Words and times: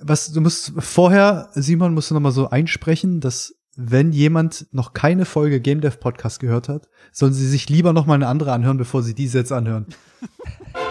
Was, 0.00 0.32
du 0.32 0.40
musst 0.40 0.72
vorher, 0.78 1.50
Simon, 1.54 1.94
musst 1.94 2.10
du 2.10 2.14
noch 2.14 2.20
mal 2.20 2.32
so 2.32 2.50
einsprechen, 2.50 3.20
dass 3.20 3.54
wenn 3.76 4.12
jemand 4.12 4.66
noch 4.72 4.94
keine 4.94 5.24
Folge 5.24 5.60
Game 5.60 5.80
Dev 5.80 5.98
Podcast 5.98 6.40
gehört 6.40 6.68
hat, 6.68 6.88
sollen 7.12 7.34
sie 7.34 7.46
sich 7.46 7.68
lieber 7.68 7.92
noch 7.92 8.06
mal 8.06 8.14
eine 8.14 8.28
andere 8.28 8.52
anhören, 8.52 8.78
bevor 8.78 9.02
sie 9.02 9.14
diese 9.14 9.38
jetzt 9.38 9.52
anhören. 9.52 9.86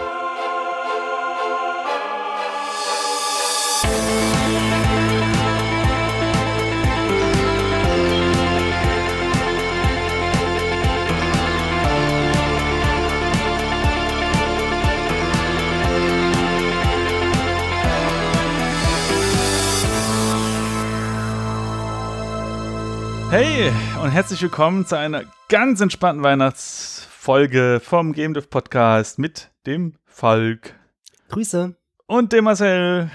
Hey 23.38 23.70
und 24.02 24.12
herzlich 24.12 24.40
willkommen 24.40 24.86
zu 24.86 24.96
einer 24.96 25.24
ganz 25.50 25.82
entspannten 25.82 26.24
Weihnachtsfolge 26.24 27.82
vom 27.84 28.14
Game 28.14 28.32
Dev 28.32 28.46
Podcast 28.48 29.18
mit 29.18 29.50
dem 29.66 29.92
Falk 30.06 30.74
Grüße. 31.28 31.76
und 32.06 32.32
dem 32.32 32.44
Marcel 32.44 33.10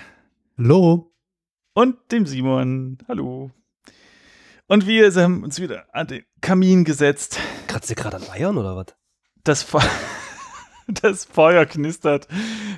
Hallo. 0.59 1.11
und 1.73 1.97
dem 2.11 2.27
Simon. 2.27 2.99
Hallo. 3.07 3.49
Und 4.67 4.85
wir 4.85 5.11
haben 5.11 5.43
uns 5.43 5.59
wieder 5.59 5.85
an 5.91 6.05
den 6.05 6.23
Kamin 6.39 6.83
gesetzt. 6.83 7.39
Kratzt 7.65 7.89
ihr 7.89 7.95
gerade 7.95 8.17
an 8.17 8.29
Eiern 8.29 8.59
oder 8.59 8.75
was? 8.75 8.95
Das, 9.43 9.63
Fe 9.63 9.79
das 11.01 11.25
Feuer 11.25 11.65
knistert. 11.65 12.27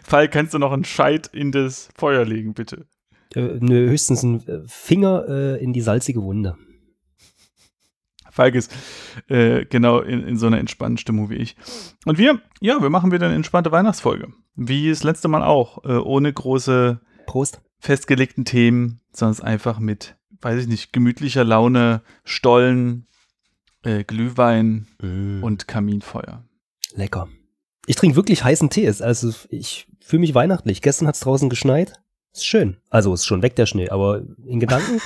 Falk, 0.02 0.32
kannst 0.32 0.54
du 0.54 0.60
noch 0.60 0.72
einen 0.72 0.86
Scheit 0.86 1.28
in 1.34 1.52
das 1.52 1.90
Feuer 1.94 2.23
legen, 2.23 2.54
bitte? 2.54 2.86
Äh, 3.36 3.58
nö, 3.60 3.90
höchstens 3.90 4.23
ein 4.23 4.48
äh, 4.48 4.62
Finger 4.66 5.26
äh, 5.28 5.62
in 5.62 5.73
die 5.73 5.82
salzige 5.82 6.22
Wunde. 6.23 6.56
Falk 8.34 8.56
ist 8.56 8.72
äh, 9.28 9.64
genau 9.66 10.00
in, 10.00 10.23
in 10.28 10.38
so 10.38 10.48
einer 10.48 10.58
entspannten 10.58 10.98
Stimmung 10.98 11.30
wie 11.30 11.36
ich. 11.36 11.56
Und 12.06 12.17
wir, 12.17 12.42
ja, 12.62 12.81
wir 12.81 12.89
machen 12.89 13.12
wieder 13.12 13.28
eine 13.28 13.36
entspannte 13.36 13.72
Weihnachtsfolge. 13.72 14.34
Wie 14.56 14.89
das 14.89 15.03
letzte 15.03 15.28
Mal 15.28 15.44
auch. 15.44 15.84
Äh, 15.86 15.98
ohne 15.98 16.34
große 16.34 17.00
Prost. 17.28 17.61
festgelegten 17.80 18.44
Themen, 18.44 19.02
sondern 19.11 19.45
einfach 19.45 19.78
mit, 19.78 20.16
weiß 20.42 20.61
ich 20.64 20.67
nicht, 20.67 20.92
gemütlicher 20.94 21.44
Laune, 21.44 22.02
Stollen, 22.23 23.06
äh, 23.84 24.04
Glühwein 24.04 24.88
Mm, 25.00 25.44
und 25.44 25.67
Kaminfeuer. 25.67 26.44
lecker. 26.95 27.28
Ich 27.86 27.98
trinke 27.98 28.16
wirklich 28.16 28.44
heißen 28.44 28.70
Tee. 28.72 28.88
Also 28.88 29.31
ich 29.50 29.88
fühle 30.00 30.22
mich 30.22 30.34
weihnachtlich. 30.34 30.81
Gestern 30.81 31.08
hat 31.08 31.16
es 31.16 31.22
draußen 31.22 31.50
geschneit. 31.50 31.94
Ist 32.34 32.48
schön. 32.48 32.78
Also 32.89 33.14
ist 33.14 33.26
schon 33.26 33.44
weg 33.44 33.56
der 33.58 33.67
Schnee, 33.67 33.89
aber 33.89 34.23
in 34.48 34.59
Gedanken. 34.59 35.00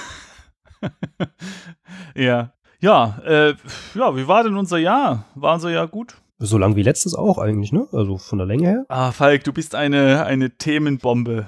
ja. 2.16 2.54
Ja, 2.80 3.20
äh, 3.26 3.56
ja, 3.96 4.16
wie 4.16 4.28
war 4.28 4.44
denn 4.44 4.56
unser 4.58 4.78
Jahr? 4.78 5.26
War 5.36 5.56
unser 5.56 5.70
Jahr 5.72 5.88
gut? 5.88 6.16
so 6.40 6.60
lang 6.60 6.76
wie 6.76 6.84
letztes 6.84 7.16
auch 7.16 7.40
eigentlich, 7.40 7.72
ne? 7.72 7.88
Also 7.92 8.18
von 8.20 8.38
der 8.38 8.46
Länge 8.46 8.68
her. 8.68 8.86
Ah, 8.90 9.12
Falk, 9.12 9.44
du 9.44 9.52
bist 9.52 9.74
eine, 9.74 10.24
eine 10.26 10.52
Themenbombe. 10.56 11.48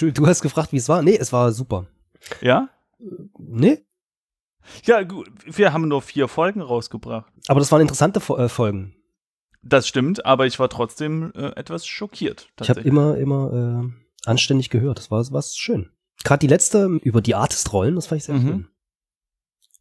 Du 0.00 0.26
hast 0.26 0.42
gefragt, 0.42 0.72
wie 0.72 0.76
es 0.78 0.88
war. 0.88 1.02
Nee, 1.02 1.16
es 1.16 1.32
war 1.32 1.52
super. 1.52 1.86
Ja? 2.40 2.68
Nee? 3.38 3.84
Ja, 4.84 5.04
gut. 5.04 5.30
Wir 5.46 5.72
haben 5.72 5.86
nur 5.86 6.02
vier 6.02 6.26
Folgen 6.26 6.62
rausgebracht. 6.62 7.30
Aber 7.46 7.60
das 7.60 7.70
waren 7.70 7.80
interessante 7.80 8.18
äh, 8.34 8.48
Folgen. 8.48 8.96
Das 9.62 9.86
stimmt, 9.86 10.26
aber 10.26 10.46
ich 10.46 10.58
war 10.58 10.68
trotzdem 10.68 11.32
äh, 11.36 11.50
etwas 11.56 11.86
schockiert. 11.86 12.48
Ich 12.60 12.68
habe 12.70 12.80
immer, 12.80 13.16
immer 13.16 13.84
äh, 13.84 14.28
anständig 14.28 14.68
gehört. 14.68 14.98
Das 14.98 15.12
war 15.12 15.24
was 15.30 15.54
schön. 15.56 15.90
Gerade 16.24 16.40
die 16.40 16.48
letzte 16.48 16.86
über 17.02 17.20
die 17.20 17.36
Artist-Rollen, 17.36 17.94
das 17.94 18.08
fand 18.08 18.18
ich 18.20 18.24
sehr 18.24 18.34
Mhm. 18.34 18.42
schön. 18.48 18.68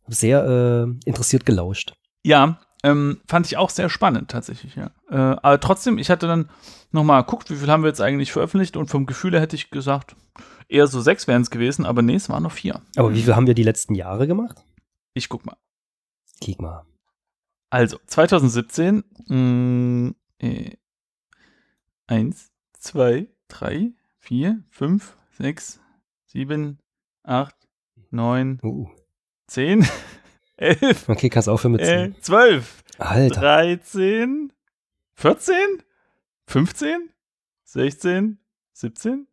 Sehr 0.07 0.43
äh, 0.45 1.07
interessiert 1.09 1.45
gelauscht. 1.45 1.93
Ja, 2.23 2.59
ähm, 2.83 3.21
fand 3.27 3.45
ich 3.45 3.57
auch 3.57 3.69
sehr 3.69 3.89
spannend 3.89 4.29
tatsächlich, 4.29 4.75
ja. 4.75 4.91
Äh, 5.09 5.37
aber 5.41 5.59
trotzdem, 5.59 5.97
ich 5.97 6.09
hatte 6.09 6.27
dann 6.27 6.49
nochmal 6.91 7.23
geguckt, 7.23 7.49
wie 7.49 7.55
viel 7.55 7.69
haben 7.69 7.83
wir 7.83 7.87
jetzt 7.87 8.01
eigentlich 8.01 8.31
veröffentlicht 8.31 8.75
und 8.75 8.89
vom 8.89 9.05
Gefühl 9.05 9.31
her 9.31 9.41
hätte 9.41 9.55
ich 9.55 9.69
gesagt, 9.69 10.15
eher 10.67 10.87
so 10.87 10.99
sechs 11.01 11.27
wären 11.27 11.41
es 11.41 11.49
gewesen, 11.49 11.85
aber 11.85 12.01
nee, 12.01 12.15
es 12.15 12.29
waren 12.29 12.43
noch 12.43 12.51
vier. 12.51 12.81
Aber 12.97 13.13
wie 13.13 13.23
viel 13.23 13.35
haben 13.35 13.47
wir 13.47 13.53
die 13.53 13.63
letzten 13.63 13.95
Jahre 13.95 14.27
gemacht? 14.27 14.63
Ich 15.13 15.29
guck 15.29 15.45
mal. 15.45 15.55
Kick 16.41 16.61
mal. 16.61 16.85
Also, 17.69 17.97
2017, 18.05 19.03
mh, 19.27 20.13
äh, 20.39 20.71
eins, 22.07 22.51
zwei, 22.73 23.29
drei, 23.47 23.93
vier, 24.19 24.63
fünf, 24.69 25.17
sechs, 25.31 25.79
sieben, 26.25 26.79
acht, 27.23 27.55
neun, 28.11 28.59
Uh. 28.61 28.89
Zehn, 29.53 29.85
elf, 30.57 31.07
Okay, 31.07 31.29
kannst 31.29 31.47
aufhören 31.47 31.73
mit 31.73 31.81
äh, 31.81 32.11
10. 32.11 32.21
zwölf. 32.21 32.83
Alter. 32.97 33.39
13, 33.39 34.51
14, 35.13 35.57
15, 36.47 37.09
16, 37.63 38.39
17? 38.73 39.27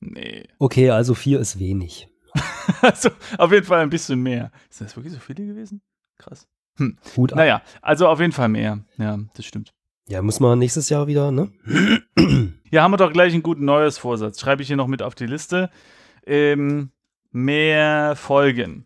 Nee. 0.00 0.48
Okay, 0.58 0.90
also 0.90 1.14
vier 1.14 1.40
ist 1.40 1.58
wenig. 1.58 2.08
Also 2.82 3.10
auf 3.38 3.52
jeden 3.52 3.64
Fall 3.64 3.80
ein 3.80 3.90
bisschen 3.90 4.20
mehr. 4.20 4.50
Ist 4.68 4.80
das 4.80 4.96
wirklich 4.96 5.14
so 5.14 5.20
viele 5.20 5.46
gewesen? 5.46 5.80
Krass. 6.18 6.48
Gut 7.14 7.32
ab. 7.32 7.38
Naja, 7.38 7.62
also 7.80 8.08
auf 8.08 8.20
jeden 8.20 8.32
Fall 8.32 8.48
mehr. 8.48 8.80
Ja, 8.98 9.18
das 9.34 9.46
stimmt. 9.46 9.72
Ja, 10.08 10.20
muss 10.20 10.40
man 10.40 10.58
nächstes 10.58 10.88
Jahr 10.88 11.06
wieder, 11.06 11.30
ne? 11.30 11.52
Hier 12.68 12.82
haben 12.82 12.90
wir 12.90 12.96
doch 12.98 13.12
gleich 13.12 13.32
einen 13.32 13.44
guten 13.44 13.64
neues 13.64 13.98
Vorsatz. 13.98 14.40
Schreibe 14.40 14.62
ich 14.62 14.68
hier 14.68 14.76
noch 14.76 14.88
mit 14.88 15.00
auf 15.00 15.14
die 15.14 15.26
Liste. 15.26 15.70
Ähm, 16.26 16.90
mehr 17.32 18.14
Folgen. 18.16 18.84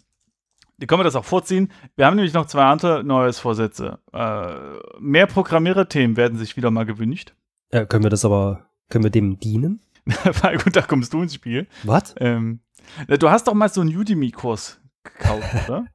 Die 0.78 0.86
können 0.86 1.00
wir 1.00 1.04
das 1.04 1.16
auch 1.16 1.24
vorziehen. 1.24 1.70
Wir 1.96 2.06
haben 2.06 2.16
nämlich 2.16 2.32
noch 2.32 2.46
zwei 2.46 2.64
andere 2.64 3.04
neues 3.04 3.38
Vorsätze. 3.38 3.98
Äh, 4.12 4.54
mehr 4.98 5.26
Programmiererthemen 5.26 6.16
werden 6.16 6.38
sich 6.38 6.56
wieder 6.56 6.70
mal 6.70 6.86
gewünscht. 6.86 7.34
Ja, 7.72 7.84
können 7.84 8.02
wir 8.02 8.10
das 8.10 8.24
aber, 8.24 8.66
können 8.88 9.04
wir 9.04 9.10
dem 9.10 9.38
dienen? 9.38 9.80
Weil 10.42 10.58
gut, 10.58 10.74
da 10.74 10.82
kommst 10.82 11.12
du 11.12 11.22
ins 11.22 11.34
Spiel. 11.34 11.66
Was? 11.84 12.14
Ähm, 12.18 12.60
du 13.06 13.30
hast 13.30 13.46
doch 13.46 13.54
mal 13.54 13.68
so 13.68 13.82
einen 13.82 13.94
Udemy-Kurs 13.94 14.80
gekauft, 15.04 15.48
oder? 15.68 15.86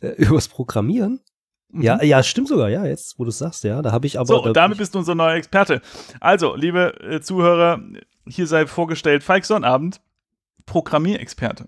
Äh, 0.00 0.10
übers 0.22 0.48
Programmieren? 0.48 1.20
Mhm. 1.70 1.82
Ja, 1.82 2.02
ja, 2.02 2.22
stimmt 2.22 2.48
sogar, 2.48 2.68
ja, 2.68 2.86
jetzt, 2.86 3.18
wo 3.18 3.24
du 3.24 3.30
es 3.30 3.38
sagst, 3.38 3.64
ja. 3.64 3.82
Da 3.82 3.92
habe 3.92 4.06
ich 4.06 4.18
aber. 4.18 4.26
So, 4.26 4.42
und 4.42 4.56
damit 4.56 4.78
bist 4.78 4.94
du 4.94 4.98
unser 5.00 5.14
neuer 5.14 5.34
Experte. 5.34 5.82
Also, 6.20 6.54
liebe 6.54 6.98
äh, 7.00 7.20
Zuhörer, 7.20 7.80
hier 8.26 8.46
sei 8.46 8.66
vorgestellt 8.66 9.22
Falk 9.22 9.44
Sonnabend, 9.44 10.00
Programmierexperte. 10.68 11.66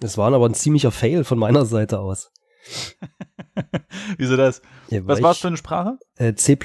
Das 0.00 0.16
war 0.18 0.32
aber 0.32 0.46
ein 0.48 0.54
ziemlicher 0.54 0.90
Fail 0.90 1.24
von 1.24 1.38
meiner 1.38 1.64
Seite 1.66 2.00
aus. 2.00 2.32
Wieso 4.18 4.36
das? 4.36 4.62
Ja, 4.88 5.06
Was 5.06 5.22
war 5.22 5.32
es 5.32 5.38
für 5.38 5.48
eine 5.48 5.56
Sprache? 5.56 5.98
Äh, 6.16 6.34
C++, 6.34 6.58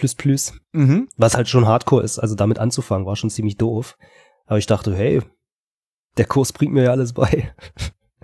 Mhm. 0.72 1.08
was 1.18 1.36
halt 1.36 1.48
schon 1.48 1.68
Hardcore 1.68 2.04
ist, 2.04 2.20
also 2.20 2.36
damit 2.36 2.60
anzufangen, 2.60 3.06
war 3.06 3.16
schon 3.16 3.30
ziemlich 3.30 3.58
doof. 3.58 3.98
Aber 4.46 4.58
ich 4.58 4.66
dachte, 4.66 4.96
hey, 4.96 5.22
der 6.18 6.26
Kurs 6.26 6.54
bringt 6.54 6.74
mir 6.74 6.84
ja 6.84 6.92
alles 6.92 7.14
bei. 7.14 7.54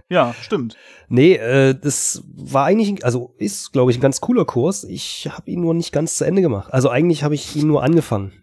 Ja, 0.10 0.34
stimmt. 0.42 0.76
Nee, 1.08 1.36
äh, 1.36 1.74
das 1.74 2.24
war 2.34 2.66
eigentlich, 2.66 3.06
also 3.06 3.34
ist, 3.38 3.72
glaube 3.72 3.92
ich, 3.92 3.98
ein 3.98 4.02
ganz 4.02 4.20
cooler 4.20 4.44
Kurs. 4.44 4.84
Ich 4.84 5.30
habe 5.32 5.50
ihn 5.50 5.62
nur 5.62 5.74
nicht 5.74 5.94
ganz 5.94 6.16
zu 6.16 6.26
Ende 6.26 6.42
gemacht. 6.42 6.74
Also 6.74 6.90
eigentlich 6.90 7.24
habe 7.24 7.34
ich 7.36 7.56
ihn 7.56 7.68
nur 7.68 7.82
angefangen. 7.82 8.34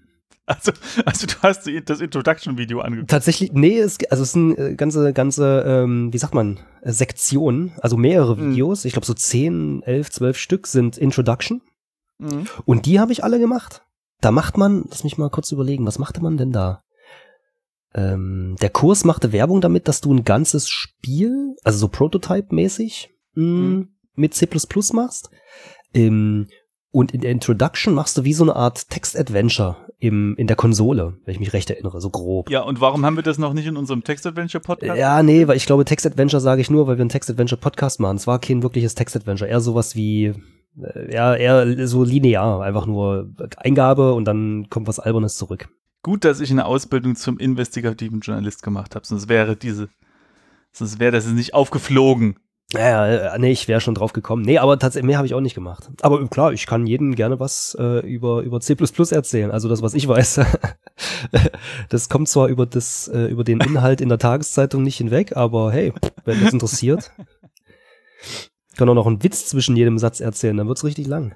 Also, 0.49 0.73
also 1.05 1.27
du 1.27 1.35
hast 1.43 1.67
die- 1.67 1.85
das 1.85 2.01
Introduction-Video 2.01 2.81
angeguckt. 2.81 3.11
Tatsächlich, 3.11 3.53
nee, 3.53 3.79
es, 3.79 3.99
also 4.11 4.23
es 4.23 4.33
sind 4.33 4.57
äh, 4.59 4.75
ganze, 4.75 5.13
ganze, 5.13 5.63
ähm, 5.67 6.11
wie 6.13 6.19
sagt 6.19 6.35
man, 6.35 6.59
äh, 6.81 6.91
Sektionen, 6.93 7.73
also 7.83 7.97
mehrere 7.99 8.35
Mhm. 8.37 8.53
Videos. 8.53 8.85
Ich 8.87 8.95
glaube 8.95 9.05
so 9.07 9.13
10, 9.15 9.83
11, 9.83 10.11
12 10.11 10.39
Stück 10.39 10.67
sind 10.67 10.97
Introduction. 10.97 11.61
Mhm. 12.19 12.47
Und 12.65 12.87
die 12.87 12.99
habe 12.99 13.13
ich 13.13 13.23
alle 13.25 13.39
gemacht. 13.39 13.83
Da 14.23 14.31
macht 14.33 14.57
man, 14.57 14.85
lass 14.89 15.05
mich 15.05 15.19
mal 15.19 15.29
kurz 15.31 15.53
überlegen, 15.53 15.87
was 15.87 15.99
machte 15.99 16.23
man 16.23 16.37
denn 16.39 16.51
da? 16.51 16.83
Ähm, 17.95 18.57
der 18.61 18.71
Kurs 18.71 19.05
machte 19.05 19.33
Werbung 19.33 19.61
damit, 19.61 19.89
dass 19.89 20.01
du 20.01 20.13
ein 20.13 20.25
ganzes 20.25 20.69
Spiel, 20.69 21.55
also 21.65 21.79
so 21.79 21.89
Prototype-mäßig, 21.89 23.11
mh, 23.35 23.45
Mhm. 23.45 23.89
mit 24.15 24.35
C++ 24.35 24.49
machst. 24.93 25.31
Ähm, 25.95 26.49
und 26.91 27.13
in 27.13 27.21
der 27.21 27.31
Introduction 27.31 27.95
machst 27.95 28.17
du 28.17 28.25
wie 28.25 28.33
so 28.33 28.45
eine 28.45 28.57
Art 28.57 28.89
Text-Adventure 28.89 29.77
im, 29.99 30.35
in 30.37 30.47
der 30.47 30.57
Konsole, 30.57 31.19
wenn 31.25 31.33
ich 31.33 31.41
mich 31.41 31.53
recht 31.53 31.69
erinnere, 31.71 32.01
so 32.01 32.11
grob. 32.11 32.51
Ja, 32.51 32.63
und 32.63 32.81
warum 32.81 33.05
haben 33.05 33.17
wir 33.17 33.23
das 33.23 33.39
noch 33.39 33.53
nicht 33.53 33.67
in 33.67 33.77
unserem 33.77 34.05
Text-Adventure-Podcast? 34.05 34.97
Ja, 34.99 35.23
nee, 35.23 35.47
weil 35.49 35.57
ich 35.57 35.67
glaube, 35.67 35.85
Text-Adventure 35.85 36.41
sage 36.41 36.61
ich 36.61 36.71
nur, 36.71 36.87
weil 36.87 36.97
wir 36.97 37.03
einen 37.03 37.11
Text-Adventure-Podcast 37.11 38.01
machen. 38.01 38.17
Es 38.17 38.27
war 38.27 38.39
kein 38.39 38.63
wirkliches 38.63 38.95
Text-Adventure, 38.95 39.51
eher 39.51 39.61
sowas 39.61 39.97
wie, 39.97 40.35
äh, 40.81 41.13
ja, 41.13 41.35
eher 41.35 41.87
so 41.87 42.05
linear, 42.05 42.63
einfach 42.63 42.87
nur 42.87 43.35
Eingabe 43.57 44.15
und 44.15 44.25
dann 44.25 44.69
kommt 44.71 44.87
was 44.87 45.01
Albernes 45.01 45.37
zurück. 45.37 45.69
Gut, 46.03 46.25
dass 46.25 46.41
ich 46.41 46.51
eine 46.51 46.65
Ausbildung 46.65 47.17
zum 47.17 47.39
investigativen 47.39 48.21
Journalist 48.21 48.63
gemacht 48.63 48.95
habe, 48.95 49.05
sonst 49.05 49.29
wäre 49.29 49.57
diese, 49.57 49.89
sonst 50.73 51.01
wäre 51.01 51.13
das 51.13 51.27
nicht 51.27 51.55
aufgeflogen. 51.55 52.39
Ja, 52.75 53.07
äh, 53.35 53.39
nee, 53.39 53.51
ich 53.51 53.67
wäre 53.67 53.81
schon 53.81 53.95
drauf 53.95 54.13
gekommen. 54.13 54.43
Nee, 54.43 54.59
aber 54.59 54.79
tatsächlich 54.79 55.07
mehr 55.07 55.17
habe 55.17 55.27
ich 55.27 55.33
auch 55.33 55.41
nicht 55.41 55.55
gemacht. 55.55 55.89
Aber 56.03 56.27
klar, 56.29 56.53
ich 56.53 56.67
kann 56.67 56.87
jedem 56.87 57.15
gerne 57.15 57.41
was 57.41 57.75
äh, 57.81 58.07
über 58.07 58.43
über 58.43 58.61
C++ 58.61 58.77
erzählen, 59.11 59.51
also 59.51 59.71
das 59.71 59.81
was 59.81 59.95
ich 59.95 60.07
weiß. 60.09 60.41
das 61.89 62.09
kommt 62.11 62.29
zwar 62.29 62.49
über 62.49 62.67
das 62.67 63.09
äh, 63.09 63.27
über 63.27 63.43
den 63.43 63.61
Inhalt 63.61 64.03
in 64.03 64.11
der 64.11 64.19
Tageszeitung 64.19 64.83
nicht 64.83 64.99
hinweg, 64.99 65.35
aber 65.35 65.73
hey, 65.73 65.95
wenn 66.27 66.45
das 66.45 66.53
interessiert, 66.53 67.11
kann 68.77 68.89
auch 68.91 68.95
noch 68.95 69.07
einen 69.07 69.23
Witz 69.23 69.47
zwischen 69.47 69.75
jedem 69.75 69.99
Satz 69.99 70.21
erzählen, 70.21 70.57
dann 70.59 70.69
wird's 70.69 70.85
richtig 70.85 71.07
lang. 71.07 71.35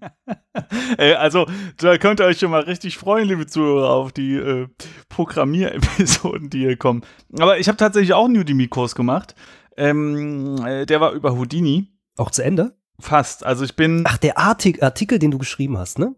Ey, 0.98 1.14
also, 1.14 1.46
da 1.78 1.96
könnt 1.96 2.20
ihr 2.20 2.26
euch 2.26 2.38
schon 2.38 2.50
mal 2.50 2.62
richtig 2.62 2.98
freuen, 2.98 3.28
liebe 3.28 3.46
Zuhörer, 3.46 3.90
auf 3.90 4.12
die 4.12 4.34
äh, 4.34 4.68
Programmierepisoden, 5.08 6.50
die 6.50 6.60
hier 6.60 6.76
kommen. 6.76 7.02
Aber 7.38 7.58
ich 7.58 7.68
habe 7.68 7.78
tatsächlich 7.78 8.12
auch 8.12 8.26
einen 8.26 8.36
Udemy-Kurs 8.36 8.94
gemacht. 8.94 9.34
Ähm, 9.76 10.64
äh, 10.66 10.86
der 10.86 11.00
war 11.00 11.12
über 11.12 11.36
Houdini. 11.36 11.88
Auch 12.16 12.30
zu 12.30 12.42
Ende? 12.42 12.76
Fast. 12.98 13.44
Also 13.44 13.64
ich 13.64 13.76
bin. 13.76 14.04
Ach, 14.06 14.16
der 14.16 14.38
Artik 14.38 14.82
Artikel, 14.82 15.18
den 15.18 15.30
du 15.30 15.38
geschrieben 15.38 15.76
hast, 15.76 15.98
ne? 15.98 16.14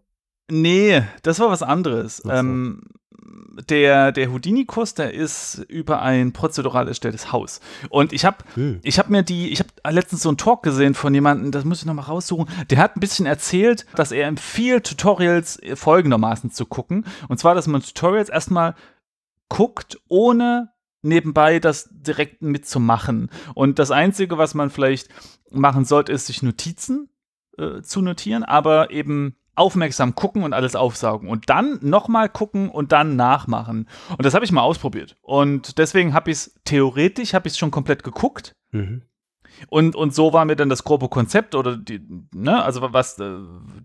Nee, 0.49 1.03
das 1.23 1.39
war 1.39 1.49
was 1.49 1.61
anderes. 1.61 2.17
so. 2.17 2.29
Ähm, 2.29 2.81
der 3.69 4.11
der 4.13 4.31
Houdini-Kurs, 4.31 4.93
der 4.93 5.13
ist 5.13 5.65
über 5.67 6.01
ein 6.01 6.31
prozedural 6.31 6.87
erstelltes 6.87 7.31
Haus. 7.33 7.59
Und 7.89 8.13
ich 8.13 8.23
habe 8.23 8.37
Hm. 8.55 8.79
ich 8.81 8.97
habe 8.97 9.11
mir 9.11 9.23
die, 9.23 9.49
ich 9.49 9.59
habe 9.59 9.69
letztens 9.93 10.23
so 10.23 10.29
einen 10.29 10.37
Talk 10.37 10.63
gesehen 10.63 10.93
von 10.95 11.13
jemandem, 11.13 11.51
das 11.51 11.65
muss 11.65 11.79
ich 11.79 11.85
nochmal 11.85 12.05
raussuchen. 12.05 12.47
Der 12.69 12.77
hat 12.79 12.95
ein 12.95 13.01
bisschen 13.01 13.25
erzählt, 13.25 13.85
dass 13.95 14.11
er 14.13 14.27
empfiehlt, 14.27 14.87
Tutorials 14.87 15.59
folgendermaßen 15.75 16.51
zu 16.51 16.65
gucken. 16.65 17.05
Und 17.27 17.39
zwar, 17.39 17.53
dass 17.53 17.67
man 17.67 17.81
Tutorials 17.81 18.29
erstmal 18.29 18.75
guckt, 19.49 19.99
ohne 20.07 20.71
nebenbei 21.01 21.59
das 21.59 21.89
direkt 21.91 22.41
mitzumachen. 22.41 23.29
Und 23.53 23.79
das 23.79 23.91
Einzige, 23.91 24.37
was 24.37 24.53
man 24.53 24.69
vielleicht 24.69 25.09
machen 25.51 25.85
sollte, 25.85 26.11
ist 26.11 26.27
sich 26.27 26.43
Notizen 26.43 27.09
äh, 27.57 27.81
zu 27.81 28.01
notieren, 28.01 28.43
aber 28.43 28.91
eben 28.91 29.35
aufmerksam 29.55 30.15
gucken 30.15 30.43
und 30.43 30.53
alles 30.53 30.75
aufsaugen 30.75 31.27
und 31.27 31.49
dann 31.49 31.79
nochmal 31.81 32.29
gucken 32.29 32.69
und 32.69 32.93
dann 32.93 33.17
nachmachen. 33.17 33.89
Und 34.09 34.25
das 34.25 34.33
habe 34.33 34.45
ich 34.45 34.53
mal 34.53 34.61
ausprobiert. 34.61 35.17
Und 35.21 35.77
deswegen 35.77 36.13
habe 36.13 36.31
ich 36.31 36.37
es 36.37 36.59
theoretisch, 36.63 37.33
habe 37.33 37.47
ich 37.47 37.53
es 37.53 37.59
schon 37.59 37.71
komplett 37.71 38.03
geguckt. 38.03 38.55
Mhm. 38.71 39.01
Und, 39.67 39.95
und 39.95 40.15
so 40.15 40.31
war 40.31 40.45
mir 40.45 40.55
dann 40.55 40.69
das 40.69 40.85
grobe 40.85 41.09
Konzept 41.09 41.55
oder 41.55 41.75
die, 41.75 42.01
ne, 42.33 42.63
also 42.63 42.81
was, 42.93 43.19
äh, 43.19 43.39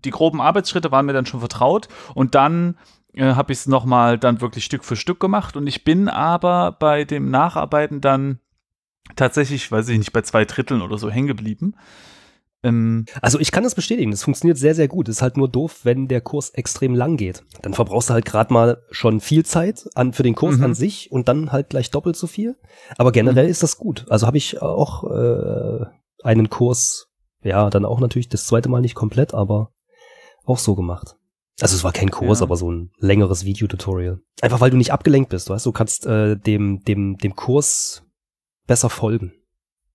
die 0.05 0.11
groben 0.11 0.39
Arbeitsschritte 0.39 0.91
waren 0.91 1.05
mir 1.05 1.13
dann 1.13 1.25
schon 1.25 1.41
vertraut. 1.41 1.89
Und 2.13 2.35
dann 2.35 2.77
äh, 3.15 3.33
habe 3.33 3.51
ich 3.53 3.59
es 3.59 3.67
nochmal 3.67 4.17
dann 4.19 4.41
wirklich 4.41 4.65
Stück 4.65 4.83
für 4.83 4.95
Stück 4.95 5.19
gemacht. 5.19 5.55
Und 5.57 5.67
ich 5.67 5.83
bin 5.83 6.07
aber 6.09 6.73
bei 6.73 7.03
dem 7.05 7.29
Nacharbeiten 7.29 8.01
dann 8.01 8.39
tatsächlich, 9.15 9.71
weiß 9.71 9.89
ich 9.89 9.97
nicht, 9.97 10.13
bei 10.13 10.21
zwei 10.21 10.45
Dritteln 10.45 10.81
oder 10.81 10.97
so 10.97 11.09
hängen 11.09 11.27
geblieben. 11.27 11.75
Ähm, 12.63 13.05
Also 13.21 13.39
ich 13.39 13.51
kann 13.51 13.63
das 13.63 13.75
bestätigen, 13.75 14.09
das 14.11 14.23
funktioniert 14.23 14.57
sehr, 14.57 14.73
sehr 14.73 14.87
gut. 14.87 15.07
Es 15.07 15.17
ist 15.17 15.21
halt 15.21 15.37
nur 15.37 15.47
doof, 15.49 15.81
wenn 15.83 16.07
der 16.07 16.21
Kurs 16.21 16.49
extrem 16.49 16.95
lang 16.95 17.15
geht. 17.17 17.43
Dann 17.61 17.73
verbrauchst 17.75 18.09
du 18.09 18.13
halt 18.13 18.25
gerade 18.25 18.51
mal 18.53 18.81
schon 18.91 19.19
viel 19.19 19.45
Zeit 19.45 19.85
an, 19.93 20.13
für 20.13 20.23
den 20.23 20.33
Kurs 20.35 20.57
Mhm. 20.57 20.63
an 20.63 20.73
sich 20.73 21.11
und 21.11 21.27
dann 21.27 21.51
halt 21.51 21.69
gleich 21.69 21.91
doppelt 21.91 22.15
so 22.15 22.25
viel. 22.27 22.57
Aber 22.97 23.11
generell 23.11 23.47
ist 23.47 23.61
das 23.61 23.77
gut. 23.77 24.05
Also 24.09 24.25
habe 24.25 24.37
ich 24.37 24.61
auch 24.61 25.03
äh, 25.11 25.85
einen 26.23 26.49
Kurs, 26.49 27.09
ja, 27.43 27.69
dann 27.69 27.85
auch 27.85 27.99
natürlich 27.99 28.29
das 28.29 28.47
zweite 28.47 28.69
Mal 28.69 28.81
nicht 28.81 28.95
komplett, 28.95 29.35
aber 29.35 29.71
auch 30.45 30.57
so 30.57 30.75
gemacht. 30.75 31.15
Also 31.61 31.75
es 31.75 31.83
war 31.83 31.93
kein 31.93 32.11
Kurs, 32.11 32.39
Ja. 32.39 32.43
aber 32.45 32.57
so 32.57 32.71
ein 32.71 32.91
längeres 32.97 33.45
Videotutorial. 33.45 34.19
Einfach 34.41 34.59
weil 34.61 34.71
du 34.71 34.77
nicht 34.77 34.91
abgelenkt 34.91 35.29
bist, 35.29 35.49
weißt 35.49 35.65
du, 35.65 35.69
du 35.69 35.73
kannst 35.73 36.05
äh, 36.05 36.35
dem, 36.37 36.81
dem, 36.83 37.15
dem 37.17 37.35
Kurs 37.35 38.03
besser 38.67 38.89
folgen. 38.89 39.33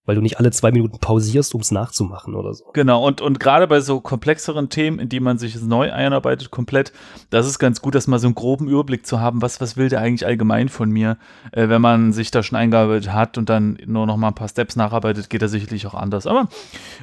Weil 0.06 0.14
du 0.16 0.22
nicht 0.22 0.38
alle 0.38 0.50
zwei 0.50 0.72
Minuten 0.72 0.98
pausierst, 0.98 1.54
um 1.54 1.60
es 1.60 1.70
nachzumachen 1.70 2.34
oder 2.34 2.54
so. 2.54 2.64
Genau, 2.72 3.06
und, 3.06 3.20
und 3.20 3.38
gerade 3.38 3.66
bei 3.66 3.80
so 3.80 4.00
komplexeren 4.00 4.70
Themen, 4.70 4.98
in 4.98 5.08
die 5.08 5.20
man 5.20 5.38
sich 5.38 5.60
neu 5.60 5.92
einarbeitet, 5.92 6.50
komplett, 6.50 6.92
das 7.28 7.46
ist 7.46 7.58
ganz 7.58 7.82
gut, 7.82 7.94
dass 7.94 8.06
mal 8.06 8.18
so 8.18 8.26
einen 8.26 8.34
groben 8.34 8.66
Überblick 8.66 9.06
zu 9.06 9.20
haben, 9.20 9.42
was, 9.42 9.60
was 9.60 9.76
will 9.76 9.88
der 9.88 10.00
eigentlich 10.00 10.26
allgemein 10.26 10.68
von 10.68 10.90
mir. 10.90 11.18
Äh, 11.52 11.68
wenn 11.68 11.82
man 11.82 12.12
sich 12.12 12.30
da 12.30 12.42
schon 12.42 12.56
eingearbeitet 12.56 13.12
hat 13.12 13.36
und 13.36 13.50
dann 13.50 13.78
nur 13.86 14.06
noch 14.06 14.16
mal 14.16 14.28
ein 14.28 14.34
paar 14.34 14.48
Steps 14.48 14.74
nacharbeitet, 14.74 15.28
geht 15.28 15.42
das 15.42 15.50
sicherlich 15.50 15.86
auch 15.86 15.94
anders. 15.94 16.26
Aber 16.26 16.48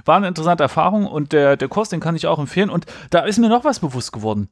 war 0.05 0.17
eine 0.17 0.27
interessante 0.27 0.63
Erfahrung 0.63 1.05
und 1.05 1.33
der, 1.33 1.55
der 1.55 1.67
Kurs, 1.67 1.89
den 1.89 1.99
kann 1.99 2.15
ich 2.15 2.27
auch 2.27 2.39
empfehlen. 2.39 2.69
Und 2.69 2.88
da 3.11 3.19
ist 3.19 3.38
mir 3.38 3.49
noch 3.49 3.63
was 3.63 3.79
bewusst 3.79 4.11
geworden. 4.11 4.49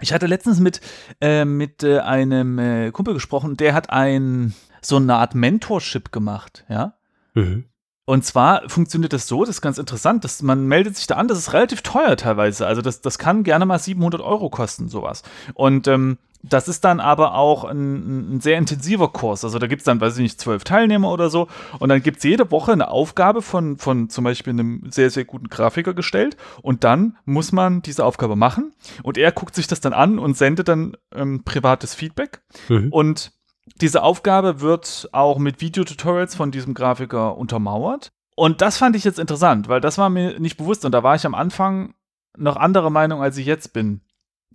Ich 0.00 0.12
hatte 0.12 0.26
letztens 0.26 0.58
mit, 0.58 0.80
äh, 1.20 1.44
mit 1.44 1.82
äh, 1.82 2.00
einem 2.00 2.58
äh, 2.58 2.90
Kumpel 2.90 3.14
gesprochen, 3.14 3.56
der 3.56 3.74
hat 3.74 3.90
ein, 3.90 4.54
so 4.80 4.96
eine 4.96 5.16
Art 5.16 5.34
Mentorship 5.34 6.10
gemacht, 6.10 6.64
ja. 6.68 6.94
Mhm. 7.34 7.66
Und 8.06 8.24
zwar 8.24 8.68
funktioniert 8.68 9.12
das 9.12 9.26
so, 9.26 9.40
das 9.40 9.56
ist 9.56 9.62
ganz 9.62 9.78
interessant, 9.78 10.24
dass 10.24 10.42
man 10.42 10.66
meldet 10.66 10.96
sich 10.96 11.06
da 11.06 11.14
an, 11.14 11.28
das 11.28 11.38
ist 11.38 11.52
relativ 11.52 11.82
teuer 11.82 12.16
teilweise. 12.16 12.66
Also 12.66 12.82
das, 12.82 13.00
das 13.00 13.18
kann 13.18 13.44
gerne 13.44 13.64
mal 13.64 13.78
700 13.78 14.20
Euro 14.20 14.50
kosten, 14.50 14.88
sowas. 14.88 15.22
Und 15.54 15.88
ähm, 15.88 16.18
das 16.46 16.68
ist 16.68 16.84
dann 16.84 17.00
aber 17.00 17.34
auch 17.34 17.64
ein, 17.64 18.36
ein 18.36 18.40
sehr 18.40 18.58
intensiver 18.58 19.08
Kurs. 19.08 19.44
Also 19.44 19.58
da 19.58 19.66
gibt 19.66 19.80
es 19.80 19.86
dann, 19.86 20.00
weiß 20.00 20.16
ich 20.16 20.22
nicht, 20.22 20.40
zwölf 20.40 20.62
Teilnehmer 20.62 21.10
oder 21.10 21.30
so. 21.30 21.48
Und 21.78 21.88
dann 21.88 22.02
gibt 22.02 22.18
es 22.18 22.24
jede 22.24 22.50
Woche 22.50 22.72
eine 22.72 22.90
Aufgabe 22.90 23.40
von, 23.40 23.78
von 23.78 24.10
zum 24.10 24.24
Beispiel 24.24 24.52
einem 24.52 24.82
sehr, 24.90 25.08
sehr 25.08 25.24
guten 25.24 25.48
Grafiker 25.48 25.94
gestellt. 25.94 26.36
Und 26.60 26.84
dann 26.84 27.16
muss 27.24 27.52
man 27.52 27.80
diese 27.80 28.04
Aufgabe 28.04 28.36
machen. 28.36 28.74
Und 29.02 29.16
er 29.16 29.32
guckt 29.32 29.54
sich 29.54 29.66
das 29.66 29.80
dann 29.80 29.94
an 29.94 30.18
und 30.18 30.36
sendet 30.36 30.68
dann 30.68 30.96
ähm, 31.14 31.42
privates 31.44 31.94
Feedback. 31.94 32.42
Mhm. 32.68 32.88
Und 32.90 33.32
diese 33.80 34.02
Aufgabe 34.02 34.60
wird 34.60 35.08
auch 35.12 35.38
mit 35.38 35.60
Videotutorials 35.60 36.34
von 36.34 36.50
diesem 36.50 36.74
Grafiker 36.74 37.36
untermauert. 37.36 38.12
Und 38.36 38.60
das 38.60 38.78
fand 38.78 38.96
ich 38.96 39.04
jetzt 39.04 39.18
interessant, 39.18 39.68
weil 39.68 39.80
das 39.80 39.98
war 39.98 40.10
mir 40.10 40.38
nicht 40.40 40.56
bewusst 40.56 40.84
und 40.84 40.92
da 40.92 41.02
war 41.02 41.14
ich 41.14 41.24
am 41.24 41.34
Anfang 41.34 41.94
noch 42.36 42.56
anderer 42.56 42.90
Meinung, 42.90 43.22
als 43.22 43.36
ich 43.36 43.46
jetzt 43.46 43.72
bin. 43.72 44.00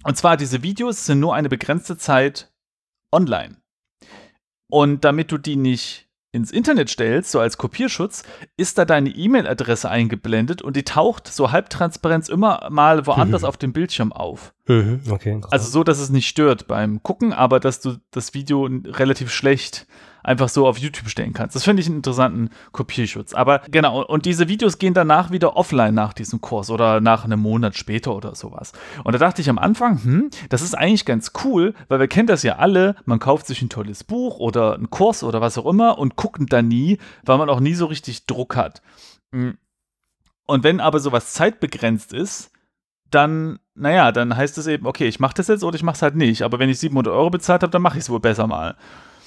Und 0.04 0.18
zwar, 0.18 0.38
diese 0.38 0.64
Videos 0.64 1.06
sind 1.06 1.20
nur 1.20 1.36
eine 1.36 1.50
begrenzte 1.50 1.98
Zeit 1.98 2.52
online. 3.12 3.58
Und 4.70 5.04
damit 5.04 5.32
du 5.32 5.38
die 5.38 5.56
nicht 5.56 6.09
ins 6.31 6.52
Internet 6.52 6.90
stellst, 6.90 7.31
so 7.31 7.40
als 7.40 7.58
Kopierschutz, 7.58 8.24
ist 8.56 8.78
da 8.78 8.86
deine 8.86 9.10
E-Mail-Adresse 9.10 9.90
eingeblendet 9.90 10.62
und 10.62 10.76
die 10.76 10.84
taucht 10.84 11.28
so 11.28 11.52
halbtransparenz 11.52 12.30
immer 12.30 12.68
mal 12.70 13.08
woanders 13.08 13.42
Mhm. 13.42 13.48
auf 13.48 13.58
dem 13.58 13.74
Bildschirm 13.74 14.14
auf. 14.14 14.54
Mhm. 14.68 15.02
Okay. 15.10 15.42
Also 15.50 15.70
so, 15.70 15.84
dass 15.84 16.00
es 16.00 16.10
nicht 16.12 16.28
stört 16.28 16.68
beim 16.68 17.02
Gucken, 17.02 17.34
aber 17.34 17.60
dass 17.60 17.80
du 17.81 17.98
das 18.12 18.34
Video 18.36 18.70
relativ 18.86 19.31
schlecht 19.31 19.88
einfach 20.30 20.48
so 20.48 20.68
auf 20.68 20.78
YouTube 20.78 21.10
stellen 21.10 21.34
kannst. 21.34 21.56
Das 21.56 21.64
finde 21.64 21.81
ich 21.81 21.88
einen 21.88 21.98
interessanten 21.98 22.52
Kopierschutz. 22.72 23.34
Aber 23.34 23.62
genau, 23.68 24.06
und 24.06 24.26
diese 24.26 24.48
Videos 24.48 24.78
gehen 24.78 24.94
danach 24.94 25.31
wieder 25.31 25.58
offline 25.58 25.96
nach 25.96 26.14
diesem 26.14 26.40
Kurs 26.40 26.70
oder 26.70 27.02
nach 27.02 27.26
einem 27.26 27.40
Monat 27.40 27.76
später 27.76 28.16
oder 28.16 28.36
sowas. 28.36 28.72
Und 29.04 29.14
da 29.14 29.18
dachte 29.18 29.42
ich 29.42 29.50
am 29.50 29.58
Anfang, 29.58 30.04
hm, 30.04 30.30
das 30.50 30.62
ist 30.62 30.78
eigentlich 30.78 31.06
ganz 31.06 31.31
cool, 31.44 31.74
weil 31.88 32.00
wir 32.00 32.08
kennen 32.08 32.28
das 32.28 32.44
ja 32.44 32.58
alle, 32.58 32.96
man 33.06 33.18
kauft 33.18 33.48
sich 33.48 33.64
ein 33.64 33.70
tolles 33.70 34.04
Buch 34.04 34.38
oder 34.38 34.76
einen 34.76 34.92
Kurs 34.92 35.24
oder 35.24 35.42
was 35.42 35.58
auch 35.58 35.66
immer 35.66 35.98
und 35.98 36.16
guckt 36.16 36.40
da 36.50 36.62
nie, 36.62 37.00
weil 37.26 37.40
man 37.40 37.50
auch 37.50 37.59
nie 37.59 37.74
so 37.74 37.88
richtig 37.88 38.28
Druck 38.28 38.56
hat. 38.56 38.83
Hm. 39.33 39.57
Und 40.45 40.64
wenn 40.64 40.80
aber 40.80 41.00
sowas 41.00 41.33
zeitbegrenzt 41.33 42.14
ist, 42.14 42.52
dann, 43.09 43.57
naja, 43.74 44.12
dann 44.12 44.38
heißt 44.38 44.59
es 44.59 44.68
eben, 44.68 44.86
okay, 44.86 45.07
ich 45.07 45.19
mache 45.19 45.33
das 45.33 45.48
jetzt 45.48 45.64
oder 45.64 45.76
ich 45.76 45.83
mache 45.83 45.95
es 45.95 46.02
halt 46.04 46.16
nicht. 46.16 46.44
Aber 46.44 46.59
wenn 46.59 46.69
ich 46.69 46.78
700 46.78 47.12
Euro 47.12 47.31
bezahlt 47.31 47.64
habe, 47.64 47.71
dann 47.71 47.81
mache 47.81 47.98
ich 47.98 48.04
es 48.04 48.09
wohl 48.12 48.19
besser 48.19 48.45
mal. 48.45 48.76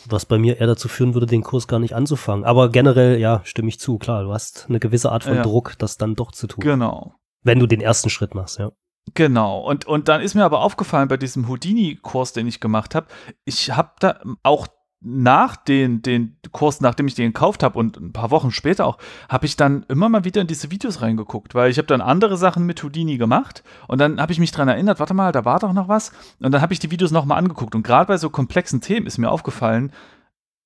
Was 0.09 0.27
bei 0.27 0.39
mir 0.39 0.59
eher 0.59 0.67
dazu 0.67 0.89
führen 0.89 1.15
würde, 1.15 1.27
den 1.27 1.43
Kurs 1.43 1.69
gar 1.69 1.79
nicht 1.79 1.95
anzufangen. 1.95 2.45
Aber 2.45 2.71
generell, 2.71 3.19
ja, 3.19 3.41
stimme 3.45 3.69
ich 3.69 3.79
zu. 3.79 3.99
Klar, 3.99 4.25
du 4.25 4.33
hast 4.33 4.67
eine 4.69 4.81
gewisse 4.81 5.13
Art 5.13 5.25
von 5.25 5.37
Ja. 5.37 5.43
Druck, 5.43 5.75
das 5.79 5.97
dann 5.97 6.15
doch 6.15 6.33
zu 6.33 6.47
tun. 6.47 6.63
Genau. 6.63 7.15
Wenn 7.43 7.59
du 7.59 7.67
den 7.67 7.81
ersten 7.81 8.11
Schritt 8.11 8.35
machst, 8.35 8.59
ja. 8.59 8.73
Genau. 9.15 9.61
Und, 9.61 9.85
und 9.87 10.09
dann 10.09 10.21
ist 10.21 10.35
mir 10.35 10.45
aber 10.45 10.61
aufgefallen 10.61 11.09
bei 11.09 11.17
diesem 11.17 11.49
Houdini-Kurs, 11.49 12.33
den 12.33 12.47
ich 12.47 12.61
gemacht 12.61 12.95
habe, 12.95 13.07
ich 13.45 13.71
habe 13.73 13.93
da 13.99 14.21
auch 14.43 14.69
nach 15.05 15.57
den, 15.57 16.03
den 16.03 16.37
Kurs, 16.53 16.81
nachdem 16.81 17.07
ich 17.07 17.15
den 17.15 17.33
gekauft 17.33 17.63
habe 17.63 17.79
und 17.79 17.97
ein 17.97 18.13
paar 18.13 18.31
Wochen 18.31 18.51
später 18.51 18.87
auch, 18.87 18.99
habe 19.29 19.47
ich 19.47 19.57
dann 19.57 19.85
immer 19.89 20.09
mal 20.09 20.25
wieder 20.25 20.41
in 20.41 20.47
diese 20.47 20.71
Videos 20.71 21.03
reingeguckt, 21.03 21.55
weil 21.55 21.71
ich 21.71 21.79
habe 21.79 21.87
dann 21.87 22.01
andere 22.01 22.37
Sachen 22.37 22.67
mit 22.67 22.83
Houdini 22.83 23.19
gemacht 23.19 23.65
und 23.89 24.01
dann 24.01 24.21
habe 24.21 24.33
ich 24.33 24.39
mich 24.39 24.53
dran 24.53 24.69
erinnert, 24.69 25.01
warte 25.01 25.15
mal, 25.15 25.33
da 25.33 25.45
war 25.45 25.59
doch 25.59 25.73
noch 25.73 25.89
was 25.89 26.13
und 26.41 26.53
dann 26.53 26.61
habe 26.61 26.73
ich 26.73 26.79
die 26.79 26.91
Videos 26.91 27.11
nochmal 27.11 27.39
angeguckt 27.39 27.75
und 27.75 27.83
gerade 27.83 28.07
bei 28.07 28.17
so 28.17 28.31
komplexen 28.31 28.81
Themen 28.81 29.07
ist 29.07 29.19
mir 29.19 29.31
aufgefallen, 29.31 29.93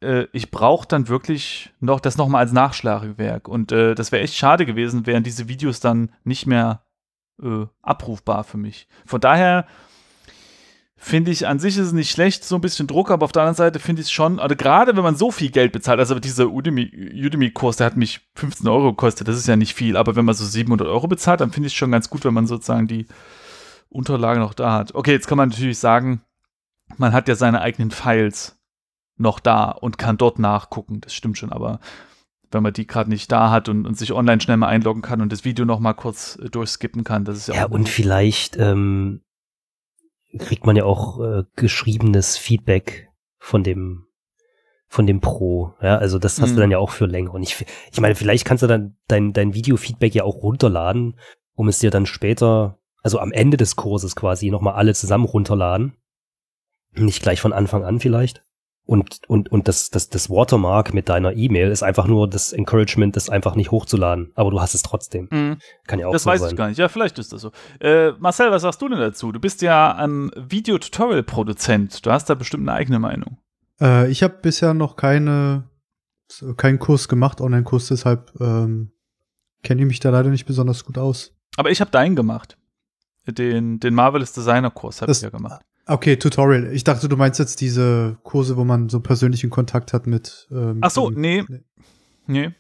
äh, 0.00 0.26
ich 0.33 0.50
brauche 0.50 0.87
dann 0.87 1.09
wirklich 1.09 1.73
noch 1.81 2.00
das 2.00 2.19
nochmal 2.19 2.43
als 2.43 2.52
Nachschlagewerk 2.52 3.49
und 3.49 3.73
äh, 3.73 3.95
das 3.95 4.12
wäre 4.12 4.23
echt 4.23 4.35
schade 4.35 4.66
gewesen, 4.66 5.07
wären 5.07 5.23
diese 5.23 5.49
Videos 5.49 5.81
dann 5.81 6.12
nicht 6.25 6.47
mehr 6.47 6.83
äh, 7.43 7.66
abrufbar 7.83 8.45
für 8.45 8.59
mich. 8.59 8.88
Von 9.05 9.21
daher 9.21 9.66
finde 10.99 11.31
ich 11.31 11.47
an 11.47 11.59
sich 11.59 11.76
ist 11.76 11.87
es 11.88 11.93
nicht 11.93 12.11
schlecht, 12.11 12.45
so 12.45 12.55
ein 12.55 12.61
bisschen 12.61 12.87
Druck, 12.87 13.11
aber 13.11 13.25
auf 13.25 13.33
der 13.33 13.43
anderen 13.43 13.57
Seite 13.57 13.79
finde 13.79 14.00
ich 14.00 14.07
es 14.09 14.12
schon, 14.12 14.41
also 14.41 14.57
gerade 14.57 14.97
wenn 14.97 15.03
man 15.03 15.15
so 15.17 15.31
viel 15.31 15.50
Geld 15.50 15.73
bezahlt, 15.73 16.00
also 16.00 16.19
dieser 16.19 16.45
Udemy- 16.45 16.91
Udemy-Kurs, 17.26 17.76
der 17.76 17.87
hat 17.87 17.97
mich 17.97 18.21
15 18.35 18.67
Euro 18.67 18.91
gekostet, 18.93 19.29
das 19.29 19.37
ist 19.37 19.47
ja 19.47 19.57
nicht 19.57 19.75
viel, 19.75 19.97
aber 19.97 20.17
wenn 20.17 20.25
man 20.25 20.35
so 20.35 20.45
700 20.45 20.88
Euro 20.88 21.07
bezahlt, 21.07 21.41
dann 21.41 21.53
finde 21.53 21.67
ich 21.67 21.75
es 21.75 21.76
schon 21.76 21.93
ganz 21.93 22.09
gut, 22.09 22.25
wenn 22.25 22.35
man 22.35 22.47
sozusagen 22.47 22.87
die 22.88 23.07
Unterlage 23.88 24.41
noch 24.41 24.55
da 24.55 24.73
hat. 24.73 24.95
Okay, 24.95 25.12
jetzt 25.12 25.29
kann 25.29 25.38
man 25.38 25.50
natürlich 25.50 25.79
sagen, 25.79 26.23
man 26.97 27.12
hat 27.12 27.29
ja 27.29 27.35
seine 27.35 27.61
eigenen 27.61 27.91
Files 27.91 28.59
noch 29.19 29.38
da 29.41 29.71
und 29.71 29.99
kann 29.99 30.17
dort 30.17 30.38
nachgucken, 30.38 31.00
das 31.03 31.15
stimmt 31.15 31.38
schon, 31.38 31.53
aber 31.53 31.81
wenn 32.50 32.62
man 32.62 32.73
die 32.73 32.87
gerade 32.87 33.11
nicht 33.11 33.31
da 33.33 33.50
hat 33.50 33.69
und, 33.69 33.87
und 33.87 33.99
sich 33.99 34.12
online 34.12 34.41
schnell 34.41 34.57
mal 34.57 34.69
einloggen 34.69 35.03
kann 35.03 35.21
und 35.21 35.33
das 35.33 35.45
Video 35.45 35.65
noch 35.65 35.81
mal 35.81 35.95
kurz 35.95 36.38
äh, 36.43 36.49
durchskippen 36.49 37.03
kann. 37.05 37.25
Das 37.25 37.37
ist 37.37 37.49
ja, 37.49 37.55
Ja, 37.55 37.67
auch 37.67 37.71
und 37.71 37.88
vielleicht 37.88 38.57
ähm, 38.57 39.21
kriegt 40.38 40.66
man 40.66 40.76
ja 40.76 40.85
auch 40.85 41.21
äh, 41.21 41.45
geschriebenes 41.57 42.37
Feedback 42.37 43.09
von 43.38 43.62
dem 43.62 44.07
von 44.88 45.07
dem 45.07 45.21
Pro. 45.21 45.75
Ja, 45.83 45.99
also 45.99 46.19
das 46.19 46.40
hast 46.40 46.50
Mhm. 46.52 46.55
du 46.55 46.61
dann 46.61 46.71
ja 46.71 46.78
auch 46.78 46.90
für 46.90 47.07
länger. 47.07 47.35
Und 47.35 47.43
ich, 47.43 47.66
ich 47.93 48.00
meine, 48.00 48.14
vielleicht 48.14 48.45
kannst 48.45 48.62
du 48.62 48.69
dann 48.69 48.97
dein, 49.09 49.33
dein 49.33 49.52
Video-Feedback 49.52 50.14
ja 50.14 50.23
auch 50.23 50.43
runterladen, 50.43 51.19
um 51.55 51.66
es 51.69 51.81
dir 51.81 51.90
dann 51.90 52.07
später, 52.07 52.78
also 53.02 53.19
am 53.19 53.33
Ende 53.33 53.57
des 53.57 53.75
Kurses 53.75 54.14
quasi, 54.14 54.50
nochmal 54.50 54.75
alle 54.75 54.95
zusammen 54.95 55.25
runterladen. 55.25 55.97
Nicht 56.93 57.21
gleich 57.21 57.40
von 57.40 57.52
Anfang 57.52 57.85
an 57.85 57.99
vielleicht. 57.99 58.45
Und, 58.88 59.19
und, 59.26 59.50
und 59.50 59.66
das, 59.66 59.90
das, 59.90 60.11
das 60.11 60.31
Watermark 60.31 60.95
mit 60.95 61.09
deiner 61.09 61.33
E-Mail 61.35 61.73
ist 61.73 61.83
einfach 61.83 62.07
nur 62.07 62.31
das 62.31 62.52
Encouragement, 62.52 63.16
das 63.16 63.28
einfach 63.28 63.57
nicht 63.57 63.73
hochzuladen. 63.73 64.31
Aber 64.37 64.52
du 64.52 64.61
hast 64.61 64.75
es 64.75 64.83
trotzdem. 64.83 65.26
Mhm. 65.33 65.57
Kann 65.88 65.99
ja 65.99 66.07
auch 66.07 66.12
Das 66.12 66.23
so 66.23 66.31
weiß 66.31 66.40
sein. 66.40 66.50
ich 66.50 66.57
gar 66.57 66.69
nicht. 66.69 66.78
Ja, 66.78 66.88
vielleicht 66.88 67.19
ist 67.19 67.33
das 67.33 67.40
so. 67.40 67.50
Äh, 67.81 68.12
Marcel, 68.12 68.52
was 68.52 68.62
sagst 68.62 68.81
du 68.81 68.88
denn 68.88 69.00
dazu? 69.00 69.33
Du 69.33 69.40
bist 69.40 69.61
ja 69.61 69.93
ein 69.97 70.31
Videotutorial-Produzent. 70.37 72.05
Du 72.07 72.11
hast 72.11 72.31
da 72.31 72.35
bestimmt 72.35 72.69
eine 72.69 72.76
eigene 72.78 72.99
Meinung. 72.99 73.38
Äh, 73.81 74.11
ich 74.11 74.23
habe 74.23 74.35
bisher 74.40 74.75
noch 74.75 74.97
keine, 74.97 75.64
keinen 76.57 76.78
Kurs 76.78 77.09
gemacht, 77.09 77.40
Online-Kurs, 77.40 77.88
deshalb 77.88 78.33
ähm, 78.40 78.93
kenne 79.62 79.83
ich 79.83 79.88
mich 79.88 80.00
da 80.00 80.11
leider 80.11 80.31
nicht 80.31 80.47
besonders 80.47 80.85
gut 80.85 80.99
aus. 80.99 81.35
Aber 81.57 81.71
ich 81.71 81.81
habe 81.81 81.90
deinen 81.90 82.16
gemacht. 82.16 82.57
Den, 83.26 83.81
den 83.81 83.95
Marvelous 83.95 84.33
Designer 84.33 84.71
Kurs 84.71 85.02
habe 85.02 85.11
ich 85.11 85.19
Das- 85.19 85.23
ja 85.23 85.31
gemacht. 85.31 85.62
Okay, 85.87 86.16
Tutorial. 86.16 86.73
Ich 86.73 86.83
dachte, 86.83 87.09
du 87.09 87.16
meinst 87.16 87.38
jetzt 87.38 87.61
diese 87.61 88.19
Kurse, 88.25 88.57
wo 88.57 88.64
man 88.64 88.88
so 88.88 89.00
persönlichen 89.00 89.50
Kontakt 89.50 89.93
hat 89.93 90.07
mit. 90.07 90.49
Ähm, 90.50 90.78
Ach 90.83 90.90
so, 90.90 91.11
nee. 91.11 91.45
Nee. 92.26 92.52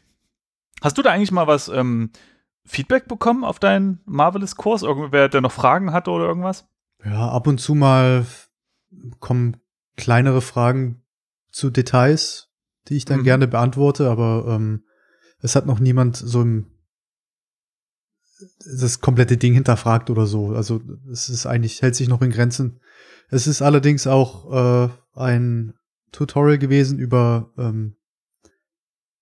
Hast 0.80 0.96
du 0.96 1.02
da 1.02 1.10
eigentlich 1.10 1.32
mal 1.32 1.48
was 1.48 1.68
ähm, 1.68 2.10
Feedback 2.64 3.08
bekommen 3.08 3.42
auf 3.44 3.58
deinen 3.58 4.00
Marvelous-Kurs? 4.06 4.82
Irgendwer, 4.82 5.28
der 5.28 5.40
noch 5.40 5.50
Fragen 5.52 5.92
hatte 5.92 6.10
oder 6.12 6.26
irgendwas? 6.26 6.68
Ja, 7.04 7.28
ab 7.30 7.46
und 7.48 7.58
zu 7.58 7.74
mal 7.74 8.26
kommen 9.18 9.56
kleinere 9.96 10.40
Fragen 10.40 11.02
zu 11.50 11.70
Details, 11.70 12.50
die 12.88 12.96
ich 12.96 13.06
dann 13.06 13.20
Mhm. 13.20 13.24
gerne 13.24 13.48
beantworte, 13.48 14.08
aber 14.08 14.44
ähm, 14.48 14.84
es 15.40 15.56
hat 15.56 15.66
noch 15.66 15.80
niemand 15.80 16.16
so 16.16 16.42
im 16.42 16.70
das 18.58 19.00
komplette 19.00 19.38
Ding 19.38 19.54
hinterfragt 19.54 20.10
oder 20.10 20.26
so. 20.26 20.48
Also 20.54 20.82
es 21.10 21.28
ist 21.30 21.46
eigentlich, 21.46 21.80
hält 21.80 21.96
sich 21.96 22.08
noch 22.08 22.20
in 22.20 22.30
Grenzen. 22.30 22.80
Es 23.28 23.46
ist 23.46 23.62
allerdings 23.62 24.06
auch 24.06 24.52
äh, 24.52 24.88
ein 25.14 25.74
Tutorial 26.12 26.58
gewesen 26.58 26.98
über 26.98 27.52
ähm, 27.58 27.96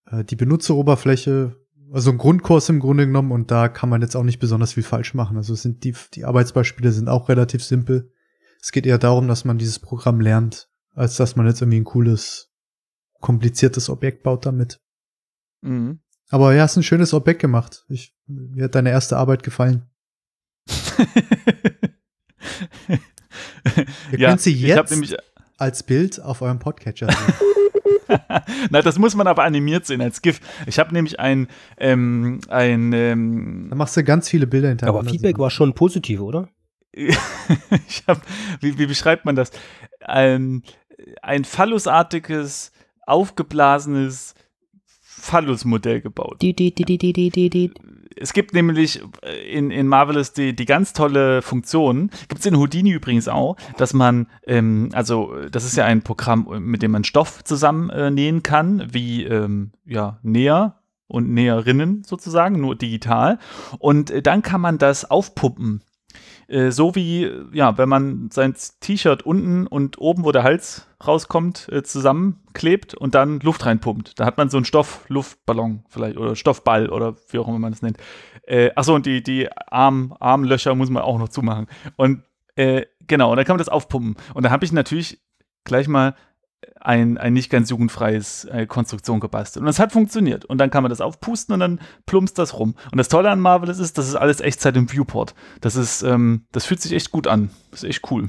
äh, 0.07 0.25
die 0.25 0.37
Benutzeroberfläche, 0.37 1.57
also 1.93 2.11
ein 2.11 2.19
Grundkurs 2.19 2.69
im 2.69 2.81
Grunde 2.81 3.07
genommen 3.07 3.33
und 3.33 3.51
da 3.51 3.69
kann 3.69 3.89
man 3.89 4.03
jetzt 4.03 4.17
auch 4.17 4.23
nicht 4.23 4.39
besonders 4.39 4.75
viel 4.75 4.83
falsch 4.83 5.15
machen. 5.15 5.37
Also 5.37 5.55
es 5.55 5.63
sind 5.63 5.85
die, 5.85 5.95
die 6.15 6.25
Arbeitsbeispiele 6.25 6.93
sind 6.93 7.09
auch 7.09 7.29
relativ 7.29 7.65
simpel. 7.65 8.13
Es 8.61 8.73
geht 8.73 8.87
eher 8.87 8.99
darum, 8.99 9.29
dass 9.29 9.45
man 9.45 9.59
dieses 9.59 9.79
Programm 9.79 10.21
lernt, 10.21 10.69
als 10.95 11.17
dass 11.17 11.37
man 11.37 11.47
jetzt 11.47 11.61
irgendwie 11.61 11.81
ein 11.81 11.85
cooles, 11.85 12.53
kompliziertes 13.21 13.89
Objekt 13.89 14.23
baut 14.23 14.47
damit. 14.47 14.81
Mhm. 15.61 16.01
Aber 16.31 16.55
ja, 16.55 16.65
ist 16.65 16.77
ein 16.77 16.83
schönes 16.83 17.15
Objekt 17.15 17.41
gemacht. 17.41 17.85
Ich, 17.89 18.15
mir 18.27 18.65
hat 18.65 18.75
deine 18.75 18.91
erste 18.91 19.17
Arbeit 19.17 19.43
gefallen. 19.43 19.89
Ihr 24.13 24.19
ja, 24.19 24.29
könnt 24.31 24.41
sie 24.41 24.53
ich 24.53 24.71
habe 24.71 24.81
jetzt 24.81 24.91
nämlich 24.91 25.17
als 25.59 25.83
Bild 25.83 26.21
auf 26.21 26.43
eurem 26.43 26.59
Podcatcher 26.59 27.09
sehen. 27.11 27.35
Na, 28.71 28.83
das 28.83 28.99
muss 28.99 29.15
man 29.15 29.27
aber 29.27 29.45
animiert 29.45 29.87
sehen 29.87 30.01
als 30.01 30.23
GIF. 30.23 30.41
Ich 30.67 30.79
habe 30.79 30.93
nämlich 30.93 31.21
ein, 31.21 31.49
ähm, 31.79 32.41
ein, 32.49 32.93
ähm, 32.93 33.67
Da 33.71 33.77
machst 33.77 33.97
du 33.97 34.05
ganz 34.05 34.29
viele 34.29 34.47
Bilder 34.47 34.69
hintereinander. 34.69 35.01
Aber 35.01 35.11
Feedback 35.11 35.39
war 35.39 35.51
schon 35.51 35.75
positiv, 35.75 36.21
oder? 36.21 36.49
ich 36.93 38.05
habe, 38.07 38.21
wie, 38.61 38.79
wie 38.79 38.87
beschreibt 38.87 39.25
man 39.25 39.37
das? 39.37 39.51
Ein, 40.01 40.63
ein 41.23 41.45
phallusartiges, 41.45 42.73
aufgeblasenes 43.07 44.35
Phallusmodell 45.01 46.01
gebaut. 46.01 46.41
Die, 46.43 46.55
die, 46.55 46.75
die, 46.75 46.85
die, 46.85 46.99
die, 46.99 47.13
die, 47.13 47.31
die, 47.31 47.51
die. 47.51 47.73
Es 48.17 48.33
gibt 48.33 48.55
nämlich 48.55 49.03
in, 49.51 49.71
in 49.71 49.89
Marvelous 49.89 50.33
die, 50.33 50.55
die 50.55 50.65
ganz 50.65 50.93
tolle 50.93 51.43
Funktion, 51.43 52.11
gibt 52.29 52.41
es 52.41 52.47
in 52.47 52.57
Houdini 52.57 52.91
übrigens 52.91 53.29
auch, 53.29 53.57
dass 53.77 53.95
man, 53.95 54.27
ähm, 54.47 54.91
also 54.93 55.35
das 55.51 55.65
ist 55.65 55.77
ja 55.77 55.85
ein 55.85 56.03
Programm, 56.03 56.49
mit 56.61 56.83
dem 56.83 56.93
man 56.93 57.05
Stoff 57.05 57.45
zusammen 57.45 57.91
äh, 57.91 58.11
nähen 58.11 58.43
kann, 58.43 58.89
wie 58.93 59.25
ähm, 59.25 59.73
ja, 59.85 60.19
Näher 60.23 60.81
und 61.07 61.31
Näherinnen 61.31 62.03
sozusagen, 62.05 62.61
nur 62.61 62.77
digital. 62.77 63.39
Und 63.79 64.11
äh, 64.11 64.23
dann 64.23 64.43
kann 64.43 64.61
man 64.61 64.79
das 64.79 65.11
aufpuppen. 65.11 65.83
Äh, 66.49 66.71
so 66.71 66.95
wie, 66.95 67.31
ja, 67.53 67.79
wenn 67.79 67.89
man 67.89 68.31
sein 68.31 68.55
T-Shirt 68.81 69.23
unten 69.23 69.67
und 69.67 69.99
oben, 69.99 70.25
wo 70.25 70.33
der 70.33 70.43
Hals 70.43 70.89
rauskommt, 71.07 71.69
äh, 71.71 71.83
zusammenklebt 71.83 72.95
und 72.95 73.15
dann 73.15 73.41
Luft 73.41 73.67
reinpumpt. 73.67 74.19
Da 74.19 74.25
hat 74.25 74.39
man 74.39 74.49
so 74.49 74.57
einen 74.57 74.65
Stoff-Luftballon 74.65 75.85
vielleicht 75.89 76.17
oder 76.17 76.37
Stoffball 76.37 76.89
oder 76.89 77.17
wie 77.31 77.39
auch 77.39 77.49
immer 77.49 77.59
man 77.59 77.73
das 77.73 77.83
nennt. 77.83 77.99
Äh, 78.47 78.71
achso, 78.75 78.95
und 78.95 79.07
die, 79.07 79.23
die 79.23 79.49
Arm, 79.69 80.15
Armlöcher 80.21 80.75
muss 80.75 80.91
man 80.91 81.03
auch 81.03 81.19
noch 81.19 81.29
zumachen. 81.29 81.67
Und 81.97 82.23
äh, 82.57 82.87
genau, 83.07 83.31
und 83.31 83.37
dann 83.37 83.45
kann 83.45 83.55
man 83.55 83.65
das 83.65 83.69
aufpumpen. 83.69 84.17
Und 84.35 84.43
da 84.45 84.51
habe 84.51 84.65
ich 84.65 84.73
natürlich 84.73 85.21
gleich 85.65 85.89
mal 85.89 86.15
ein, 86.85 87.19
ein 87.19 87.33
nicht 87.33 87.51
ganz 87.51 87.71
jugendfreies 87.71 88.45
äh, 88.45 88.67
Konstruktion 88.67 89.19
gebastelt. 89.19 89.63
Und 89.63 89.67
das 89.67 89.79
hat 89.79 89.93
funktioniert. 89.93 90.45
Und 90.45 90.59
dann 90.59 90.71
kann 90.71 90.83
man 90.83 90.91
das 90.91 91.01
aufpusten 91.01 91.55
und 91.55 91.61
dann 91.61 91.81
plumpst 92.07 92.39
das 92.39 92.59
rum. 92.59 92.75
Und 92.93 92.99
das 92.99 93.09
Tolle 93.09 93.31
an 93.31 93.41
Marvelous 93.41 93.79
ist, 93.79 93.99
das 93.99 94.07
ist 94.07 94.15
alles 94.15 94.41
Echtzeit 94.41 94.77
im 94.77 94.91
Viewport. 94.93 95.35
Das 95.61 95.77
ist, 95.77 96.03
ähm, 96.03 96.47
das 96.53 96.67
fühlt 96.67 96.81
sich 96.81 96.93
echt 96.93 97.11
gut 97.11 97.27
an. 97.27 97.51
Das 97.71 97.83
ist 97.83 97.89
echt 97.89 98.11
cool. 98.11 98.29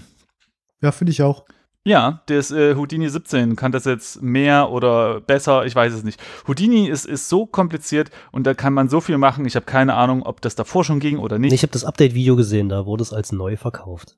Ja, 0.81 0.91
finde 0.91 1.11
ich 1.11 1.21
auch. 1.21 1.45
Ja, 1.87 2.23
das 2.25 2.49
äh, 2.49 2.75
Houdini 2.75 3.07
17 3.07 3.55
kann 3.55 3.71
das 3.71 3.85
jetzt 3.85 4.19
mehr 4.23 4.71
oder 4.71 5.21
besser, 5.21 5.67
ich 5.67 5.75
weiß 5.75 5.93
es 5.93 6.03
nicht. 6.03 6.19
Houdini 6.47 6.87
ist, 6.87 7.05
ist 7.05 7.29
so 7.29 7.45
kompliziert 7.45 8.09
und 8.31 8.47
da 8.47 8.55
kann 8.55 8.73
man 8.73 8.89
so 8.89 9.01
viel 9.01 9.19
machen. 9.19 9.45
Ich 9.45 9.55
habe 9.55 9.67
keine 9.67 9.93
Ahnung, 9.93 10.23
ob 10.23 10.41
das 10.41 10.55
davor 10.55 10.83
schon 10.83 10.99
ging 10.99 11.19
oder 11.19 11.37
nicht. 11.37 11.53
Ich 11.53 11.61
habe 11.61 11.71
das 11.71 11.83
Update-Video 11.83 12.35
gesehen, 12.35 12.69
da 12.69 12.87
wurde 12.87 13.03
es 13.03 13.13
als 13.13 13.31
neu 13.31 13.55
verkauft. 13.55 14.17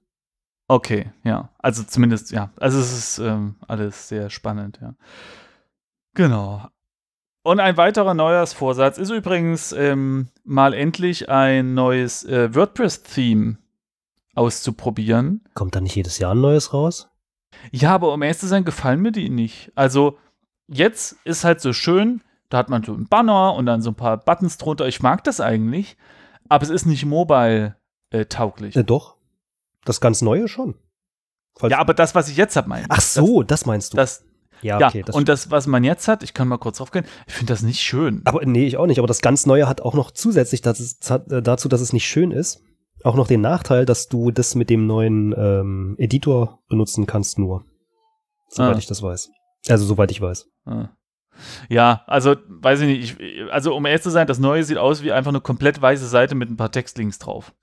Okay, 0.68 1.12
ja. 1.24 1.50
Also 1.60 1.84
zumindest, 1.84 2.32
ja. 2.32 2.52
Also 2.58 2.80
es 2.80 2.92
ist 2.92 3.20
ähm, 3.20 3.56
alles 3.68 4.10
sehr 4.10 4.30
spannend, 4.30 4.80
ja. 4.82 4.96
Genau. 6.14 6.68
Und 7.44 7.62
ein 7.62 7.78
weiterer 7.78 8.14
Neujahrsvorsatz 8.14 8.98
ist 8.98 9.10
übrigens 9.10 9.72
ähm, 9.72 10.28
mal 10.44 10.74
endlich 10.74 11.30
ein 11.30 11.74
neues 11.74 12.26
äh, 12.26 12.54
WordPress-Theme 12.54 13.58
auszuprobieren. 14.36 15.46
Kommt 15.54 15.76
da 15.76 15.80
nicht 15.80 15.96
jedes 15.96 16.20
Jahr 16.20 16.36
ein 16.36 16.42
neues 16.42 16.74
raus? 16.74 17.10
Ja, 17.72 17.96
aber 17.96 18.14
um 18.14 18.22
ehrlich 18.22 18.40
zu 18.40 18.48
sein, 18.48 18.66
gefallen 18.66 19.02
mir 19.02 19.12
die 19.12 19.30
nicht. 19.30 19.72
Also 19.76 20.18
jetzt 20.68 21.18
ist 21.24 21.44
halt 21.44 21.62
so 21.62 21.74
schön, 21.74 22.22
da 22.50 22.58
hat 22.58 22.70
man 22.70 22.84
so 22.84 22.94
einen 22.94 23.08
Banner 23.08 23.54
und 23.54 23.66
dann 23.66 23.82
so 23.82 23.92
ein 23.92 23.96
paar 23.96 24.18
Buttons 24.18 24.58
drunter. 24.58 24.88
Ich 24.88 25.02
mag 25.02 25.24
das 25.24 25.40
eigentlich, 25.40 25.98
aber 26.50 26.64
es 26.64 26.70
ist 26.70 26.86
nicht 26.86 27.06
mobile-tauglich. 27.06 28.76
Äh, 28.76 28.84
doch. 28.84 29.17
Das 29.88 30.02
ganz 30.02 30.22
Neue 30.22 30.48
schon. 30.48 30.76
Falls- 31.58 31.72
ja, 31.72 31.80
aber 31.80 31.94
das, 31.94 32.14
was 32.14 32.28
ich 32.30 32.36
jetzt 32.38 32.56
habe, 32.58 32.68
meine 32.68 32.82
ich. 32.84 32.88
Ach 32.92 33.02
so, 33.02 33.42
das, 33.42 33.66
meinst 33.66 33.94
du. 33.94 33.98
Das, 33.98 34.24
ja, 34.62 34.80
ja, 34.80 34.88
okay. 34.88 35.02
Das 35.04 35.16
und 35.16 35.30
das, 35.30 35.50
was 35.50 35.66
man 35.66 35.84
jetzt 35.84 36.08
hat, 36.08 36.24
ich 36.24 36.34
kann 36.34 36.48
mal 36.48 36.58
kurz 36.58 36.78
draufgehen, 36.78 37.06
ich 37.26 37.34
finde 37.34 37.54
das 37.54 37.62
nicht 37.64 37.80
schön. 37.80 38.22
aber 38.26 38.46
nee, 38.46 38.66
ich 38.68 38.78
auch 38.78 38.86
nicht. 38.86 39.00
Aber 39.00 39.08
das 39.08 39.22
ganz 39.22 39.46
Neue 39.46 39.68
hat 39.68 39.82
auch 39.82 39.94
noch 39.94 40.12
zusätzlich 40.12 40.62
hat, 40.64 41.32
äh, 41.32 41.42
dazu, 41.42 41.70
dass 41.70 41.80
es 41.82 41.94
nicht 41.94 42.06
schön 42.08 42.32
ist, 42.32 42.62
auch 43.04 43.16
noch 43.16 43.28
den 43.28 43.42
Nachteil, 43.42 43.86
dass 43.86 44.08
du 44.10 44.32
das 44.32 44.56
mit 44.56 44.70
dem 44.70 44.86
neuen 44.88 45.34
ähm, 45.38 45.96
Editor 45.98 46.60
benutzen 46.68 47.06
kannst 47.06 47.40
nur. 47.40 47.64
Soweit 48.50 48.76
Ah. 48.76 48.80
ich 48.80 48.88
das 48.88 49.02
weiß. 49.02 49.30
Also 49.70 49.86
soweit 49.86 50.12
ich 50.12 50.20
weiß. 50.22 50.50
Ah. 50.66 50.90
Ja, 51.70 52.04
also 52.08 52.36
weiß 52.48 52.82
ich 52.82 52.88
nicht. 52.88 53.20
Ich, 53.22 53.52
also 53.54 53.76
um 53.76 53.86
ehrlich 53.86 54.02
zu 54.02 54.10
sein, 54.10 54.28
das 54.28 54.40
Neue 54.40 54.64
sieht 54.64 54.78
aus 54.78 55.02
wie 55.04 55.12
einfach 55.12 55.30
eine 55.30 55.42
komplett 55.42 55.82
weiße 55.82 56.08
Seite 56.08 56.36
mit 56.36 56.50
ein 56.50 56.58
paar 56.58 56.72
Textlinks 56.72 57.20
drauf. 57.20 57.54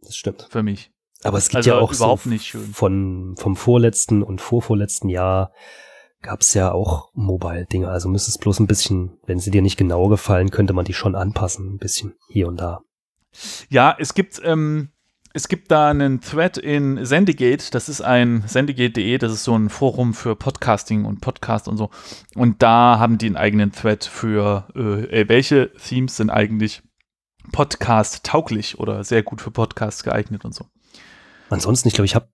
Das 0.00 0.14
stimmt. 0.14 0.46
Für 0.48 0.62
mich. 0.62 0.92
Aber 1.24 1.38
es 1.38 1.48
gibt 1.48 1.56
Also 1.56 1.70
ja 1.70 1.78
auch 1.78 1.92
überhaupt 1.92 2.24
so 2.24 2.30
nicht 2.30 2.46
schön. 2.46 2.72
von 2.72 3.34
vom 3.38 3.56
vorletzten 3.56 4.22
und 4.22 4.40
vorvorletzten 4.40 5.08
Jahr 5.08 5.52
gab 6.22 6.40
es 6.40 6.54
ja 6.54 6.72
auch 6.72 7.10
Mobile-Dinge. 7.14 7.88
Also 7.88 8.08
müsste 8.08 8.30
es 8.30 8.38
bloß 8.38 8.60
ein 8.60 8.66
bisschen, 8.66 9.18
wenn 9.26 9.38
sie 9.38 9.50
dir 9.50 9.62
nicht 9.62 9.76
genau 9.76 10.08
gefallen, 10.08 10.50
könnte 10.50 10.72
man 10.72 10.84
die 10.84 10.94
schon 10.94 11.14
anpassen, 11.14 11.74
ein 11.74 11.78
bisschen 11.78 12.14
hier 12.28 12.48
und 12.48 12.60
da. 12.60 12.80
Ja, 13.68 13.94
es 13.98 14.14
gibt, 14.14 14.40
ähm, 14.44 14.90
es 15.32 15.48
gibt 15.48 15.70
da 15.70 15.90
einen 15.90 16.20
Thread 16.20 16.56
in 16.56 17.04
Sendegate, 17.04 17.70
das 17.70 17.88
ist 17.88 18.00
ein 18.00 18.42
sendegate.de, 18.46 19.18
das 19.18 19.32
ist 19.32 19.44
so 19.44 19.56
ein 19.56 19.68
Forum 19.68 20.14
für 20.14 20.34
Podcasting 20.34 21.04
und 21.04 21.20
Podcast 21.20 21.68
und 21.68 21.76
so. 21.76 21.90
Und 22.34 22.62
da 22.62 22.98
haben 22.98 23.18
die 23.18 23.26
einen 23.26 23.36
eigenen 23.36 23.72
Thread 23.72 24.04
für, 24.04 24.66
äh, 24.74 25.20
äh, 25.20 25.28
welche 25.28 25.72
Themes 25.74 26.16
sind 26.16 26.30
eigentlich 26.30 26.82
Podcast 27.52 28.24
tauglich 28.24 28.78
oder 28.78 29.04
sehr 29.04 29.22
gut 29.22 29.40
für 29.40 29.50
Podcasts 29.50 30.02
geeignet 30.02 30.44
und 30.44 30.54
so. 30.54 30.66
Ansonsten, 31.50 31.88
ich 31.88 31.94
glaube, 31.94 32.06
ich 32.06 32.14
habe 32.14 32.28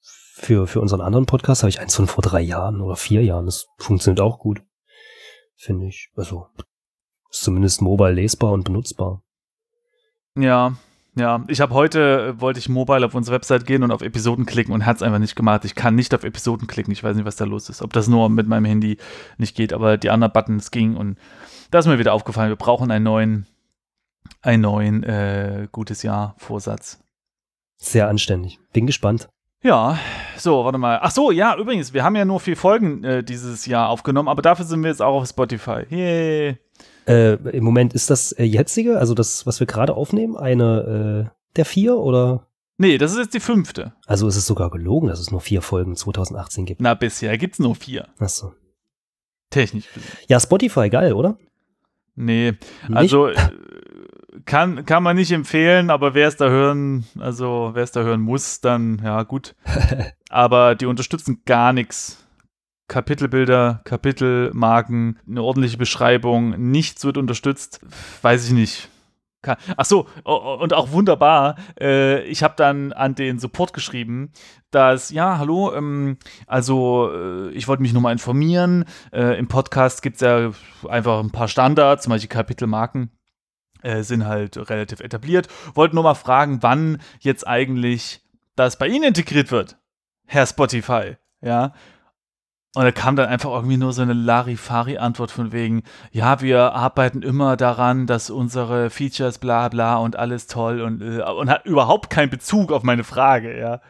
für, 0.00 0.66
für 0.66 0.80
unseren 0.80 1.00
anderen 1.00 1.26
Podcast 1.26 1.62
habe 1.62 1.70
ich 1.70 1.80
eins 1.80 1.94
von 1.94 2.06
vor 2.06 2.22
drei 2.22 2.40
Jahren 2.40 2.80
oder 2.80 2.96
vier 2.96 3.22
Jahren. 3.22 3.46
Das 3.46 3.66
funktioniert 3.78 4.20
auch 4.20 4.38
gut. 4.38 4.62
Finde 5.56 5.86
ich. 5.86 6.10
Also, 6.16 6.46
Ist 7.30 7.42
zumindest 7.42 7.82
mobile 7.82 8.12
lesbar 8.12 8.52
und 8.52 8.64
benutzbar. 8.64 9.22
Ja, 10.36 10.74
ja. 11.14 11.44
Ich 11.48 11.60
habe 11.60 11.74
heute, 11.74 12.34
äh, 12.36 12.40
wollte 12.40 12.58
ich 12.58 12.68
mobile 12.68 13.04
auf 13.04 13.14
unsere 13.14 13.34
Website 13.34 13.66
gehen 13.66 13.82
und 13.82 13.90
auf 13.90 14.00
Episoden 14.00 14.46
klicken 14.46 14.72
und 14.72 14.86
hat 14.86 14.96
es 14.96 15.02
einfach 15.02 15.18
nicht 15.18 15.36
gemacht. 15.36 15.64
Ich 15.64 15.74
kann 15.74 15.94
nicht 15.94 16.14
auf 16.14 16.24
Episoden 16.24 16.66
klicken. 16.66 16.92
Ich 16.92 17.04
weiß 17.04 17.16
nicht, 17.16 17.26
was 17.26 17.36
da 17.36 17.44
los 17.44 17.68
ist. 17.68 17.82
Ob 17.82 17.92
das 17.92 18.08
nur 18.08 18.30
mit 18.30 18.46
meinem 18.46 18.64
Handy 18.64 18.96
nicht 19.36 19.54
geht, 19.54 19.72
aber 19.72 19.98
die 19.98 20.10
anderen 20.10 20.32
Buttons 20.32 20.70
ging 20.70 20.96
und 20.96 21.18
da 21.70 21.78
ist 21.78 21.86
mir 21.86 21.98
wieder 21.98 22.14
aufgefallen, 22.14 22.48
wir 22.48 22.56
brauchen 22.56 22.90
einen 22.90 23.04
neuen, 23.04 23.46
einen 24.42 24.62
neuen 24.62 25.04
äh, 25.04 25.68
gutes 25.70 26.02
Jahr 26.02 26.34
Vorsatz. 26.38 26.98
Sehr 27.80 28.08
anständig. 28.08 28.58
Bin 28.72 28.86
gespannt. 28.86 29.28
Ja, 29.62 29.98
so, 30.36 30.64
warte 30.64 30.78
mal. 30.78 31.00
Ach 31.02 31.10
so, 31.10 31.30
ja, 31.30 31.56
übrigens, 31.56 31.92
wir 31.92 32.02
haben 32.02 32.16
ja 32.16 32.24
nur 32.24 32.40
vier 32.40 32.56
Folgen 32.56 33.04
äh, 33.04 33.22
dieses 33.22 33.66
Jahr 33.66 33.88
aufgenommen, 33.88 34.28
aber 34.28 34.42
dafür 34.42 34.64
sind 34.64 34.82
wir 34.82 34.88
jetzt 34.88 35.02
auch 35.02 35.20
auf 35.20 35.28
Spotify. 35.28 35.84
Yay. 35.90 36.58
Äh, 37.06 37.34
Im 37.50 37.64
Moment 37.64 37.92
ist 37.92 38.08
das 38.08 38.32
äh, 38.32 38.44
jetzige, 38.44 38.98
also 38.98 39.14
das, 39.14 39.46
was 39.46 39.60
wir 39.60 39.66
gerade 39.66 39.94
aufnehmen, 39.94 40.36
eine 40.36 41.28
äh, 41.28 41.36
der 41.56 41.64
vier 41.64 41.96
oder? 41.96 42.46
Nee, 42.78 42.96
das 42.96 43.12
ist 43.12 43.18
jetzt 43.18 43.34
die 43.34 43.40
fünfte. 43.40 43.92
Also 44.06 44.28
ist 44.28 44.36
es 44.36 44.46
sogar 44.46 44.70
gelogen, 44.70 45.08
dass 45.08 45.20
es 45.20 45.30
nur 45.30 45.40
vier 45.40 45.60
Folgen 45.60 45.96
2018 45.96 46.64
gibt. 46.64 46.80
Na, 46.80 46.94
bisher 46.94 47.36
gibt's 47.36 47.58
nur 47.58 47.74
vier. 47.74 48.08
Ach 48.18 48.28
so. 48.28 48.54
Technisch. 49.50 49.84
Ja, 50.28 50.40
Spotify, 50.40 50.88
geil, 50.88 51.12
oder? 51.12 51.36
Nee, 52.14 52.54
also 52.92 53.30
kann, 54.44 54.84
kann 54.84 55.02
man 55.02 55.16
nicht 55.16 55.32
empfehlen, 55.32 55.90
aber 55.90 56.14
wer 56.14 56.28
es 56.28 56.36
da 56.36 56.48
hören, 56.48 57.04
also 57.18 57.70
wer 57.74 57.82
es 57.82 57.92
da 57.92 58.02
hören 58.02 58.20
muss, 58.20 58.60
dann 58.60 59.00
ja 59.04 59.22
gut. 59.22 59.54
aber 60.30 60.74
die 60.74 60.86
unterstützen 60.86 61.42
gar 61.46 61.72
nichts. 61.72 62.26
Kapitelbilder, 62.88 63.82
Kapitelmarken, 63.84 65.18
eine 65.28 65.42
ordentliche 65.42 65.76
Beschreibung, 65.76 66.70
nichts 66.70 67.04
wird 67.04 67.18
unterstützt. 67.18 67.80
Weiß 68.22 68.46
ich 68.46 68.52
nicht. 68.52 68.88
Ach 69.76 69.86
so, 69.86 70.06
und 70.24 70.74
auch 70.74 70.92
wunderbar. 70.92 71.56
Äh, 71.80 72.24
ich 72.24 72.42
habe 72.42 72.54
dann 72.56 72.92
an 72.92 73.14
den 73.14 73.38
Support 73.38 73.72
geschrieben, 73.72 74.32
dass, 74.70 75.10
ja, 75.10 75.38
hallo, 75.38 75.72
ähm, 75.72 76.18
also 76.46 77.10
äh, 77.10 77.50
ich 77.52 77.66
wollte 77.66 77.80
mich 77.82 77.94
nur 77.94 78.02
mal 78.02 78.12
informieren. 78.12 78.84
Äh, 79.12 79.38
Im 79.38 79.48
Podcast 79.48 80.02
gibt 80.02 80.16
es 80.16 80.20
ja 80.20 80.50
einfach 80.88 81.20
ein 81.20 81.30
paar 81.30 81.48
Standards, 81.48 82.02
zum 82.02 82.10
Beispiel 82.10 82.28
Kapitelmarken 82.28 83.10
äh, 83.82 84.02
sind 84.02 84.26
halt 84.26 84.56
relativ 84.70 85.00
etabliert. 85.00 85.48
Wollte 85.74 85.94
nur 85.94 86.04
mal 86.04 86.14
fragen, 86.14 86.62
wann 86.62 86.98
jetzt 87.20 87.46
eigentlich 87.46 88.22
das 88.56 88.76
bei 88.76 88.88
Ihnen 88.88 89.04
integriert 89.04 89.50
wird, 89.50 89.76
Herr 90.26 90.46
Spotify. 90.46 91.16
Ja. 91.40 91.72
Und 92.76 92.84
da 92.84 92.92
kam 92.92 93.16
dann 93.16 93.28
einfach 93.28 93.50
irgendwie 93.50 93.76
nur 93.76 93.92
so 93.92 94.02
eine 94.02 94.12
Larifari-Antwort 94.12 95.32
von 95.32 95.50
wegen, 95.50 95.82
ja, 96.12 96.40
wir 96.40 96.72
arbeiten 96.72 97.22
immer 97.22 97.56
daran, 97.56 98.06
dass 98.06 98.30
unsere 98.30 98.90
Features 98.90 99.38
bla 99.38 99.68
bla 99.68 99.96
und 99.96 100.14
alles 100.14 100.46
toll 100.46 100.80
und, 100.80 101.02
äh, 101.02 101.22
und 101.22 101.50
hat 101.50 101.66
überhaupt 101.66 102.10
keinen 102.10 102.30
Bezug 102.30 102.70
auf 102.70 102.84
meine 102.84 103.02
Frage, 103.02 103.58
ja. 103.58 103.80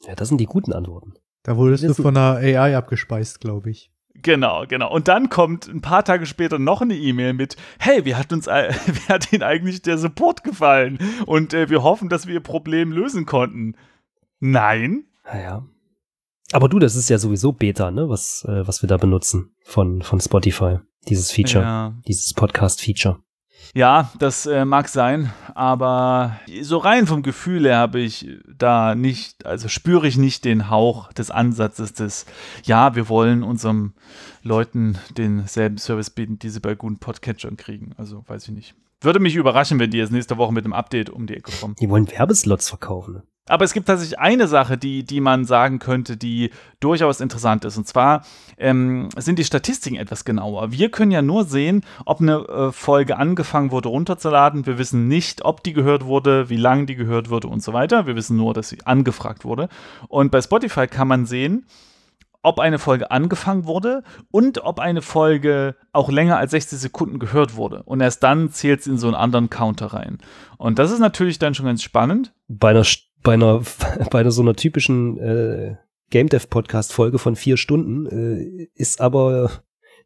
Ja, 0.00 0.14
das 0.16 0.28
sind 0.28 0.38
die 0.38 0.46
guten 0.46 0.72
Antworten. 0.72 1.14
Da 1.44 1.56
wurdest 1.56 1.84
du 1.84 1.94
von 1.94 2.16
einer 2.16 2.38
AI 2.38 2.76
abgespeist, 2.76 3.40
glaube 3.40 3.70
ich. 3.70 3.93
Genau, 4.24 4.64
genau. 4.66 4.90
Und 4.90 5.06
dann 5.06 5.28
kommt 5.28 5.68
ein 5.68 5.82
paar 5.82 6.02
Tage 6.02 6.24
später 6.24 6.58
noch 6.58 6.80
eine 6.80 6.96
E-Mail 6.96 7.34
mit, 7.34 7.56
hey, 7.78 8.06
wie 8.06 8.14
hat 8.14 8.32
uns, 8.32 8.46
wie 8.46 9.12
hat 9.12 9.32
Ihnen 9.32 9.42
eigentlich 9.42 9.82
der 9.82 9.98
Support 9.98 10.42
gefallen? 10.42 10.98
Und 11.26 11.52
äh, 11.52 11.68
wir 11.68 11.82
hoffen, 11.82 12.08
dass 12.08 12.26
wir 12.26 12.34
Ihr 12.34 12.40
Problem 12.40 12.90
lösen 12.90 13.26
konnten. 13.26 13.76
Nein? 14.40 15.04
Naja. 15.24 15.66
Aber 16.52 16.70
du, 16.70 16.78
das 16.78 16.96
ist 16.96 17.10
ja 17.10 17.18
sowieso 17.18 17.52
Beta, 17.52 17.90
ne, 17.90 18.08
was, 18.08 18.46
äh, 18.48 18.66
was 18.66 18.82
wir 18.82 18.88
da 18.88 18.96
benutzen 18.96 19.54
von, 19.62 20.00
von 20.00 20.20
Spotify. 20.20 20.78
Dieses 21.08 21.30
Feature, 21.30 21.62
Ja, 21.62 21.94
dieses 22.08 22.32
Podcast-Feature. 22.32 23.18
Ja 23.74 24.10
das 24.18 24.46
äh, 24.46 24.64
mag 24.64 24.88
sein, 24.88 25.32
aber 25.54 26.38
so 26.62 26.78
rein 26.78 27.06
vom 27.06 27.22
Gefühl 27.22 27.64
her 27.64 27.78
habe 27.78 28.00
ich 28.00 28.28
da 28.46 28.94
nicht, 28.94 29.46
also 29.46 29.68
spüre 29.68 30.06
ich 30.06 30.16
nicht 30.16 30.44
den 30.44 30.70
Hauch 30.70 31.12
des 31.12 31.30
Ansatzes 31.30 31.92
des, 31.92 32.26
ja, 32.64 32.94
wir 32.94 33.08
wollen 33.08 33.42
unseren 33.42 33.94
Leuten 34.42 34.98
denselben 35.16 35.78
Service 35.78 36.10
bieten, 36.10 36.38
die 36.38 36.50
sie 36.50 36.60
bei 36.60 36.74
guten 36.74 36.98
Podcatchern 36.98 37.56
kriegen. 37.56 37.92
Also 37.96 38.24
weiß 38.26 38.48
ich 38.48 38.54
nicht. 38.54 38.74
Würde 39.00 39.20
mich 39.20 39.34
überraschen, 39.36 39.78
wenn 39.78 39.90
die 39.90 39.98
jetzt 39.98 40.12
nächste 40.12 40.38
Woche 40.38 40.52
mit 40.52 40.64
einem 40.64 40.72
Update 40.72 41.10
um 41.10 41.26
die 41.26 41.34
Ecke 41.34 41.52
kommen. 41.60 41.76
Die 41.80 41.88
wollen 41.90 42.10
Werbeslots 42.10 42.68
verkaufen. 42.68 43.22
Aber 43.46 43.64
es 43.64 43.74
gibt 43.74 43.86
tatsächlich 43.86 44.18
eine 44.18 44.48
Sache, 44.48 44.78
die, 44.78 45.04
die 45.04 45.20
man 45.20 45.44
sagen 45.44 45.78
könnte, 45.78 46.16
die 46.16 46.50
durchaus 46.80 47.20
interessant 47.20 47.66
ist. 47.66 47.76
Und 47.76 47.86
zwar 47.86 48.24
ähm, 48.56 49.10
sind 49.16 49.38
die 49.38 49.44
Statistiken 49.44 49.96
etwas 49.96 50.24
genauer. 50.24 50.72
Wir 50.72 50.90
können 50.90 51.10
ja 51.10 51.20
nur 51.20 51.44
sehen, 51.44 51.84
ob 52.06 52.20
eine 52.22 52.36
äh, 52.48 52.72
Folge 52.72 53.18
angefangen 53.18 53.70
wurde 53.70 53.90
runterzuladen. 53.90 54.64
Wir 54.64 54.78
wissen 54.78 55.08
nicht, 55.08 55.44
ob 55.44 55.62
die 55.62 55.74
gehört 55.74 56.06
wurde, 56.06 56.48
wie 56.48 56.56
lange 56.56 56.86
die 56.86 56.94
gehört 56.94 57.28
wurde 57.28 57.48
und 57.48 57.62
so 57.62 57.74
weiter. 57.74 58.06
Wir 58.06 58.16
wissen 58.16 58.36
nur, 58.38 58.54
dass 58.54 58.70
sie 58.70 58.78
angefragt 58.86 59.44
wurde. 59.44 59.68
Und 60.08 60.30
bei 60.30 60.40
Spotify 60.40 60.86
kann 60.86 61.08
man 61.08 61.26
sehen, 61.26 61.66
ob 62.40 62.58
eine 62.60 62.78
Folge 62.78 63.10
angefangen 63.10 63.64
wurde 63.66 64.02
und 64.30 64.64
ob 64.64 64.78
eine 64.78 65.00
Folge 65.02 65.76
auch 65.92 66.10
länger 66.10 66.36
als 66.38 66.50
60 66.52 66.78
Sekunden 66.78 67.18
gehört 67.18 67.56
wurde. 67.56 67.82
Und 67.84 68.00
erst 68.00 68.22
dann 68.22 68.50
zählt 68.50 68.82
sie 68.82 68.90
in 68.90 68.98
so 68.98 69.06
einen 69.06 69.16
anderen 69.16 69.48
Counter 69.50 69.86
rein. 69.88 70.18
Und 70.56 70.78
das 70.78 70.90
ist 70.90 70.98
natürlich 70.98 71.38
dann 71.38 71.54
schon 71.54 71.66
ganz 71.66 71.82
spannend. 71.82 72.32
Bei 72.48 72.70
einer, 72.70 72.84
St- 72.84 73.04
bei 73.24 73.34
einer, 73.34 73.62
bei 74.10 74.20
einer 74.20 74.30
so 74.30 74.42
einer 74.42 74.54
typischen 74.54 75.18
äh, 75.18 75.76
Game 76.10 76.28
Dev 76.28 76.46
Podcast 76.48 76.92
Folge 76.92 77.18
von 77.18 77.34
vier 77.34 77.56
Stunden 77.56 78.06
äh, 78.06 78.68
ist 78.74 79.00
aber 79.00 79.50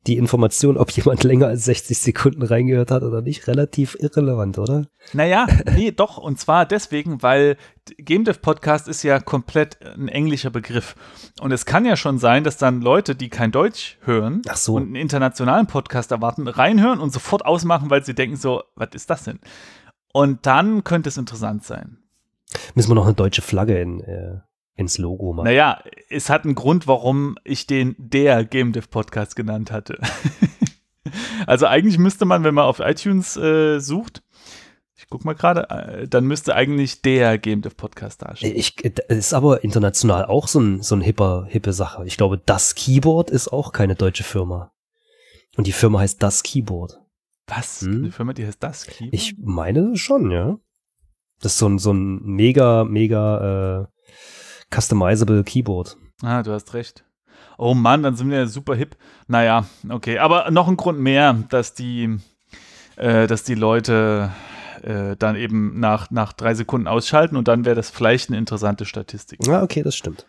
die 0.07 0.16
Information, 0.16 0.78
ob 0.78 0.90
jemand 0.92 1.24
länger 1.24 1.48
als 1.48 1.64
60 1.64 1.98
Sekunden 1.98 2.42
reingehört 2.42 2.90
hat 2.90 3.02
oder 3.02 3.20
nicht, 3.20 3.46
relativ 3.48 3.96
irrelevant, 3.98 4.57
oder? 4.57 4.87
Naja, 5.12 5.46
nee, 5.74 5.90
doch. 5.90 6.16
Und 6.16 6.38
zwar 6.38 6.64
deswegen, 6.64 7.20
weil 7.22 7.57
Game 7.98 8.24
Dev 8.24 8.38
Podcast 8.40 8.88
ist 8.88 9.02
ja 9.02 9.18
komplett 9.18 9.85
ein 9.85 10.09
englischer 10.09 10.50
Begriff. 10.50 10.94
Und 11.40 11.52
es 11.52 11.66
kann 11.66 11.85
ja 11.85 11.96
schon 11.96 12.18
sein, 12.18 12.44
dass 12.44 12.57
dann 12.57 12.81
Leute, 12.81 13.16
die 13.16 13.28
kein 13.28 13.50
Deutsch 13.50 13.98
hören 14.02 14.40
Ach 14.48 14.57
so. 14.57 14.76
und 14.76 14.85
einen 14.85 14.94
internationalen 14.94 15.66
Podcast 15.66 16.12
erwarten, 16.12 16.46
reinhören 16.46 17.00
und 17.00 17.12
sofort 17.12 17.44
ausmachen, 17.44 17.90
weil 17.90 18.04
sie 18.04 18.14
denken 18.14 18.37
so, 18.37 18.62
was 18.76 18.90
ist 18.94 19.11
das 19.11 19.24
denn? 19.24 19.40
Und 20.12 20.46
dann 20.46 20.85
könnte 20.85 21.09
es 21.09 21.18
interessant 21.18 21.64
sein. 21.64 21.98
Müssen 22.75 22.91
wir 22.91 22.95
noch 22.95 23.07
eine 23.07 23.15
deutsche 23.15 23.43
Flagge 23.43 23.81
in, 23.81 24.01
äh, 24.01 24.41
ins 24.75 24.99
Logo 24.99 25.33
machen. 25.33 25.45
Naja, 25.47 25.83
es 26.09 26.31
hat 26.31 26.45
einen 26.45 26.55
Grund, 26.55 26.87
warum 26.87 27.37
ich 27.45 27.67
den 27.67 27.95
der 27.99 28.45
Game 28.45 28.73
Dev 28.73 28.89
Podcast 28.89 29.37
genannt 29.37 29.71
hatte. 29.71 29.99
also 31.47 31.67
eigentlich 31.67 31.99
müsste 31.99 32.25
man, 32.25 32.45
wenn 32.45 32.55
man 32.55 32.65
auf 32.65 32.81
iTunes 32.81 33.37
äh, 33.37 33.81
sucht, 33.81 34.23
ich 34.97 35.09
guck 35.09 35.25
mal 35.25 35.35
gerade, 35.35 35.71
äh, 35.71 36.09
dann 36.09 36.27
müsste 36.27 36.55
eigentlich 36.55 37.03
der 37.03 37.39
Game 37.39 37.63
Dev 37.63 37.75
Podcast 37.77 38.23
dastehen. 38.23 38.57
Ich, 38.57 38.85
äh, 38.85 38.91
das 38.91 39.19
ist 39.19 39.35
aber 39.35 39.65
international 39.65 40.25
auch 40.25 40.49
so 40.49 40.61
ein, 40.61 40.83
so 40.83 40.95
ein 40.95 41.01
hipper, 41.01 41.47
hippe 41.49 41.73
Sache. 41.73 42.05
Ich 42.07 42.17
glaube, 42.17 42.39
das 42.39 42.75
Keyboard 42.75 43.31
ist 43.31 43.49
auch 43.49 43.73
keine 43.73 43.95
deutsche 43.95 44.25
Firma. 44.25 44.73
Und 45.57 45.67
die 45.67 45.73
Firma 45.73 46.01
heißt 46.01 46.23
das 46.23 46.43
Keyboard. 46.43 47.01
Was? 47.47 47.81
Hm? 47.81 48.05
Eine 48.05 48.13
Firma, 48.13 48.33
die 48.33 48.47
heißt 48.47 48.63
das 48.63 48.87
Keyboard? 48.87 49.15
Ich 49.15 49.37
meine 49.39 49.97
schon, 49.97 50.31
ja. 50.31 50.59
Das 51.40 51.53
ist 51.53 51.59
so 51.59 51.68
ein, 51.68 51.79
so 51.79 51.92
ein 51.92 52.22
mega, 52.24 52.85
mega 52.85 53.83
äh, 53.83 53.87
customizable 54.74 55.44
Keyboard. 55.44 55.96
Ah, 56.22 56.42
du 56.42 56.53
hast 56.53 56.74
recht. 56.74 57.05
Oh 57.57 57.74
Mann, 57.74 58.03
dann 58.03 58.16
sind 58.16 58.31
wir 58.31 58.38
ja 58.38 58.46
super 58.46 58.74
hip. 58.74 58.96
Naja, 59.27 59.66
okay. 59.88 60.18
Aber 60.18 60.51
noch 60.51 60.68
ein 60.68 60.77
Grund 60.77 61.01
mehr, 61.01 61.35
dass 61.48 61.74
die, 61.74 62.18
äh, 62.96 63.27
dass 63.27 63.44
die 63.44 63.55
Leute 63.55 64.31
äh, 64.83 65.16
dann 65.16 65.37
eben 65.37 65.79
nach, 65.81 66.11
nach 66.11 66.33
drei 66.33 66.55
Sekunden 66.55 66.87
ausschalten 66.87 67.37
und 67.37 67.48
dann 67.48 67.64
wäre 67.64 67.77
das 67.77 67.90
vielleicht 67.90 68.31
eine 68.31 68.38
interessante 68.38 68.85
Statistik. 68.85 69.44
Ja, 69.46 69.62
okay, 69.62 69.83
das 69.83 69.96
stimmt. 69.96 70.27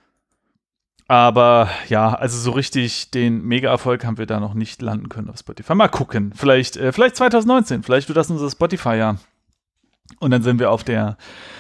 Aber 1.07 1.69
ja, 1.87 2.13
also 2.13 2.37
so 2.37 2.51
richtig 2.51 3.09
den 3.09 3.43
Mega-Erfolg 3.43 4.05
haben 4.05 4.19
wir 4.19 4.27
da 4.27 4.39
noch 4.39 4.53
nicht 4.53 4.79
landen 4.81 5.09
können 5.09 5.29
auf 5.31 5.39
Spotify. 5.39 5.73
Mal 5.73 5.87
gucken. 5.87 6.33
Vielleicht, 6.35 6.77
äh, 6.77 6.91
vielleicht 6.91 7.15
2019. 7.15 7.81
Vielleicht 7.81 8.09
wird 8.09 8.17
das 8.17 8.29
unser 8.29 8.49
Spotify-Jahr. 8.49 9.17
Und 10.19 10.31
dann 10.31 10.41
sind 10.43 10.59
wir 10.59 10.71
auf 10.71 10.83
der, 10.83 11.17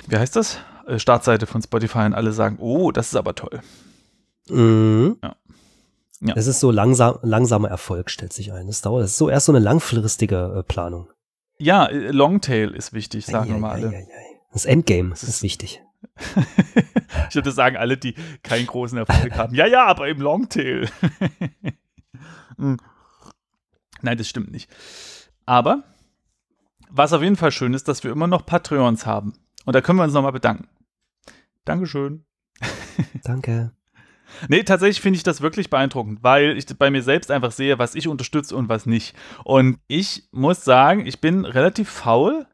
wie 0.07 0.17
heißt 0.17 0.35
das? 0.35 0.57
Äh, 0.87 0.99
Startseite 0.99 1.45
von 1.47 1.61
Spotify 1.61 1.99
und 1.99 2.13
alle 2.13 2.31
sagen, 2.33 2.57
oh, 2.59 2.91
das 2.91 3.07
ist 3.07 3.15
aber 3.15 3.35
toll. 3.35 3.61
Mhm. 4.49 5.17
Ja. 5.23 5.35
Ja. 6.21 6.33
Es 6.35 6.47
ist 6.47 6.59
so 6.59 6.69
langsam, 6.69 7.17
langsamer 7.21 7.69
Erfolg, 7.69 8.09
stellt 8.09 8.33
sich 8.33 8.51
ein. 8.51 8.67
Das 8.67 8.81
dauert. 8.81 9.03
Das 9.03 9.11
ist 9.11 9.17
so 9.17 9.29
erst 9.29 9.45
so 9.45 9.53
eine 9.53 9.59
langfristige 9.59 10.55
äh, 10.57 10.63
Planung. 10.63 11.07
Ja, 11.59 11.87
Longtail 11.91 12.71
ist 12.71 12.91
wichtig, 12.93 13.25
sagen 13.25 13.51
wir 13.53 13.57
mal 13.59 13.71
alle. 13.71 14.05
Das 14.51 14.65
Endgame 14.65 15.11
Das 15.11 15.23
ist, 15.23 15.29
ist- 15.29 15.43
wichtig. 15.43 15.81
Ich 17.29 17.35
würde 17.35 17.51
sagen, 17.51 17.75
alle, 17.77 17.97
die 17.97 18.15
keinen 18.43 18.65
großen 18.65 18.97
Erfolg 18.97 19.35
haben. 19.35 19.53
Ja, 19.53 19.65
ja, 19.67 19.85
aber 19.85 20.07
im 20.07 20.19
Longtail. 20.21 20.89
Hm. 22.57 22.77
Nein, 24.01 24.17
das 24.17 24.27
stimmt 24.27 24.51
nicht. 24.51 24.69
Aber 25.45 25.83
was 26.89 27.13
auf 27.13 27.21
jeden 27.21 27.35
Fall 27.35 27.51
schön 27.51 27.73
ist, 27.73 27.87
dass 27.87 28.03
wir 28.03 28.11
immer 28.11 28.27
noch 28.27 28.45
Patreons 28.45 29.05
haben. 29.05 29.33
Und 29.65 29.75
da 29.75 29.81
können 29.81 29.99
wir 29.99 30.03
uns 30.03 30.13
nochmal 30.13 30.31
bedanken. 30.31 30.67
Dankeschön. 31.65 32.25
Danke. 33.23 33.71
Nee, 34.47 34.63
tatsächlich 34.63 35.01
finde 35.01 35.17
ich 35.17 35.23
das 35.23 35.41
wirklich 35.41 35.69
beeindruckend, 35.69 36.23
weil 36.23 36.57
ich 36.57 36.65
bei 36.77 36.91
mir 36.91 37.01
selbst 37.01 37.31
einfach 37.31 37.51
sehe, 37.51 37.79
was 37.79 37.95
ich 37.95 38.07
unterstütze 38.07 38.55
und 38.55 38.69
was 38.69 38.85
nicht. 38.85 39.15
Und 39.43 39.79
ich 39.87 40.27
muss 40.31 40.63
sagen, 40.63 41.05
ich 41.05 41.19
bin 41.19 41.45
relativ 41.45 41.89
faul, 41.89 42.45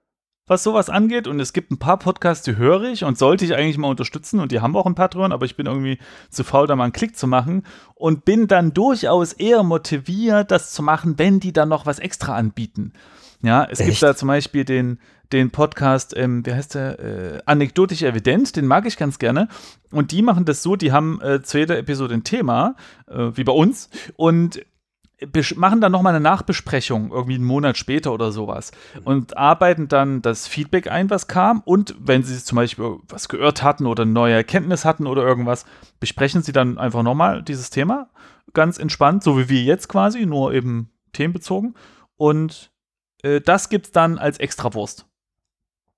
was 0.47 0.63
sowas 0.63 0.89
angeht. 0.89 1.27
Und 1.27 1.39
es 1.39 1.53
gibt 1.53 1.71
ein 1.71 1.79
paar 1.79 1.97
Podcasts, 1.97 2.43
die 2.43 2.55
höre 2.55 2.83
ich 2.83 3.03
und 3.03 3.17
sollte 3.17 3.45
ich 3.45 3.55
eigentlich 3.55 3.77
mal 3.77 3.89
unterstützen. 3.89 4.39
Und 4.39 4.51
die 4.51 4.61
haben 4.61 4.75
auch 4.75 4.85
ein 4.85 4.95
Patreon, 4.95 5.31
aber 5.31 5.45
ich 5.45 5.55
bin 5.55 5.65
irgendwie 5.65 5.99
zu 6.29 6.43
faul, 6.43 6.67
da 6.67 6.75
mal 6.75 6.85
einen 6.85 6.93
Klick 6.93 7.17
zu 7.17 7.27
machen. 7.27 7.63
Und 7.95 8.25
bin 8.25 8.47
dann 8.47 8.73
durchaus 8.73 9.33
eher 9.33 9.63
motiviert, 9.63 10.51
das 10.51 10.71
zu 10.71 10.83
machen, 10.83 11.17
wenn 11.17 11.39
die 11.39 11.53
dann 11.53 11.69
noch 11.69 11.85
was 11.85 11.99
extra 11.99 12.35
anbieten. 12.35 12.93
Ja, 13.45 13.67
es 13.69 13.79
Echt? 13.79 13.89
gibt 13.89 14.01
da 14.01 14.15
zum 14.15 14.27
Beispiel 14.27 14.65
den, 14.65 14.99
den 15.31 15.51
Podcast, 15.51 16.17
ähm, 16.17 16.43
wie 16.47 16.53
heißt 16.53 16.73
der, 16.73 16.99
äh, 16.99 17.41
Anekdotisch 17.45 18.01
Evident, 18.01 18.55
den 18.55 18.65
mag 18.65 18.87
ich 18.87 18.97
ganz 18.97 19.19
gerne. 19.19 19.49
Und 19.91 20.11
die 20.11 20.23
machen 20.23 20.45
das 20.45 20.63
so, 20.63 20.75
die 20.75 20.91
haben 20.91 21.21
äh, 21.21 21.43
zu 21.43 21.59
jeder 21.59 21.77
Episode 21.77 22.15
ein 22.15 22.23
Thema, 22.23 22.75
äh, 23.07 23.29
wie 23.35 23.43
bei 23.43 23.53
uns, 23.53 23.91
und 24.15 24.65
machen 25.55 25.79
dann 25.79 25.91
nochmal 25.91 26.13
eine 26.13 26.23
Nachbesprechung, 26.23 27.11
irgendwie 27.11 27.35
einen 27.35 27.45
Monat 27.45 27.77
später 27.77 28.11
oder 28.11 28.31
sowas. 28.31 28.71
Und 29.05 29.37
arbeiten 29.37 29.87
dann 29.87 30.21
das 30.21 30.47
Feedback 30.47 30.91
ein, 30.91 31.09
was 31.09 31.27
kam. 31.27 31.61
Und 31.65 31.95
wenn 31.99 32.23
sie 32.23 32.43
zum 32.43 32.55
Beispiel 32.57 32.97
was 33.07 33.29
gehört 33.29 33.63
hatten 33.63 33.85
oder 33.85 34.03
eine 34.03 34.11
neue 34.11 34.33
Erkenntnis 34.33 34.83
hatten 34.85 35.07
oder 35.07 35.21
irgendwas, 35.21 35.65
besprechen 35.99 36.41
sie 36.41 36.51
dann 36.51 36.77
einfach 36.77 37.03
nochmal 37.03 37.43
dieses 37.43 37.69
Thema. 37.69 38.09
Ganz 38.53 38.77
entspannt, 38.77 39.23
so 39.23 39.37
wie 39.37 39.49
wir 39.49 39.61
jetzt 39.61 39.87
quasi, 39.87 40.25
nur 40.25 40.51
eben 40.53 40.89
themenbezogen. 41.13 41.75
Und 42.17 42.71
äh, 43.25 43.41
das 43.41 43.69
gibt's 43.69 43.91
dann 43.91 44.17
als 44.17 44.37
Extrawurst. 44.37 45.05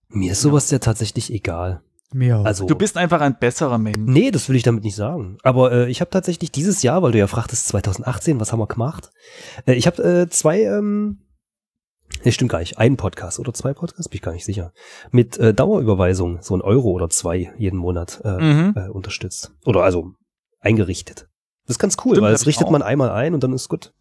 Mir 0.09 0.31
ist 0.31 0.41
sowas 0.41 0.71
ja 0.71 0.79
tatsächlich 0.79 1.31
egal. 1.31 1.81
Mir 2.13 2.37
auch. 2.37 2.45
Also, 2.45 2.65
du 2.65 2.75
bist 2.75 2.95
einfach 2.95 3.19
ein 3.19 3.37
besserer 3.37 3.77
Mensch. 3.77 3.97
Nee, 3.99 4.31
das 4.31 4.47
will 4.47 4.55
ich 4.55 4.63
damit 4.63 4.85
nicht 4.85 4.95
sagen. 4.95 5.37
Aber 5.43 5.73
äh, 5.73 5.89
ich 5.89 5.99
habe 5.99 6.09
tatsächlich 6.09 6.51
dieses 6.51 6.81
Jahr, 6.81 7.03
weil 7.03 7.11
du 7.11 7.17
ja 7.17 7.27
fragtest 7.27 7.67
2018, 7.67 8.39
was 8.39 8.53
haben 8.53 8.59
wir 8.59 8.67
gemacht? 8.67 9.11
Äh, 9.65 9.73
ich 9.73 9.87
habe 9.87 10.01
äh, 10.01 10.29
zwei, 10.29 10.61
ähm, 10.61 11.19
nee, 12.23 12.31
stimmt 12.31 12.51
gar 12.51 12.59
nicht, 12.59 12.77
einen 12.77 12.95
Podcast 12.95 13.39
oder 13.39 13.53
zwei 13.53 13.73
Podcasts, 13.73 14.07
bin 14.07 14.15
ich 14.15 14.21
gar 14.21 14.31
nicht 14.31 14.45
sicher, 14.45 14.71
mit 15.11 15.37
äh, 15.37 15.53
Dauerüberweisung, 15.53 16.41
so 16.41 16.55
ein 16.55 16.61
Euro 16.61 16.91
oder 16.91 17.09
zwei 17.09 17.51
jeden 17.57 17.77
Monat 17.77 18.21
äh, 18.23 18.37
mhm. 18.37 18.73
äh, 18.77 18.87
unterstützt. 18.87 19.51
Oder 19.65 19.83
also 19.83 20.13
eingerichtet. 20.61 21.27
Das 21.65 21.75
ist 21.75 21.79
ganz 21.79 21.97
cool, 22.05 22.13
stimmt, 22.13 22.23
weil 22.23 22.31
das 22.31 22.45
richtet 22.45 22.71
man 22.71 22.81
einmal 22.81 23.09
ein 23.09 23.33
und 23.33 23.43
dann 23.43 23.51
ist 23.51 23.67
gut. 23.67 23.93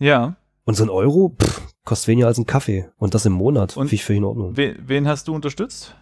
Ja. 0.00 0.34
Und 0.64 0.74
so 0.74 0.82
ein 0.82 0.90
Euro 0.90 1.36
pff, 1.40 1.62
kostet 1.90 2.06
weniger 2.06 2.28
als 2.28 2.38
ein 2.38 2.46
Kaffee. 2.46 2.88
Und 2.98 3.14
das 3.14 3.26
im 3.26 3.32
Monat. 3.32 3.72
Finde 3.72 3.92
ich 3.92 4.04
völlig 4.04 4.18
in 4.18 4.24
Ordnung. 4.24 4.56
Wen, 4.56 4.76
wen 4.86 5.08
hast 5.08 5.26
du 5.26 5.34
unterstützt? 5.34 5.96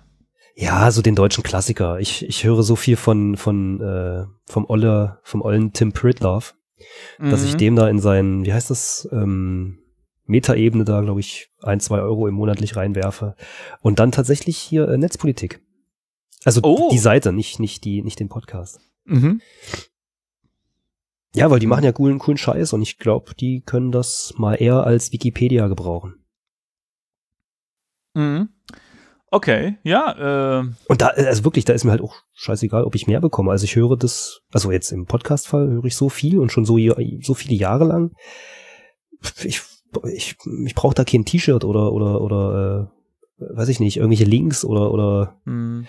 Ja, 0.55 0.91
so 0.91 1.01
den 1.01 1.15
deutschen 1.15 1.43
Klassiker. 1.43 1.99
Ich, 1.99 2.29
ich 2.29 2.45
höre 2.45 2.63
so 2.63 2.77
viel 2.77 2.97
von, 2.97 3.39
von 3.39 3.81
äh, 3.81 4.27
vom 4.45 4.67
Olle, 4.69 5.19
vom 5.23 5.41
ollen 5.41 5.73
Tim 5.73 5.93
Pritlove, 5.93 6.53
mhm. 7.19 7.31
dass 7.31 7.43
ich 7.43 7.55
mhm. 7.55 7.59
dem 7.59 7.77
da 7.77 7.89
in 7.89 8.01
seinen, 8.01 8.45
wie 8.45 8.53
heißt 8.53 8.69
das, 8.69 9.09
ähm, 9.13 9.79
Metaebene 10.27 10.85
da, 10.85 11.01
glaube 11.01 11.21
ich, 11.21 11.49
ein, 11.63 11.81
zwei 11.81 12.01
Euro 12.01 12.29
im 12.29 12.35
monatlich 12.35 12.77
reinwerfe. 12.77 13.35
Und 13.81 13.99
dann 13.99 14.13
tatsächlich 14.13 14.59
hier 14.59 14.87
äh, 14.89 14.99
Netzpolitik. 14.99 15.63
Also 16.45 16.61
oh. 16.65 16.91
die 16.93 16.99
Seite, 16.99 17.33
nicht, 17.33 17.61
nicht 17.61 17.83
die, 17.85 18.03
nicht 18.03 18.21
den 18.21 18.29
Podcast. 18.29 18.81
Mhm. 19.07 19.41
Ja, 21.35 21.51
weil 21.51 21.59
die 21.59 21.67
machen 21.67 21.85
ja 21.85 21.93
coolen, 21.93 22.19
coolen 22.19 22.39
Scheiß 22.39 22.73
und 22.73 22.83
ich 22.83 22.99
glaube, 22.99 23.35
die 23.35 23.63
können 23.63 23.93
das 23.93 24.35
mal 24.37 24.55
eher 24.55 24.85
als 24.85 25.13
Wikipedia 25.13 25.69
gebrauchen. 25.69 26.25
Mhm. 28.15 28.49
Okay, 29.31 29.77
ja. 29.83 30.61
Äh. 30.61 30.69
Und 30.89 31.03
da, 31.03 31.09
also 31.09 31.45
wirklich, 31.45 31.65
da 31.65 31.75
ist 31.75 31.85
mir 31.85 31.91
halt 31.91 32.01
auch 32.01 32.17
scheißegal, 32.33 32.85
ob 32.85 32.95
ich 32.95 33.07
mehr 33.07 33.21
bekomme. 33.21 33.51
Also 33.51 33.65
ich 33.65 33.77
höre 33.77 33.97
das, 33.97 34.41
also 34.53 34.73
jetzt 34.73 34.91
im 34.91 35.07
Podcast-Fall 35.07 35.69
höre 35.69 35.85
ich 35.85 35.97
so 35.97 36.09
viel 36.09 36.39
und 36.39 36.51
schon 36.51 36.65
so, 36.65 36.79
so 37.21 37.35
viele 37.35 37.55
Jahre 37.55 37.85
lang. 37.85 38.13
Ich, 39.45 39.61
ich, 40.05 40.37
ich 40.65 40.75
brauche 40.75 40.95
da 40.95 41.05
kein 41.05 41.27
T-Shirt 41.27 41.65
oder, 41.65 41.93
oder, 41.93 42.21
oder, 42.23 42.91
äh, 43.39 43.57
weiß 43.57 43.69
ich 43.69 43.81
nicht, 43.81 43.99
irgendwelche 43.99 44.25
Links 44.25 44.65
oder, 44.65 44.93
oder, 44.93 45.41
hm. 45.45 45.87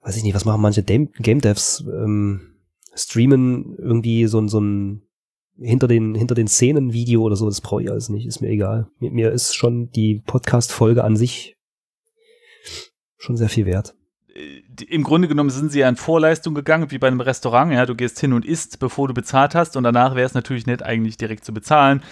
weiß 0.00 0.16
ich 0.16 0.22
nicht, 0.22 0.34
was 0.34 0.44
machen 0.44 0.62
manche 0.62 0.82
Game 0.82 1.40
Devs, 1.40 1.84
ähm, 1.86 2.57
streamen 2.98 3.76
irgendwie 3.78 4.26
so, 4.26 4.46
so 4.48 4.60
ein 4.60 5.02
hinter 5.60 5.88
den, 5.88 6.14
hinter 6.14 6.34
den 6.34 6.48
Szenen 6.48 6.92
Video 6.92 7.22
oder 7.22 7.36
so, 7.36 7.46
das 7.46 7.60
brauche 7.60 7.82
ich 7.82 7.90
alles 7.90 8.08
nicht, 8.08 8.26
ist 8.26 8.40
mir 8.40 8.48
egal. 8.48 8.88
Mir, 9.00 9.10
mir 9.10 9.32
ist 9.32 9.56
schon 9.56 9.90
die 9.90 10.22
Podcast-Folge 10.24 11.02
an 11.02 11.16
sich 11.16 11.56
schon 13.16 13.36
sehr 13.36 13.48
viel 13.48 13.66
wert. 13.66 13.94
Äh, 14.34 14.84
Im 14.84 15.02
Grunde 15.02 15.28
genommen 15.28 15.50
sind 15.50 15.72
sie 15.72 15.80
ja 15.80 15.88
in 15.88 15.96
Vorleistung 15.96 16.54
gegangen, 16.54 16.90
wie 16.90 16.98
bei 16.98 17.08
einem 17.08 17.20
Restaurant. 17.20 17.72
Ja, 17.72 17.86
du 17.86 17.96
gehst 17.96 18.20
hin 18.20 18.32
und 18.32 18.44
isst, 18.44 18.78
bevor 18.78 19.08
du 19.08 19.14
bezahlt 19.14 19.54
hast, 19.54 19.76
und 19.76 19.82
danach 19.82 20.14
wäre 20.14 20.26
es 20.26 20.34
natürlich 20.34 20.66
nett, 20.66 20.82
eigentlich 20.82 21.16
direkt 21.16 21.44
zu 21.44 21.52
bezahlen. 21.52 22.02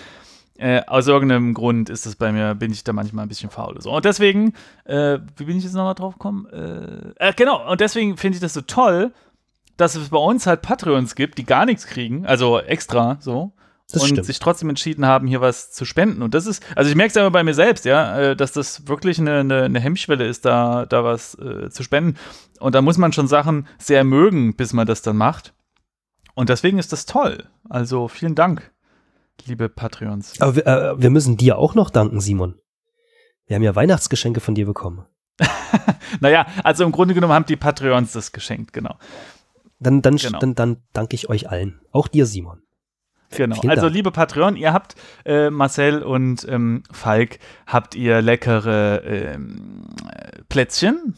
Äh, 0.58 0.82
aus 0.86 1.06
irgendeinem 1.06 1.52
Grund 1.52 1.90
ist 1.90 2.06
es 2.06 2.16
bei 2.16 2.32
mir, 2.32 2.54
bin 2.54 2.72
ich 2.72 2.82
da 2.82 2.92
manchmal 2.94 3.26
ein 3.26 3.28
bisschen 3.28 3.50
faul. 3.50 3.80
So. 3.80 3.94
Und 3.94 4.04
deswegen, 4.06 4.54
äh, 4.84 5.18
wie 5.36 5.44
bin 5.44 5.58
ich 5.58 5.64
jetzt 5.64 5.74
nochmal 5.74 5.94
drauf 5.94 6.14
gekommen? 6.14 6.46
Äh, 6.46 7.28
äh, 7.28 7.32
genau, 7.36 7.70
und 7.70 7.80
deswegen 7.80 8.16
finde 8.16 8.36
ich 8.36 8.40
das 8.40 8.54
so 8.54 8.62
toll, 8.62 9.12
dass 9.76 9.94
es 9.94 10.10
bei 10.10 10.18
uns 10.18 10.46
halt 10.46 10.62
Patreons 10.62 11.14
gibt, 11.14 11.38
die 11.38 11.44
gar 11.44 11.66
nichts 11.66 11.86
kriegen, 11.86 12.26
also 12.26 12.58
extra 12.58 13.18
so. 13.20 13.52
Das 13.92 14.02
und 14.02 14.08
stimmt. 14.08 14.26
sich 14.26 14.40
trotzdem 14.40 14.68
entschieden 14.68 15.06
haben, 15.06 15.28
hier 15.28 15.40
was 15.40 15.70
zu 15.70 15.84
spenden. 15.84 16.22
Und 16.22 16.34
das 16.34 16.46
ist, 16.46 16.60
also 16.74 16.90
ich 16.90 16.96
merke 16.96 17.08
es 17.10 17.14
ja 17.14 17.22
immer 17.22 17.30
bei 17.30 17.44
mir 17.44 17.54
selbst, 17.54 17.84
ja, 17.84 18.18
äh, 18.18 18.36
dass 18.36 18.50
das 18.50 18.88
wirklich 18.88 19.20
eine, 19.20 19.40
eine, 19.40 19.62
eine 19.62 19.78
Hemmschwelle 19.78 20.26
ist, 20.26 20.44
da, 20.44 20.86
da 20.86 21.04
was 21.04 21.36
äh, 21.36 21.70
zu 21.70 21.84
spenden. 21.84 22.18
Und 22.58 22.74
da 22.74 22.82
muss 22.82 22.98
man 22.98 23.12
schon 23.12 23.28
Sachen 23.28 23.68
sehr 23.78 24.02
mögen, 24.02 24.56
bis 24.56 24.72
man 24.72 24.88
das 24.88 25.02
dann 25.02 25.16
macht. 25.16 25.54
Und 26.34 26.48
deswegen 26.48 26.78
ist 26.78 26.92
das 26.92 27.06
toll. 27.06 27.44
Also 27.68 28.08
vielen 28.08 28.34
Dank, 28.34 28.72
liebe 29.44 29.68
Patreons. 29.68 30.40
Aber 30.40 30.56
wir, 30.56 30.66
äh, 30.66 31.00
wir 31.00 31.10
müssen 31.10 31.36
dir 31.36 31.56
auch 31.56 31.76
noch 31.76 31.90
danken, 31.90 32.20
Simon. 32.20 32.56
Wir 33.46 33.54
haben 33.54 33.62
ja 33.62 33.76
Weihnachtsgeschenke 33.76 34.40
von 34.40 34.56
dir 34.56 34.66
bekommen. 34.66 35.06
naja, 36.20 36.46
also 36.64 36.84
im 36.84 36.90
Grunde 36.90 37.14
genommen 37.14 37.32
haben 37.32 37.46
die 37.46 37.56
Patreons 37.56 38.12
das 38.12 38.32
geschenkt, 38.32 38.72
genau. 38.72 38.96
Dann, 39.78 40.02
dann, 40.02 40.16
genau. 40.16 40.38
dann, 40.38 40.54
dann 40.54 40.76
danke 40.92 41.14
ich 41.14 41.28
euch 41.28 41.50
allen. 41.50 41.80
Auch 41.92 42.08
dir, 42.08 42.26
Simon. 42.26 42.62
Genau. 43.30 43.56
Vielen 43.60 43.70
also, 43.70 43.82
Dank. 43.82 43.94
liebe 43.94 44.10
Patreon, 44.10 44.56
ihr 44.56 44.72
habt 44.72 44.94
äh, 45.24 45.50
Marcel 45.50 46.02
und 46.02 46.46
ähm, 46.48 46.82
Falk, 46.90 47.38
habt 47.66 47.94
ihr 47.94 48.22
leckere 48.22 49.02
ähm, 49.04 49.88
Plätzchen 50.48 51.14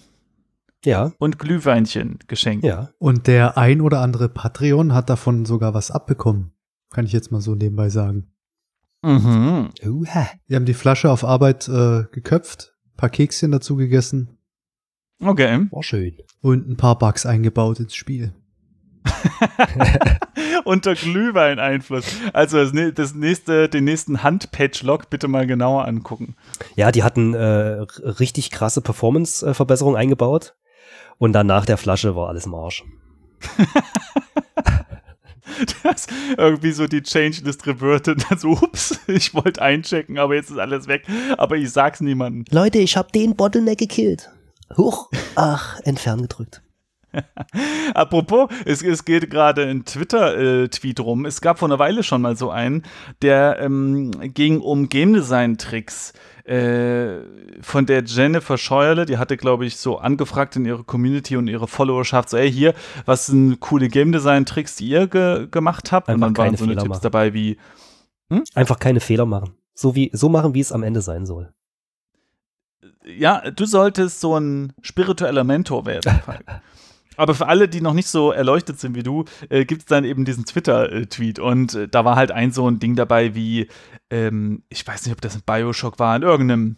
ja. 0.85 1.12
und 1.18 1.38
Glühweinchen 1.38 2.18
geschenkt. 2.27 2.64
Ja. 2.64 2.90
Und 2.99 3.27
der 3.27 3.59
ein 3.59 3.81
oder 3.81 4.01
andere 4.01 4.29
Patreon 4.29 4.94
hat 4.94 5.11
davon 5.11 5.44
sogar 5.44 5.75
was 5.75 5.90
abbekommen. 5.90 6.53
Kann 6.90 7.05
ich 7.05 7.12
jetzt 7.12 7.31
mal 7.31 7.40
so 7.40 7.55
nebenbei 7.55 7.90
sagen. 7.90 8.33
Mhm. 9.03 9.71
Wir 9.81 10.57
haben 10.57 10.64
die 10.64 10.75
Flasche 10.75 11.11
auf 11.11 11.25
Arbeit 11.25 11.68
äh, 11.68 12.05
geköpft, 12.11 12.75
paar 12.97 13.11
Kekschen 13.11 13.53
dazu 13.53 13.77
gegessen. 13.77 14.38
Okay. 15.23 15.66
War 15.71 15.83
schön. 15.83 16.16
Und 16.40 16.68
ein 16.68 16.77
paar 16.77 16.99
Bugs 16.99 17.27
eingebaut 17.27 17.81
ins 17.81 17.94
Spiel. 17.94 18.33
Unter 20.64 20.94
Glühwein-Einfluss. 20.94 22.05
Also 22.33 22.64
das, 22.64 22.73
das, 22.94 23.14
nächste, 23.14 23.68
den 23.68 23.85
nächsten 23.85 24.23
Handpatch-Log 24.23 25.11
bitte 25.11 25.29
mal 25.29 25.47
genauer 25.47 25.87
angucken. 25.87 26.37
Ja, 26.77 26.92
die 26.92 27.03
hatten 27.03 27.35
äh, 27.35 27.85
richtig 28.03 28.51
krasse 28.51 28.81
Performance-Verbesserungen 28.81 29.99
eingebaut. 29.99 30.55
Und 31.18 31.33
dann 31.33 31.47
nach 31.47 31.66
der 31.66 31.79
Flasche 31.79 32.14
war 32.14 32.29
alles 32.29 32.47
im 32.47 32.55
Arsch. 32.55 32.85
das 35.83 36.07
irgendwie 36.37 36.73
so 36.73 36.87
die 36.87 37.03
Changelist 37.03 37.66
reverted. 37.66 38.25
Also, 38.31 38.51
ups, 38.51 39.01
ich 39.09 39.35
wollte 39.35 39.62
einchecken, 39.62 40.18
aber 40.18 40.35
jetzt 40.35 40.51
ist 40.51 40.59
alles 40.59 40.87
weg. 40.87 41.07
Aber 41.37 41.57
ich 41.57 41.71
sag's 41.71 42.01
niemandem. 42.01 42.44
Leute, 42.51 42.79
ich 42.79 42.97
hab 42.97 43.12
den 43.12 43.35
Bottleneck 43.35 43.79
gekillt. 43.79 44.31
Huch, 44.77 45.09
ach, 45.35 45.81
entfernen 45.81 46.23
gedrückt. 46.23 46.62
Apropos, 47.94 48.51
es, 48.64 48.83
es 48.83 49.05
geht 49.05 49.31
gerade 49.31 49.66
ein 49.66 49.85
Twitter-Tweet 49.85 51.01
rum. 51.01 51.25
Es 51.25 51.40
gab 51.40 51.59
vor 51.59 51.68
einer 51.68 51.79
Weile 51.79 52.03
schon 52.03 52.23
mal 52.23 52.37
so 52.37 52.51
einen, 52.51 52.83
der 53.23 53.59
ähm, 53.61 54.11
ging 54.35 54.61
um 54.61 54.88
Game 54.88 55.14
Design-Tricks. 55.14 56.12
Äh, 56.44 57.25
von 57.61 57.85
der 57.85 58.05
Jennifer 58.05 58.57
Scheuerle, 58.57 59.05
die 59.05 59.18
hatte, 59.18 59.37
glaube 59.37 59.66
ich, 59.66 59.77
so 59.77 59.99
angefragt 59.99 60.57
in 60.57 60.64
ihre 60.64 60.83
Community 60.83 61.37
und 61.37 61.47
ihre 61.47 61.68
Followerschaft, 61.68 62.31
so, 62.31 62.38
ey, 62.38 62.51
hier, 62.51 62.73
was 63.05 63.27
sind 63.27 63.61
coole 63.61 63.88
Game 63.88 64.12
Design-Tricks, 64.12 64.77
die 64.77 64.88
ihr 64.88 65.09
ge 65.09 65.47
gemacht 65.51 65.92
habt? 65.92 66.09
Einfach 66.09 66.29
und 66.29 66.38
dann 66.38 66.47
waren 66.47 66.57
so 66.57 66.64
eine 66.64 66.77
Tipps 66.77 66.88
machen. 66.88 67.01
dabei 67.03 67.35
wie. 67.35 67.59
Hm? 68.31 68.44
Einfach 68.55 68.79
keine 68.79 69.01
Fehler 69.01 69.27
machen. 69.27 69.55
So, 69.75 69.94
wie, 69.94 70.11
so 70.14 70.31
machen, 70.31 70.55
wie 70.55 70.61
es 70.61 70.73
am 70.73 70.83
Ende 70.83 71.03
sein 71.03 71.27
soll. 71.27 71.53
Ja, 73.05 73.51
du 73.51 73.66
solltest 73.66 74.21
so 74.21 74.38
ein 74.38 74.73
spiritueller 74.81 75.44
Mentor 75.44 75.87
werden. 75.87 76.21
Aber 77.18 77.35
für 77.35 77.48
alle, 77.48 77.68
die 77.68 77.81
noch 77.81 77.94
nicht 77.94 78.09
so 78.09 78.31
erleuchtet 78.31 78.78
sind 78.81 78.94
wie 78.94 79.02
du, 79.02 79.24
äh, 79.50 79.64
gibt 79.64 79.83
es 79.83 79.87
dann 79.87 80.04
eben 80.04 80.24
diesen 80.24 80.44
Twitter-Tweet. 80.44 81.38
Und 81.40 81.74
äh, 81.74 81.88
da 81.88 82.04
war 82.04 82.16
halt 82.16 82.31
ein 82.31 82.52
so 82.52 82.68
ein 82.70 82.78
Ding 82.78 82.94
dabei 82.94 83.35
wie, 83.35 83.68
ähm, 84.11 84.62
ich 84.68 84.87
weiß 84.87 85.04
nicht, 85.04 85.12
ob 85.12 85.20
das 85.20 85.35
ein 85.35 85.42
Bioshock 85.44 85.98
war, 85.98 86.14
in 86.16 86.22
irgendeinem 86.22 86.76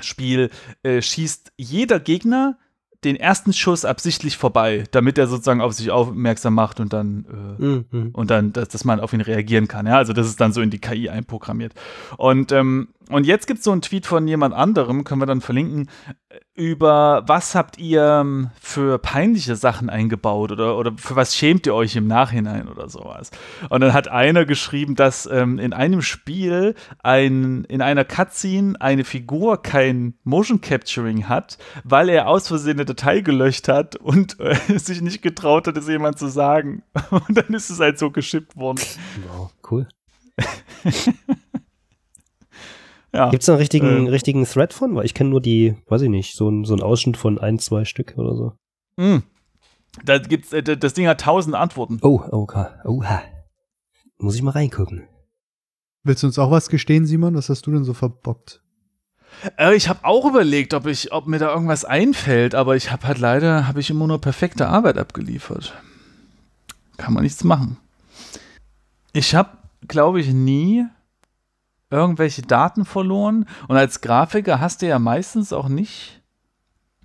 Spiel, 0.00 0.50
äh, 0.82 1.00
schießt 1.02 1.52
jeder 1.56 2.00
Gegner 2.00 2.56
den 3.04 3.16
ersten 3.16 3.52
Schuss 3.52 3.84
absichtlich 3.84 4.38
vorbei, 4.38 4.84
damit 4.90 5.18
er 5.18 5.26
sozusagen 5.26 5.60
auf 5.60 5.74
sich 5.74 5.90
aufmerksam 5.90 6.54
macht 6.54 6.80
und 6.80 6.94
dann 6.94 7.26
äh, 7.60 7.64
Mhm. 7.64 8.10
und 8.14 8.30
dann, 8.30 8.54
dass, 8.54 8.68
dass 8.68 8.84
man 8.86 8.98
auf 8.98 9.12
ihn 9.12 9.20
reagieren 9.20 9.68
kann. 9.68 9.86
Ja, 9.86 9.98
also 9.98 10.14
das 10.14 10.26
ist 10.26 10.40
dann 10.40 10.54
so 10.54 10.62
in 10.62 10.70
die 10.70 10.78
KI 10.80 11.10
einprogrammiert. 11.10 11.74
Und, 12.16 12.50
ähm, 12.52 12.88
und 13.10 13.26
jetzt 13.26 13.46
gibt 13.46 13.58
es 13.58 13.64
so 13.64 13.72
einen 13.72 13.82
Tweet 13.82 14.06
von 14.06 14.26
jemand 14.26 14.54
anderem, 14.54 15.04
können 15.04 15.20
wir 15.20 15.26
dann 15.26 15.40
verlinken, 15.40 15.90
äh, 16.28 16.38
über 16.54 17.24
was 17.26 17.54
habt 17.54 17.78
ihr 17.78 18.20
ähm, 18.20 18.50
für 18.60 18.98
peinliche 18.98 19.56
Sachen 19.56 19.90
eingebaut 19.90 20.52
oder, 20.52 20.78
oder 20.78 20.92
für 20.96 21.16
was 21.16 21.36
schämt 21.36 21.66
ihr 21.66 21.74
euch 21.74 21.96
im 21.96 22.06
Nachhinein 22.06 22.68
oder 22.68 22.88
sowas. 22.88 23.30
Und 23.68 23.80
dann 23.80 23.92
hat 23.92 24.08
einer 24.08 24.44
geschrieben, 24.44 24.94
dass 24.94 25.26
ähm, 25.26 25.58
in 25.58 25.72
einem 25.72 26.00
Spiel 26.00 26.74
ein, 27.02 27.64
in 27.64 27.82
einer 27.82 28.04
Cutscene 28.04 28.80
eine 28.80 29.04
Figur 29.04 29.62
kein 29.62 30.14
Motion 30.22 30.60
Capturing 30.60 31.28
hat, 31.28 31.58
weil 31.82 32.08
er 32.08 32.28
aus 32.28 32.48
Versehen 32.48 32.78
eine 32.78 32.84
Datei 32.84 33.20
gelöscht 33.20 33.68
hat 33.68 33.96
und 33.96 34.38
äh, 34.40 34.56
sich 34.78 35.02
nicht 35.02 35.22
getraut 35.22 35.66
hat, 35.66 35.76
es 35.76 35.88
jemand 35.88 36.18
zu 36.18 36.28
sagen. 36.28 36.82
Und 37.10 37.36
dann 37.36 37.52
ist 37.54 37.70
es 37.70 37.80
halt 37.80 37.98
so 37.98 38.10
geschippt 38.10 38.56
worden. 38.56 38.80
Wow, 39.28 39.52
cool. 39.70 39.88
Ja. 43.14 43.30
Gibt's 43.30 43.46
da 43.46 43.52
einen 43.52 43.60
richtigen, 43.60 44.06
Äh. 44.06 44.10
richtigen 44.10 44.44
Thread 44.44 44.72
von? 44.72 44.96
Weil 44.96 45.04
ich 45.04 45.14
kenne 45.14 45.30
nur 45.30 45.40
die, 45.40 45.76
weiß 45.88 46.02
ich 46.02 46.08
nicht, 46.10 46.36
so 46.36 46.48
ein, 46.48 46.64
so 46.64 46.74
ein 46.74 46.82
Ausschnitt 46.82 47.16
von 47.16 47.38
ein, 47.38 47.58
zwei 47.60 47.84
Stück 47.84 48.14
oder 48.16 48.34
so. 48.34 48.52
Mm. 48.96 49.22
Da 50.04 50.18
gibt's, 50.18 50.52
äh, 50.52 50.62
das 50.62 50.94
Ding 50.94 51.06
hat 51.06 51.20
tausend 51.20 51.54
Antworten. 51.54 52.00
Oh, 52.02 52.20
okay. 52.30 52.66
Oha. 52.84 53.22
Muss 54.18 54.34
ich 54.34 54.42
mal 54.42 54.50
reingucken. 54.50 55.04
Willst 56.02 56.22
du 56.22 56.26
uns 56.26 56.38
auch 56.38 56.50
was 56.50 56.68
gestehen, 56.68 57.06
Simon? 57.06 57.34
Was 57.36 57.48
hast 57.48 57.66
du 57.66 57.70
denn 57.70 57.84
so 57.84 57.94
verbockt? 57.94 58.60
Äh, 59.58 59.74
ich 59.76 59.88
habe 59.88 60.00
auch 60.04 60.24
überlegt, 60.26 60.74
ob, 60.74 60.86
ich, 60.86 61.12
ob 61.12 61.26
mir 61.26 61.38
da 61.38 61.52
irgendwas 61.52 61.84
einfällt, 61.84 62.54
aber 62.56 62.74
ich 62.76 62.90
habe 62.90 63.06
halt 63.06 63.18
leider, 63.18 63.68
habe 63.68 63.80
ich 63.80 63.90
immer 63.90 64.06
nur 64.08 64.20
perfekte 64.20 64.68
Arbeit 64.68 64.98
abgeliefert. 64.98 65.72
Kann 66.96 67.14
man 67.14 67.22
nichts 67.22 67.44
machen. 67.44 67.76
Ich 69.12 69.34
habe, 69.34 69.50
glaube 69.86 70.20
ich, 70.20 70.32
nie 70.32 70.84
irgendwelche 71.94 72.42
Daten 72.42 72.84
verloren 72.84 73.46
und 73.68 73.76
als 73.76 74.00
Grafiker 74.00 74.60
hast 74.60 74.82
du 74.82 74.86
ja 74.86 74.98
meistens 74.98 75.52
auch 75.52 75.68
nicht 75.68 76.20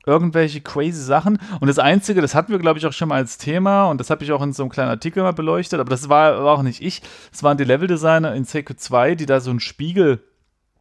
irgendwelche 0.06 0.62
crazy 0.62 1.02
Sachen. 1.02 1.38
Und 1.60 1.68
das 1.68 1.78
Einzige, 1.78 2.22
das 2.22 2.34
hatten 2.34 2.52
wir, 2.52 2.60
glaube 2.60 2.80
ich, 2.80 2.86
auch 2.88 2.94
schon 2.94 3.10
mal 3.10 3.16
als 3.16 3.38
Thema 3.38 3.86
und 3.86 4.00
das 4.00 4.10
habe 4.10 4.24
ich 4.24 4.32
auch 4.32 4.42
in 4.42 4.54
so 4.54 4.64
einem 4.64 4.72
kleinen 4.72 4.90
Artikel 4.90 5.22
mal 5.22 5.34
beleuchtet, 5.34 5.80
aber 5.80 5.90
das 5.90 6.10
war, 6.10 6.44
war 6.44 6.58
auch 6.58 6.64
nicht 6.64 6.82
ich. 6.82 7.02
Das 7.32 7.44
waren 7.44 7.58
die 7.58 7.64
Leveldesigner 7.64 8.34
in 8.34 8.46
CQ2, 8.46 9.16
die 9.16 9.26
da 9.26 9.40
so 9.40 9.52
einen 9.52 9.60
Spiegel, 9.60 10.24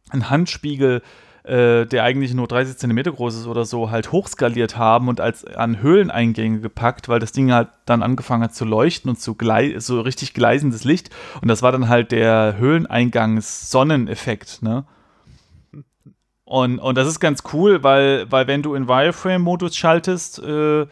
einen 0.09 0.29
Handspiegel, 0.29 1.01
äh, 1.43 1.85
der 1.85 2.03
eigentlich 2.03 2.33
nur 2.33 2.47
30 2.47 2.77
Zentimeter 2.77 3.11
groß 3.11 3.35
ist 3.35 3.45
oder 3.47 3.65
so, 3.65 3.91
halt 3.91 4.11
hochskaliert 4.11 4.77
haben 4.77 5.07
und 5.07 5.21
als 5.21 5.45
an 5.45 5.81
Höhleneingänge 5.81 6.59
gepackt, 6.59 7.09
weil 7.09 7.19
das 7.19 7.31
Ding 7.31 7.51
halt 7.51 7.69
dann 7.85 8.03
angefangen 8.03 8.43
hat 8.43 8.53
zu 8.53 8.65
leuchten 8.65 9.09
und 9.09 9.19
zu 9.19 9.35
so 9.77 10.01
richtig 10.01 10.33
gleisendes 10.33 10.83
Licht. 10.83 11.09
Und 11.41 11.47
das 11.47 11.61
war 11.61 11.71
dann 11.71 11.87
halt 11.89 12.11
der 12.11 12.55
Höhleneingangs-Sonneneffekt, 12.57 14.61
ne? 14.61 14.85
Und, 16.43 16.79
und 16.79 16.97
das 16.97 17.07
ist 17.07 17.19
ganz 17.19 17.43
cool, 17.53 17.83
weil, 17.83 18.25
weil 18.31 18.47
wenn 18.47 18.63
du 18.63 18.73
in 18.73 18.87
Wireframe-Modus 18.87 19.77
schaltest, 19.77 20.39
äh, 20.39 20.87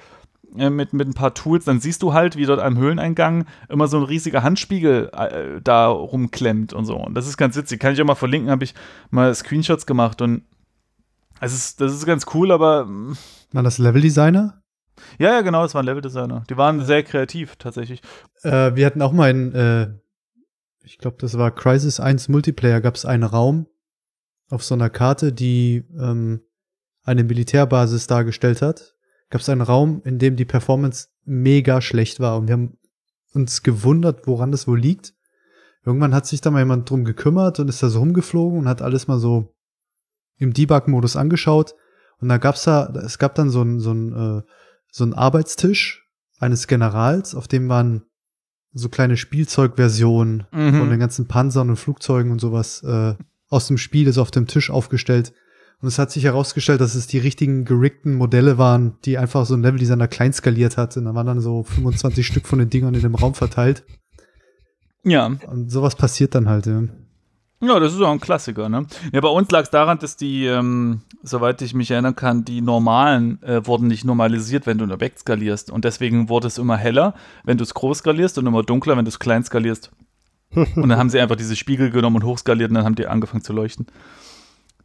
mit, 0.57 0.93
mit 0.93 1.07
ein 1.07 1.13
paar 1.13 1.33
Tools, 1.33 1.65
dann 1.65 1.79
siehst 1.79 2.03
du 2.03 2.13
halt, 2.13 2.35
wie 2.35 2.45
dort 2.45 2.59
am 2.59 2.77
Höhleneingang 2.77 3.45
immer 3.69 3.87
so 3.87 3.97
ein 3.97 4.03
riesiger 4.03 4.43
Handspiegel 4.43 5.09
äh, 5.13 5.61
da 5.63 5.87
rumklemmt 5.87 6.73
und 6.73 6.85
so. 6.85 6.97
Und 6.97 7.15
das 7.15 7.27
ist 7.27 7.37
ganz 7.37 7.55
witzig. 7.55 7.79
Kann 7.79 7.93
ich 7.93 8.01
auch 8.01 8.05
mal 8.05 8.15
verlinken, 8.15 8.49
habe 8.49 8.63
ich 8.63 8.73
mal 9.09 9.33
Screenshots 9.33 9.85
gemacht 9.85 10.21
und 10.21 10.43
es 11.39 11.53
ist, 11.53 11.81
das 11.81 11.93
ist 11.93 12.05
ganz 12.05 12.25
cool, 12.33 12.51
aber 12.51 12.85
mm, 12.85 13.17
War 13.53 13.63
das 13.63 13.77
Leveldesigner? 13.77 14.61
ja, 15.19 15.31
ja, 15.33 15.41
genau, 15.41 15.61
das 15.63 15.75
waren 15.75 15.85
Leveldesigner. 15.85 16.43
Die 16.49 16.57
waren 16.57 16.83
sehr 16.83 17.03
kreativ 17.03 17.55
tatsächlich. 17.57 18.01
Äh, 18.43 18.75
wir 18.75 18.85
hatten 18.85 19.01
auch 19.01 19.11
mal 19.11 19.29
in, 19.29 19.53
äh, 19.53 19.89
ich 20.83 20.97
glaube, 20.97 21.17
das 21.19 21.37
war 21.37 21.51
Crisis 21.51 21.99
1 21.99 22.29
Multiplayer, 22.29 22.81
gab 22.81 22.95
es 22.95 23.05
einen 23.05 23.23
Raum 23.23 23.67
auf 24.49 24.63
so 24.63 24.73
einer 24.75 24.89
Karte, 24.89 25.33
die 25.33 25.85
ähm, 25.99 26.41
eine 27.03 27.23
Militärbasis 27.23 28.07
dargestellt 28.07 28.61
hat. 28.61 28.95
Gab 29.29 29.41
es 29.41 29.49
einen 29.49 29.61
Raum, 29.61 30.01
in 30.05 30.19
dem 30.19 30.35
die 30.35 30.45
Performance 30.45 31.09
mega 31.25 31.81
schlecht 31.81 32.19
war 32.19 32.37
und 32.37 32.47
wir 32.47 32.53
haben 32.53 32.77
uns 33.33 33.61
gewundert, 33.63 34.25
woran 34.25 34.51
das 34.51 34.67
wohl 34.67 34.79
liegt. 34.79 35.13
Irgendwann 35.85 36.13
hat 36.15 36.25
sich 36.25 36.41
da 36.41 36.51
mal 36.51 36.59
jemand 36.59 36.89
drum 36.89 37.05
gekümmert 37.05 37.59
und 37.59 37.67
ist 37.69 37.83
da 37.83 37.89
so 37.89 37.99
rumgeflogen 37.99 38.59
und 38.59 38.67
hat 38.67 38.81
alles 38.81 39.07
mal 39.07 39.19
so 39.19 39.53
im 40.37 40.53
Debug-Modus 40.53 41.15
angeschaut. 41.15 41.75
Und 42.19 42.29
da 42.29 42.37
gab's 42.37 42.63
da, 42.63 42.87
es 43.05 43.19
gab 43.19 43.35
dann 43.35 43.49
so 43.49 43.61
ein, 43.61 43.79
so 43.79 43.91
ein, 43.91 44.13
äh, 44.13 44.41
so 44.91 45.03
ein 45.03 45.13
Arbeitstisch 45.13 46.07
eines 46.39 46.67
Generals, 46.67 47.35
auf 47.35 47.47
dem 47.47 47.69
waren 47.69 48.03
so 48.73 48.89
kleine 48.89 49.17
Spielzeugversionen 49.17 50.45
Mhm. 50.51 50.77
von 50.79 50.89
den 50.89 50.99
ganzen 50.99 51.27
Panzern 51.27 51.69
und 51.69 51.77
Flugzeugen 51.77 52.31
und 52.31 52.39
sowas 52.39 52.83
äh, 52.83 53.15
aus 53.49 53.67
dem 53.67 53.77
Spiel 53.77 54.07
ist 54.07 54.17
auf 54.17 54.31
dem 54.31 54.47
Tisch 54.47 54.69
aufgestellt. 54.69 55.33
Und 55.81 55.89
es 55.89 55.99
hat 55.99 56.11
sich 56.11 56.23
herausgestellt, 56.23 56.81
dass 56.81 56.95
es 56.95 57.05
die 57.05 57.19
richtigen 57.19 57.63
geriggten 57.63 58.15
Modelle 58.15 58.57
waren, 58.57 58.97
die 59.05 59.17
einfach 59.17 59.45
so 59.45 59.53
ein 59.53 59.61
Leveldesigner 59.61 60.07
klein 60.07 60.33
skaliert 60.33 60.75
hat. 60.75 60.97
Und 60.97 61.05
da 61.05 61.13
waren 61.13 61.27
dann 61.27 61.39
so 61.39 61.63
25 61.63 62.25
Stück 62.25 62.47
von 62.47 62.59
den 62.59 62.69
Dingern 62.69 62.95
in 62.95 63.01
dem 63.01 63.13
Raum 63.13 63.35
verteilt. 63.35 63.83
Ja. 65.03 65.27
Und 65.27 65.71
sowas 65.71 65.95
passiert 65.95 66.33
dann 66.33 66.49
halt. 66.49 66.65
Ja. 66.65 66.83
Ja, 67.59 67.79
das 67.79 67.93
ist 67.93 68.01
auch 68.01 68.11
ein 68.11 68.19
Klassiker, 68.19 68.69
ne? 68.69 68.85
Ja, 69.11 69.19
bei 69.19 69.29
uns 69.29 69.49
lag 69.49 69.63
es 69.63 69.71
daran, 69.71 69.97
dass 69.97 70.15
die, 70.15 70.45
ähm, 70.45 71.01
soweit 71.23 71.59
ich 71.63 71.73
mich 71.73 71.89
erinnern 71.89 72.15
kann, 72.15 72.45
die 72.45 72.61
normalen 72.61 73.41
äh, 73.41 73.65
wurden 73.65 73.87
nicht 73.87 74.05
normalisiert, 74.05 74.67
wenn 74.67 74.77
du 74.77 74.83
ein 74.83 74.91
Objekt 74.91 75.19
skalierst. 75.19 75.71
Und 75.71 75.83
deswegen 75.83 76.29
wurde 76.29 76.47
es 76.47 76.59
immer 76.59 76.77
heller, 76.77 77.15
wenn 77.45 77.57
du 77.57 77.63
es 77.63 77.73
groß 77.73 77.99
skalierst 77.99 78.37
und 78.37 78.45
immer 78.45 78.61
dunkler, 78.61 78.95
wenn 78.95 79.05
du 79.05 79.09
es 79.09 79.17
klein 79.17 79.43
skalierst. 79.43 79.91
und 80.55 80.89
dann 80.89 80.97
haben 80.97 81.09
sie 81.09 81.19
einfach 81.19 81.35
diese 81.35 81.55
Spiegel 81.55 81.89
genommen 81.89 82.17
und 82.17 82.25
hochskaliert 82.25 82.69
und 82.69 82.75
dann 82.75 82.85
haben 82.85 82.95
die 82.95 83.07
angefangen 83.07 83.43
zu 83.43 83.53
leuchten. 83.53 83.87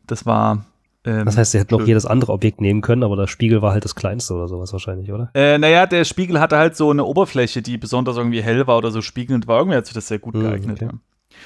Das 0.07 0.25
war. 0.25 0.65
Ähm, 1.05 1.25
Das 1.25 1.37
heißt, 1.37 1.53
sie 1.53 1.59
hätten 1.59 1.75
auch 1.75 1.79
blöd. 1.79 1.89
jedes 1.89 2.07
andere 2.07 2.33
Objekt 2.33 2.61
nehmen 2.61 2.81
können, 2.81 3.03
aber 3.03 3.17
der 3.17 3.27
Spiegel 3.27 3.61
war 3.63 3.73
halt 3.73 3.85
das 3.85 3.95
kleinste 3.95 4.35
oder 4.35 4.47
sowas 4.49 4.73
wahrscheinlich, 4.73 5.11
oder? 5.13 5.31
Äh, 5.35 5.59
naja, 5.59 5.87
der 5.87 6.05
Spiegel 6.05 6.39
hatte 6.41 6.57
halt 6.57 6.77
so 6.77 6.91
eine 6.91 7.05
Oberfläche, 7.05 7.61
die 7.63 7.77
besonders 7.79 8.17
irgendwie 8.17 8.43
hell 8.43 8.67
war 8.67 8.79
oder 8.79 8.91
so 8.91 9.03
spiegelnd 9.03 9.47
war. 9.49 9.59
Irgendwie 9.59 9.77
hat 9.77 9.87
sich 9.87 9.95
das 9.95 10.09
sehr 10.09 10.19
gut 10.21 10.35
Hm, 10.35 10.43
geeignet. 10.43 10.77
okay. 10.83 10.91
Ja. 10.93 10.99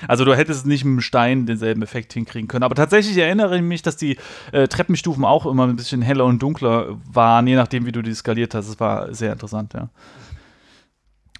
Also 0.09 0.25
du 0.27 0.35
hättest 0.37 0.67
nicht 0.67 0.85
mit 0.85 0.97
dem 0.97 1.01
Stein 1.01 1.47
denselben 1.47 1.81
Effekt 1.81 2.13
hinkriegen 2.13 2.49
können. 2.49 2.65
Aber 2.65 2.75
tatsächlich 2.75 3.17
erinnere 3.17 3.57
ich 3.57 3.63
mich, 3.63 3.81
dass 3.83 3.97
die 3.97 4.19
äh, 4.53 4.69
Treppenstufen 4.69 5.25
auch 5.25 5.47
immer 5.47 5.67
ein 5.67 5.77
bisschen 5.77 6.03
heller 6.03 6.27
und 6.27 6.43
dunkler 6.43 6.99
waren, 7.11 7.47
je 7.47 7.55
nachdem, 7.55 7.87
wie 7.87 7.93
du 7.93 8.03
die 8.03 8.13
skaliert 8.13 8.55
hast. 8.55 8.69
Es 8.69 8.79
war 8.79 9.15
sehr 9.15 9.33
interessant, 9.33 9.73
ja. 9.73 9.89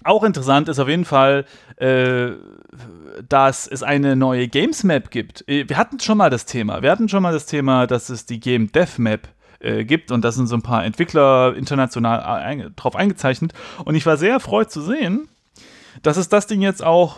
Auch 0.03 0.23
interessant 0.23 0.69
ist 0.69 0.79
auf 0.79 0.87
jeden 0.87 1.05
Fall, 1.05 1.45
äh, 1.75 2.29
dass 3.27 3.67
es 3.67 3.83
eine 3.83 4.15
neue 4.15 4.47
Games 4.47 4.83
Map 4.83 5.11
gibt. 5.11 5.47
Äh, 5.47 5.67
Wir 5.67 5.77
hatten 5.77 5.99
schon 5.99 6.17
mal 6.17 6.29
das 6.29 6.45
Thema. 6.45 6.81
Wir 6.81 6.91
hatten 6.91 7.09
schon 7.09 7.23
mal 7.23 7.33
das 7.33 7.45
Thema, 7.45 7.87
dass 7.87 8.09
es 8.09 8.25
die 8.25 8.39
Game 8.39 8.71
Dev 8.71 9.01
Map 9.01 9.27
äh, 9.59 9.85
gibt 9.85 10.11
und 10.11 10.23
da 10.23 10.31
sind 10.31 10.47
so 10.47 10.55
ein 10.55 10.61
paar 10.61 10.85
Entwickler 10.85 11.55
international 11.55 12.21
ein, 12.21 12.73
drauf 12.75 12.95
eingezeichnet. 12.95 13.53
Und 13.85 13.95
ich 13.95 14.05
war 14.05 14.17
sehr 14.17 14.31
erfreut 14.31 14.71
zu 14.71 14.81
sehen, 14.81 15.27
dass 16.03 16.17
es 16.17 16.29
das 16.29 16.47
Ding 16.47 16.61
jetzt 16.61 16.83
auch 16.83 17.17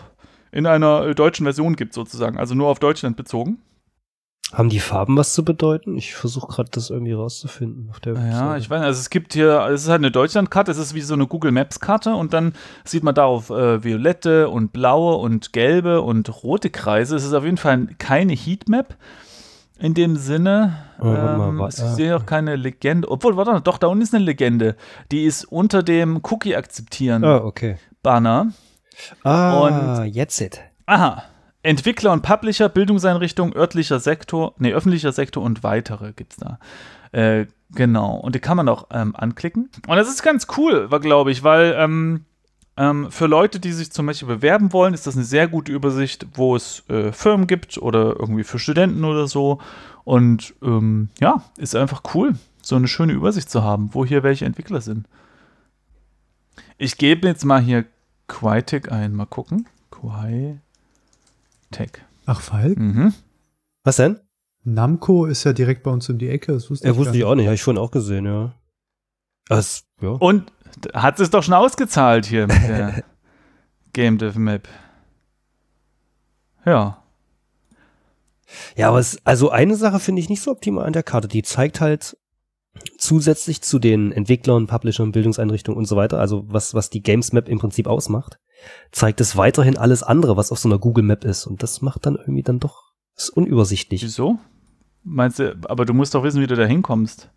in 0.51 0.65
einer 0.65 1.05
äh, 1.05 1.15
deutschen 1.15 1.45
Version 1.45 1.75
gibt, 1.75 1.93
sozusagen. 1.93 2.37
Also 2.37 2.55
nur 2.55 2.67
auf 2.67 2.79
Deutschland 2.79 3.17
bezogen. 3.17 3.59
Haben 4.51 4.69
die 4.69 4.79
Farben 4.79 5.15
was 5.15 5.33
zu 5.33 5.45
bedeuten? 5.45 5.95
Ich 5.95 6.15
versuche 6.15 6.47
gerade 6.47 6.71
das 6.71 6.89
irgendwie 6.89 7.13
rauszufinden 7.13 7.89
auf 7.91 7.99
der 7.99 8.15
Ja, 8.15 8.57
ich 8.57 8.67
weiß, 8.67 8.81
also 8.81 8.99
es 8.99 9.11
gibt 9.11 9.33
hier, 9.33 9.67
es 9.71 9.83
ist 9.83 9.89
halt 9.89 9.99
eine 9.99 10.09
Deutschlandkarte, 10.09 10.71
es 10.71 10.79
ist 10.79 10.95
wie 10.95 11.01
so 11.01 11.13
eine 11.13 11.27
Google 11.27 11.51
Maps 11.51 11.79
Karte 11.79 12.15
und 12.15 12.33
dann 12.33 12.53
sieht 12.83 13.03
man 13.03 13.13
darauf 13.13 13.51
äh, 13.51 13.83
violette 13.83 14.49
und 14.49 14.73
blaue 14.73 15.17
und 15.17 15.53
gelbe 15.53 16.01
und 16.01 16.43
rote 16.43 16.71
Kreise. 16.71 17.15
Es 17.15 17.25
ist 17.25 17.33
auf 17.33 17.43
jeden 17.43 17.57
Fall 17.57 17.89
keine 17.99 18.33
Heatmap 18.33 18.95
in 19.77 19.93
dem 19.93 20.15
Sinne. 20.15 20.77
Oh, 20.99 21.05
ähm, 21.05 21.57
ich 21.69 21.81
ah, 21.81 21.93
sehe 21.93 22.17
auch 22.17 22.25
keine 22.25 22.55
Legende. 22.55 23.09
Obwohl, 23.09 23.37
warte 23.37 23.51
mal, 23.51 23.61
doch, 23.61 23.77
da 23.77 23.85
unten 23.85 24.01
ist 24.01 24.15
eine 24.15 24.25
Legende. 24.25 24.75
Die 25.11 25.25
ist 25.25 25.45
unter 25.45 25.83
dem 25.83 26.21
Cookie 26.23 26.55
akzeptieren 26.55 27.23
Ah, 27.23 27.37
okay. 27.37 27.77
Banner. 28.01 28.47
Ah, 29.23 30.03
jetzt 30.03 30.41
it. 30.41 30.59
Aha. 30.87 31.23
Entwickler 31.61 32.13
und 32.13 32.21
Publisher, 32.21 32.69
Bildungseinrichtung, 32.69 33.55
örtlicher 33.55 33.99
Sektor, 33.99 34.53
nee, 34.57 34.73
öffentlicher 34.73 35.11
Sektor 35.11 35.43
und 35.43 35.63
weitere 35.63 36.13
gibt's 36.13 36.37
da. 36.37 36.59
Äh, 37.11 37.47
genau. 37.71 38.15
Und 38.15 38.35
die 38.35 38.39
kann 38.39 38.57
man 38.57 38.69
auch 38.69 38.87
ähm, 38.91 39.15
anklicken. 39.15 39.69
Und 39.87 39.97
das 39.97 40.09
ist 40.09 40.23
ganz 40.23 40.47
cool, 40.57 40.87
glaube 41.01 41.31
ich, 41.31 41.43
weil 41.43 41.75
ähm, 41.77 42.25
ähm, 42.77 43.11
für 43.11 43.27
Leute, 43.27 43.59
die 43.59 43.73
sich 43.73 43.91
zum 43.91 44.05
Beispiel 44.05 44.29
bewerben 44.29 44.71
wollen, 44.71 44.93
ist 44.93 45.05
das 45.05 45.15
eine 45.15 45.25
sehr 45.25 45.49
gute 45.49 45.71
Übersicht, 45.71 46.25
wo 46.35 46.55
es 46.55 46.87
äh, 46.87 47.11
Firmen 47.11 47.45
gibt 47.45 47.77
oder 47.77 48.15
irgendwie 48.17 48.45
für 48.45 48.57
Studenten 48.57 49.03
oder 49.03 49.27
so. 49.27 49.59
Und 50.05 50.53
ähm, 50.63 51.09
ja, 51.19 51.43
ist 51.57 51.75
einfach 51.75 52.03
cool, 52.13 52.35
so 52.61 52.77
eine 52.77 52.87
schöne 52.87 53.11
Übersicht 53.11 53.49
zu 53.49 53.63
haben, 53.63 53.89
wo 53.93 54.05
hier 54.05 54.23
welche 54.23 54.45
Entwickler 54.45 54.79
sind. 54.79 55.07
Ich 56.77 56.97
gebe 56.97 57.27
jetzt 57.27 57.43
mal 57.43 57.61
hier 57.61 57.83
Quitec 58.27 58.89
ein, 58.91 59.13
mal 59.13 59.25
gucken. 59.25 59.67
Quitec. 61.71 62.05
Ach, 62.25 62.41
Falk? 62.41 62.77
Mhm. 62.77 63.13
Was 63.83 63.97
denn? 63.97 64.19
Namco 64.63 65.25
ist 65.25 65.43
ja 65.43 65.53
direkt 65.53 65.83
bei 65.83 65.91
uns 65.91 66.09
um 66.09 66.17
die 66.17 66.29
Ecke. 66.29 66.53
Das 66.53 66.69
wusste 66.69 66.87
Ja, 66.87 66.93
ich 66.93 66.97
wusste 66.97 67.17
ich 67.17 67.23
auch 67.23 67.35
nicht, 67.35 67.45
habe 67.45 67.55
ich 67.55 67.63
vorhin 67.63 67.81
auch 67.81 67.91
gesehen, 67.91 68.25
ja. 68.25 68.53
Das, 69.47 69.85
ja. 70.01 70.09
Und 70.09 70.51
hat 70.93 71.19
es 71.19 71.29
doch 71.29 71.43
schon 71.43 71.53
ausgezahlt 71.53 72.25
hier 72.25 72.47
mit 72.47 72.61
der 72.63 73.03
Game 73.93 74.17
Dev 74.17 74.37
Map. 74.37 74.67
Ja. 76.65 77.03
Ja, 78.75 78.89
aber 78.89 78.99
es, 78.99 79.25
also 79.25 79.49
eine 79.49 79.75
Sache 79.75 79.99
finde 79.99 80.21
ich 80.21 80.29
nicht 80.29 80.41
so 80.41 80.51
optimal 80.51 80.85
an 80.85 80.93
der 80.93 81.03
Karte. 81.03 81.27
Die 81.27 81.43
zeigt 81.43 81.81
halt 81.81 82.17
zusätzlich 82.97 83.61
zu 83.61 83.79
den 83.79 84.11
Entwicklern, 84.11 84.67
Publishern, 84.67 85.11
Bildungseinrichtungen 85.11 85.77
und 85.77 85.85
so 85.85 85.95
weiter, 85.95 86.19
also 86.19 86.45
was, 86.47 86.73
was 86.73 86.89
die 86.89 87.01
Games 87.01 87.33
Map 87.33 87.49
im 87.49 87.59
Prinzip 87.59 87.87
ausmacht, 87.87 88.39
zeigt 88.91 89.21
es 89.21 89.35
weiterhin 89.37 89.77
alles 89.77 90.03
andere, 90.03 90.37
was 90.37 90.51
auf 90.51 90.59
so 90.59 90.69
einer 90.69 90.79
Google 90.79 91.03
Map 91.03 91.23
ist. 91.23 91.45
Und 91.45 91.63
das 91.63 91.81
macht 91.81 92.05
dann 92.05 92.15
irgendwie 92.15 92.43
dann 92.43 92.59
doch, 92.59 92.91
ist 93.15 93.29
unübersichtlich. 93.29 94.03
Wieso? 94.03 94.39
Meinst 95.03 95.39
du, 95.39 95.57
aber 95.67 95.85
du 95.85 95.93
musst 95.93 96.13
doch 96.15 96.23
wissen, 96.23 96.41
wie 96.41 96.47
du 96.47 96.55
da 96.55 96.65
hinkommst. 96.65 97.29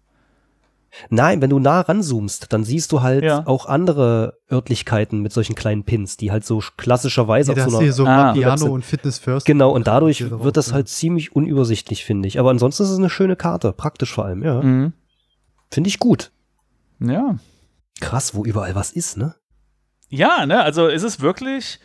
Nein, 1.09 1.41
wenn 1.41 1.49
du 1.49 1.59
nah 1.59 1.81
ranzoomst, 1.81 2.53
dann 2.53 2.65
siehst 2.65 2.93
du 2.93 3.01
halt 3.01 3.25
Ja. 3.25 3.47
auch 3.47 3.65
andere 3.65 4.39
Örtlichkeiten 4.51 5.21
mit 5.23 5.33
solchen 5.33 5.55
kleinen 5.55 5.85
Pins, 5.85 6.19
die 6.19 6.31
halt 6.31 6.45
so 6.45 6.63
klassischerweise 6.77 7.55
Ja, 7.55 7.65
auf 7.65 7.71
so 7.71 7.77
einer 7.79 7.85
hier 7.85 7.93
so 7.95 8.05
Ah. 8.05 8.33
Piano 8.35 8.67
und 8.67 8.85
Fitness 8.85 9.19
First. 9.19 9.47
Genau, 9.47 9.71
und 9.71 9.87
dadurch 9.87 10.31
wird 10.31 10.57
das 10.59 10.75
halt 10.75 10.89
ziemlich 10.89 11.35
unübersichtlich, 11.35 12.05
finde 12.05 12.29
ich. 12.29 12.39
Aber 12.39 12.51
ansonsten 12.51 12.83
ist 12.83 12.91
es 12.91 12.99
eine 12.99 13.09
schöne 13.09 13.37
Karte, 13.37 13.73
praktisch 13.73 14.13
vor 14.13 14.27
allem, 14.27 14.43
ja. 14.43 14.61
Mhm. 14.61 14.93
Finde 15.71 15.89
ich 15.89 15.99
gut. 15.99 16.31
Ja. 17.01 17.37
Krass, 18.01 18.35
wo 18.35 18.45
überall 18.45 18.75
was 18.75 18.93
ist, 18.93 19.17
ne? 19.17 19.35
Ja, 20.13 20.45
ne, 20.45 20.63
also 20.63 20.89
es 20.89 21.03
ist 21.03 21.23
wirklich 21.23 21.81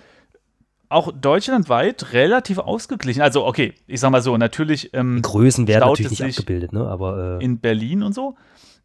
auch 0.89 1.11
deutschlandweit 1.13 2.11
relativ 2.11 2.57
ausgeglichen. 2.57 3.21
Also, 3.21 3.45
okay, 3.45 3.73
ich 3.87 4.01
sag 4.01 4.11
mal 4.11 4.21
so, 4.21 4.35
natürlich 4.37 4.93
ähm, 4.93 5.21
Größen 5.21 5.67
werden 5.67 5.87
natürlich 5.87 6.11
es 6.11 6.19
nicht 6.19 6.39
abgebildet, 6.39 6.73
ne? 6.73 6.85
Aber 6.87 7.39
äh, 7.39 7.43
in 7.43 7.59
Berlin 7.59 8.03
und 8.03 8.13
so. 8.13 8.35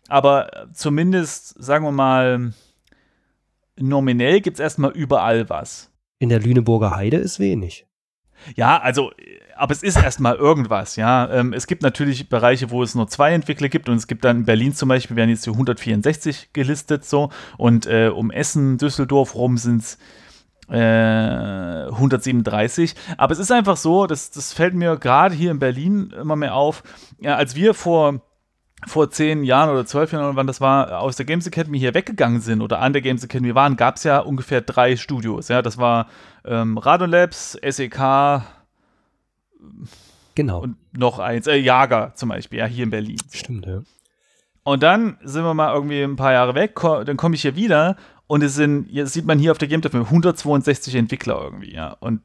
Aber 0.08 0.68
zumindest, 0.72 1.60
sagen 1.62 1.84
wir 1.84 1.92
mal, 1.92 2.52
nominell 3.78 4.40
gibt 4.40 4.56
es 4.56 4.60
erstmal 4.60 4.92
überall 4.92 5.48
was. 5.48 5.90
in 6.20 6.28
der 6.28 6.38
Lüneburger 6.40 6.94
Heide 6.94 7.16
ist 7.16 7.40
wenig. 7.40 7.86
Ja, 8.54 8.78
also, 8.80 9.10
äh, 9.12 9.40
aber 9.62 9.70
es 9.70 9.84
ist 9.84 9.96
erstmal 9.96 10.34
irgendwas, 10.34 10.96
ja. 10.96 11.30
Ähm, 11.30 11.52
es 11.52 11.68
gibt 11.68 11.82
natürlich 11.82 12.28
Bereiche, 12.28 12.70
wo 12.70 12.82
es 12.82 12.96
nur 12.96 13.06
zwei 13.06 13.32
Entwickler 13.32 13.68
gibt 13.68 13.88
und 13.88 13.94
es 13.94 14.08
gibt 14.08 14.24
dann 14.24 14.38
in 14.38 14.44
Berlin 14.44 14.74
zum 14.74 14.88
Beispiel, 14.88 15.16
werden 15.16 15.30
jetzt 15.30 15.46
die 15.46 15.50
164 15.50 16.52
gelistet 16.52 17.04
so 17.04 17.30
und 17.58 17.86
äh, 17.86 18.08
um 18.08 18.32
Essen, 18.32 18.76
Düsseldorf 18.76 19.36
rum 19.36 19.58
sind 19.58 19.82
es 19.82 19.98
äh, 20.68 21.86
137. 21.92 22.96
Aber 23.16 23.32
es 23.34 23.38
ist 23.38 23.52
einfach 23.52 23.76
so, 23.76 24.08
das, 24.08 24.32
das 24.32 24.52
fällt 24.52 24.74
mir 24.74 24.96
gerade 24.96 25.32
hier 25.32 25.52
in 25.52 25.60
Berlin 25.60 26.12
immer 26.20 26.34
mehr 26.34 26.56
auf, 26.56 26.82
ja, 27.20 27.36
als 27.36 27.54
wir 27.54 27.74
vor 27.74 28.20
vor 28.84 29.12
zehn 29.12 29.44
Jahren 29.44 29.70
oder 29.70 29.86
zwölf 29.86 30.10
Jahren 30.10 30.24
oder 30.24 30.34
wann 30.34 30.48
das 30.48 30.60
war, 30.60 30.98
aus 30.98 31.14
der 31.14 31.24
Games 31.24 31.46
Academy 31.46 31.78
hier 31.78 31.94
weggegangen 31.94 32.40
sind 32.40 32.62
oder 32.62 32.80
an 32.80 32.92
der 32.92 33.00
Games 33.00 33.22
Academy 33.22 33.54
waren, 33.54 33.76
gab 33.76 33.94
es 33.94 34.02
ja 34.02 34.18
ungefähr 34.18 34.60
drei 34.60 34.96
Studios. 34.96 35.46
Ja, 35.46 35.62
das 35.62 35.78
war 35.78 36.08
ähm, 36.44 36.78
Radolabs, 36.78 37.56
SEK 37.64 38.42
Genau. 40.34 40.60
und 40.60 40.76
noch 40.96 41.18
eins, 41.18 41.46
äh, 41.46 41.56
Jager 41.56 42.12
zum 42.14 42.30
Beispiel, 42.30 42.60
ja, 42.60 42.66
hier 42.66 42.84
in 42.84 42.90
Berlin. 42.90 43.18
Stimmt, 43.30 43.66
ja. 43.66 43.82
Und 44.64 44.82
dann 44.82 45.18
sind 45.22 45.44
wir 45.44 45.54
mal 45.54 45.74
irgendwie 45.74 46.02
ein 46.02 46.16
paar 46.16 46.32
Jahre 46.32 46.54
weg, 46.54 46.74
ko 46.74 47.04
dann 47.04 47.16
komme 47.16 47.34
ich 47.34 47.42
hier 47.42 47.56
wieder 47.56 47.96
und 48.26 48.42
es 48.42 48.54
sind, 48.54 48.88
jetzt 48.90 49.12
sieht 49.12 49.26
man 49.26 49.38
hier 49.38 49.50
auf 49.50 49.58
der 49.58 49.68
Game 49.68 49.80
Dev 49.80 49.94
162 49.96 50.94
Entwickler 50.94 51.40
irgendwie, 51.42 51.74
ja. 51.74 51.96
Und, 52.00 52.22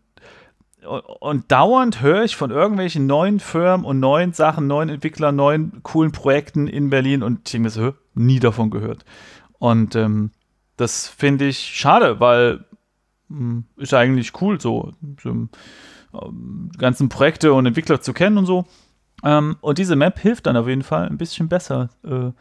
und, 0.86 1.02
und 1.02 1.52
dauernd 1.52 2.02
höre 2.02 2.24
ich 2.24 2.36
von 2.36 2.52
irgendwelchen 2.52 3.08
neuen 3.08 3.40
Firmen 3.40 3.86
und 3.86 4.00
neuen 4.00 4.34
Sachen, 4.34 4.68
neuen 4.68 4.90
Entwicklern, 4.90 5.36
neuen 5.36 5.82
coolen 5.84 6.12
Projekten 6.12 6.68
in 6.68 6.90
Berlin 6.90 7.24
und 7.24 7.40
ich 7.46 7.52
denke 7.52 7.64
mir 7.66 7.70
so, 7.72 7.94
nie 8.14 8.40
davon 8.40 8.70
gehört. 8.70 9.04
Und 9.60 9.96
ähm, 9.96 10.32
das 10.78 11.08
finde 11.08 11.48
ich 11.48 11.58
schade, 11.58 12.20
weil 12.20 12.66
mh, 13.30 13.64
ist 13.78 13.94
eigentlich 13.94 14.40
cool, 14.42 14.62
so, 14.62 14.94
so 15.22 15.48
ganzen 16.78 17.10
Projekte 17.10 17.54
und 17.54 17.66
Entwickler 17.66 18.02
zu 18.02 18.14
kennen 18.14 18.38
und 18.38 18.46
so. 18.46 18.66
Ähm, 19.24 19.58
und 19.62 19.78
diese 19.78 19.96
Map 19.96 20.20
hilft 20.20 20.48
dann 20.48 20.58
auf 20.58 20.68
jeden 20.68 20.84
Fall 20.84 21.08
ein 21.08 21.18
bisschen 21.18 21.48
besser 21.50 21.90
äh, 22.04 22.32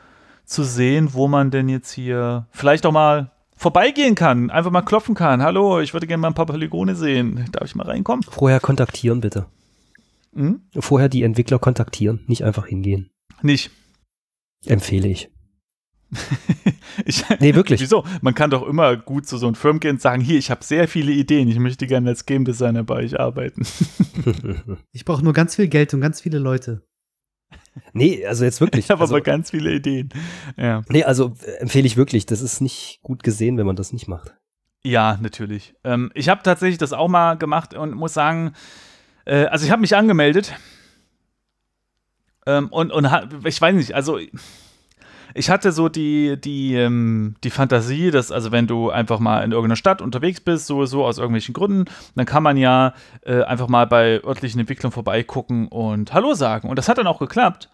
zu 0.45 0.63
sehen, 0.63 1.15
wo 1.15 1.29
man 1.29 1.51
denn 1.51 1.69
jetzt 1.69 1.93
hier 1.93 2.47
vielleicht 2.51 2.87
auch 2.87 2.93
mal 2.93 3.33
vorbeigehen 3.57 4.15
kann, 4.15 4.51
einfach 4.51 4.71
mal 4.71 4.83
klopfen 4.83 5.15
kann. 5.15 5.43
Hallo, 5.43 5.81
ich 5.81 5.95
würde 5.95 6.07
gerne 6.07 6.21
mal 6.21 6.29
ein 6.29 6.35
paar 6.35 6.47
Polygone 6.47 6.95
sehen. 6.95 7.47
Darf 7.53 7.65
ich 7.65 7.75
mal 7.75 7.87
reinkommen? 7.87 8.23
Vorher 8.23 8.61
kontaktieren, 8.61 9.21
bitte. 9.21 9.47
Hm? 10.35 10.61
Vorher 10.79 11.09
die 11.09 11.23
Entwickler 11.23 11.59
kontaktieren, 11.59 12.21
nicht 12.27 12.45
einfach 12.45 12.67
hingehen. 12.67 13.11
Nicht. 13.43 13.71
Empfehle 14.67 15.09
ich. 15.09 15.31
Ich, 17.05 17.25
Nee, 17.41 17.55
wirklich. 17.55 17.81
Wieso? 17.81 18.05
Man 18.23 18.35
kann 18.35 18.51
doch 18.51 18.67
immer 18.67 18.97
gut 18.97 19.27
zu 19.27 19.37
so 19.37 19.47
einem 19.47 19.55
Firmen 19.55 19.81
gehen 19.81 19.97
und 19.97 20.01
sagen, 20.01 20.23
hier, 20.23 20.39
ich 20.39 20.51
habe 20.51 20.65
sehr 20.65 20.89
viele 20.89 21.13
Ideen, 21.13 21.49
ich 21.49 21.59
möchte 21.59 21.87
gerne 21.87 22.09
als 22.09 22.27
Game 22.27 22.45
Designer 22.45 22.85
bei 22.85 22.97
euch 22.97 23.21
arbeiten. 23.21 23.67
Ich 24.93 25.05
brauche 25.05 25.23
nur 25.23 25.35
ganz 25.35 25.55
viel 25.55 25.69
Geld 25.69 25.93
und 25.93 26.01
ganz 26.01 26.21
viele 26.21 26.39
Leute. 26.39 26.83
nee, 27.93 28.25
also 28.25 28.45
jetzt 28.45 28.61
wirklich. 28.61 28.87
Ich 28.87 28.91
habe 28.91 29.03
also, 29.03 29.15
aber 29.15 29.23
ganz 29.23 29.51
viele 29.51 29.75
Ideen. 29.75 30.09
Ja. 30.57 30.83
nee, 30.89 31.05
also 31.05 31.35
äh, 31.45 31.61
empfehle 31.61 31.87
ich 31.87 31.97
wirklich. 31.97 32.25
Das 32.27 32.41
ist 32.41 32.61
nicht 32.61 33.01
gut 33.03 33.23
gesehen, 33.23 33.59
wenn 33.59 33.67
man 33.67 33.77
das 33.77 33.93
nicht 33.93 34.09
macht. 34.09 34.35
Ja, 34.83 35.19
natürlich. 35.21 35.75
Ähm, 35.85 36.11
ich 36.15 36.29
habe 36.29 36.43
tatsächlich 36.43 36.79
das 36.79 36.93
auch 36.93 37.09
mal 37.09 37.35
gemacht 37.35 37.75
und 37.75 37.95
muss 37.95 38.15
sagen, 38.15 38.55
äh, 39.27 39.45
also 39.45 39.67
ich 39.67 39.71
habe 39.71 39.83
mich 39.83 39.95
angemeldet 39.95 40.55
ähm, 42.47 42.69
und, 42.69 42.91
und 42.91 43.07
ich 43.45 43.61
weiß 43.61 43.75
nicht, 43.75 43.95
also 43.95 44.19
ich 45.35 45.51
hatte 45.51 45.73
so 45.73 45.89
die, 45.89 46.41
die, 46.41 46.75
ähm, 46.75 47.37
die 47.45 47.51
Fantasie, 47.51 48.11
dass, 48.11 48.33
also 48.33 48.53
wenn 48.53 48.67
du 48.67 48.91
einfach 48.91 49.19
mal 49.19 49.43
in 49.45 49.53
irgendeiner 49.53 49.77
Stadt 49.77 50.01
unterwegs 50.01 50.41
bist, 50.41 50.67
sowieso 50.67 51.05
aus 51.05 51.19
irgendwelchen 51.19 51.55
Gründen, 51.55 51.85
dann 52.15 52.27
kann 52.27 52.43
man 52.43 52.57
ja 52.57 52.95
äh, 53.23 53.43
einfach 53.43 53.69
mal 53.69 53.87
bei 53.87 54.23
örtlichen 54.25 54.61
Entwicklern 54.61 54.93
vorbeigucken 54.93 55.69
und 55.69 56.13
Hallo 56.13 56.35
sagen. 56.35 56.69
Und 56.69 56.77
das 56.77 56.89
hat 56.89 56.99
dann 56.99 57.07
auch 57.07 57.19
geklappt. 57.19 57.71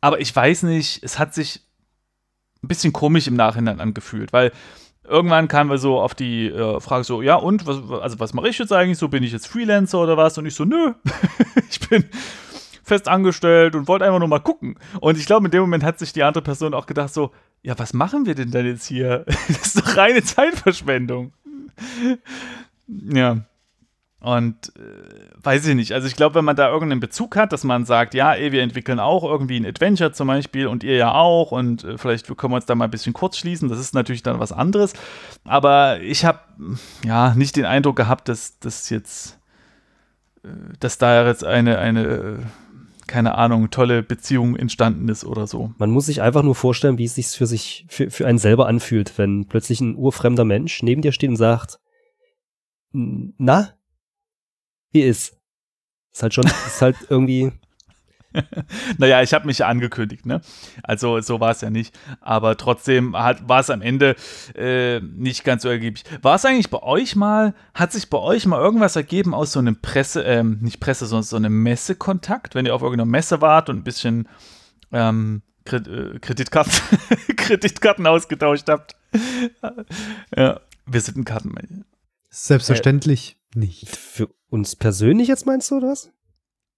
Aber 0.00 0.20
ich 0.20 0.34
weiß 0.34 0.64
nicht, 0.64 1.02
es 1.02 1.18
hat 1.18 1.34
sich 1.34 1.60
ein 2.62 2.68
bisschen 2.68 2.92
komisch 2.92 3.26
im 3.26 3.36
Nachhinein 3.36 3.80
angefühlt, 3.80 4.32
weil 4.32 4.52
irgendwann 5.04 5.48
kamen 5.48 5.70
wir 5.70 5.78
so 5.78 6.00
auf 6.00 6.14
die 6.14 6.48
äh, 6.48 6.80
Frage 6.80 7.04
so, 7.04 7.22
ja 7.22 7.36
und, 7.36 7.66
was, 7.66 7.78
also 8.00 8.18
was 8.20 8.34
mache 8.34 8.48
ich 8.48 8.58
jetzt 8.58 8.72
eigentlich 8.72 8.98
so, 8.98 9.08
bin 9.08 9.22
ich 9.22 9.32
jetzt 9.32 9.46
Freelancer 9.46 10.00
oder 10.00 10.16
was? 10.16 10.38
Und 10.38 10.46
ich 10.46 10.54
so, 10.54 10.64
nö, 10.64 10.94
ich 11.70 11.80
bin 11.88 12.04
fest 12.84 13.08
angestellt 13.08 13.74
und 13.74 13.88
wollte 13.88 14.04
einfach 14.04 14.20
nur 14.20 14.28
mal 14.28 14.38
gucken. 14.38 14.78
Und 15.00 15.18
ich 15.18 15.26
glaube, 15.26 15.46
in 15.46 15.50
dem 15.50 15.62
Moment 15.62 15.82
hat 15.82 15.98
sich 15.98 16.12
die 16.12 16.22
andere 16.22 16.44
Person 16.44 16.74
auch 16.74 16.86
gedacht 16.86 17.12
so, 17.12 17.32
ja, 17.62 17.78
was 17.78 17.94
machen 17.94 18.26
wir 18.26 18.34
denn 18.34 18.50
dann 18.50 18.66
jetzt 18.66 18.86
hier? 18.86 19.24
Das 19.48 19.74
ist 19.74 19.78
doch 19.80 19.96
reine 19.96 20.22
Zeitverschwendung. 20.22 21.32
ja. 22.88 23.38
Und 24.20 24.72
äh, 24.76 25.44
weiß 25.44 25.66
ich 25.66 25.74
nicht. 25.74 25.92
Also 25.92 26.06
ich 26.06 26.16
glaube, 26.16 26.36
wenn 26.36 26.46
man 26.46 26.56
da 26.56 26.70
irgendeinen 26.70 27.00
Bezug 27.00 27.36
hat, 27.36 27.52
dass 27.52 27.62
man 27.62 27.84
sagt, 27.84 28.14
ja, 28.14 28.32
ey, 28.32 28.52
wir 28.52 28.62
entwickeln 28.62 28.98
auch 28.98 29.22
irgendwie 29.22 29.60
ein 29.60 29.66
Adventure 29.66 30.12
zum 30.12 30.28
Beispiel 30.28 30.66
und 30.66 30.82
ihr 30.82 30.96
ja 30.96 31.12
auch 31.12 31.52
und 31.52 31.84
äh, 31.84 31.98
vielleicht 31.98 32.26
können 32.38 32.52
wir 32.52 32.56
uns 32.56 32.64
da 32.64 32.74
mal 32.74 32.86
ein 32.86 32.90
bisschen 32.90 33.12
kurz 33.12 33.36
schließen. 33.36 33.68
Das 33.68 33.78
ist 33.78 33.92
natürlich 33.92 34.22
dann 34.22 34.38
was 34.38 34.50
anderes. 34.50 34.94
Aber 35.44 36.00
ich 36.00 36.24
habe 36.24 36.38
ja 37.04 37.34
nicht 37.34 37.56
den 37.56 37.66
Eindruck 37.66 37.96
gehabt, 37.96 38.30
dass 38.30 38.58
das 38.60 38.88
jetzt, 38.88 39.38
äh, 40.42 40.48
dass 40.80 40.96
da 40.96 41.26
jetzt 41.26 41.44
eine, 41.44 41.78
eine, 41.78 42.04
äh, 42.04 42.38
keine 43.06 43.36
Ahnung, 43.36 43.70
tolle 43.70 44.02
Beziehung 44.02 44.56
entstanden 44.56 45.08
ist 45.08 45.24
oder 45.24 45.46
so. 45.46 45.72
Man 45.78 45.90
muss 45.90 46.06
sich 46.06 46.22
einfach 46.22 46.42
nur 46.42 46.54
vorstellen, 46.54 46.98
wie 46.98 47.04
es 47.04 47.14
sich 47.14 47.28
für 47.28 47.46
sich, 47.46 47.86
für, 47.88 48.10
für 48.10 48.26
einen 48.26 48.38
selber 48.38 48.66
anfühlt, 48.66 49.16
wenn 49.18 49.46
plötzlich 49.46 49.80
ein 49.80 49.96
urfremder 49.96 50.44
Mensch 50.44 50.82
neben 50.82 51.02
dir 51.02 51.12
steht 51.12 51.30
und 51.30 51.36
sagt, 51.36 51.78
"N- 52.92 53.34
na, 53.38 53.74
wie 54.92 55.02
ist? 55.02 55.36
Ist 56.12 56.22
halt 56.22 56.34
schon, 56.34 56.44
ist 56.44 56.80
halt 56.82 56.96
irgendwie, 57.08 57.52
Naja, 58.98 59.22
ich 59.22 59.32
habe 59.32 59.46
mich 59.46 59.58
ja 59.58 59.68
angekündigt, 59.68 60.26
ne? 60.26 60.40
Also 60.82 61.20
so 61.20 61.40
war 61.40 61.50
es 61.50 61.60
ja 61.60 61.70
nicht. 61.70 61.96
Aber 62.20 62.56
trotzdem 62.56 63.16
hat, 63.16 63.48
war 63.48 63.60
es 63.60 63.70
am 63.70 63.82
Ende 63.82 64.16
äh, 64.54 65.00
nicht 65.00 65.44
ganz 65.44 65.62
so 65.62 65.68
ergiebig. 65.68 66.04
War 66.22 66.36
es 66.36 66.44
eigentlich 66.44 66.70
bei 66.70 66.82
euch 66.82 67.16
mal, 67.16 67.54
hat 67.74 67.92
sich 67.92 68.10
bei 68.10 68.18
euch 68.18 68.46
mal 68.46 68.60
irgendwas 68.60 68.96
ergeben 68.96 69.34
aus 69.34 69.52
so 69.52 69.58
einem 69.58 69.80
Presse, 69.80 70.22
ähm, 70.22 70.58
nicht 70.60 70.80
Presse, 70.80 71.06
sondern 71.06 71.24
so 71.24 71.36
einem 71.36 71.62
Messekontakt, 71.62 72.54
wenn 72.54 72.66
ihr 72.66 72.74
auf 72.74 72.82
irgendeiner 72.82 73.10
Messe 73.10 73.40
wart 73.40 73.68
und 73.68 73.78
ein 73.78 73.84
bisschen 73.84 74.28
ähm, 74.92 75.42
äh, 75.70 76.18
Kreditkarten, 76.20 76.72
Kreditkarten 77.36 78.06
ausgetauscht 78.06 78.68
habt? 78.68 78.96
ja, 80.36 80.60
Visitenkarten. 80.86 81.84
Selbstverständlich 82.30 83.36
nicht. 83.54 83.88
für 83.88 84.28
uns 84.50 84.76
persönlich 84.76 85.28
jetzt 85.28 85.46
meinst 85.46 85.70
du, 85.70 85.76
oder 85.76 85.88
was? 85.88 86.10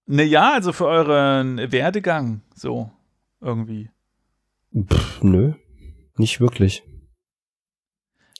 Naja, 0.07 0.55
also 0.55 0.73
für 0.73 0.87
euren 0.87 1.73
Werdegang, 1.73 2.43
so 2.55 2.91
irgendwie. 3.41 3.91
Pff, 4.77 5.23
nö, 5.23 5.55
nicht 6.17 6.41
wirklich. 6.41 6.85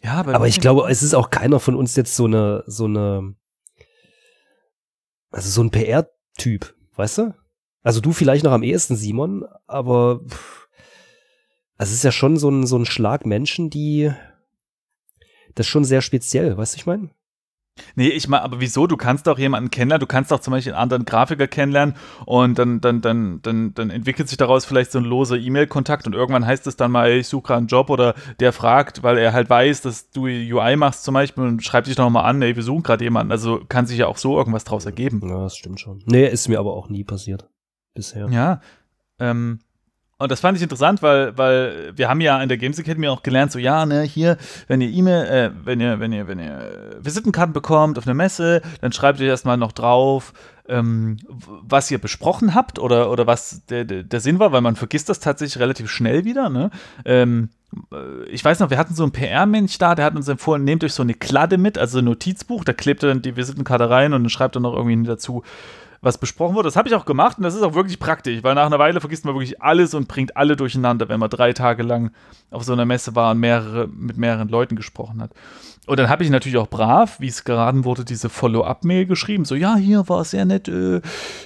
Ja, 0.03 0.19
Aber 0.19 0.47
ich 0.47 0.61
glaube, 0.61 0.89
es 0.89 1.03
ist 1.03 1.15
auch 1.15 1.31
keiner 1.31 1.59
von 1.59 1.75
uns 1.75 1.97
jetzt 1.97 2.15
so 2.15 2.27
eine, 2.27 2.63
so 2.67 2.85
eine, 2.85 3.35
also 5.31 5.51
so 5.51 5.63
ein 5.63 5.71
PR-Typ, 5.71 6.75
weißt 6.95 7.19
du? 7.19 7.35
Also 7.83 8.01
du 8.01 8.13
vielleicht 8.13 8.45
noch 8.45 8.53
am 8.53 8.63
ehesten, 8.63 8.95
Simon, 8.97 9.45
aber 9.67 10.21
pff, 10.27 10.69
Also 11.77 11.91
es 11.91 11.97
ist 11.97 12.05
ja 12.05 12.13
schon 12.13 12.37
so 12.37 12.49
ein, 12.49 12.67
so 12.67 12.77
ein 12.79 12.87
Schlag 12.87 13.27
Menschen, 13.27 13.71
die 13.71 14.13
das 15.55 15.67
ist 15.67 15.71
schon 15.71 15.85
sehr 15.85 16.03
speziell, 16.03 16.57
weißt 16.57 16.75
du, 16.75 16.79
ich 16.79 16.87
meine? 16.87 17.11
Nee, 17.95 18.09
ich 18.09 18.29
meine, 18.29 18.43
aber 18.43 18.61
wieso? 18.61 18.87
Du 18.87 18.97
kannst 18.97 19.27
doch 19.27 19.39
jemanden 19.39 19.71
kennenlernen, 19.71 20.01
du 20.01 20.07
kannst 20.07 20.31
doch 20.31 20.41
zum 20.41 20.53
Beispiel 20.53 20.73
einen 20.73 20.83
anderen 20.83 21.05
Grafiker 21.05 21.47
kennenlernen 21.47 21.95
und 22.25 22.59
dann, 22.59 22.81
dann, 22.81 23.01
dann, 23.01 23.41
dann, 23.43 23.75
dann 23.75 23.91
entwickelt 23.91 24.29
sich 24.29 24.39
daraus 24.39 24.65
vielleicht 24.65 24.93
so 24.93 24.99
ein 24.99 25.05
loser 25.05 25.37
E-Mail-Kontakt 25.37 26.07
und 26.07 26.15
irgendwann 26.15 26.47
heißt 26.47 26.67
es 26.67 26.77
dann 26.77 26.91
mal, 26.91 27.09
ey, 27.09 27.19
ich 27.19 27.29
suche 27.29 27.49
gerade 27.49 27.59
einen 27.59 27.67
Job 27.67 27.91
oder 27.91 28.15
der 28.41 28.53
fragt, 28.53 29.03
weil 29.03 29.19
er 29.19 29.33
halt 29.33 29.51
weiß, 29.51 29.83
dass 29.83 30.11
du 30.11 30.25
UI 30.25 30.77
machst 30.77 31.05
zum 31.05 31.15
Beispiel 31.15 31.45
und 31.45 31.63
schreibt 31.63 31.87
dich 31.87 31.99
nochmal 31.99 32.25
an, 32.25 32.41
ey, 32.43 32.57
wir 32.57 32.63
suchen 32.63 32.83
gerade 32.83 33.05
jemanden. 33.05 33.33
Also 33.33 33.61
kann 33.69 33.87
sich 33.87 33.99
ja 33.99 34.07
auch 34.07 34.19
so 34.19 34.39
irgendwas 34.39 34.65
draus 34.65 34.87
ergeben. 34.87 35.21
Ja, 35.29 35.43
das 35.43 35.57
stimmt 35.57 35.81
schon. 35.81 36.03
Nee, 36.07 36.27
ist 36.27 36.49
mir 36.49 36.59
aber 36.59 36.73
auch 36.75 36.89
nie 36.89 37.05
passiert. 37.05 37.49
Bisher. 37.95 38.29
Ja. 38.31 38.61
Ähm, 39.19 39.61
und 40.19 40.33
das 40.33 40.41
fand 40.41 40.57
ich 40.57 40.63
interessant, 40.63 41.03
weil, 41.03 41.37
weil 41.37 41.93
wir 41.95 42.09
haben 42.09 42.23
ja 42.23 42.43
in 42.43 42.49
der 42.49 42.57
Games 42.57 42.79
Academy 42.79 43.09
auch 43.09 43.23
gelernt, 43.23 43.53
so 43.53 43.59
ja, 43.59 43.85
ne, 43.85 44.03
hier, 44.03 44.39
wenn 44.67 44.81
ihr 44.81 44.89
E-Mail, 44.89 45.27
äh, 45.27 45.51
wenn 45.65 45.81
ihr, 45.81 46.01
wenn 46.01 46.13
ihr, 46.13 46.27
wenn 46.27 46.39
ihr 46.39 46.97
Visitenkarten 47.01 47.53
bekommt 47.53 47.99
auf 47.99 48.07
einer 48.07 48.15
Messe, 48.15 48.63
dann 48.81 48.93
schreibt 48.93 49.21
ihr 49.21 49.29
erstmal 49.29 49.59
noch 49.59 49.73
drauf, 49.73 50.33
ähm, 50.69 51.19
was 51.29 51.91
ihr 51.91 51.99
besprochen 51.99 52.55
habt 52.55 52.79
oder, 52.79 53.11
oder 53.11 53.27
was 53.27 53.67
der, 53.67 53.85
der, 53.85 54.21
Sinn 54.21 54.39
war, 54.39 54.53
weil 54.53 54.63
man 54.63 54.77
vergisst 54.77 55.09
das 55.09 55.21
tatsächlich 55.21 55.61
relativ 55.61 55.91
schnell 55.91 56.25
wieder, 56.25 56.49
ne? 56.49 56.71
Ähm, 57.05 57.51
äh, 57.93 58.25
ich 58.31 58.45
weiß 58.45 58.61
noch, 58.61 58.71
wir 58.71 58.79
hatten 58.79 58.95
so 58.95 59.03
einen 59.03 59.13
PR-Mensch 59.13 59.77
da, 59.79 59.95
der 59.95 60.07
hat 60.07 60.17
uns 60.17 60.29
empfohlen, 60.29 60.65
nehmt 60.65 60.83
euch 60.83 60.95
so 60.95 61.03
eine 61.03 61.15
Kladde 61.15 61.59
mit, 61.59 61.79
also 61.79 61.99
ein 61.99 62.07
Notizbuch, 62.07 62.65
da 62.65 62.73
klebt 62.73 63.03
er 63.03 63.11
dann 63.11 63.23
die 63.23 63.37
Visitenkarte 63.37 63.91
rein 63.91 64.13
und 64.13 64.25
dann 64.25 64.31
schreibt 64.31 64.57
er 64.57 64.61
noch 64.61 64.75
irgendwie 64.75 65.07
dazu, 65.07 65.43
was 66.07 66.17
besprochen 66.17 66.55
wurde. 66.55 66.69
Das 66.69 66.77
habe 66.77 66.89
ich 66.89 66.95
auch 66.95 67.05
gemacht 67.05 67.37
und 67.37 67.43
das 67.43 67.55
ist 67.55 67.63
auch 67.63 67.75
wirklich 67.75 67.99
praktisch, 67.99 68.43
weil 68.43 68.55
nach 68.55 68.65
einer 68.65 68.79
Weile 68.79 69.01
vergisst 69.01 69.27
man 69.27 69.35
wirklich 69.35 69.61
alles 69.61 69.93
und 69.93 70.09
bringt 70.09 70.37
alle 70.37 70.57
durcheinander, 70.57 71.09
wenn 71.11 71.21
man 71.21 71.29
drei 71.29 71.53
Tage 71.53 71.83
lang 71.83 72.13
auf 72.51 72.65
so 72.65 72.73
einer 72.73 72.87
Messe 72.87 73.15
war 73.15 73.33
und 73.33 73.41
mehrere, 73.41 73.89
mit 73.89 74.17
mehreren 74.17 74.49
Leuten 74.49 74.77
gesprochen 74.77 75.21
hat. 75.21 75.33
Und 75.87 75.99
dann 75.99 76.09
habe 76.09 76.25
ich 76.25 76.31
natürlich 76.31 76.57
auch 76.57 76.69
brav, 76.69 77.21
wie 77.21 77.29
es 77.29 77.45
geraten 77.45 77.85
wurde, 77.85 78.05
diese 78.05 78.29
Follow-up-Mail 78.29 79.07
geschrieben. 79.07 79.45
So, 79.45 79.55
ja, 79.55 79.77
hier 79.77 80.09
war 80.09 80.25
sehr 80.25 80.45
nett, 80.45 80.69
äh, 80.69 81.01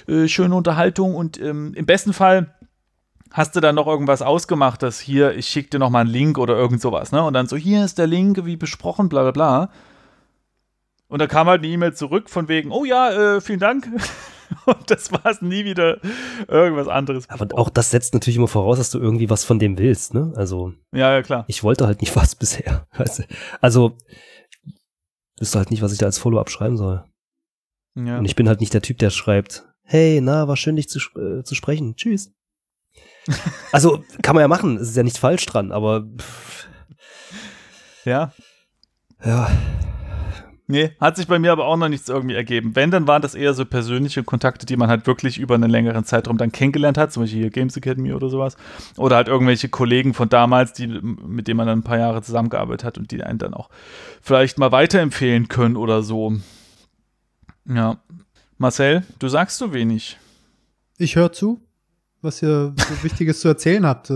äh, 0.07 0.27
schöne 0.27 0.55
Unterhaltung 0.55 1.15
und 1.15 1.39
ähm, 1.41 1.73
im 1.75 1.85
besten 1.85 2.13
Fall 2.13 2.55
hast 3.31 3.55
du 3.55 3.59
dann 3.59 3.75
noch 3.75 3.87
irgendwas 3.87 4.21
ausgemacht, 4.21 4.83
dass 4.83 4.99
hier, 4.99 5.35
ich 5.35 5.47
schicke 5.47 5.71
dir 5.71 5.79
noch 5.79 5.89
mal 5.89 6.01
einen 6.01 6.09
Link 6.09 6.37
oder 6.37 6.55
irgend 6.55 6.81
sowas, 6.81 7.11
ne? 7.11 7.23
Und 7.23 7.33
dann 7.33 7.47
so, 7.47 7.55
hier 7.55 7.83
ist 7.85 7.97
der 7.97 8.07
Link, 8.07 8.45
wie 8.45 8.57
besprochen, 8.57 9.09
bla 9.09 9.21
bla 9.23 9.31
bla. 9.31 9.69
Und 11.07 11.19
dann 11.19 11.27
kam 11.27 11.47
halt 11.47 11.61
eine 11.61 11.71
E-Mail 11.71 11.93
zurück 11.93 12.29
von 12.29 12.47
wegen, 12.47 12.71
oh 12.71 12.85
ja, 12.85 13.35
äh, 13.35 13.41
vielen 13.41 13.59
Dank. 13.59 13.87
Und 14.65 14.89
das 14.89 15.11
war 15.11 15.25
es 15.25 15.41
nie 15.41 15.65
wieder 15.65 15.99
irgendwas 16.47 16.87
anderes. 16.87 17.29
Aber 17.29 17.47
auch 17.57 17.69
das 17.69 17.91
setzt 17.91 18.13
natürlich 18.13 18.37
immer 18.37 18.47
voraus, 18.47 18.77
dass 18.77 18.91
du 18.91 18.99
irgendwie 18.99 19.29
was 19.29 19.43
von 19.43 19.59
dem 19.59 19.77
willst, 19.77 20.13
ne? 20.13 20.33
Also. 20.35 20.73
Ja, 20.93 21.13
ja, 21.13 21.21
klar. 21.21 21.45
Ich 21.47 21.63
wollte 21.63 21.87
halt 21.87 22.01
nicht 22.01 22.15
was 22.15 22.35
bisher. 22.35 22.87
Weißt 22.95 23.19
du? 23.19 23.23
Also, 23.61 23.97
wüsste 25.39 25.59
halt 25.59 25.71
nicht, 25.71 25.81
was 25.81 25.93
ich 25.93 25.99
da 25.99 26.05
als 26.05 26.17
Follow-up 26.17 26.49
schreiben 26.49 26.77
soll. 26.77 27.03
Ja. 27.95 28.17
Und 28.17 28.25
ich 28.25 28.35
bin 28.35 28.47
halt 28.47 28.61
nicht 28.61 28.73
der 28.73 28.81
Typ, 28.81 28.97
der 28.99 29.09
schreibt, 29.09 29.65
hey, 29.83 30.21
na, 30.21 30.47
war 30.47 30.57
schön, 30.57 30.75
dich 30.75 30.89
zu, 30.89 30.99
äh, 31.19 31.43
zu 31.43 31.55
sprechen. 31.55 31.95
Tschüss. 31.95 32.33
also, 33.71 34.03
kann 34.21 34.35
man 34.35 34.41
ja 34.41 34.47
machen, 34.47 34.77
es 34.77 34.89
ist 34.89 34.97
ja 34.97 35.03
nichts 35.03 35.19
falsch 35.19 35.45
dran, 35.45 35.71
aber. 35.71 36.07
Pff. 36.17 36.67
Ja. 38.05 38.33
Ja. 39.23 39.51
Nee, 40.71 40.91
hat 41.01 41.17
sich 41.17 41.27
bei 41.27 41.37
mir 41.37 41.51
aber 41.51 41.65
auch 41.65 41.75
noch 41.75 41.89
nichts 41.89 42.07
irgendwie 42.07 42.33
ergeben. 42.33 42.77
Wenn, 42.77 42.91
dann 42.91 43.05
waren 43.05 43.21
das 43.21 43.35
eher 43.35 43.53
so 43.53 43.65
persönliche 43.65 44.23
Kontakte, 44.23 44.65
die 44.65 44.77
man 44.77 44.87
halt 44.87 45.05
wirklich 45.05 45.37
über 45.37 45.55
einen 45.55 45.69
längeren 45.69 46.05
Zeitraum 46.05 46.37
dann 46.37 46.53
kennengelernt 46.53 46.97
hat, 46.97 47.11
zum 47.11 47.23
Beispiel 47.23 47.41
hier 47.41 47.49
Games 47.49 47.75
Academy 47.75 48.13
oder 48.13 48.29
sowas. 48.29 48.55
Oder 48.95 49.17
halt 49.17 49.27
irgendwelche 49.27 49.67
Kollegen 49.67 50.13
von 50.13 50.29
damals, 50.29 50.71
die, 50.71 50.87
mit 50.87 51.49
denen 51.49 51.57
man 51.57 51.67
dann 51.67 51.79
ein 51.79 51.83
paar 51.83 51.97
Jahre 51.97 52.21
zusammengearbeitet 52.21 52.85
hat 52.85 52.97
und 52.97 53.11
die 53.11 53.21
einen 53.21 53.37
dann 53.37 53.53
auch 53.53 53.69
vielleicht 54.21 54.59
mal 54.59 54.71
weiterempfehlen 54.71 55.49
können 55.49 55.75
oder 55.75 56.03
so. 56.03 56.37
Ja. 57.65 58.01
Marcel, 58.57 59.03
du 59.19 59.27
sagst 59.27 59.57
so 59.57 59.73
wenig. 59.73 60.19
Ich 60.97 61.17
höre 61.17 61.33
zu, 61.33 61.59
was 62.21 62.41
ihr 62.41 62.73
so 62.77 62.85
Wichtiges 63.03 63.41
zu 63.41 63.49
erzählen 63.49 63.85
habt. 63.85 64.09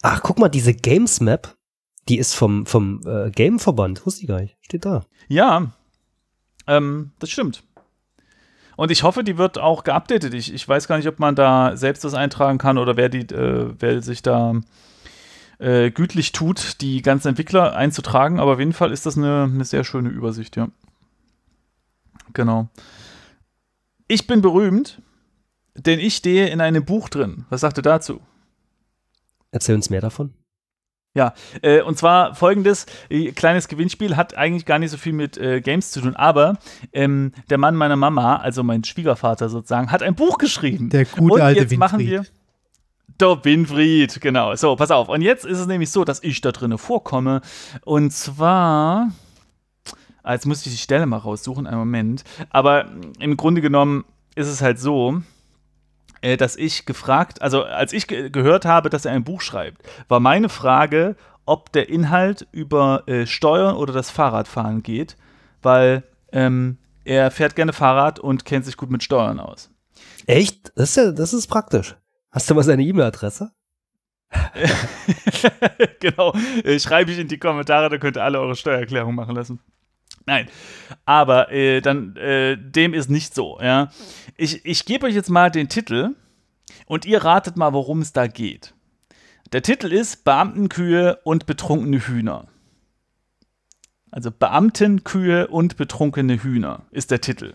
Ach, 0.00 0.22
guck 0.22 0.38
mal, 0.38 0.48
diese 0.48 0.74
Games 0.74 1.20
Map, 1.20 1.55
die 2.08 2.18
ist 2.18 2.34
vom, 2.34 2.66
vom 2.66 3.00
äh, 3.06 3.30
Game-Verband, 3.30 4.06
wusste 4.06 4.22
ich 4.22 4.28
gar 4.28 4.40
nicht. 4.40 4.56
Steht 4.60 4.84
da. 4.84 5.04
Ja, 5.28 5.72
ähm, 6.66 7.12
das 7.18 7.30
stimmt. 7.30 7.62
Und 8.76 8.90
ich 8.90 9.02
hoffe, 9.02 9.24
die 9.24 9.38
wird 9.38 9.58
auch 9.58 9.84
geupdatet. 9.84 10.34
Ich, 10.34 10.52
ich 10.52 10.68
weiß 10.68 10.86
gar 10.86 10.98
nicht, 10.98 11.08
ob 11.08 11.18
man 11.18 11.34
da 11.34 11.76
selbst 11.76 12.04
das 12.04 12.14
eintragen 12.14 12.58
kann 12.58 12.78
oder 12.78 12.96
wer, 12.96 13.08
die, 13.08 13.20
äh, 13.20 13.74
wer 13.78 14.02
sich 14.02 14.22
da 14.22 14.60
äh, 15.58 15.90
gütlich 15.90 16.32
tut, 16.32 16.80
die 16.82 17.00
ganzen 17.00 17.28
Entwickler 17.28 17.74
einzutragen. 17.74 18.38
Aber 18.38 18.52
auf 18.52 18.58
jeden 18.58 18.74
Fall 18.74 18.92
ist 18.92 19.06
das 19.06 19.16
eine, 19.16 19.44
eine 19.44 19.64
sehr 19.64 19.82
schöne 19.82 20.10
Übersicht, 20.10 20.56
ja. 20.56 20.68
Genau. 22.34 22.68
Ich 24.08 24.26
bin 24.26 24.42
berühmt, 24.42 25.00
denn 25.74 25.98
ich 25.98 26.16
stehe 26.16 26.48
in 26.48 26.60
einem 26.60 26.84
Buch 26.84 27.08
drin. 27.08 27.46
Was 27.48 27.62
sagt 27.62 27.78
ihr 27.78 27.82
dazu? 27.82 28.20
Erzähl 29.50 29.74
uns 29.74 29.88
mehr 29.88 30.02
davon. 30.02 30.34
Ja, 31.16 31.32
äh, 31.62 31.80
und 31.80 31.96
zwar 31.96 32.34
folgendes: 32.34 32.84
äh, 33.08 33.32
kleines 33.32 33.68
Gewinnspiel 33.68 34.16
hat 34.16 34.36
eigentlich 34.36 34.66
gar 34.66 34.78
nicht 34.78 34.90
so 34.90 34.98
viel 34.98 35.14
mit 35.14 35.38
äh, 35.38 35.62
Games 35.62 35.90
zu 35.90 36.02
tun, 36.02 36.14
aber 36.14 36.58
ähm, 36.92 37.32
der 37.48 37.56
Mann 37.56 37.74
meiner 37.74 37.96
Mama, 37.96 38.36
also 38.36 38.62
mein 38.62 38.84
Schwiegervater 38.84 39.48
sozusagen, 39.48 39.90
hat 39.90 40.02
ein 40.02 40.14
Buch 40.14 40.36
geschrieben. 40.36 40.90
Der 40.90 41.06
gute 41.06 41.34
und 41.34 41.40
alte 41.40 41.60
jetzt 41.60 41.70
Winfried. 41.70 41.78
machen 41.78 41.98
wir 42.00 42.24
der 43.18 43.44
Winfried, 43.44 44.20
genau. 44.20 44.54
So, 44.56 44.76
pass 44.76 44.90
auf. 44.90 45.08
Und 45.08 45.22
jetzt 45.22 45.46
ist 45.46 45.58
es 45.58 45.66
nämlich 45.66 45.90
so, 45.90 46.04
dass 46.04 46.22
ich 46.22 46.42
da 46.42 46.52
drinne 46.52 46.76
vorkomme. 46.76 47.40
Und 47.84 48.12
zwar. 48.12 49.10
Ah, 50.22 50.32
Jetzt 50.32 50.44
muss 50.44 50.66
ich 50.66 50.72
die 50.72 50.78
Stelle 50.78 51.06
mal 51.06 51.18
raussuchen, 51.18 51.66
einen 51.66 51.78
Moment. 51.78 52.24
Aber 52.50 52.90
im 53.20 53.38
Grunde 53.38 53.62
genommen 53.62 54.04
ist 54.34 54.48
es 54.48 54.60
halt 54.60 54.78
so, 54.78 55.22
äh, 56.26 56.36
dass 56.36 56.56
ich 56.56 56.86
gefragt, 56.86 57.40
also 57.40 57.62
als 57.62 57.92
ich 57.92 58.08
ge 58.08 58.30
gehört 58.30 58.64
habe, 58.64 58.90
dass 58.90 59.04
er 59.04 59.12
ein 59.12 59.22
Buch 59.22 59.40
schreibt, 59.40 59.82
war 60.08 60.18
meine 60.18 60.48
Frage, 60.48 61.14
ob 61.44 61.70
der 61.70 61.88
Inhalt 61.88 62.48
über 62.50 63.04
äh, 63.06 63.26
Steuern 63.26 63.76
oder 63.76 63.92
das 63.92 64.10
Fahrradfahren 64.10 64.82
geht, 64.82 65.16
weil 65.62 66.02
ähm, 66.32 66.78
er 67.04 67.30
fährt 67.30 67.54
gerne 67.54 67.72
Fahrrad 67.72 68.18
und 68.18 68.44
kennt 68.44 68.64
sich 68.64 68.76
gut 68.76 68.90
mit 68.90 69.04
Steuern 69.04 69.38
aus. 69.38 69.70
Echt? 70.26 70.72
Das 70.74 70.90
ist 70.90 70.96
ja, 70.96 71.12
das 71.12 71.32
ist 71.32 71.46
praktisch. 71.46 71.94
Hast 72.32 72.50
du 72.50 72.56
mal 72.56 72.64
seine 72.64 72.82
E-Mail-Adresse? 72.82 73.52
genau, 76.00 76.32
äh, 76.64 76.80
schreibe 76.80 77.12
ich 77.12 77.20
in 77.20 77.28
die 77.28 77.38
Kommentare, 77.38 77.88
da 77.88 77.98
könnt 77.98 78.16
ihr 78.16 78.24
alle 78.24 78.40
eure 78.40 78.56
Steuererklärung 78.56 79.14
machen 79.14 79.36
lassen. 79.36 79.60
Nein, 80.26 80.48
aber 81.04 81.52
äh, 81.52 81.80
dann 81.80 82.16
äh, 82.16 82.56
dem 82.58 82.94
ist 82.94 83.08
nicht 83.08 83.34
so. 83.34 83.58
Ja, 83.60 83.90
ich, 84.36 84.64
ich 84.64 84.84
gebe 84.84 85.06
euch 85.06 85.14
jetzt 85.14 85.30
mal 85.30 85.50
den 85.50 85.68
Titel 85.68 86.16
und 86.86 87.06
ihr 87.06 87.24
ratet 87.24 87.56
mal, 87.56 87.72
worum 87.72 88.00
es 88.00 88.12
da 88.12 88.26
geht. 88.26 88.74
Der 89.52 89.62
Titel 89.62 89.92
ist 89.92 90.24
Beamtenkühe 90.24 91.20
und 91.22 91.46
betrunkene 91.46 92.00
Hühner. 92.00 92.48
Also 94.10 94.32
Beamtenkühe 94.32 95.46
und 95.46 95.76
betrunkene 95.76 96.42
Hühner 96.42 96.86
ist 96.90 97.12
der 97.12 97.20
Titel. 97.20 97.54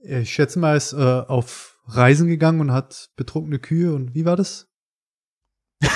Ich 0.00 0.32
schätze 0.32 0.58
mal, 0.58 0.70
er 0.70 0.76
ist 0.76 0.92
äh, 0.92 0.96
auf 0.96 1.78
Reisen 1.86 2.26
gegangen 2.26 2.60
und 2.60 2.72
hat 2.72 3.10
betrunkene 3.14 3.60
Kühe 3.60 3.94
und 3.94 4.14
wie 4.16 4.24
war 4.24 4.36
das? 4.36 4.68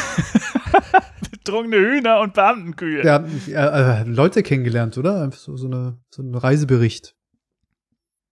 betrunkene 1.47 1.76
Hühner 1.76 2.20
und 2.20 2.34
Beamtenkühe. 2.34 3.03
Der 3.03 3.14
hat 3.14 3.26
äh, 3.49 3.53
äh, 3.53 4.03
Leute 4.05 4.42
kennengelernt, 4.42 4.99
oder? 4.99 5.22
Einfach 5.22 5.38
so, 5.38 5.57
so, 5.57 5.66
eine, 5.66 5.99
so 6.11 6.22
ein 6.22 6.34
Reisebericht. 6.34 7.14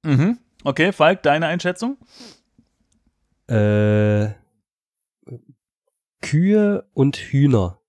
Mhm. 0.04 0.38
Okay, 0.64 0.92
Falk, 0.92 1.22
deine 1.22 1.46
Einschätzung? 1.46 1.96
Äh, 3.46 4.30
Kühe 6.20 6.88
und 6.94 7.16
Hühner. 7.16 7.80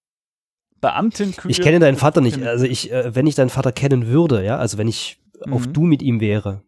Beamtenkühe. 0.81 1.51
Ich 1.51 1.61
kenne 1.61 1.79
deinen 1.79 1.97
Vater 1.97 2.21
nicht. 2.21 2.41
Also 2.43 2.65
ich, 2.65 2.91
äh, 2.91 3.15
wenn 3.15 3.27
ich 3.27 3.35
deinen 3.35 3.49
Vater 3.49 3.71
kennen 3.71 4.07
würde, 4.07 4.43
ja, 4.43 4.57
also 4.57 4.77
wenn 4.77 4.87
ich 4.87 5.19
auf 5.49 5.67
Mhm. 5.67 5.73
du 5.73 5.81
mit 5.81 6.01
ihm 6.01 6.19
wäre. 6.19 6.63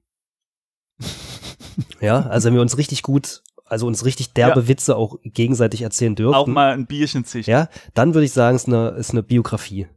ja, 2.01 2.21
also 2.27 2.47
wenn 2.47 2.55
wir 2.55 2.61
uns 2.61 2.77
richtig 2.77 3.03
gut, 3.03 3.43
also 3.67 3.87
uns 3.87 4.05
richtig 4.05 4.33
derbe 4.33 4.67
Witze 4.67 4.95
auch 4.95 5.17
gegenseitig 5.23 5.81
erzählen 5.81 6.15
dürfen. 6.15 6.35
Auch 6.35 6.47
mal 6.47 6.73
ein 6.73 6.85
Bierchen 6.85 7.25
zischt. 7.25 7.47
Ja, 7.47 7.69
dann 7.93 8.13
würde 8.13 8.25
ich 8.25 8.31
sagen, 8.31 8.55
es 8.55 8.63
ist 8.63 8.67
eine, 8.67 8.89
ist 8.89 9.11
eine 9.11 9.23
Biografie. 9.23 9.87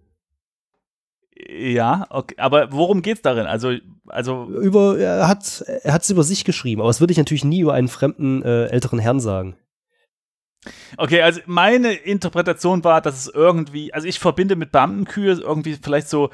Ja, 1.49 2.07
okay. 2.11 2.35
Aber 2.39 2.71
worum 2.73 3.03
geht's 3.03 3.23
darin? 3.23 3.47
Also, 3.47 3.73
also 4.07 4.47
Über, 4.47 4.99
er 4.99 5.29
hat, 5.29 5.64
er 5.83 5.93
hat 5.93 6.03
es 6.03 6.11
über 6.11 6.23
sich 6.23 6.45
geschrieben, 6.45 6.81
aber 6.81 6.91
das 6.91 7.01
würde 7.01 7.12
ich 7.12 7.18
natürlich 7.18 7.45
nie 7.45 7.61
über 7.61 7.75
einen 7.75 7.89
fremden 7.89 8.43
äh, 8.43 8.66
älteren 8.66 8.99
Herrn 8.99 9.21
sagen. 9.21 9.57
Okay, 10.99 11.23
also 11.23 11.41
meine 11.47 11.93
Interpretation 11.93 12.85
war, 12.85 13.01
dass 13.01 13.27
es 13.27 13.33
irgendwie, 13.33 13.95
also 13.95 14.07
ich 14.07 14.18
verbinde 14.18 14.57
mit 14.57 14.73
Beamtenkühe 14.73 15.33
irgendwie 15.33 15.79
vielleicht 15.81 16.11
so, 16.11 16.31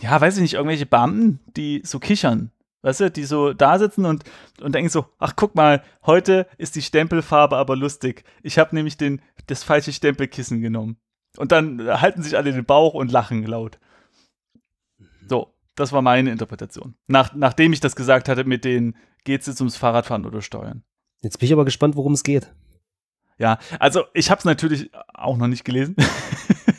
ja, 0.00 0.18
weiß 0.18 0.36
ich 0.36 0.42
nicht, 0.42 0.54
irgendwelche 0.54 0.86
Beamten, 0.86 1.40
die 1.56 1.82
so 1.84 1.98
kichern. 1.98 2.50
Weißt 2.84 3.00
du, 3.00 3.10
die 3.10 3.24
so 3.24 3.54
da 3.54 3.78
sitzen 3.78 4.04
und, 4.04 4.24
und 4.60 4.74
denken 4.74 4.90
so, 4.90 5.06
ach 5.18 5.32
guck 5.36 5.54
mal, 5.54 5.82
heute 6.04 6.46
ist 6.58 6.76
die 6.76 6.82
Stempelfarbe 6.82 7.56
aber 7.56 7.76
lustig. 7.76 8.24
Ich 8.42 8.58
habe 8.58 8.74
nämlich 8.74 8.96
den, 8.96 9.22
das 9.46 9.64
falsche 9.64 9.92
Stempelkissen 9.92 10.60
genommen. 10.60 10.98
Und 11.36 11.50
dann 11.50 11.82
halten 12.00 12.22
sich 12.22 12.36
alle 12.36 12.52
den 12.52 12.64
Bauch 12.64 12.94
und 12.94 13.10
lachen 13.10 13.44
laut. 13.44 13.78
So, 15.26 15.54
das 15.74 15.92
war 15.92 16.02
meine 16.02 16.30
Interpretation. 16.30 16.94
Nach, 17.06 17.34
nachdem 17.34 17.72
ich 17.72 17.80
das 17.80 17.96
gesagt 17.96 18.28
hatte 18.28 18.44
mit 18.44 18.64
den, 18.64 18.96
geht's 19.24 19.46
jetzt 19.46 19.60
ums 19.60 19.76
Fahrradfahren 19.76 20.26
oder 20.26 20.42
Steuern? 20.42 20.84
Jetzt 21.22 21.38
bin 21.38 21.46
ich 21.46 21.52
aber 21.54 21.64
gespannt, 21.64 21.96
worum 21.96 22.12
es 22.12 22.22
geht. 22.22 22.52
Ja, 23.38 23.58
also 23.80 24.04
ich 24.12 24.30
habe 24.30 24.38
es 24.40 24.44
natürlich 24.44 24.90
auch 25.12 25.38
noch 25.38 25.48
nicht 25.48 25.64
gelesen. 25.64 25.96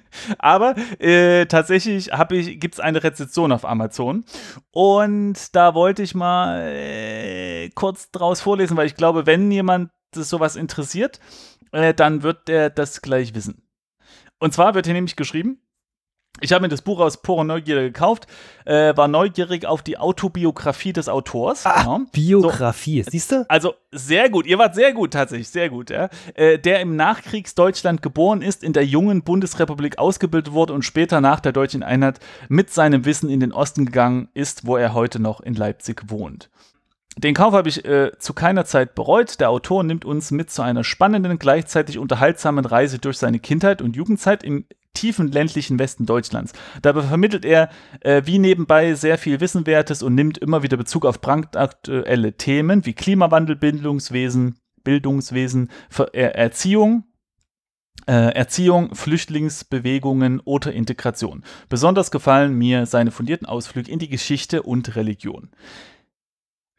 Aber 0.38 0.74
äh, 0.98 1.46
tatsächlich 1.46 2.10
ich, 2.30 2.60
gibt 2.60 2.74
es 2.74 2.80
eine 2.80 3.02
Rezension 3.02 3.52
auf 3.52 3.64
Amazon. 3.64 4.24
Und 4.70 5.54
da 5.54 5.74
wollte 5.74 6.02
ich 6.02 6.14
mal 6.14 6.60
äh, 6.62 7.70
kurz 7.70 8.10
draus 8.10 8.40
vorlesen, 8.40 8.76
weil 8.76 8.86
ich 8.86 8.96
glaube, 8.96 9.26
wenn 9.26 9.50
jemand 9.50 9.90
sowas 10.14 10.56
interessiert, 10.56 11.20
äh, 11.72 11.94
dann 11.94 12.22
wird 12.22 12.48
der 12.48 12.70
das 12.70 13.02
gleich 13.02 13.34
wissen. 13.34 13.62
Und 14.38 14.52
zwar 14.52 14.74
wird 14.74 14.86
hier 14.86 14.94
nämlich 14.94 15.16
geschrieben, 15.16 15.61
ich 16.40 16.52
habe 16.52 16.62
mir 16.62 16.68
das 16.68 16.82
Buch 16.82 16.98
aus 16.98 17.18
purer 17.18 17.44
Neugierde 17.44 17.84
gekauft, 17.84 18.26
äh, 18.64 18.96
war 18.96 19.06
neugierig 19.06 19.66
auf 19.66 19.82
die 19.82 19.98
Autobiografie 19.98 20.92
des 20.92 21.08
Autors. 21.08 21.66
Ah, 21.66 21.82
ja. 21.84 22.00
Biografie, 22.10 23.02
so, 23.02 23.10
siehst 23.10 23.32
du? 23.32 23.44
Also 23.48 23.74
sehr 23.90 24.30
gut, 24.30 24.46
ihr 24.46 24.58
wart 24.58 24.74
sehr 24.74 24.92
gut 24.92 25.12
tatsächlich, 25.12 25.48
sehr 25.48 25.68
gut. 25.68 25.90
Ja. 25.90 26.08
Äh, 26.34 26.58
der 26.58 26.80
im 26.80 26.96
Nachkriegsdeutschland 26.96 28.02
geboren 28.02 28.42
ist, 28.42 28.64
in 28.64 28.72
der 28.72 28.84
jungen 28.84 29.22
Bundesrepublik 29.22 29.98
ausgebildet 29.98 30.52
wurde 30.52 30.72
und 30.72 30.84
später 30.84 31.20
nach 31.20 31.40
der 31.40 31.52
deutschen 31.52 31.82
Einheit 31.82 32.18
mit 32.48 32.70
seinem 32.70 33.04
Wissen 33.04 33.28
in 33.28 33.40
den 33.40 33.52
Osten 33.52 33.84
gegangen 33.84 34.28
ist, 34.34 34.66
wo 34.66 34.76
er 34.76 34.94
heute 34.94 35.20
noch 35.20 35.40
in 35.40 35.54
Leipzig 35.54 36.02
wohnt. 36.08 36.50
Den 37.18 37.34
Kauf 37.34 37.52
habe 37.52 37.68
ich 37.68 37.84
äh, 37.84 38.12
zu 38.18 38.32
keiner 38.32 38.64
Zeit 38.64 38.94
bereut. 38.94 39.38
Der 39.40 39.50
Autor 39.50 39.84
nimmt 39.84 40.04
uns 40.04 40.30
mit 40.30 40.50
zu 40.50 40.62
einer 40.62 40.82
spannenden, 40.82 41.38
gleichzeitig 41.38 41.98
unterhaltsamen 41.98 42.64
Reise 42.64 42.98
durch 42.98 43.18
seine 43.18 43.38
Kindheit 43.38 43.82
und 43.82 43.96
Jugendzeit 43.96 44.42
im 44.42 44.64
tiefen 44.94 45.30
ländlichen 45.30 45.78
Westen 45.78 46.06
Deutschlands. 46.06 46.52
Dabei 46.80 47.02
vermittelt 47.02 47.44
er 47.44 47.70
äh, 48.00 48.22
wie 48.24 48.38
nebenbei 48.38 48.94
sehr 48.94 49.18
viel 49.18 49.40
Wissenwertes 49.40 50.02
und 50.02 50.14
nimmt 50.14 50.38
immer 50.38 50.62
wieder 50.62 50.76
Bezug 50.76 51.04
auf 51.06 51.20
brandaktuelle 51.20 52.34
Themen 52.36 52.84
wie 52.86 52.92
Klimawandel, 52.92 53.56
Bildungswesen, 53.56 54.56
Bildungswesen, 54.84 55.70
Ver 55.88 56.10
er 56.12 56.34
Erziehung, 56.34 57.04
äh, 58.06 58.34
Erziehung, 58.34 58.94
Flüchtlingsbewegungen 58.94 60.40
oder 60.40 60.72
Integration. 60.72 61.42
Besonders 61.68 62.10
gefallen 62.10 62.54
mir 62.54 62.86
seine 62.86 63.10
fundierten 63.10 63.46
Ausflüge 63.46 63.90
in 63.90 63.98
die 63.98 64.08
Geschichte 64.08 64.62
und 64.62 64.96
Religion. 64.96 65.50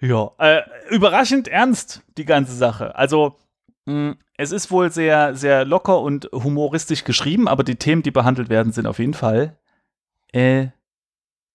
Ja, 0.04 0.32
äh, 0.38 0.62
überraschend 0.89 1.47
ernst 1.47 2.01
die 2.18 2.26
ganze 2.26 2.54
Sache. 2.54 2.93
Also 2.95 3.38
hm, 3.88 4.18
es 4.38 4.51
ist 4.51 4.70
wohl 4.70 4.91
sehr, 4.91 5.34
sehr 5.34 5.64
locker 5.64 6.01
und 6.01 6.30
humoristisch 6.34 7.06
geschrieben, 7.06 7.47
aber 7.47 7.64
die 7.64 7.78
Themen, 7.78 8.04
die 8.04 8.12
behandelt 8.12 8.49
werden, 8.49 8.74
sind 8.74 8.86
auf 8.86 8.99
jeden 8.99 9.14
Fall 9.14 9.58
äh, 10.34 10.68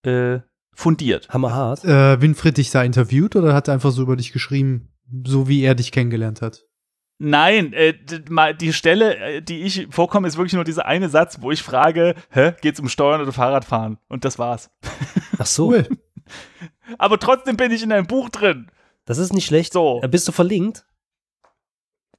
äh, 0.03 0.40
fundiert. 0.72 1.28
Hammerhart. 1.28 1.84
Äh, 1.84 2.22
Winfried 2.22 2.57
dich 2.57 2.70
da 2.70 2.82
interviewt 2.82 3.36
oder 3.36 3.53
hat 3.53 3.68
er 3.68 3.74
einfach 3.74 3.90
so 3.90 4.01
über 4.01 4.16
dich 4.16 4.32
geschrieben, 4.32 4.88
so 5.26 5.46
wie 5.46 5.62
er 5.62 5.74
dich 5.74 5.92
kennengelernt 5.92 6.40
hat? 6.40 6.64
Nein, 7.18 7.74
äh, 7.74 7.94
die 8.55 8.72
Stelle, 8.72 9.16
äh, 9.16 9.42
die 9.42 9.62
ich 9.62 9.88
vorkomme, 9.90 10.26
ist 10.26 10.38
wirklich 10.38 10.55
nur 10.55 10.64
dieser 10.64 10.86
eine 10.86 11.11
Satz, 11.11 11.42
wo 11.42 11.51
ich 11.51 11.62
frage, 11.62 12.14
hä, 12.30 12.53
geht's 12.62 12.80
um 12.80 12.88
Steuern 12.88 13.20
oder 13.20 13.32
Fahrradfahren? 13.32 13.99
Und 14.09 14.24
das 14.24 14.38
war's. 14.38 14.70
Ach 15.38 15.44
so. 15.44 15.68
Cool. 15.68 15.86
Aber 16.97 17.18
trotzdem 17.18 17.57
bin 17.57 17.72
ich 17.72 17.82
in 17.82 17.93
einem 17.93 18.07
Buch 18.07 18.30
drin. 18.30 18.70
Das 19.05 19.18
ist 19.18 19.32
nicht 19.32 19.47
schlecht. 19.47 19.72
So. 19.72 20.01
Äh, 20.03 20.09
bist 20.09 20.26
du 20.28 20.32
verlinkt? 20.32 20.84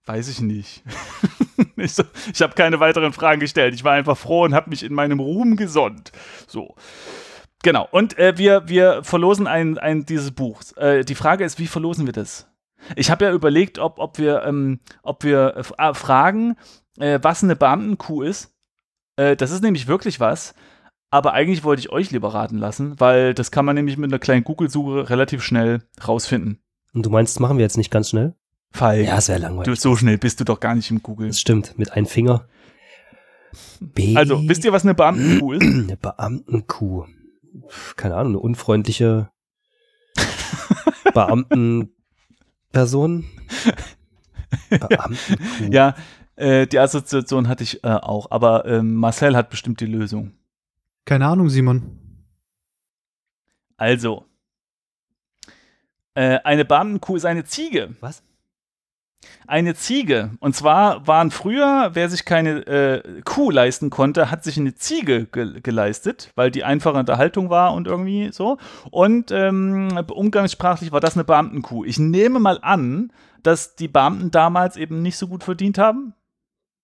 Weiß 0.05 0.27
ich 0.27 0.41
nicht. 0.41 0.83
ich, 1.75 1.93
so, 1.93 2.03
ich 2.33 2.41
habe 2.41 2.55
keine 2.55 2.79
weiteren 2.79 3.13
Fragen 3.13 3.39
gestellt. 3.39 3.73
Ich 3.73 3.83
war 3.83 3.93
einfach 3.93 4.17
froh 4.17 4.43
und 4.43 4.53
habe 4.53 4.69
mich 4.69 4.83
in 4.83 4.93
meinem 4.93 5.19
Ruhm 5.19 5.55
gesonnt. 5.55 6.11
So. 6.47 6.75
Genau. 7.63 7.87
Und 7.91 8.17
äh, 8.17 8.37
wir, 8.37 8.67
wir 8.67 9.03
verlosen 9.03 9.47
ein, 9.47 9.77
ein 9.77 10.05
dieses 10.05 10.31
Buch. 10.31 10.61
Äh, 10.77 11.03
die 11.03 11.15
Frage 11.15 11.43
ist, 11.43 11.59
wie 11.59 11.67
verlosen 11.67 12.05
wir 12.05 12.13
das? 12.13 12.47
Ich 12.95 13.11
habe 13.11 13.25
ja 13.25 13.31
überlegt, 13.31 13.77
ob, 13.77 13.99
ob 13.99 14.17
wir, 14.17 14.43
ähm, 14.43 14.79
ob 15.03 15.23
wir 15.23 15.57
äh, 15.77 15.93
fragen, 15.93 16.55
äh, 16.97 17.19
was 17.21 17.43
eine 17.43 17.55
Beamtenkuh 17.55 18.23
ist. 18.23 18.55
Äh, 19.15 19.35
das 19.35 19.51
ist 19.51 19.61
nämlich 19.61 19.87
wirklich 19.87 20.19
was. 20.19 20.53
Aber 21.11 21.33
eigentlich 21.33 21.63
wollte 21.63 21.79
ich 21.79 21.91
euch 21.91 22.11
lieber 22.11 22.33
raten 22.33 22.57
lassen, 22.57 22.99
weil 22.99 23.33
das 23.33 23.51
kann 23.51 23.65
man 23.65 23.75
nämlich 23.75 23.97
mit 23.97 24.11
einer 24.11 24.19
kleinen 24.19 24.43
Google-Suche 24.43 25.09
relativ 25.09 25.41
schnell 25.41 25.81
rausfinden. 26.07 26.59
Und 26.93 27.05
du 27.05 27.09
meinst, 27.09 27.35
das 27.35 27.39
machen 27.39 27.57
wir 27.57 27.63
jetzt 27.63 27.77
nicht 27.77 27.91
ganz 27.91 28.09
schnell? 28.09 28.35
Fall. 28.71 29.01
Ja, 29.01 29.19
sehr 29.19 29.39
langweilig. 29.39 29.65
Du, 29.65 29.75
so 29.75 29.95
schnell 29.95 30.19
bist 30.19 30.39
du 30.39 30.43
doch 30.43 30.59
gar 30.59 30.75
nicht 30.75 30.91
im 30.91 31.01
Google. 31.01 31.27
Das 31.27 31.39
stimmt, 31.39 31.77
mit 31.77 31.93
einem 31.93 32.05
Finger. 32.05 32.47
B 33.79 34.15
also, 34.15 34.47
wisst 34.47 34.63
ihr, 34.63 34.71
was 34.71 34.83
eine 34.83 34.93
Beamtenkuh 34.93 35.53
ist? 35.53 35.63
Eine 35.63 35.97
Beamtenkuh. 35.97 37.05
Keine 37.95 38.15
Ahnung, 38.15 38.33
eine 38.33 38.39
unfreundliche 38.39 39.31
Beamtenperson. 41.13 43.25
Beamtenkuh. 44.69 45.71
Ja, 45.71 45.95
äh, 46.35 46.67
die 46.67 46.77
Assoziation 46.77 47.47
hatte 47.47 47.63
ich 47.63 47.83
äh, 47.83 47.87
auch, 47.87 48.29
aber 48.29 48.65
äh, 48.65 48.83
Marcel 48.83 49.35
hat 49.35 49.49
bestimmt 49.49 49.79
die 49.79 49.87
Lösung. 49.87 50.33
Keine 51.05 51.27
Ahnung, 51.27 51.49
Simon. 51.49 51.97
Also, 53.77 54.25
äh, 56.13 56.39
eine 56.43 56.65
Beamtenkuh 56.65 57.15
ist 57.15 57.25
eine 57.25 57.45
Ziege. 57.45 57.95
Was? 58.01 58.23
eine 59.47 59.75
Ziege. 59.75 60.31
Und 60.39 60.55
zwar 60.55 61.07
waren 61.07 61.31
früher, 61.31 61.91
wer 61.93 62.09
sich 62.09 62.25
keine 62.25 62.65
äh, 62.67 63.21
Kuh 63.23 63.51
leisten 63.51 63.89
konnte, 63.89 64.31
hat 64.31 64.43
sich 64.43 64.57
eine 64.57 64.75
Ziege 64.75 65.25
ge 65.25 65.59
geleistet, 65.61 66.31
weil 66.35 66.51
die 66.51 66.63
einfache 66.63 66.97
Unterhaltung 66.97 67.49
war 67.49 67.73
und 67.73 67.87
irgendwie 67.87 68.31
so. 68.31 68.57
Und 68.91 69.31
ähm, 69.31 69.99
umgangssprachlich 70.11 70.91
war 70.91 70.99
das 70.99 71.15
eine 71.15 71.23
Beamtenkuh. 71.23 71.83
Ich 71.83 71.99
nehme 71.99 72.39
mal 72.39 72.59
an, 72.61 73.11
dass 73.43 73.75
die 73.75 73.87
Beamten 73.87 74.31
damals 74.31 74.77
eben 74.77 75.01
nicht 75.01 75.17
so 75.17 75.27
gut 75.27 75.43
verdient 75.43 75.77
haben. 75.77 76.13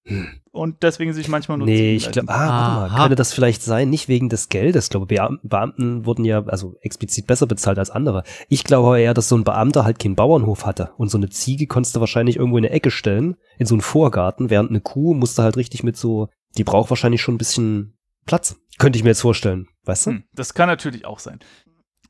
Hm 0.07 0.27
und 0.55 0.83
deswegen 0.83 1.13
sich 1.13 1.27
manchmal 1.27 1.57
nur 1.57 1.67
Nee, 1.67 1.95
ich 1.95 2.11
glaube, 2.11 2.29
ah, 2.29 2.77
warte 2.79 2.93
mal, 2.93 2.99
könnte 3.01 3.15
das 3.15 3.33
vielleicht 3.33 3.61
sein, 3.61 3.89
nicht 3.89 4.07
wegen 4.07 4.29
des 4.29 4.49
Geldes. 4.49 4.85
Ich 4.85 4.89
glaube, 4.89 5.05
Beamten 5.05 6.05
wurden 6.05 6.23
ja 6.23 6.45
also 6.45 6.75
explizit 6.81 7.27
besser 7.27 7.45
bezahlt 7.45 7.77
als 7.77 7.89
andere. 7.89 8.23
Ich 8.47 8.63
glaube 8.63 8.99
eher, 8.99 9.13
dass 9.13 9.29
so 9.29 9.37
ein 9.37 9.43
Beamter 9.43 9.83
halt 9.83 9.99
keinen 9.99 10.15
Bauernhof 10.15 10.65
hatte 10.65 10.91
und 10.97 11.09
so 11.09 11.17
eine 11.17 11.29
Ziege 11.29 11.67
konntest 11.67 11.95
du 11.95 11.99
wahrscheinlich 11.99 12.37
irgendwo 12.37 12.57
in 12.57 12.65
eine 12.65 12.73
Ecke 12.73 12.89
stellen, 12.89 13.35
in 13.59 13.65
so 13.65 13.75
einen 13.75 13.81
Vorgarten, 13.81 14.49
während 14.49 14.69
eine 14.69 14.81
Kuh 14.81 15.13
musste 15.13 15.43
halt 15.43 15.57
richtig 15.57 15.83
mit 15.83 15.97
so, 15.97 16.29
die 16.57 16.63
braucht 16.63 16.89
wahrscheinlich 16.89 17.21
schon 17.21 17.35
ein 17.35 17.39
bisschen 17.39 17.97
Platz. 18.25 18.55
Könnte 18.77 18.97
ich 18.97 19.03
mir 19.03 19.11
jetzt 19.11 19.21
vorstellen, 19.21 19.67
weißt 19.83 20.07
du? 20.07 20.11
Hm, 20.11 20.23
das 20.33 20.53
kann 20.53 20.67
natürlich 20.67 21.05
auch 21.05 21.19
sein. 21.19 21.39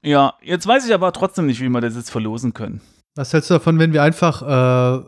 Ja, 0.03 0.35
jetzt 0.43 0.67
weiß 0.67 0.85
ich 0.85 0.93
aber 0.93 1.11
trotzdem 1.13 1.47
nicht, 1.47 1.61
wie 1.61 1.69
wir 1.69 1.81
das 1.81 1.95
jetzt 1.95 2.11
verlosen 2.11 2.53
können. 2.53 2.81
Was 3.15 3.33
hältst 3.33 3.49
du 3.49 3.55
davon, 3.55 3.79
wenn 3.79 3.91
wir 3.91 4.03
einfach 4.03 5.01
äh, 5.01 5.05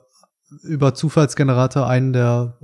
über 0.63 0.93
Zufallsgenerator 0.95 1.87
einen 1.87 2.13
der 2.13 2.57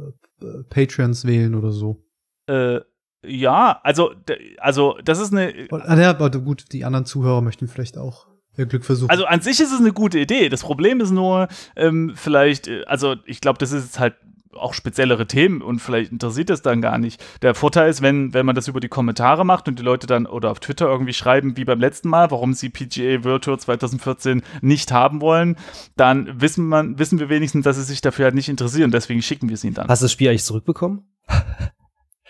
Patreons 0.70 1.26
wählen 1.26 1.56
oder 1.56 1.72
so. 1.72 2.04
Äh, 2.48 2.82
ja, 3.26 3.80
also, 3.84 4.14
also 4.58 4.98
das 5.04 5.20
ist 5.20 5.32
eine. 5.32 5.68
Ah, 5.72 6.00
ja, 6.00 6.10
aber 6.10 6.30
gut, 6.30 6.66
die 6.72 6.84
anderen 6.84 7.06
Zuhörer 7.06 7.42
möchten 7.42 7.68
vielleicht 7.68 7.98
auch 7.98 8.28
ihr 8.58 8.66
Glück 8.66 8.84
versuchen. 8.84 9.10
Also 9.10 9.26
an 9.26 9.42
sich 9.42 9.60
ist 9.60 9.72
es 9.72 9.80
eine 9.80 9.94
gute 9.94 10.20
Idee. 10.20 10.50
Das 10.50 10.62
Problem 10.62 11.00
ist 11.00 11.12
nur, 11.12 11.48
ähm, 11.76 12.14
vielleicht, 12.16 12.68
äh, 12.68 12.84
also 12.86 13.16
ich 13.26 13.42
glaube, 13.42 13.60
das 13.60 13.72
ist 13.72 13.86
jetzt 13.86 14.00
halt 14.00 14.16
auch 14.56 14.74
speziellere 14.74 15.28
Themen 15.28 15.62
und 15.62 15.80
vielleicht 15.80 16.12
interessiert 16.12 16.50
es 16.50 16.62
dann 16.62 16.82
gar 16.82 16.98
nicht. 16.98 17.24
Der 17.42 17.56
Vorteil 17.56 17.90
ist, 17.90 18.02
wenn, 18.02 18.34
wenn 18.34 18.46
man 18.46 18.56
das 18.56 18.68
über 18.68 18.80
die 18.80 18.88
Kommentare 18.88 19.46
macht 19.46 19.68
und 19.68 19.80
die 19.80 19.84
Leute 19.84 20.08
dann 20.08 20.26
oder 20.26 20.52
auf 20.52 20.60
Twitter 20.60 20.88
irgendwie 20.88 21.14
schreiben, 21.14 21.58
wie 21.58 21.66
beim 21.66 21.80
letzten 21.80 22.10
Mal, 22.10 22.32
warum 22.32 22.54
sie 22.54 22.70
PGA 22.70 23.24
World 23.24 23.44
Tour 23.44 23.60
2014 23.60 24.42
nicht 24.62 24.92
haben 24.92 25.22
wollen, 25.22 25.58
dann 25.96 26.42
wissen, 26.42 26.68
man, 26.68 27.00
wissen 27.00 27.20
wir 27.20 27.30
wenigstens, 27.30 27.64
dass 27.64 27.78
sie 27.78 27.84
sich 27.84 28.02
dafür 28.02 28.26
halt 28.26 28.36
nicht 28.36 28.50
interessieren. 28.50 28.92
Deswegen 28.92 29.22
schicken 29.22 29.50
wir 29.50 29.56
es 29.56 29.64
ihnen 29.64 29.74
dann. 29.74 29.88
Hast 29.88 30.02
du 30.02 30.06
das 30.06 30.12
Spiel 30.12 30.30
eigentlich 30.30 30.44
zurückbekommen? 30.44 31.04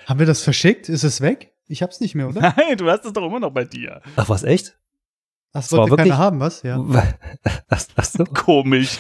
Haben 0.06 0.20
wir 0.20 0.26
das 0.26 0.42
verschickt? 0.42 0.90
Ist 0.90 1.04
es 1.04 1.22
weg? 1.22 1.54
Ich 1.68 1.82
hab's 1.82 2.00
nicht 2.00 2.16
mehr, 2.16 2.28
oder? 2.28 2.42
Nein, 2.58 2.78
du 2.78 2.90
hast 2.90 3.06
es 3.06 3.14
doch 3.14 3.26
immer 3.26 3.40
noch 3.40 3.52
bei 3.52 3.64
dir. 3.64 4.02
Ach, 4.16 4.30
was, 4.30 4.44
echt? 4.44 4.78
Das 5.54 5.72
wollte 5.72 5.92
wirklich 5.92 6.10
keiner 6.10 6.18
haben, 6.18 6.40
was? 6.40 6.64
Ja. 6.64 6.80
Was, 7.70 7.90
was 7.96 8.14
so? 8.14 8.24
Komisch. 8.24 9.00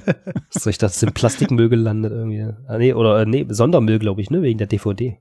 so, 0.50 0.70
ich 0.70 0.78
dachte, 0.78 0.92
es 0.92 1.00
sind 1.00 1.14
Plastikmüll 1.14 1.68
gelandet 1.68 2.12
irgendwie. 2.12 2.46
Ah, 2.66 2.78
nee, 2.78 2.92
oder 2.92 3.20
äh, 3.20 3.26
nee, 3.26 3.46
Sondermüll, 3.48 3.98
glaube 3.98 4.20
ich, 4.20 4.30
ne, 4.30 4.42
wegen 4.42 4.58
der 4.58 4.66
DVD. 4.66 5.18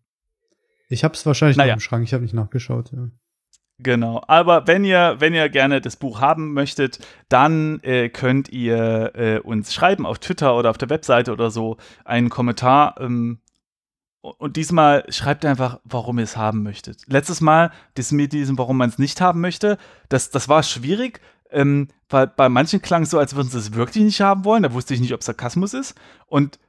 Ich 0.90 1.04
hab's 1.04 1.26
wahrscheinlich 1.26 1.58
naja. 1.58 1.74
noch 1.74 1.78
im 1.78 1.82
Schrank, 1.82 2.04
ich 2.04 2.14
habe 2.14 2.24
nicht 2.24 2.34
nachgeschaut, 2.34 2.92
ja. 2.92 3.08
Genau, 3.80 4.22
aber 4.28 4.68
wenn 4.68 4.86
ihr, 4.86 5.16
wenn 5.20 5.34
ihr 5.34 5.50
gerne 5.50 5.82
das 5.82 5.98
Buch 5.98 6.22
haben 6.22 6.54
möchtet, 6.54 7.00
dann 7.28 7.82
äh, 7.84 8.08
könnt 8.08 8.48
ihr 8.48 9.12
äh, 9.16 9.40
uns 9.40 9.74
schreiben 9.74 10.06
auf 10.06 10.20
Twitter 10.20 10.56
oder 10.56 10.70
auf 10.70 10.78
der 10.78 10.90
Webseite 10.90 11.34
oder 11.34 11.52
so 11.52 11.76
einen 12.06 12.30
Kommentar 12.30 12.96
ähm, 13.02 13.40
Und 14.32 14.56
diesmal 14.56 15.06
schreibt 15.10 15.44
er 15.44 15.52
einfach, 15.52 15.80
warum 15.84 16.18
ihr 16.18 16.24
es 16.24 16.36
haben 16.36 16.64
möchtet. 16.64 17.04
Letztes 17.08 17.42
Mal, 17.42 17.72
das 17.94 18.12
mit 18.12 18.34
diesem, 18.34 18.58
warum 18.58 18.78
man 18.78 18.90
es 18.90 18.98
nicht 18.98 19.22
haben 19.22 19.42
möchte, 19.42 19.78
das, 20.10 20.32
das 20.32 20.50
war 20.50 20.64
schwierig, 20.64 21.22
ähm, 21.52 21.90
weil 22.10 22.28
bei 22.28 22.50
manchen 22.50 22.82
klang 22.82 23.04
es 23.04 23.12
so, 23.12 23.20
als 23.20 23.36
würden 23.36 23.50
sie 23.50 23.60
es 23.60 23.74
wirklich 23.74 24.04
nicht 24.04 24.22
haben 24.22 24.44
wollen. 24.44 24.64
Da 24.64 24.74
wusste 24.74 24.94
ich 24.94 25.00
nicht, 25.00 25.14
ob 25.14 25.22
Sarkasmus 25.22 25.74
ist. 25.74 25.96
Und, 26.26 26.60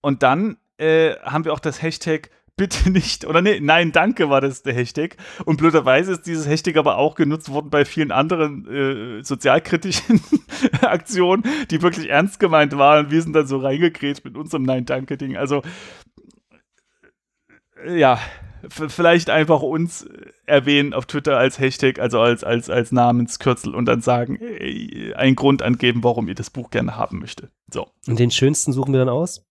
und 0.00 0.22
dann 0.22 0.56
äh, 0.78 1.14
haben 1.22 1.44
wir 1.44 1.52
auch 1.52 1.60
das 1.60 1.82
Hashtag 1.82 2.30
bitte 2.56 2.90
nicht, 2.90 3.24
oder 3.24 3.42
nee, 3.42 3.60
nein, 3.60 3.92
danke 3.92 4.30
war 4.30 4.40
das 4.40 4.62
der 4.62 4.74
Hashtag. 4.74 5.16
Und 5.44 5.56
blöderweise 5.56 6.12
ist 6.12 6.26
dieses 6.26 6.48
Hashtag 6.48 6.76
aber 6.76 6.96
auch 6.96 7.14
genutzt 7.16 7.48
worden 7.50 7.70
bei 7.70 7.84
vielen 7.84 8.12
anderen 8.12 8.66
äh, 8.66 9.24
sozialkritischen 9.24 10.20
Aktionen, 10.80 11.42
die 11.70 11.82
wirklich 11.82 12.08
ernst 12.08 12.40
gemeint 12.40 12.76
waren. 12.76 13.10
Wir 13.10 13.22
sind 13.22 13.34
dann 13.34 13.46
so 13.46 13.58
reingekrätscht 13.58 14.24
mit 14.24 14.36
unserem 14.36 14.62
Nein-Danke-Ding. 14.62 15.36
Also, 15.36 15.58
äh, 15.58 15.62
ja, 17.86 18.18
vielleicht 18.68 19.30
einfach 19.30 19.60
uns 19.62 20.06
erwähnen 20.46 20.94
auf 20.94 21.06
Twitter 21.06 21.36
als 21.36 21.58
Hashtag, 21.58 21.98
also 21.98 22.20
als, 22.20 22.44
als, 22.44 22.70
als 22.70 22.92
Namenskürzel 22.92 23.74
und 23.74 23.86
dann 23.86 24.00
sagen, 24.00 24.36
ey, 24.36 25.12
einen 25.14 25.36
Grund 25.36 25.62
angeben, 25.62 26.02
warum 26.04 26.28
ihr 26.28 26.34
das 26.34 26.50
Buch 26.50 26.70
gerne 26.70 26.96
haben 26.96 27.18
möchtet. 27.18 27.50
So. 27.70 27.88
Und 28.06 28.18
den 28.18 28.30
schönsten 28.30 28.72
suchen 28.72 28.92
wir 28.92 29.00
dann 29.00 29.08
aus? 29.08 29.44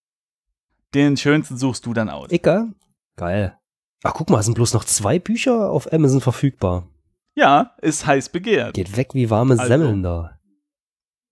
Den 0.94 1.18
schönsten 1.18 1.58
suchst 1.58 1.86
du 1.86 1.94
dann 1.94 2.10
aus. 2.10 2.32
Icke? 2.32 2.72
Geil. 3.16 3.58
Ach, 4.04 4.14
guck 4.14 4.30
mal, 4.30 4.40
es 4.40 4.46
sind 4.46 4.56
bloß 4.56 4.74
noch 4.74 4.84
zwei 4.84 5.18
Bücher 5.20 5.70
auf 5.70 5.92
Amazon 5.92 6.22
verfügbar. 6.22 6.88
Ja, 7.36 7.76
ist 7.82 8.06
heiß 8.06 8.30
begehrt. 8.30 8.76
Geht 8.76 8.96
weg 8.96 9.14
wie 9.14 9.30
warme 9.30 9.54
Also. 9.54 9.66
Semmeln 9.66 10.04
da. 10.04 10.38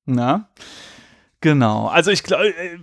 Na, 0.05 0.49
genau. 1.41 1.87
Also 1.87 2.11
ich 2.11 2.23
glaube, 2.23 2.49
äh, 2.49 2.77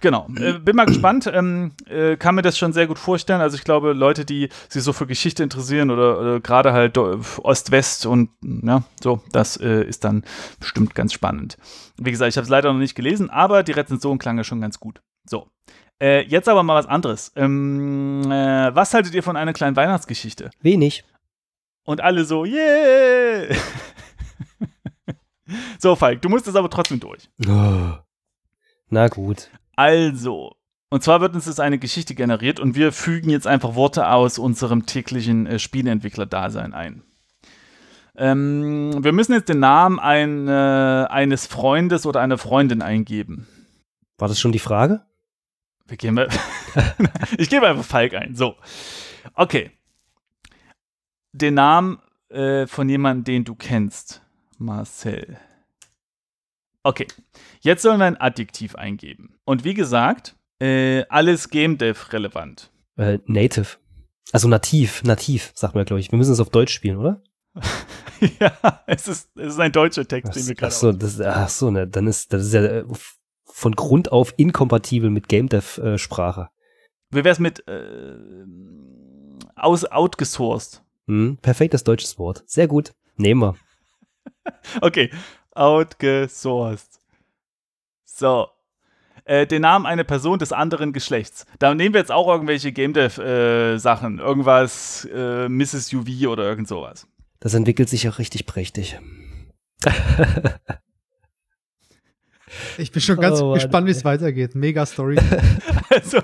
genau. 0.00 0.28
Äh, 0.36 0.54
bin 0.54 0.76
mal 0.76 0.86
gespannt. 0.86 1.30
Ähm, 1.32 1.72
äh, 1.86 2.16
kann 2.16 2.34
mir 2.34 2.42
das 2.42 2.56
schon 2.56 2.72
sehr 2.72 2.86
gut 2.86 2.98
vorstellen. 2.98 3.40
Also 3.40 3.56
ich 3.56 3.64
glaube, 3.64 3.92
Leute, 3.92 4.24
die 4.24 4.48
sich 4.68 4.82
so 4.82 4.92
für 4.92 5.06
Geschichte 5.06 5.42
interessieren 5.42 5.90
oder, 5.90 6.18
oder 6.20 6.40
gerade 6.40 6.72
halt 6.72 6.96
Ost-West 6.96 8.06
und 8.06 8.30
ja, 8.42 8.82
so, 9.02 9.20
das 9.32 9.56
äh, 9.58 9.82
ist 9.82 10.04
dann 10.04 10.24
bestimmt 10.60 10.94
ganz 10.94 11.12
spannend. 11.12 11.56
Wie 11.96 12.10
gesagt, 12.10 12.30
ich 12.30 12.36
habe 12.36 12.44
es 12.44 12.50
leider 12.50 12.72
noch 12.72 12.78
nicht 12.78 12.94
gelesen, 12.94 13.28
aber 13.30 13.62
die 13.62 13.72
Rezension 13.72 14.18
klang 14.18 14.38
ja 14.38 14.44
schon 14.44 14.60
ganz 14.60 14.80
gut. 14.80 15.02
So. 15.28 15.48
Äh, 16.00 16.22
jetzt 16.26 16.48
aber 16.48 16.62
mal 16.62 16.76
was 16.76 16.86
anderes. 16.86 17.32
Ähm, 17.34 18.22
äh, 18.30 18.74
was 18.74 18.94
haltet 18.94 19.14
ihr 19.14 19.22
von 19.22 19.36
einer 19.36 19.52
kleinen 19.52 19.76
Weihnachtsgeschichte? 19.76 20.50
Wenig. 20.60 21.04
Und 21.84 22.00
alle 22.00 22.24
so, 22.24 22.44
yeah! 22.44 23.48
so, 25.78 25.96
Falk, 25.96 26.22
du 26.22 26.28
musst 26.28 26.46
es 26.46 26.56
aber 26.56 26.70
trotzdem 26.70 27.00
durch. 27.00 27.28
Oh. 27.46 27.92
Na 28.90 29.08
gut. 29.08 29.50
Also, 29.76 30.56
und 30.90 31.02
zwar 31.02 31.20
wird 31.20 31.34
uns 31.34 31.46
jetzt 31.46 31.60
eine 31.60 31.78
Geschichte 31.78 32.14
generiert 32.14 32.60
und 32.60 32.74
wir 32.74 32.92
fügen 32.92 33.30
jetzt 33.30 33.46
einfach 33.46 33.74
Worte 33.74 34.08
aus 34.08 34.38
unserem 34.38 34.86
täglichen 34.86 35.46
äh, 35.46 35.58
Spieleentwickler-Dasein 35.58 36.72
ein. 36.72 37.02
Ähm, 38.16 39.04
wir 39.04 39.12
müssen 39.12 39.32
jetzt 39.32 39.48
den 39.48 39.60
Namen 39.60 40.00
ein, 40.00 40.48
äh, 40.48 41.06
eines 41.08 41.46
Freundes 41.46 42.06
oder 42.06 42.20
einer 42.20 42.38
Freundin 42.38 42.82
eingeben. 42.82 43.46
War 44.16 44.28
das 44.28 44.40
schon 44.40 44.52
die 44.52 44.58
Frage? 44.58 45.02
Wir 45.86 45.96
gehen 45.96 46.14
mal 46.14 46.28
ich 47.38 47.48
gebe 47.48 47.68
einfach 47.68 47.84
Falk 47.84 48.14
ein. 48.14 48.34
So. 48.34 48.56
Okay. 49.34 49.70
Den 51.32 51.54
Namen 51.54 51.98
äh, 52.30 52.66
von 52.66 52.88
jemandem, 52.88 53.24
den 53.24 53.44
du 53.44 53.54
kennst. 53.54 54.22
Marcel. 54.58 55.38
Okay. 56.82 57.06
Jetzt 57.60 57.82
sollen 57.82 57.98
wir 57.98 58.06
ein 58.06 58.20
Adjektiv 58.20 58.74
eingeben. 58.74 59.34
Und 59.44 59.64
wie 59.64 59.74
gesagt, 59.74 60.36
äh, 60.60 61.04
alles 61.08 61.50
Game 61.50 61.78
Dev 61.78 62.12
relevant. 62.12 62.70
Äh, 62.96 63.18
native. 63.26 63.76
Also 64.32 64.48
nativ, 64.48 65.02
nativ, 65.04 65.52
sagt 65.54 65.74
man, 65.74 65.84
glaube 65.84 66.00
ich. 66.00 66.10
Wir 66.10 66.18
müssen 66.18 66.32
es 66.32 66.40
auf 66.40 66.50
Deutsch 66.50 66.72
spielen, 66.72 66.98
oder? 66.98 67.22
ja, 68.40 68.82
es 68.86 69.08
ist, 69.08 69.30
es 69.36 69.54
ist 69.54 69.60
ein 69.60 69.72
deutscher 69.72 70.06
Text, 70.06 70.30
Ach, 70.30 70.34
den 70.34 70.46
wir 70.46 70.54
ach 70.54 70.60
gerade 70.60 70.74
so, 70.74 70.92
das, 70.92 71.20
ach 71.20 71.48
so, 71.48 71.70
ne, 71.70 71.88
dann 71.88 72.06
ist 72.06 72.32
das 72.32 72.44
ist 72.44 72.52
ja 72.52 72.62
äh, 72.62 72.84
von 73.44 73.74
Grund 73.74 74.12
auf 74.12 74.34
inkompatibel 74.36 75.10
mit 75.10 75.28
Game 75.28 75.48
Dev 75.48 75.80
äh, 75.80 75.98
Sprache. 75.98 76.50
Wie 77.10 77.24
wär's 77.24 77.38
mit 77.38 77.66
äh, 77.66 78.16
aus 79.56 79.84
outgesourced? 79.84 80.82
Hm, 81.06 81.38
perfektes 81.40 81.84
deutsches 81.84 82.18
Wort. 82.18 82.44
Sehr 82.46 82.68
gut. 82.68 82.92
Nehmen 83.16 83.40
wir. 83.40 83.56
Okay, 84.80 85.10
outgesourced. 85.54 87.00
So. 88.04 88.48
Äh, 89.24 89.46
den 89.46 89.62
Namen 89.62 89.84
einer 89.84 90.04
Person 90.04 90.38
des 90.38 90.52
anderen 90.52 90.92
Geschlechts. 90.94 91.44
Da 91.58 91.74
nehmen 91.74 91.92
wir 91.94 92.00
jetzt 92.00 92.12
auch 92.12 92.28
irgendwelche 92.28 92.72
Game 92.72 92.94
Dev 92.94 93.20
äh, 93.20 93.76
Sachen. 93.78 94.18
Irgendwas, 94.20 95.06
äh, 95.12 95.48
Mrs. 95.48 95.92
UV 95.92 96.28
oder 96.28 96.44
irgend 96.44 96.66
sowas. 96.68 97.06
Das 97.40 97.52
entwickelt 97.54 97.88
sich 97.90 98.04
ja 98.04 98.10
richtig 98.12 98.46
prächtig. 98.46 98.98
Ich 102.78 102.90
bin 102.92 103.02
schon 103.02 103.20
ganz 103.20 103.40
Oh, 103.40 103.52
gespannt, 103.52 103.86
wie 103.86 103.90
es 103.90 104.04
weitergeht. 104.04 104.54
Mega 104.54 104.86
Story. 104.86 105.18
Also. 105.90 106.18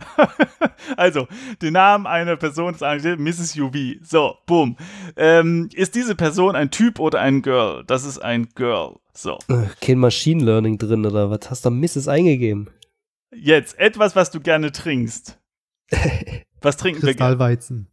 Also, 0.96 1.28
den 1.62 1.74
Namen 1.74 2.06
einer 2.06 2.36
Person 2.36 2.72
des 2.72 2.82
anderen 2.82 3.22
Mrs. 3.22 3.56
UV. 3.56 3.76
So, 4.02 4.36
boom. 4.46 4.76
Ähm, 5.16 5.68
ist 5.72 5.94
diese 5.94 6.14
Person 6.14 6.56
ein 6.56 6.70
Typ 6.70 6.98
oder 6.98 7.20
ein 7.20 7.42
Girl? 7.42 7.84
Das 7.86 8.04
ist 8.04 8.18
ein 8.18 8.48
Girl. 8.54 8.96
So. 9.14 9.38
Äh, 9.48 9.66
Kein 9.80 9.98
Machine 9.98 10.42
Learning 10.44 10.78
drin 10.78 11.06
oder 11.06 11.30
was? 11.30 11.50
Hast 11.50 11.64
du 11.64 11.70
da 11.70 11.74
Misses 11.74 12.08
eingegeben? 12.08 12.68
Jetzt 13.34 13.78
etwas, 13.78 14.16
was 14.16 14.30
du 14.30 14.40
gerne 14.40 14.72
trinkst. 14.72 15.38
Was 16.64 16.76
trinken 16.76 17.02
wir 17.02 17.14
gerne? 17.14 17.34
Kristallweizen. 17.34 17.88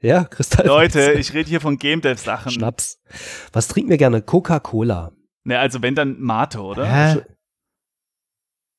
Ja, 0.00 0.24
Kristall. 0.24 0.66
Leute, 0.66 1.12
ich 1.12 1.32
rede 1.34 1.48
hier 1.48 1.60
von 1.60 1.78
Game 1.78 2.00
Dev 2.00 2.20
Sachen. 2.20 2.50
Schnaps. 2.50 3.00
Was 3.52 3.68
trinken 3.68 3.90
wir 3.90 3.96
gerne? 3.96 4.22
Coca-Cola. 4.22 5.12
Ne, 5.44 5.58
also 5.58 5.82
wenn 5.82 5.94
dann 5.94 6.20
Mate, 6.20 6.60
oder? 6.60 6.84
Hä? 6.84 7.22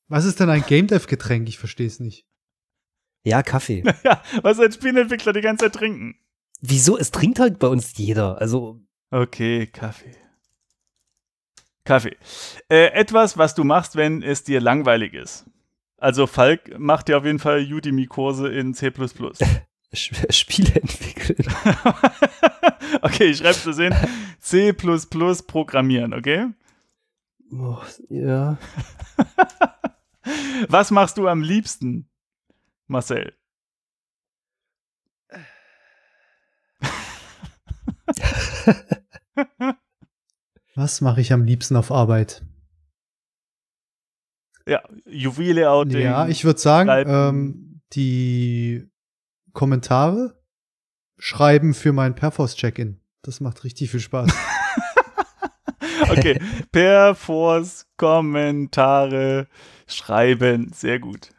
Was 0.08 0.26
ist 0.26 0.40
denn 0.40 0.50
ein 0.50 0.64
Game 0.66 0.88
Dev 0.88 1.08
Getränk? 1.08 1.48
Ich 1.50 1.58
verstehe 1.58 1.88
es 1.88 2.00
nicht. 2.00 2.26
Ja, 3.24 3.44
Kaffee. 3.44 3.84
Ja, 4.04 4.22
was 4.42 4.60
ein 4.60 4.72
Spielentwickler 4.72 5.34
die 5.34 5.42
ganze 5.42 5.66
Zeit 5.66 5.76
trinken. 5.76 6.16
Wieso? 6.62 6.98
Es 6.98 7.12
trinkt 7.12 7.40
halt 7.40 7.60
bei 7.60 7.68
uns 7.68 7.98
jeder. 7.98 8.40
Also, 8.40 8.82
Okay, 9.10 9.68
Kaffee. 9.68 10.16
Kaffee. 11.86 12.18
Äh, 12.70 12.88
etwas, 12.88 13.38
was 13.38 13.56
du 13.56 13.64
machst, 13.64 13.96
wenn 13.96 14.22
es 14.22 14.44
dir 14.44 14.60
langweilig 14.60 15.14
ist. 15.14 15.46
Also 15.98 16.28
Falk 16.28 16.78
macht 16.78 17.08
ja 17.10 17.18
auf 17.18 17.26
jeden 17.26 17.40
Fall 17.40 17.62
Udemy-Kurse 17.62 18.50
in 18.50 18.74
C++. 18.74 18.92
Spiele 19.94 20.76
entwickeln. 20.76 21.48
okay, 23.02 23.26
ich 23.26 23.38
schreibe 23.38 23.60
das 23.64 23.78
hin. 23.78 23.96
C++ 24.40 24.74
programmieren, 24.74 26.14
okay? 26.14 26.48
Oh, 27.54 27.78
ja. 28.10 28.58
Was 30.70 30.92
machst 30.92 31.18
du 31.18 31.28
am 31.28 31.42
liebsten, 31.42 32.10
Marcel? 32.88 33.34
Was 40.76 41.02
mache 41.02 41.22
ich 41.22 41.34
am 41.34 41.44
liebsten 41.44 41.76
auf 41.76 41.92
Arbeit? 41.92 42.44
Ja, 44.68 44.84
UV-Layouting. 45.06 46.02
Ja, 46.02 46.28
ich 46.28 46.44
würde 46.44 46.60
sagen, 46.60 46.90
ähm, 47.10 47.82
die 47.94 48.90
Kommentare 49.54 50.42
schreiben 51.18 51.74
für 51.74 51.94
mein 51.94 52.16
Perforce-Check-In. 52.16 53.00
Das 53.22 53.40
macht 53.40 53.64
richtig 53.64 53.92
viel 53.92 54.02
Spaß. 54.02 54.32
Okay, 56.10 56.40
Perforce, 56.72 57.88
Kommentare, 57.98 59.48
schreiben. 59.88 60.72
Sehr 60.74 61.00
gut. 61.00 61.32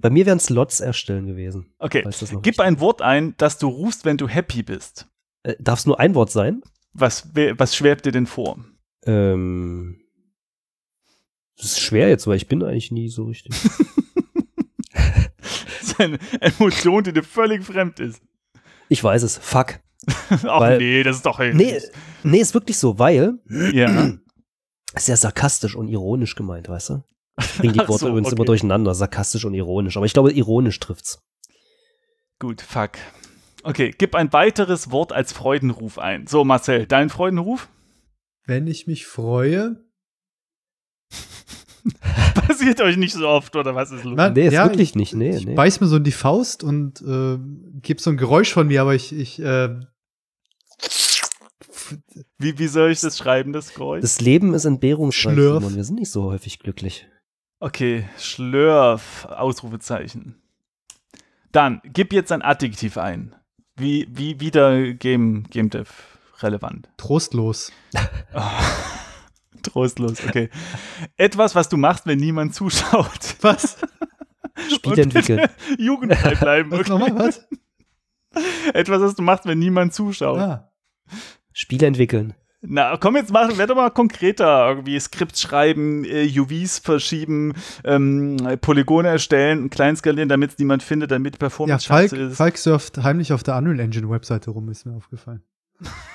Bei 0.00 0.10
mir 0.10 0.26
wären 0.26 0.38
Slots 0.38 0.80
erstellen 0.80 1.26
gewesen. 1.26 1.74
Okay, 1.78 2.08
gib 2.42 2.60
ein 2.60 2.78
Wort 2.80 3.02
ein, 3.02 3.34
das 3.36 3.58
du 3.58 3.68
rufst, 3.68 4.04
wenn 4.04 4.16
du 4.16 4.28
happy 4.28 4.62
bist. 4.62 5.08
Äh, 5.42 5.56
Darf 5.58 5.80
es 5.80 5.86
nur 5.86 5.98
ein 5.98 6.14
Wort 6.14 6.30
sein? 6.30 6.62
Was, 6.92 7.28
was 7.34 7.76
schwebt 7.76 8.06
dir 8.06 8.12
denn 8.12 8.26
vor? 8.26 8.64
Ähm. 9.04 10.00
Das 11.56 11.66
ist 11.66 11.80
schwer 11.80 12.08
jetzt, 12.08 12.26
weil 12.28 12.36
ich 12.36 12.46
bin 12.46 12.62
eigentlich 12.62 12.92
nie 12.92 13.08
so 13.08 13.24
richtig. 13.24 13.54
Das 15.80 15.82
ist 15.82 16.00
eine 16.00 16.18
Emotion, 16.40 17.02
die 17.04 17.12
dir 17.12 17.22
völlig 17.22 17.64
fremd 17.64 18.00
ist. 18.00 18.20
Ich 18.88 19.02
weiß 19.02 19.22
es. 19.22 19.38
Fuck. 19.38 19.80
Ach 20.30 20.60
Weil- 20.60 20.78
nee, 20.78 21.02
das 21.02 21.16
ist 21.16 21.26
doch 21.26 21.38
Nee, 21.38 21.80
nee, 22.22 22.38
ist 22.38 22.54
wirklich 22.54 22.78
so, 22.78 22.98
weil 22.98 23.38
Ja. 23.72 24.12
ist 24.94 25.08
ja 25.08 25.16
sarkastisch 25.16 25.74
und 25.74 25.88
ironisch 25.88 26.34
gemeint, 26.34 26.68
weißt 26.68 26.90
du? 26.90 27.02
Ich 27.40 27.58
bring 27.58 27.72
die 27.72 27.78
Worte 27.88 27.98
so, 28.00 28.08
übrigens 28.08 28.28
okay. 28.28 28.36
immer 28.36 28.44
durcheinander, 28.44 28.94
sarkastisch 28.94 29.44
und 29.44 29.54
ironisch. 29.54 29.96
Aber 29.96 30.06
ich 30.06 30.12
glaube, 30.12 30.32
ironisch 30.32 30.78
trifft's. 30.80 31.22
Gut, 32.38 32.62
fuck. 32.62 32.92
Okay, 33.64 33.92
gib 33.96 34.14
ein 34.14 34.32
weiteres 34.32 34.90
Wort 34.92 35.12
als 35.12 35.32
Freudenruf 35.32 35.98
ein. 35.98 36.26
So, 36.26 36.44
Marcel, 36.44 36.86
dein 36.86 37.10
Freudenruf? 37.10 37.68
Wenn 38.46 38.66
ich 38.66 38.86
mich 38.86 39.06
freue, 39.06 39.84
Passiert 42.34 42.80
euch 42.80 42.96
nicht 42.96 43.14
so 43.14 43.26
oft, 43.28 43.54
oder 43.56 43.74
was 43.74 43.90
ist 43.90 44.04
los? 44.04 44.14
Nein, 44.16 44.32
Nee, 44.32 44.46
ist 44.46 44.52
ja, 44.54 44.64
wirklich 44.64 44.90
ich, 44.90 44.94
nicht. 44.96 45.14
Nee, 45.14 45.36
ich 45.36 45.46
nee. 45.46 45.54
beiß 45.54 45.80
mir 45.80 45.86
so 45.86 45.96
in 45.96 46.04
die 46.04 46.12
Faust 46.12 46.62
und 46.62 47.00
äh, 47.02 47.38
gebe 47.80 48.00
so 48.00 48.10
ein 48.10 48.16
Geräusch 48.16 48.52
von 48.52 48.66
mir, 48.68 48.82
aber 48.82 48.94
ich, 48.94 49.12
ich 49.12 49.40
äh, 49.40 49.76
Wie, 52.38 52.58
wie 52.58 52.68
soll 52.68 52.90
ich 52.90 53.00
das 53.00 53.16
schreiben, 53.18 53.52
das 53.52 53.74
Geräusch? 53.74 54.02
Das 54.02 54.20
Leben 54.20 54.54
ist 54.54 54.64
Entbehrungsreich, 54.64 55.32
Schlürf. 55.32 55.58
Simon. 55.62 55.76
Wir 55.76 55.84
sind 55.84 55.98
nicht 55.98 56.10
so 56.10 56.24
häufig 56.24 56.58
glücklich. 56.58 57.06
Okay, 57.60 58.08
Schlörf, 58.18 59.26
Ausrufezeichen. 59.26 60.36
Dann, 61.50 61.80
gib 61.84 62.12
jetzt 62.12 62.30
ein 62.30 62.42
Adjektiv 62.42 62.98
ein. 62.98 63.34
Wie, 63.76 64.06
wie 64.10 64.38
wieder 64.40 64.92
Game, 64.92 65.44
Game 65.50 65.70
Dev 65.70 65.90
relevant. 66.40 66.88
trostlos. 66.98 67.72
Trostlos, 69.70 70.24
okay. 70.26 70.50
Etwas, 71.16 71.54
was 71.54 71.68
du 71.68 71.76
machst, 71.76 72.06
wenn 72.06 72.18
niemand 72.18 72.54
zuschaut. 72.54 73.36
Was? 73.40 73.78
Spiele 74.74 75.02
entwickeln. 75.02 75.48
Jugendfrei 75.78 76.34
bleiben, 76.34 76.70
Was 76.70 76.80
okay. 76.80 76.90
nochmal? 76.90 77.14
Was? 77.14 77.46
Etwas, 78.74 79.00
was 79.00 79.14
du 79.14 79.22
machst, 79.22 79.46
wenn 79.46 79.58
niemand 79.58 79.94
zuschaut. 79.94 80.38
Ah, 80.38 80.72
Spiele 81.52 81.86
entwickeln. 81.86 82.34
Na, 82.60 82.96
komm 82.96 83.14
jetzt 83.14 83.32
mal, 83.32 83.56
werd 83.56 83.70
doch 83.70 83.76
mal 83.76 83.90
konkreter. 83.90 84.68
Irgendwie 84.68 84.98
Skripts 84.98 85.40
schreiben, 85.40 86.04
äh, 86.04 86.28
UVs 86.38 86.80
verschieben, 86.80 87.54
ähm, 87.84 88.36
Polygone 88.60 89.08
erstellen, 89.08 89.70
kleinskalieren, 89.70 90.28
damit 90.28 90.50
es 90.52 90.58
niemand 90.58 90.82
findet, 90.82 91.12
damit 91.12 91.34
ja, 91.34 91.38
Performance 91.38 91.86
Falk, 91.86 92.10
scheiße 92.10 92.16
ist. 92.16 92.36
Falk 92.36 92.58
surft 92.58 92.98
heimlich 92.98 93.32
auf 93.32 93.44
der 93.44 93.56
Unreal 93.56 93.78
Engine 93.78 94.10
Webseite 94.10 94.50
rum, 94.50 94.68
ist 94.70 94.86
mir 94.86 94.94
aufgefallen. 94.94 95.42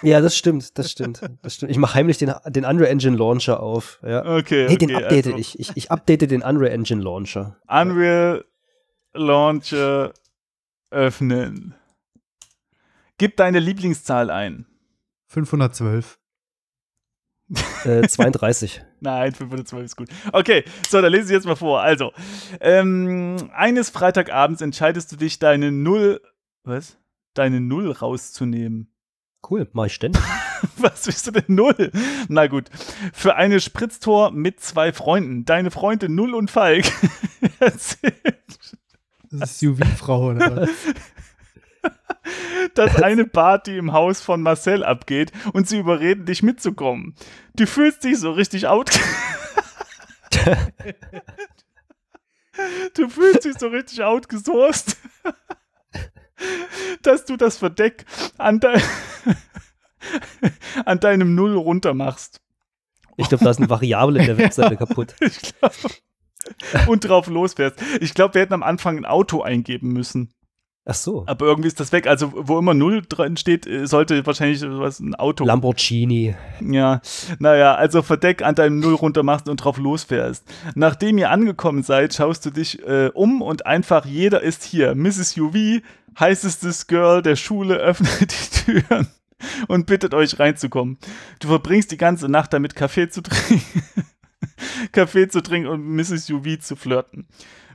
Ja, 0.02 0.20
das 0.20 0.38
stimmt, 0.38 0.78
das 0.78 0.92
stimmt, 0.92 1.22
das 1.42 1.56
stimmt. 1.56 1.72
Ich 1.72 1.78
mache 1.78 1.96
heimlich 1.96 2.18
den, 2.18 2.34
den 2.48 2.66
Unreal 2.66 2.92
Engine 2.92 3.16
Launcher 3.16 3.62
auf. 3.62 4.00
Ja. 4.04 4.38
Okay, 4.38 4.68
Hey, 4.68 4.78
den 4.78 4.94
okay, 4.94 5.04
update 5.04 5.28
also 5.28 5.38
ich. 5.38 5.60
ich. 5.60 5.72
Ich 5.76 5.92
update 5.92 6.30
den 6.30 6.42
Unreal 6.42 6.72
Engine 6.74 7.02
Launcher. 7.02 7.58
Unreal 7.68 8.44
Launcher 9.14 10.14
öffnen. 10.92 11.76
Gib 13.18 13.38
deine 13.38 13.60
Lieblingszahl 13.60 14.30
ein. 14.30 14.66
512. 15.28 16.20
Äh, 17.86 18.08
32. 18.08 18.82
Nein, 19.00 19.34
512 19.34 19.86
ist 19.86 19.96
gut. 19.96 20.10
Okay, 20.32 20.64
so, 20.90 21.02
dann 21.02 21.12
lese 21.12 21.26
ich 21.26 21.32
jetzt 21.32 21.46
mal 21.46 21.56
vor. 21.56 21.82
Also, 21.82 22.12
ähm, 22.60 23.50
eines 23.54 23.90
Freitagabends 23.90 24.62
entscheidest 24.62 25.12
du 25.12 25.16
dich, 25.16 25.40
deine 25.40 25.72
Null, 25.72 26.22
was? 26.64 26.98
Deine 27.34 27.62
Null 27.62 27.92
rauszunehmen. 27.92 28.93
Cool, 29.50 29.68
mach 29.74 29.86
ich 29.86 29.94
ständig. 29.94 30.22
Was 30.78 31.06
bist 31.06 31.28
du 31.28 31.32
denn 31.32 31.44
Null? 31.48 31.92
Na 32.30 32.48
gut. 32.48 32.70
Für 33.14 33.36
eine 33.36 33.60
Spritztor 33.60 34.32
mit 34.32 34.62
zwei 34.62 34.94
Freunden. 34.94 35.46
Deine 35.46 35.72
Freunde 35.72 36.10
Null 36.10 36.34
und 36.34 36.50
Falk. 36.50 36.86
Das 37.60 37.98
ist 39.32 39.64
UV-Frau 39.64 40.30
oder 40.30 40.56
was? 40.56 40.70
dass 42.76 43.02
eine 43.02 43.26
Party 43.26 43.78
im 43.78 43.94
Haus 43.94 44.22
von 44.22 44.42
Marcel 44.42 44.84
abgeht 44.84 45.32
und 45.54 45.68
sie 45.68 45.80
überreden, 45.80 46.26
dich 46.26 46.44
mitzukommen. 46.44 47.16
Du 47.56 47.66
fühlst 47.66 48.04
dich 48.04 48.20
so 48.20 48.32
richtig 48.32 48.68
out. 48.68 48.92
du 52.94 53.10
fühlst 53.10 53.46
dich 53.46 53.58
so 53.58 53.68
richtig 53.68 54.04
outgesourced, 54.04 54.98
dass 57.02 57.26
du 57.26 57.38
das 57.38 57.58
Verdeck 57.58 58.06
an, 58.38 58.60
de 58.60 58.80
an 60.86 61.00
deinem 61.00 61.36
Null 61.36 61.56
runter 61.56 61.94
machst. 61.94 62.42
Ich 63.18 63.30
glaube, 63.30 63.44
da 63.44 63.52
ist 63.52 63.58
eine 63.58 63.70
Variable 63.70 64.20
in 64.20 64.26
der 64.26 64.38
Webseite 64.40 64.76
kaputt. 64.76 65.16
Ich 65.20 65.54
glaube. 65.54 65.76
Und 66.88 67.08
drauf 67.08 67.28
losfährst. 67.28 67.78
Ich 68.02 68.14
glaube, 68.14 68.34
wir 68.34 68.42
hätten 68.42 68.54
am 68.54 68.64
Anfang 68.64 68.98
ein 68.98 69.06
Auto 69.06 69.42
eingeben 69.42 69.94
müssen. 69.94 70.34
Ach 70.86 70.96
so. 70.96 71.24
Aber 71.28 71.46
irgendwie 71.46 71.70
ist 71.70 71.80
das 71.80 71.94
weg. 71.94 72.08
Also, 72.08 72.34
wo 72.36 72.60
immer 72.60 72.74
Null 72.74 73.04
drin 73.08 73.38
steht, 73.38 73.66
äh, 73.66 73.88
sollte 73.88 74.26
wahrscheinlich 74.26 74.62
was 74.64 75.00
ein 75.00 75.16
Auto. 75.16 75.46
Lamborghini. 75.46 76.36
Ja, 76.60 77.02
naja, 77.40 77.76
also 77.76 78.02
Verdeck 78.02 78.42
an 78.42 78.56
deinem 78.56 78.80
Null 78.80 78.96
runter 78.96 79.24
machst 79.24 79.48
und 79.48 79.58
drauf 79.58 79.78
losfährst. 79.78 80.44
Nachdem 80.76 81.18
ihr 81.18 81.30
angekommen 81.30 81.84
seid, 81.84 82.14
schaust 82.14 82.46
du 82.46 82.50
dich 82.50 82.86
äh, 82.86 83.12
um 83.14 83.42
und 83.42 83.66
einfach 83.66 84.06
jeder 84.06 84.42
ist 84.42 84.66
hier. 84.66 84.94
Mrs. 84.94 85.38
UV, 85.38 85.82
heißestes 86.20 86.88
Girl 86.88 87.22
der 87.22 87.36
Schule, 87.36 87.76
öffnet 87.78 88.32
die 88.66 88.74
Türen 88.74 89.08
und 89.68 89.86
bittet 89.86 90.14
euch 90.14 90.40
reinzukommen. 90.40 90.98
Du 91.40 91.48
verbringst 91.48 91.92
die 91.92 91.98
ganze 91.98 92.30
Nacht 92.30 92.54
damit, 92.54 92.76
Kaffee 92.76 93.10
zu 93.10 93.22
trinken. 93.22 93.84
Kaffee 94.92 95.28
zu 95.28 95.42
trinken 95.42 95.70
und 95.70 95.84
Mrs. 95.96 96.30
UV 96.30 96.60
zu 96.60 96.76
flirten. 96.76 97.28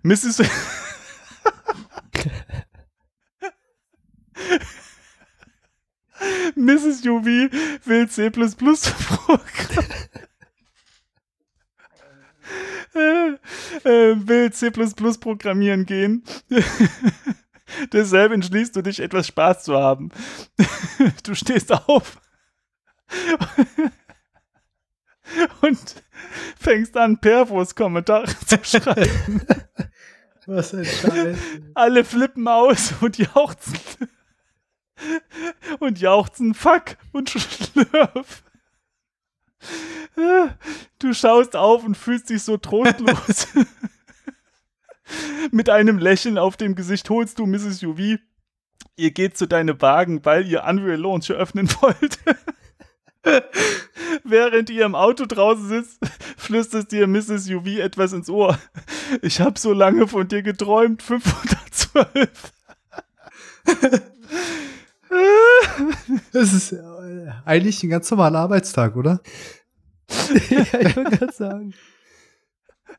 Mrs. 0.03 0.43
Mrs. 6.57 7.07
UV 7.07 7.27
will 7.85 8.09
C++ 8.09 8.31
Programm. 8.31 9.85
äh, 12.95 13.29
äh, 13.85 14.17
will 14.27 14.53
C++ 14.53 14.71
programmieren 15.21 15.87
gehen. 15.87 16.25
Deshalb 17.93 18.33
entschließt 18.33 18.75
du 18.77 18.83
dich, 18.83 19.01
etwas 19.01 19.27
Spaß 19.29 19.65
zu 19.65 19.77
haben. 19.77 20.11
du 21.25 21.35
stehst 21.35 21.73
auf 21.73 22.21
und 25.63 26.03
fängst 26.59 26.97
an, 26.97 27.19
Perfos 27.19 27.75
Kommentare 27.75 28.27
zu 28.47 28.59
schreiben. 28.63 29.43
Was 30.47 30.75
ein 30.75 30.85
Scheiß. 30.85 31.39
Alle 31.75 32.05
flippen 32.05 32.47
aus 32.49 32.95
und 33.01 33.19
jauchzen. 33.19 33.79
Und 35.79 36.01
jauchzen, 36.01 36.55
fuck 36.55 36.97
und 37.13 37.31
schlürf. 37.31 38.43
Du 40.99 41.15
schaust 41.15 41.55
auf 41.55 41.85
und 41.85 41.97
fühlst 41.97 42.31
dich 42.31 42.43
so 42.43 42.57
trostlos. 42.57 43.47
Mit 45.51 45.71
einem 45.71 45.99
Lächeln 45.99 46.39
auf 46.39 46.57
dem 46.57 46.75
Gesicht 46.75 47.09
holst 47.11 47.39
du 47.39 47.47
Mrs. 47.47 47.83
UV. 47.83 48.19
Ihr 48.97 49.11
geht 49.11 49.37
zu 49.37 49.47
deinem 49.47 49.81
Wagen, 49.81 50.25
weil 50.25 50.47
ihr 50.47 50.65
Unreal 50.65 51.01
Launcher 51.01 51.35
öffnen 51.35 51.69
wollt. 51.81 52.19
Während 54.25 54.71
ihr 54.71 54.85
im 54.85 54.95
Auto 54.95 55.27
draußen 55.27 55.69
sitzt, 55.69 55.99
flüstert 56.37 56.93
dir 56.93 57.07
Mrs. 57.07 57.49
UV 57.49 57.79
etwas 57.79 58.13
ins 58.13 58.31
Ohr. 58.31 58.59
Ich 59.23 59.41
habe 59.41 59.59
so 59.59 59.73
lange 59.73 60.09
von 60.09 60.29
dir 60.29 60.43
geträumt. 60.43 61.03
512. 61.03 62.53
Das 66.33 66.53
ist 66.53 66.73
äh, 66.73 67.31
eigentlich 67.45 67.83
ein 67.83 67.91
ganz 67.91 68.11
normaler 68.11 68.41
Arbeitstag, 68.41 68.97
oder? 68.97 69.21
ja, 70.51 70.81
ich 70.81 70.97
wollte 70.97 71.17
gerade 71.17 71.33
sagen. 71.33 71.75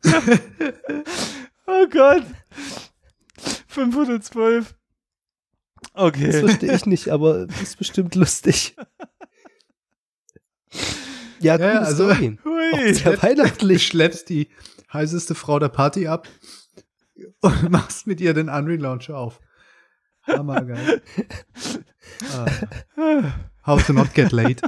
Oh 1.72 1.88
Gott. 1.88 2.24
512. 3.67 4.76
Das 5.93 6.03
Okay. 6.03 6.32
verstehe 6.32 6.74
ich 6.76 6.86
nicht, 6.86 7.09
aber 7.09 7.45
das 7.47 7.61
ist 7.61 7.78
bestimmt 7.78 8.15
lustig. 8.15 8.76
Ja, 11.39 11.57
coole 11.57 11.74
Ja, 11.74 11.80
also- 11.82 12.11
Story. 12.11 12.39
Hui. 12.43 12.93
sehr 12.93 13.13
Du 13.17 13.24
weihnachtlich. 13.24 13.86
schleppst 13.88 14.30
die 14.30 14.49
heißeste 14.91 15.36
Frau 15.36 15.59
der 15.59 15.70
Party 15.70 16.07
ab 16.07 16.28
und 17.41 17.70
machst 17.70 18.07
mit 18.07 18.20
ihr 18.22 18.34
den 18.34 18.49
Unreal 18.49 18.80
Launcher 18.80 19.17
auf. 19.17 19.39
Hammergeil. 20.24 21.01
ah. 22.34 23.34
How 23.65 23.86
to 23.86 23.93
not 23.93 24.13
get 24.13 24.32
late. 24.32 24.61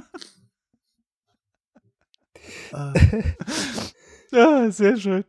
Ah, 2.72 2.94
Ja, 4.32 4.72
sehr 4.72 4.98
schön. 4.98 5.24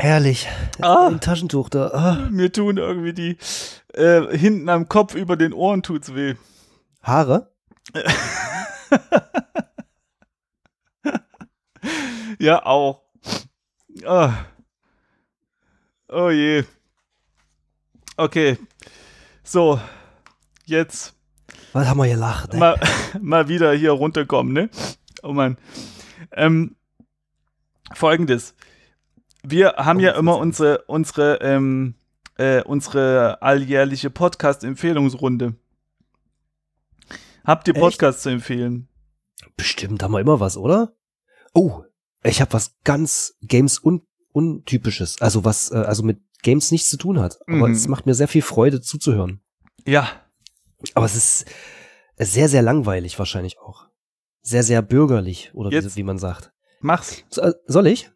Herrlich. 0.00 0.48
Ah. 0.80 1.08
Ein 1.08 1.20
Taschentuch 1.20 1.68
da. 1.68 1.88
Ah. 1.88 2.28
Mir 2.30 2.52
tun 2.52 2.78
irgendwie 2.78 3.12
die 3.12 3.36
äh, 3.94 4.36
hinten 4.36 4.68
am 4.68 4.88
Kopf 4.88 5.14
über 5.14 5.36
den 5.36 5.52
Ohren 5.52 5.82
tut's 5.82 6.14
weh. 6.14 6.34
Haare? 7.02 7.52
Ja, 12.40 12.64
auch. 12.64 13.02
Ah. 14.06 14.32
Oh 16.08 16.30
je. 16.30 16.64
Okay. 18.16 18.56
So. 19.42 19.78
Jetzt 20.64 21.14
Was 21.74 21.86
haben 21.86 21.98
wir 21.98 22.08
gelacht? 22.08 22.54
ey? 22.54 22.58
mal, 22.58 22.80
mal 23.20 23.48
wieder 23.48 23.74
hier 23.74 23.92
runterkommen, 23.92 24.54
ne? 24.54 24.70
Oh 25.22 25.32
Mann. 25.34 25.58
Ähm, 26.32 26.76
Folgendes. 27.92 28.54
Wir 29.42 29.74
haben 29.76 30.00
ja 30.00 30.12
immer 30.12 30.38
unsere, 30.38 30.82
unsere, 30.86 31.36
ähm, 31.40 31.94
äh, 32.36 32.62
unsere 32.62 33.40
alljährliche 33.42 34.10
Podcast-Empfehlungsrunde. 34.10 35.54
Habt 37.44 37.68
ihr? 37.68 37.74
Podcasts 37.74 38.22
zu 38.22 38.28
empfehlen? 38.30 38.88
Bestimmt 39.56 40.02
haben 40.02 40.12
wir 40.12 40.20
immer 40.20 40.40
was, 40.40 40.56
oder? 40.56 40.92
Oh, 41.54 41.82
ich 42.22 42.40
habe 42.40 42.52
was 42.52 42.76
ganz 42.84 43.36
Games 43.42 43.78
und 43.78 44.02
Untypisches, 44.32 45.20
also 45.20 45.44
was, 45.44 45.72
äh, 45.72 45.76
also 45.76 46.02
mit 46.04 46.20
Games 46.42 46.70
nichts 46.70 46.88
zu 46.88 46.96
tun 46.96 47.18
hat. 47.18 47.40
Aber 47.48 47.66
Mhm. 47.68 47.74
es 47.74 47.88
macht 47.88 48.06
mir 48.06 48.14
sehr 48.14 48.28
viel 48.28 48.42
Freude 48.42 48.80
zuzuhören. 48.80 49.40
Ja. 49.86 50.08
Aber 50.94 51.06
es 51.06 51.16
ist 51.16 51.46
sehr, 52.16 52.48
sehr 52.48 52.62
langweilig 52.62 53.18
wahrscheinlich 53.18 53.58
auch. 53.58 53.88
Sehr, 54.42 54.62
sehr 54.62 54.82
bürgerlich, 54.82 55.50
oder 55.54 55.70
Jetzt- 55.70 55.96
wie, 55.96 56.00
wie 56.00 56.02
man 56.04 56.18
sagt. 56.18 56.52
Mach's. 56.80 57.24
So, 57.28 57.42
äh, 57.42 57.52
Soll 57.66 57.86
ich? 57.88 58.10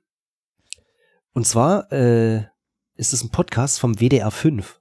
Und 1.35 1.47
zwar 1.47 1.93
äh, 1.93 2.45
ist 2.95 3.13
es 3.13 3.23
ein 3.23 3.31
Podcast 3.31 3.81
vom 3.81 4.01
WDR 4.01 4.31
5. 4.31 4.81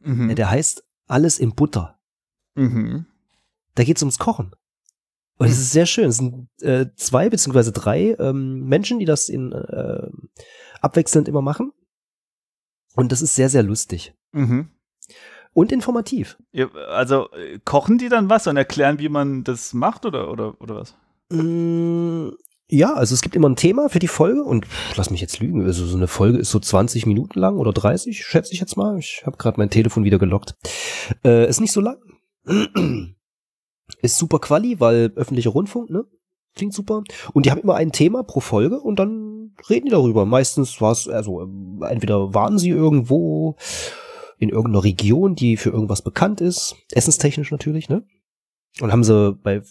Mhm. 0.00 0.34
Der 0.34 0.50
heißt 0.50 0.84
Alles 1.06 1.38
in 1.38 1.54
Butter. 1.54 1.98
Mhm. 2.54 3.06
Da 3.74 3.84
geht's 3.84 4.02
ums 4.02 4.18
Kochen. 4.18 4.54
Und 5.38 5.46
es 5.46 5.58
ist 5.58 5.72
sehr 5.72 5.86
schön. 5.86 6.08
Es 6.08 6.16
sind 6.16 6.48
äh, 6.60 6.86
zwei 6.96 7.28
beziehungsweise 7.28 7.70
drei 7.70 8.16
ähm, 8.18 8.64
Menschen, 8.64 8.98
die 8.98 9.04
das 9.04 9.28
in 9.28 9.52
äh, 9.52 10.08
abwechselnd 10.80 11.28
immer 11.28 11.42
machen. 11.42 11.72
Und 12.94 13.12
das 13.12 13.22
ist 13.22 13.34
sehr, 13.34 13.48
sehr 13.48 13.62
lustig. 13.62 14.14
Mhm. 14.32 14.70
Und 15.52 15.72
informativ. 15.72 16.38
Also 16.88 17.30
äh, 17.32 17.58
kochen 17.64 17.98
die 17.98 18.08
dann 18.08 18.28
was 18.28 18.46
und 18.46 18.56
erklären, 18.56 18.98
wie 18.98 19.08
man 19.08 19.44
das 19.44 19.72
macht 19.72 20.04
oder, 20.04 20.30
oder, 20.30 20.60
oder 20.60 20.76
was? 20.76 20.96
Mm, 21.28 22.30
Ja, 22.68 22.94
also 22.94 23.14
es 23.14 23.22
gibt 23.22 23.36
immer 23.36 23.48
ein 23.48 23.56
Thema 23.56 23.88
für 23.88 24.00
die 24.00 24.08
Folge 24.08 24.42
und 24.42 24.66
lass 24.96 25.10
mich 25.10 25.20
jetzt 25.20 25.38
lügen, 25.38 25.64
also 25.64 25.86
so 25.86 25.96
eine 25.96 26.08
Folge 26.08 26.38
ist 26.38 26.50
so 26.50 26.58
20 26.58 27.06
Minuten 27.06 27.38
lang 27.38 27.58
oder 27.58 27.72
30, 27.72 28.24
schätze 28.24 28.52
ich 28.52 28.60
jetzt 28.60 28.76
mal. 28.76 28.98
Ich 28.98 29.22
habe 29.24 29.36
gerade 29.36 29.58
mein 29.58 29.70
Telefon 29.70 30.02
wieder 30.02 30.18
gelockt. 30.18 30.56
Äh, 31.24 31.48
ist 31.48 31.60
nicht 31.60 31.72
so 31.72 31.80
lang. 31.80 31.98
Ist 34.02 34.18
super 34.18 34.40
quali, 34.40 34.80
weil 34.80 35.12
öffentlicher 35.14 35.50
Rundfunk, 35.50 35.90
ne? 35.90 36.04
Klingt 36.56 36.74
super. 36.74 37.04
Und 37.32 37.46
die 37.46 37.52
haben 37.52 37.60
immer 37.60 37.76
ein 37.76 37.92
Thema 37.92 38.24
pro 38.24 38.40
Folge 38.40 38.80
und 38.80 38.98
dann 38.98 39.54
reden 39.70 39.86
die 39.86 39.92
darüber. 39.92 40.26
Meistens 40.26 40.80
war 40.80 40.90
es, 40.90 41.08
also 41.08 41.42
ähm, 41.42 41.84
entweder 41.88 42.34
waren 42.34 42.58
sie 42.58 42.70
irgendwo 42.70 43.56
in 44.38 44.48
irgendeiner 44.48 44.82
Region, 44.82 45.36
die 45.36 45.56
für 45.56 45.70
irgendwas 45.70 46.02
bekannt 46.02 46.40
ist, 46.40 46.76
essenstechnisch 46.90 47.52
natürlich, 47.52 47.88
ne? 47.88 48.04
Und 48.80 48.90
haben 48.90 49.04
sie 49.04 49.34
bei 49.34 49.62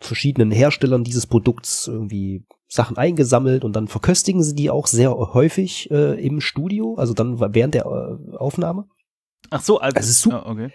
verschiedenen 0.00 0.50
Herstellern 0.50 1.04
dieses 1.04 1.26
Produkts 1.26 1.86
irgendwie 1.88 2.44
Sachen 2.68 2.96
eingesammelt 2.96 3.64
und 3.64 3.74
dann 3.74 3.88
verköstigen 3.88 4.42
sie 4.42 4.54
die 4.54 4.70
auch 4.70 4.86
sehr 4.86 5.14
häufig 5.16 5.90
äh, 5.90 6.24
im 6.24 6.40
Studio, 6.40 6.94
also 6.96 7.14
dann 7.14 7.38
während 7.54 7.74
der 7.74 7.84
äh, 7.86 8.36
Aufnahme. 8.36 8.86
Ach 9.50 9.60
so, 9.62 9.78
also, 9.80 9.96
Es 9.98 10.08
ist 10.08 10.20
super. 10.22 10.42
Ja, 10.44 10.50
okay. 10.50 10.70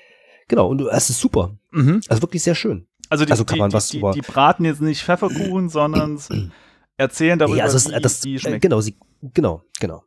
Genau, 0.47 0.67
und 0.67 0.81
es 0.81 1.09
ist 1.09 1.19
super. 1.19 1.57
Mhm. 1.71 2.01
Also 2.09 2.21
wirklich 2.21 2.43
sehr 2.43 2.55
schön. 2.55 2.87
Also, 3.09 3.23
die, 3.25 3.31
Also 3.31 3.45
kann 3.45 3.55
die, 3.55 3.59
man 3.61 3.73
was 3.73 3.89
die, 3.89 3.99
über- 3.99 4.11
die 4.11 4.21
braten 4.21 4.65
jetzt 4.65 4.81
nicht 4.81 5.01
Pfefferkuchen, 5.03 5.69
sondern 5.69 6.19
erzählen 6.97 7.39
darüber, 7.39 7.57
Ja, 7.57 7.63
also 7.65 7.77
es, 7.77 7.87
wie 7.89 7.99
das, 8.01 8.19
die 8.19 8.37
schmeckt. 8.39 8.61
genau, 8.61 8.81
sie, 8.81 8.95
genau, 9.33 9.63
genau. 9.79 10.03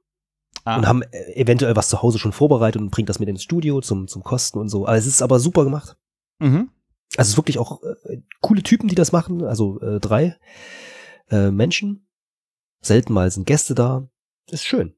Ah. 0.64 0.76
Und 0.76 0.86
haben 0.86 1.02
äh, 1.02 1.32
eventuell 1.40 1.74
was 1.76 1.88
zu 1.88 2.02
Hause 2.02 2.18
schon 2.18 2.32
vorbereitet 2.32 2.80
und 2.82 2.90
bringt 2.90 3.08
das 3.08 3.18
mit 3.18 3.28
ins 3.28 3.42
Studio 3.42 3.80
zum, 3.80 4.06
zum 4.08 4.22
Kosten 4.22 4.58
und 4.58 4.68
so. 4.68 4.86
Aber 4.86 4.96
es 4.96 5.06
ist 5.06 5.22
aber 5.22 5.38
super 5.40 5.64
gemacht. 5.64 5.96
Mhm. 6.40 6.70
Also 7.16 7.28
es 7.28 7.28
ist 7.30 7.36
wirklich 7.36 7.58
auch 7.58 7.82
äh, 7.82 8.18
coole 8.40 8.62
Typen, 8.62 8.88
die 8.88 8.94
das 8.94 9.12
machen. 9.12 9.44
Also 9.44 9.80
äh, 9.80 10.00
drei 10.00 10.36
äh, 11.30 11.50
Menschen. 11.50 12.06
Selten 12.80 13.12
mal 13.12 13.30
sind 13.30 13.46
Gäste 13.46 13.74
da. 13.74 14.08
Ist 14.50 14.64
schön. 14.64 14.94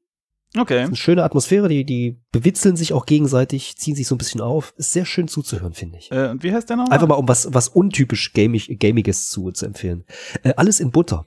Okay. 0.57 0.79
Eine 0.79 0.95
schöne 0.97 1.23
Atmosphäre, 1.23 1.69
die, 1.69 1.85
die 1.85 2.21
bewitzeln 2.31 2.75
sich 2.75 2.91
auch 2.91 3.05
gegenseitig, 3.05 3.77
ziehen 3.77 3.95
sich 3.95 4.07
so 4.07 4.15
ein 4.15 4.17
bisschen 4.17 4.41
auf. 4.41 4.73
Ist 4.75 4.91
sehr 4.91 5.05
schön 5.05 5.29
zuzuhören, 5.29 5.73
finde 5.73 5.97
ich. 5.97 6.11
Äh, 6.11 6.29
und 6.29 6.43
wie 6.43 6.53
heißt 6.53 6.69
der 6.69 6.75
noch? 6.75 6.89
Einfach 6.89 7.07
mal, 7.07 7.15
um 7.15 7.27
was, 7.27 7.53
was 7.53 7.69
untypisch 7.69 8.33
gamig, 8.33 8.77
Gamiges 8.79 9.29
zu, 9.29 9.51
zu 9.51 9.65
empfehlen. 9.65 10.03
Äh, 10.43 10.53
alles 10.57 10.81
in 10.81 10.91
Butter. 10.91 11.25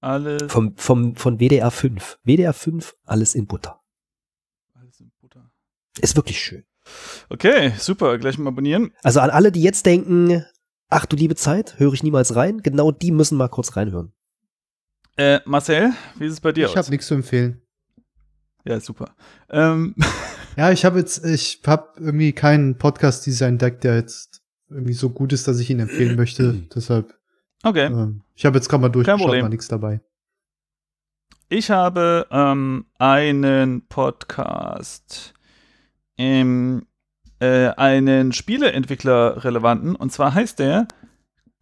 Alles. 0.00 0.50
Vom, 0.50 0.76
vom, 0.76 1.14
von 1.16 1.38
WDR 1.38 1.70
5. 1.70 2.20
WDR 2.24 2.54
5, 2.54 2.96
alles 3.04 3.34
in 3.34 3.46
Butter. 3.46 3.82
alles 4.74 5.00
in 5.00 5.10
Butter. 5.20 5.50
Ist 6.00 6.16
wirklich 6.16 6.40
schön. 6.40 6.64
Okay, 7.30 7.72
super. 7.78 8.18
Gleich 8.18 8.38
mal 8.38 8.48
abonnieren. 8.50 8.92
Also 9.02 9.20
an 9.20 9.30
alle, 9.30 9.52
die 9.52 9.62
jetzt 9.62 9.86
denken, 9.86 10.44
ach 10.88 11.06
du 11.06 11.16
liebe 11.16 11.34
Zeit, 11.34 11.78
höre 11.78 11.92
ich 11.92 12.02
niemals 12.02 12.34
rein, 12.36 12.58
genau 12.62 12.90
die 12.92 13.10
müssen 13.12 13.36
mal 13.38 13.48
kurz 13.48 13.76
reinhören. 13.76 14.12
Äh, 15.16 15.40
Marcel, 15.44 15.92
wie 16.16 16.26
ist 16.26 16.34
es 16.34 16.40
bei 16.40 16.52
dir 16.52 16.66
Ich 16.66 16.70
aus? 16.72 16.76
habe 16.76 16.90
nichts 16.90 17.06
zu 17.06 17.14
empfehlen. 17.14 17.60
Ja, 18.64 18.80
super. 18.80 19.14
Ähm, 19.50 19.94
Ja, 20.58 20.72
ich 20.72 20.84
habe 20.84 20.98
jetzt, 20.98 21.24
ich 21.24 21.60
habe 21.68 21.92
irgendwie 22.00 22.32
keinen 22.32 22.78
Podcast 22.78 23.24
dieser 23.26 23.46
entdeckt, 23.46 23.84
der 23.84 23.94
jetzt 23.94 24.42
irgendwie 24.68 24.92
so 24.92 25.08
gut 25.08 25.32
ist, 25.32 25.46
dass 25.46 25.60
ich 25.60 25.70
ihn 25.70 25.78
empfehlen 25.78 26.16
möchte. 26.16 26.52
Deshalb, 26.74 27.14
okay. 27.62 27.86
ähm, 27.86 28.22
ich 28.34 28.44
habe 28.44 28.56
jetzt 28.58 28.68
gerade 28.68 28.80
mal 28.80 28.88
durchgeschaut, 28.88 29.40
mal 29.40 29.48
nichts 29.50 29.68
dabei. 29.68 30.00
Ich 31.48 31.70
habe 31.70 32.26
ähm, 32.32 32.86
einen 32.98 33.86
Podcast, 33.86 35.32
ähm, 36.18 36.86
äh, 37.40 37.68
einen 37.68 38.32
Spieleentwickler 38.32 39.44
relevanten, 39.44 39.96
und 39.96 40.12
zwar 40.12 40.34
heißt 40.34 40.58
der 40.58 40.88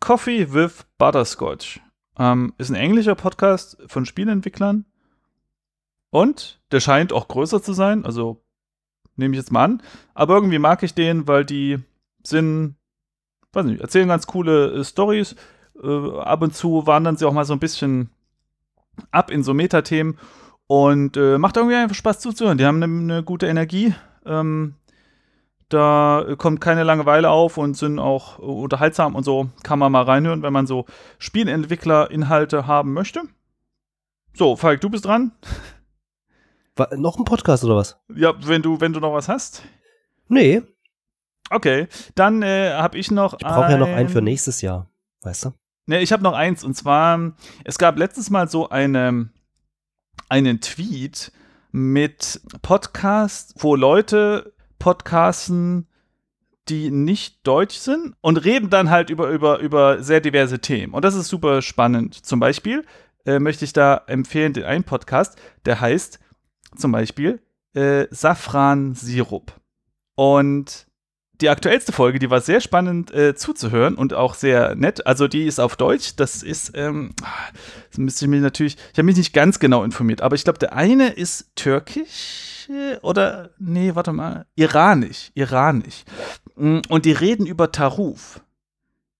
Coffee 0.00 0.52
with 0.52 0.86
Butterscotch. 0.98 1.80
Ähm, 2.18 2.54
ist 2.58 2.70
ein 2.70 2.76
englischer 2.76 3.14
Podcast 3.14 3.76
von 3.86 4.06
Spieleentwicklern 4.06 4.86
und 6.10 6.60
der 6.72 6.80
scheint 6.80 7.12
auch 7.12 7.28
größer 7.28 7.62
zu 7.62 7.74
sein, 7.74 8.06
also 8.06 8.42
nehme 9.16 9.34
ich 9.34 9.38
jetzt 9.38 9.52
mal 9.52 9.64
an. 9.64 9.82
Aber 10.14 10.34
irgendwie 10.34 10.58
mag 10.58 10.82
ich 10.82 10.94
den, 10.94 11.26
weil 11.28 11.44
die 11.44 11.78
sind, 12.22 12.76
weiß 13.52 13.66
nicht, 13.66 13.80
erzählen 13.80 14.08
ganz 14.08 14.26
coole 14.26 14.72
äh, 14.72 14.84
Stories. 14.84 15.36
Äh, 15.82 16.18
ab 16.20 16.42
und 16.42 16.54
zu 16.54 16.86
wandern 16.86 17.16
sie 17.16 17.26
auch 17.26 17.32
mal 17.32 17.44
so 17.44 17.52
ein 17.52 17.58
bisschen 17.60 18.10
ab 19.10 19.30
in 19.30 19.42
so 19.42 19.52
Metathemen 19.52 20.18
und 20.66 21.16
äh, 21.16 21.38
macht 21.38 21.56
irgendwie 21.56 21.76
einfach 21.76 21.94
Spaß 21.94 22.20
zuzuhören. 22.20 22.58
Die 22.58 22.64
haben 22.64 22.82
eine, 22.82 23.14
eine 23.14 23.22
gute 23.22 23.46
Energie. 23.46 23.94
Ähm, 24.26 24.74
da 25.68 26.24
kommt 26.38 26.60
keine 26.60 26.84
Langeweile 26.84 27.30
auf 27.30 27.56
und 27.58 27.76
sind 27.76 27.98
auch 27.98 28.38
unterhaltsam 28.38 29.14
und 29.14 29.24
so. 29.24 29.48
Kann 29.62 29.78
man 29.78 29.90
mal 29.90 30.02
reinhören, 30.04 30.42
wenn 30.42 30.52
man 30.52 30.66
so 30.66 30.86
Spielentwickler-Inhalte 31.18 32.66
haben 32.66 32.92
möchte. 32.92 33.22
So, 34.34 34.54
Falk, 34.56 34.80
du 34.80 34.90
bist 34.90 35.04
dran. 35.06 35.32
War, 36.76 36.94
noch 36.96 37.18
ein 37.18 37.24
Podcast 37.24 37.64
oder 37.64 37.76
was? 37.76 37.98
Ja, 38.14 38.34
wenn 38.46 38.62
du, 38.62 38.80
wenn 38.80 38.92
du 38.92 39.00
noch 39.00 39.12
was 39.14 39.28
hast. 39.28 39.62
Nee, 40.28 40.62
Okay, 41.48 41.86
dann 42.16 42.42
äh, 42.42 42.72
habe 42.72 42.98
ich 42.98 43.12
noch. 43.12 43.34
ich 43.34 43.46
brauche 43.46 43.70
ja 43.70 43.78
noch 43.78 43.86
ein- 43.86 43.94
einen 43.94 44.08
für 44.08 44.20
nächstes 44.20 44.62
Jahr. 44.62 44.90
Weißt 45.22 45.44
du? 45.44 45.52
Ne, 45.86 46.00
ich 46.00 46.10
habe 46.12 46.24
noch 46.24 46.32
eins 46.32 46.64
und 46.64 46.74
zwar, 46.74 47.34
es 47.62 47.78
gab 47.78 47.96
letztes 47.98 48.30
Mal 48.30 48.48
so 48.48 48.68
eine, 48.68 49.30
einen 50.28 50.60
Tweet 50.60 51.30
mit 51.72 52.40
Podcasts, 52.62 53.54
wo 53.58 53.76
Leute 53.76 54.54
podcasten, 54.78 55.88
die 56.68 56.90
nicht 56.90 57.46
deutsch 57.46 57.76
sind 57.76 58.14
und 58.20 58.38
reden 58.44 58.70
dann 58.70 58.90
halt 58.90 59.10
über, 59.10 59.30
über, 59.30 59.60
über 59.60 60.02
sehr 60.02 60.20
diverse 60.20 60.58
Themen. 60.58 60.94
Und 60.94 61.04
das 61.04 61.14
ist 61.14 61.28
super 61.28 61.62
spannend. 61.62 62.14
Zum 62.14 62.40
Beispiel 62.40 62.84
äh, 63.24 63.38
möchte 63.38 63.64
ich 63.64 63.72
da 63.72 64.02
empfehlen 64.06 64.52
den 64.52 64.64
einen 64.64 64.84
Podcast, 64.84 65.38
der 65.64 65.80
heißt 65.80 66.18
zum 66.76 66.92
Beispiel 66.92 67.40
äh, 67.74 68.06
Safran-Sirup. 68.10 69.52
Und 70.14 70.85
die 71.40 71.48
aktuellste 71.48 71.92
Folge, 71.92 72.18
die 72.18 72.30
war 72.30 72.40
sehr 72.40 72.60
spannend 72.60 73.12
äh, 73.12 73.34
zuzuhören 73.34 73.94
und 73.94 74.14
auch 74.14 74.34
sehr 74.34 74.74
nett. 74.74 75.06
Also 75.06 75.28
die 75.28 75.44
ist 75.44 75.58
auf 75.58 75.76
Deutsch. 75.76 76.16
Das 76.16 76.42
ist, 76.42 76.72
ähm, 76.74 77.14
das 77.90 77.98
müsste 77.98 78.24
ich 78.24 78.30
mich 78.30 78.40
natürlich, 78.40 78.76
ich 78.92 78.98
habe 78.98 79.04
mich 79.04 79.16
nicht 79.16 79.32
ganz 79.32 79.58
genau 79.58 79.84
informiert, 79.84 80.22
aber 80.22 80.34
ich 80.34 80.44
glaube, 80.44 80.58
der 80.58 80.72
eine 80.72 81.08
ist 81.08 81.50
türkisch 81.56 82.68
äh, 82.70 82.96
oder, 82.98 83.50
nee, 83.58 83.94
warte 83.94 84.12
mal, 84.12 84.46
iranisch, 84.54 85.30
iranisch. 85.34 86.04
Mm, 86.56 86.80
Und 86.88 87.04
die 87.04 87.12
reden 87.12 87.46
über 87.46 87.70
Taruf. 87.72 88.40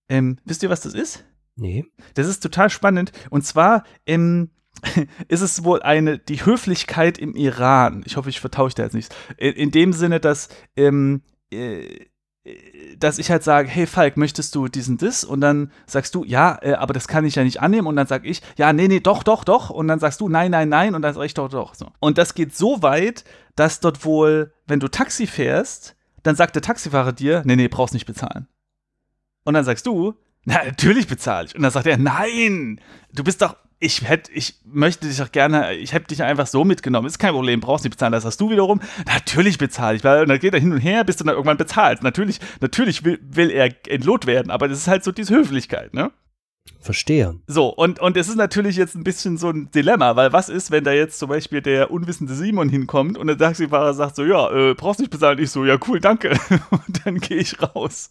Ähm, 0.08 0.38
wisst 0.44 0.62
ihr, 0.62 0.70
was 0.70 0.80
das 0.80 0.94
ist? 0.94 1.24
Nee. 1.56 1.84
Das 2.14 2.26
ist 2.28 2.40
total 2.40 2.70
spannend. 2.70 3.12
Und 3.30 3.44
zwar 3.44 3.84
ähm, 4.06 4.50
ist 5.28 5.40
es 5.40 5.64
wohl 5.64 5.82
eine, 5.82 6.18
die 6.18 6.44
Höflichkeit 6.44 7.18
im 7.18 7.34
Iran. 7.34 8.02
Ich 8.06 8.16
hoffe, 8.16 8.28
ich 8.28 8.40
vertausche 8.40 8.76
da 8.76 8.84
jetzt 8.84 8.94
nichts. 8.94 9.14
In, 9.36 9.54
in 9.54 9.70
dem 9.70 9.92
Sinne, 9.92 10.20
dass, 10.20 10.48
ähm, 10.76 11.22
äh, 11.52 12.06
äh, 12.46 12.96
dass 12.96 13.18
ich 13.18 13.30
halt 13.30 13.42
sage, 13.42 13.68
hey 13.68 13.86
Falk, 13.86 14.16
möchtest 14.16 14.54
du 14.54 14.68
diesen 14.68 14.96
Diss? 14.98 15.24
Und 15.24 15.40
dann 15.40 15.72
sagst 15.86 16.14
du, 16.14 16.24
ja, 16.24 16.58
äh, 16.62 16.74
aber 16.74 16.94
das 16.94 17.08
kann 17.08 17.24
ich 17.24 17.34
ja 17.34 17.44
nicht 17.44 17.60
annehmen. 17.60 17.86
Und 17.86 17.96
dann 17.96 18.06
sag 18.06 18.24
ich, 18.24 18.40
ja, 18.56 18.72
nee, 18.72 18.88
nee, 18.88 19.00
doch, 19.00 19.22
doch, 19.22 19.44
doch. 19.44 19.70
Und 19.70 19.88
dann 19.88 19.98
sagst 19.98 20.20
du, 20.20 20.28
nein, 20.28 20.50
nein, 20.50 20.68
nein. 20.68 20.94
Und 20.94 21.02
dann 21.02 21.14
sag 21.14 21.24
ich, 21.24 21.34
doch, 21.34 21.48
doch. 21.48 21.74
So. 21.74 21.90
Und 22.00 22.18
das 22.18 22.34
geht 22.34 22.56
so 22.56 22.82
weit, 22.82 23.24
dass 23.56 23.80
dort 23.80 24.04
wohl, 24.04 24.52
wenn 24.66 24.80
du 24.80 24.88
Taxi 24.88 25.26
fährst, 25.26 25.96
dann 26.22 26.36
sagt 26.36 26.54
der 26.54 26.62
Taxifahrer 26.62 27.12
dir, 27.12 27.42
nee, 27.44 27.56
nee, 27.56 27.68
brauchst 27.68 27.94
nicht 27.94 28.06
bezahlen. 28.06 28.48
Und 29.44 29.54
dann 29.54 29.64
sagst 29.64 29.86
du, 29.86 30.14
na, 30.44 30.64
natürlich 30.64 31.06
bezahle 31.06 31.46
ich. 31.46 31.54
Und 31.54 31.62
dann 31.62 31.70
sagt 31.72 31.86
er, 31.86 31.98
nein, 31.98 32.80
du 33.12 33.24
bist 33.24 33.42
doch, 33.42 33.56
ich 33.78 34.08
hätte, 34.08 34.32
ich 34.32 34.54
möchte 34.64 35.06
dich 35.06 35.18
doch 35.18 35.30
gerne, 35.30 35.74
ich 35.74 35.92
hätte 35.92 36.06
dich 36.06 36.22
einfach 36.22 36.46
so 36.46 36.64
mitgenommen. 36.64 37.06
Ist 37.06 37.18
kein 37.18 37.32
Problem, 37.32 37.60
brauchst 37.60 37.84
nicht 37.84 37.92
bezahlen. 37.92 38.12
Das 38.12 38.24
hast 38.24 38.40
du 38.40 38.50
wiederum, 38.50 38.80
natürlich 39.06 39.58
bezahle 39.58 39.96
ich. 39.96 40.04
Weil, 40.04 40.22
und 40.22 40.28
dann 40.28 40.38
geht 40.38 40.54
er 40.54 40.60
hin 40.60 40.72
und 40.72 40.78
her, 40.78 41.04
bis 41.04 41.16
du 41.16 41.24
dann 41.24 41.34
irgendwann 41.34 41.58
bezahlst. 41.58 42.02
Natürlich, 42.02 42.40
natürlich 42.60 43.04
will, 43.04 43.18
will 43.22 43.50
er 43.50 43.70
entlohnt 43.88 44.26
werden, 44.26 44.50
aber 44.50 44.68
das 44.68 44.78
ist 44.78 44.88
halt 44.88 45.04
so 45.04 45.12
diese 45.12 45.34
Höflichkeit, 45.34 45.92
ne? 45.92 46.10
Verstehe. 46.80 47.38
So, 47.46 47.68
und, 47.68 48.00
und 48.00 48.16
es 48.16 48.28
ist 48.28 48.36
natürlich 48.36 48.76
jetzt 48.76 48.94
ein 48.94 49.04
bisschen 49.04 49.38
so 49.38 49.50
ein 49.50 49.70
Dilemma, 49.70 50.16
weil 50.16 50.32
was 50.32 50.48
ist, 50.48 50.70
wenn 50.70 50.84
da 50.84 50.92
jetzt 50.92 51.18
zum 51.18 51.28
Beispiel 51.28 51.60
der 51.60 51.90
unwissende 51.90 52.34
Simon 52.34 52.68
hinkommt 52.68 53.18
und 53.18 53.26
der 53.26 53.38
Taxifahrer 53.38 53.94
sagt 53.94 54.16
so, 54.16 54.24
ja, 54.24 54.50
äh, 54.50 54.74
brauchst 54.74 55.00
nicht 55.00 55.10
bezahlen. 55.10 55.38
Ich 55.38 55.50
so, 55.50 55.64
ja, 55.64 55.78
cool, 55.86 56.00
danke. 56.00 56.30
Und 56.70 57.04
dann 57.04 57.18
gehe 57.18 57.38
ich 57.38 57.60
raus. 57.60 58.10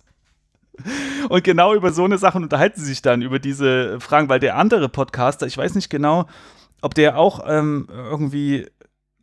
Und 1.30 1.44
genau 1.44 1.74
über 1.74 1.92
so 1.92 2.04
eine 2.04 2.18
Sache 2.18 2.38
unterhalten 2.38 2.80
sie 2.80 2.86
sich 2.86 3.02
dann, 3.02 3.22
über 3.22 3.40
diese 3.40 4.00
Fragen, 4.00 4.30
weil 4.30 4.40
der 4.40 4.58
andere 4.58 4.90
Podcaster, 4.90 5.48
ich 5.48 5.58
weiß 5.58 5.76
nicht 5.76 5.90
genau, 5.90 6.28
ob 6.82 6.94
der 6.94 7.18
auch 7.18 7.44
ähm, 7.48 7.88
irgendwie 7.90 8.68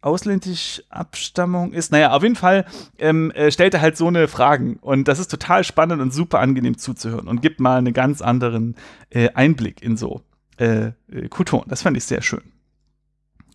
ausländisch 0.01 0.83
Abstammung 0.89 1.73
ist. 1.73 1.93
Naja, 1.93 2.13
auf 2.13 2.23
jeden 2.23 2.37
Fall 2.37 2.67
ähm, 2.99 3.31
äh, 3.31 3.51
stellt 3.51 3.75
er 3.75 3.81
halt 3.81 3.97
so 3.97 4.09
eine 4.09 4.29
Fragen 4.29 4.77
und 4.81 5.07
das 5.09 5.19
ist 5.19 5.31
total 5.31 5.65
spannend 5.65 6.03
und 6.03 6.13
super 6.13 6.41
angenehm 6.41 6.77
zuzuhören 6.77 7.29
und 7.29 7.41
gibt 7.41 7.61
mal 7.61 7.79
einen 7.79 7.95
ganz 7.95 8.21
anderen 8.21 8.75
äh, 9.11 9.31
Einblick 9.31 9.83
in 9.83 9.97
so 9.97 10.23
äh, 10.59 10.91
äh 11.11 11.29
Kulturen. 11.29 11.69
Das 11.69 11.83
fand 11.83 11.97
ich 11.97 12.05
sehr 12.05 12.21
schön. 12.21 12.43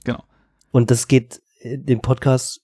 Genau. 0.06 0.24
Und 0.72 0.90
das 0.90 1.08
geht 1.08 1.42
in 1.60 1.86
dem 1.86 2.02
Podcast 2.02 2.62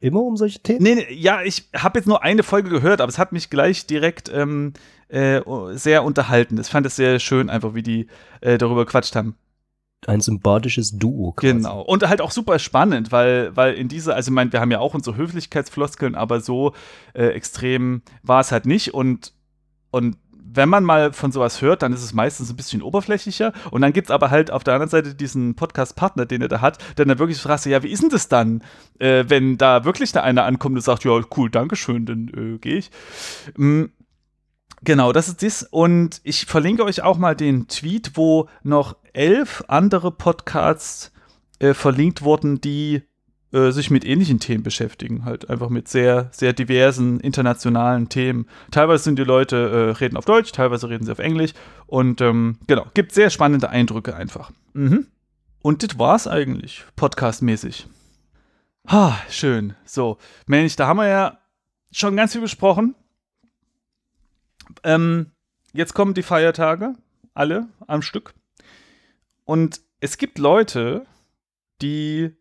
immer 0.00 0.22
um 0.22 0.36
solche 0.36 0.60
Themen? 0.60 0.82
Nee, 0.82 0.94
nee 0.96 1.14
ja, 1.14 1.42
ich 1.42 1.68
habe 1.74 1.98
jetzt 1.98 2.06
nur 2.06 2.22
eine 2.22 2.42
Folge 2.42 2.70
gehört, 2.70 3.00
aber 3.00 3.10
es 3.10 3.18
hat 3.18 3.32
mich 3.32 3.50
gleich 3.50 3.86
direkt 3.86 4.30
ähm, 4.32 4.72
äh, 5.08 5.40
sehr 5.72 6.04
unterhalten. 6.04 6.58
Ich 6.58 6.68
fand 6.68 6.86
es 6.86 6.96
sehr 6.96 7.18
schön, 7.18 7.50
einfach 7.50 7.74
wie 7.74 7.82
die 7.82 8.06
äh, 8.40 8.58
darüber 8.58 8.86
quatscht 8.86 9.16
haben 9.16 9.36
ein 10.08 10.20
sympathisches 10.20 10.98
Duo. 10.98 11.32
Quasi. 11.32 11.52
Genau. 11.52 11.80
Und 11.82 12.06
halt 12.06 12.20
auch 12.20 12.30
super 12.30 12.58
spannend, 12.58 13.12
weil, 13.12 13.54
weil 13.56 13.74
in 13.74 13.88
dieser, 13.88 14.14
also 14.14 14.30
ich 14.30 14.34
meine, 14.34 14.52
wir 14.52 14.60
haben 14.60 14.70
ja 14.70 14.80
auch 14.80 14.94
unsere 14.94 15.16
Höflichkeitsfloskeln, 15.16 16.14
aber 16.14 16.40
so 16.40 16.74
äh, 17.14 17.28
extrem 17.28 18.02
war 18.22 18.40
es 18.40 18.52
halt 18.52 18.66
nicht. 18.66 18.94
Und, 18.94 19.32
und 19.90 20.16
wenn 20.54 20.68
man 20.68 20.84
mal 20.84 21.12
von 21.12 21.32
sowas 21.32 21.60
hört, 21.60 21.82
dann 21.82 21.92
ist 21.92 22.02
es 22.02 22.12
meistens 22.12 22.50
ein 22.50 22.56
bisschen 22.56 22.82
oberflächlicher. 22.82 23.52
Und 23.70 23.82
dann 23.82 23.92
gibt 23.92 24.08
es 24.08 24.10
aber 24.10 24.30
halt 24.30 24.50
auf 24.50 24.64
der 24.64 24.74
anderen 24.74 24.90
Seite 24.90 25.14
diesen 25.14 25.54
Podcast-Partner, 25.54 26.26
den 26.26 26.42
er 26.42 26.48
da 26.48 26.60
hat, 26.60 26.78
der 26.96 27.04
dann 27.04 27.18
wirklich 27.18 27.38
fragt, 27.38 27.66
ja, 27.66 27.82
wie 27.82 27.90
ist 27.90 28.02
denn 28.02 28.10
das 28.10 28.28
dann, 28.28 28.62
äh, 28.98 29.24
wenn 29.28 29.58
da 29.58 29.84
wirklich 29.84 30.12
da 30.12 30.22
einer 30.22 30.44
ankommt 30.44 30.76
und 30.76 30.82
sagt, 30.82 31.04
ja, 31.04 31.20
cool, 31.36 31.50
Dankeschön, 31.50 32.06
dann 32.06 32.28
äh, 32.28 32.58
gehe 32.58 32.76
ich. 32.76 32.90
Mhm. 33.56 33.90
Genau, 34.82 35.12
das 35.12 35.28
ist 35.28 35.42
das. 35.42 35.62
Und 35.62 36.20
ich 36.24 36.44
verlinke 36.44 36.84
euch 36.84 37.02
auch 37.02 37.16
mal 37.16 37.34
den 37.34 37.68
Tweet, 37.68 38.12
wo 38.14 38.48
noch 38.62 38.96
elf 39.14 39.64
andere 39.66 40.10
Podcasts 40.10 41.10
äh, 41.58 41.72
verlinkt 41.72 42.22
wurden, 42.22 42.60
die 42.60 43.02
äh, 43.54 43.70
sich 43.70 43.88
mit 43.88 44.04
ähnlichen 44.04 44.40
Themen 44.40 44.64
beschäftigen. 44.64 45.24
Halt 45.24 45.48
einfach 45.48 45.68
mit 45.68 45.86
sehr, 45.86 46.28
sehr 46.32 46.52
diversen 46.52 47.20
internationalen 47.20 48.08
Themen. 48.08 48.48
Teilweise 48.72 49.04
sind 49.04 49.16
die 49.16 49.24
Leute 49.24 49.56
äh, 49.56 49.90
reden 49.98 50.16
auf 50.16 50.24
Deutsch, 50.24 50.50
teilweise 50.50 50.88
reden 50.88 51.06
sie 51.06 51.12
auf 51.12 51.20
Englisch. 51.20 51.52
Und 51.86 52.20
ähm, 52.20 52.58
genau, 52.66 52.86
gibt 52.94 53.12
sehr 53.12 53.30
spannende 53.30 53.70
Eindrücke 53.70 54.16
einfach. 54.16 54.50
Mhm. 54.72 55.06
Und 55.62 55.84
das 55.84 55.98
war's 56.00 56.26
eigentlich, 56.26 56.84
podcastmäßig. 56.96 57.86
Ha, 58.88 59.16
schön. 59.30 59.74
So, 59.84 60.18
Mensch, 60.46 60.74
da 60.74 60.88
haben 60.88 60.96
wir 60.96 61.08
ja 61.08 61.38
schon 61.92 62.16
ganz 62.16 62.32
viel 62.32 62.40
besprochen. 62.40 62.96
Ähm, 64.82 65.30
jetzt 65.72 65.94
kommen 65.94 66.14
die 66.14 66.24
Feiertage, 66.24 66.94
alle 67.34 67.68
am 67.86 68.02
Stück. 68.02 68.34
Und 69.44 69.80
es 70.00 70.18
gibt 70.18 70.38
Leute, 70.38 71.06
die 71.80 72.34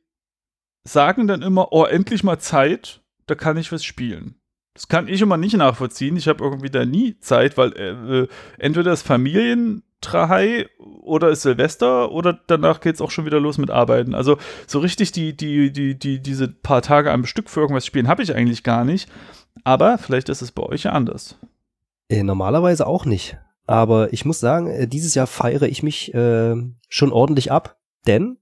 sagen 0.84 1.28
dann 1.28 1.42
immer, 1.42 1.72
oh, 1.72 1.86
endlich 1.86 2.24
mal 2.24 2.40
Zeit, 2.40 3.02
da 3.28 3.36
kann 3.36 3.58
ich 3.58 3.72
was 3.72 3.84
spielen. 3.84 4.36
Das 4.74 4.88
kann 4.88 5.08
ich 5.08 5.22
immer 5.22 5.38
nicht 5.38 5.56
nachvollziehen. 5.56 6.18
Ich 6.18 6.28
habe 6.28 6.44
irgendwie 6.44 6.70
da 6.70 6.84
nie 6.86 7.20
Zeit, 7.20 7.58
weil 7.58 7.74
äh, 7.74 8.22
äh 8.22 8.28
entweder 8.58 8.92
ist 8.92 9.04
Familientrahei 9.04 10.68
oder 10.80 11.30
ist 11.30 11.44
Silvester 11.44 12.12
oder 12.12 12.40
danach 12.48 12.82
geht 12.82 12.96
es 12.96 13.02
auch 13.02 13.12
schon 13.12 13.26
wieder 13.26 13.40
los 13.40 13.60
mit 13.60 13.70
Arbeiten. 13.70 14.16
Also 14.16 14.38
so 14.66 14.80
richtig 14.80 15.12
die, 15.12 15.38
die, 15.38 15.72
die, 15.72 15.98
die, 15.98 16.20
diese 16.20 16.48
paar 16.48 16.82
Tage 16.82 17.12
am 17.12 17.26
Stück 17.26 17.50
für 17.50 17.62
irgendwas 17.62 17.86
spielen 17.86 18.08
habe 18.08 18.24
ich 18.24 18.34
eigentlich 18.34 18.64
gar 18.64 18.84
nicht. 18.84 19.10
Aber 19.64 20.00
vielleicht 20.00 20.30
ist 20.30 20.42
es 20.42 20.52
bei 20.52 20.64
euch 20.64 20.84
ja 20.84 20.92
anders. 20.92 21.38
Äh, 22.10 22.24
normalerweise 22.24 22.88
auch 22.88 23.06
nicht. 23.06 23.38
Aber 23.66 24.12
ich 24.12 24.26
muss 24.26 24.40
sagen, 24.40 24.68
äh, 24.68 24.88
dieses 24.88 25.14
Jahr 25.14 25.28
feiere 25.28 25.64
ich 25.64 25.84
mich 25.84 26.14
äh, 26.16 26.56
schon 26.90 27.12
ordentlich 27.12 27.52
ab, 27.52 27.78
denn 28.08 28.38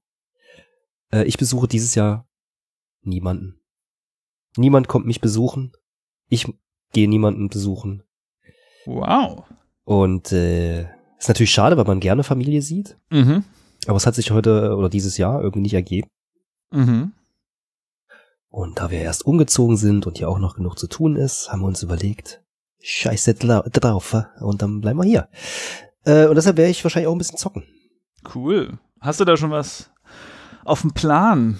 äh, 1.11 1.25
ich 1.25 1.37
besuche 1.37 1.67
dieses 1.67 1.93
Jahr 1.93 2.25
niemanden. 3.04 3.60
Niemand 4.58 4.88
kommt 4.88 5.06
mich 5.06 5.22
besuchen. 5.22 5.74
Ich 6.28 6.47
gehe 6.91 7.08
niemanden 7.08 7.49
besuchen. 7.49 8.04
Wow. 8.86 9.43
Und 9.84 10.32
äh, 10.32 10.84
ist 11.18 11.28
natürlich 11.28 11.52
schade, 11.52 11.78
weil 11.78 11.86
man 11.86 11.99
gerne 11.99 12.24
Familie 12.24 12.62
sieht. 12.62 12.97
Mhm. 13.10 13.43
Aber 13.88 13.97
es 13.97 14.06
hat 14.06 14.16
sich 14.16 14.32
heute 14.32 14.76
oder 14.76 14.89
dieses 14.89 15.18
Jahr 15.18 15.41
irgendwie 15.41 15.62
nicht 15.62 15.74
ergeben. 15.74 16.10
Mhm. 16.72 17.14
Und 18.49 18.80
da 18.80 18.91
wir 18.91 18.99
erst 18.99 19.26
umgezogen 19.26 19.78
sind 19.78 20.06
und 20.06 20.18
hier 20.18 20.30
auch 20.30 20.39
noch 20.39 20.56
genug 20.56 20.78
zu 20.78 20.88
tun 20.88 21.16
ist, 21.16 21.52
haben 21.52 21.62
wir 21.62 21.68
uns 21.68 21.84
überlegt, 21.84 22.43
Scheiße 22.82 23.36
drauf. 23.36 24.16
Und 24.39 24.62
dann 24.62 24.82
bleiben 24.82 24.99
wir 24.99 25.06
hier. 25.06 25.30
Äh, 26.04 26.26
und 26.28 26.36
deshalb 26.36 26.58
werde 26.58 26.72
ich 26.72 26.84
wahrscheinlich 26.84 27.08
auch 27.08 27.14
ein 27.14 27.18
bisschen 27.18 27.38
zocken. 27.38 27.64
Cool. 28.36 28.80
Hast 28.99 29.20
du 29.20 29.26
da 29.26 29.38
schon 29.38 29.52
was 29.52 29.90
auf 30.66 30.82
dem 30.82 30.93
Plan? 30.93 31.59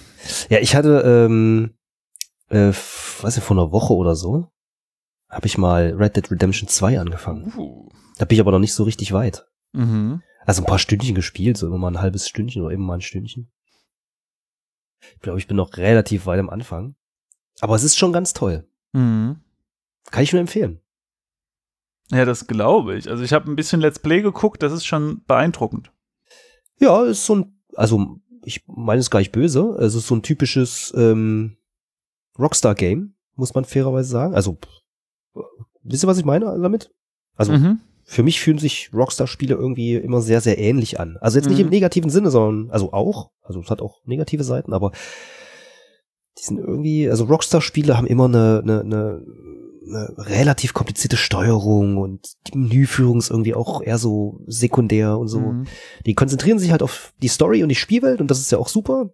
Ja, 0.49 0.60
ich 0.60 0.76
hatte, 0.76 1.02
ähm, 1.06 1.74
äh, 2.49 2.72
weiß 3.22 3.38
ich, 3.38 3.43
vor 3.43 3.58
einer 3.58 3.72
Woche 3.72 3.93
oder 3.93 4.16
so, 4.16 4.52
habe 5.30 5.47
ich 5.47 5.58
mal 5.58 5.93
Red 5.97 6.16
Dead 6.16 6.30
Redemption 6.32 6.68
2 6.68 6.99
angefangen. 6.99 7.54
Uh. 7.56 7.89
Da 8.18 8.26
bin 8.26 8.36
ich 8.36 8.41
aber 8.41 8.52
noch 8.52 8.60
nicht 8.60 8.74
so 8.74 8.84
richtig 8.84 9.14
weit. 9.14 9.47
Mhm. 9.72 10.22
Also 10.45 10.62
ein 10.62 10.66
paar 10.66 10.80
Stündchen 10.80 11.16
gespielt, 11.16 11.58
so 11.58 11.68
immer 11.68 11.78
mal 11.78 11.91
ein 11.91 12.02
halbes 12.02 12.28
Stündchen 12.28 12.64
oder 12.64 12.74
eben 12.74 12.86
mal 12.86 12.95
ein 12.95 13.02
Stündchen. 13.02 13.52
Ich 15.16 15.22
glaube, 15.22 15.39
ich 15.39 15.47
bin 15.47 15.58
noch 15.58 15.78
relativ 15.78 16.26
weit 16.26 16.39
am 16.39 16.49
Anfang. 16.49 16.95
Aber 17.60 17.76
es 17.76 17.84
ist 17.84 17.97
schon 17.97 18.14
ganz 18.14 18.34
toll. 18.34 18.68
Mhm. 18.93 19.39
Kann 20.10 20.24
ich 20.24 20.32
nur 20.34 20.41
empfehlen. 20.41 20.82
Ja, 22.12 22.26
das 22.26 22.47
glaube 22.47 22.97
ich. 22.97 23.10
Also 23.10 23.24
ich 23.24 23.34
habe 23.34 23.49
ein 23.49 23.56
bisschen 23.56 23.80
Let's 23.80 23.99
Play 23.99 24.22
geguckt, 24.22 24.62
das 24.62 24.74
ist 24.74 24.86
schon 24.86 25.24
beeindruckend. 25.26 25.91
Ja, 26.80 27.06
ist 27.06 27.26
so 27.26 27.36
ein, 27.36 27.62
also 27.76 28.20
ich 28.44 28.64
meine 28.68 29.00
es 29.00 29.10
gar 29.10 29.20
nicht 29.20 29.32
böse, 29.32 29.78
es 29.80 29.96
ist 29.96 30.08
so 30.08 30.16
ein 30.16 30.24
typisches 30.24 30.94
ähm, 30.96 31.58
Rockstar-Game, 32.38 33.14
muss 33.36 33.54
man 33.54 33.66
fairerweise 33.66 34.10
sagen. 34.10 34.36
Also, 34.36 34.58
wisst 35.84 36.04
ihr, 36.04 36.08
was 36.08 36.18
ich 36.18 36.26
meine 36.26 36.46
damit? 36.62 36.92
Also, 37.36 37.54
mhm. 37.54 37.80
für 38.04 38.24
mich 38.24 38.39
fühlen 38.39 38.58
sich 38.58 38.92
Rockstar-Spiele 38.94 39.56
irgendwie 39.56 39.96
immer 39.96 40.22
sehr, 40.22 40.42
sehr 40.42 40.58
ähnlich 40.58 41.00
an. 41.00 41.18
Also 41.22 41.38
jetzt 41.38 41.48
nicht 41.48 41.60
mhm. 41.60 41.66
im 41.66 41.70
negativen 41.70 42.10
Sinne, 42.10 42.32
sondern, 42.32 42.72
also 42.72 42.94
auch, 42.94 43.32
also 43.42 43.62
es 43.62 43.70
hat 43.70 43.82
auch 43.82 44.02
negative 44.06 44.44
Seiten, 44.44 44.74
aber 44.74 44.92
die 46.38 46.44
sind 46.44 46.60
irgendwie, 46.60 47.10
also 47.10 47.26
Rockstar-Spiele 47.26 47.98
haben 47.98 48.08
immer 48.08 48.26
eine, 48.26 48.62
eine, 48.64 48.82
eine 48.82 49.26
eine 49.94 50.14
relativ 50.18 50.74
komplizierte 50.74 51.18
Steuerung 51.18 51.98
und 51.98 52.28
die 52.48 52.58
Menüführung 52.58 53.20
ist 53.20 53.30
irgendwie 53.30 53.54
auch 53.54 53.82
eher 53.82 53.98
so 53.98 54.42
sekundär 54.48 55.18
und 55.18 55.28
so. 55.28 55.39
Mhm. 55.39 55.68
Die 56.06 56.16
konzentrieren 56.16 56.60
sich 56.60 56.72
halt 56.72 56.82
auf 56.82 57.14
die 57.22 57.28
Story 57.28 57.64
und 57.64 57.70
die 57.70 57.76
Spielwelt 57.76 58.22
und 58.22 58.32
das 58.32 58.39
ist 58.39 58.52
ja 58.52 58.58
auch 58.58 58.70
super. 58.70 59.12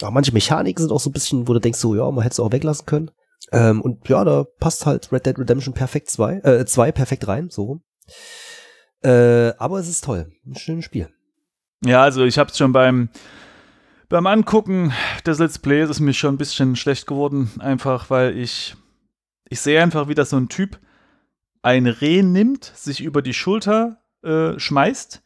Aber 0.00 0.10
manche 0.12 0.32
Mechaniken 0.32 0.82
sind 0.82 0.92
auch 0.92 1.00
so 1.00 1.10
ein 1.10 1.12
bisschen, 1.12 1.48
wo 1.48 1.54
du 1.54 1.60
denkst 1.60 1.78
so, 1.78 1.94
ja, 1.94 2.08
man 2.10 2.22
hätte 2.22 2.34
es 2.34 2.40
auch 2.40 2.52
weglassen 2.52 2.86
können. 2.86 3.10
Ähm, 3.52 3.80
und 3.80 4.08
ja, 4.08 4.24
da 4.24 4.44
passt 4.44 4.86
halt 4.86 5.10
Red 5.12 5.26
Dead 5.26 5.38
Redemption 5.38 5.74
perfekt 5.74 6.10
2, 6.10 6.34
äh, 6.38 6.66
2 6.66 6.92
perfekt 6.92 7.26
rein, 7.28 7.48
so 7.50 7.80
Äh, 9.02 9.52
aber 9.58 9.78
es 9.78 9.88
ist 9.88 10.04
toll. 10.04 10.32
Ein 10.44 10.56
schönes 10.56 10.84
Spiel. 10.84 11.08
Ja, 11.84 12.02
also 12.02 12.24
ich 12.24 12.38
hab's 12.38 12.58
schon 12.58 12.72
beim 12.72 13.10
beim 14.08 14.26
Angucken 14.26 14.92
des 15.26 15.38
Let's 15.38 15.58
Plays 15.58 15.90
ist 15.90 16.00
mir 16.00 16.14
schon 16.14 16.34
ein 16.34 16.38
bisschen 16.38 16.76
schlecht 16.76 17.06
geworden, 17.06 17.50
einfach 17.58 18.08
weil 18.10 18.36
ich 18.36 18.74
ich 19.50 19.60
sehe 19.60 19.82
einfach, 19.82 20.08
wie 20.08 20.14
das 20.14 20.30
so 20.30 20.36
ein 20.36 20.48
Typ 20.48 20.78
ein 21.62 21.86
Reh 21.86 22.22
nimmt, 22.22 22.64
sich 22.64 23.00
über 23.00 23.22
die 23.22 23.34
Schulter 23.34 24.00
äh, 24.22 24.58
schmeißt, 24.58 25.22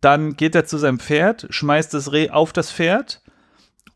dann 0.00 0.36
geht 0.36 0.54
er 0.54 0.64
zu 0.64 0.78
seinem 0.78 0.98
Pferd, 0.98 1.46
schmeißt 1.50 1.92
das 1.92 2.12
Reh 2.12 2.30
auf 2.30 2.52
das 2.52 2.72
Pferd 2.72 3.22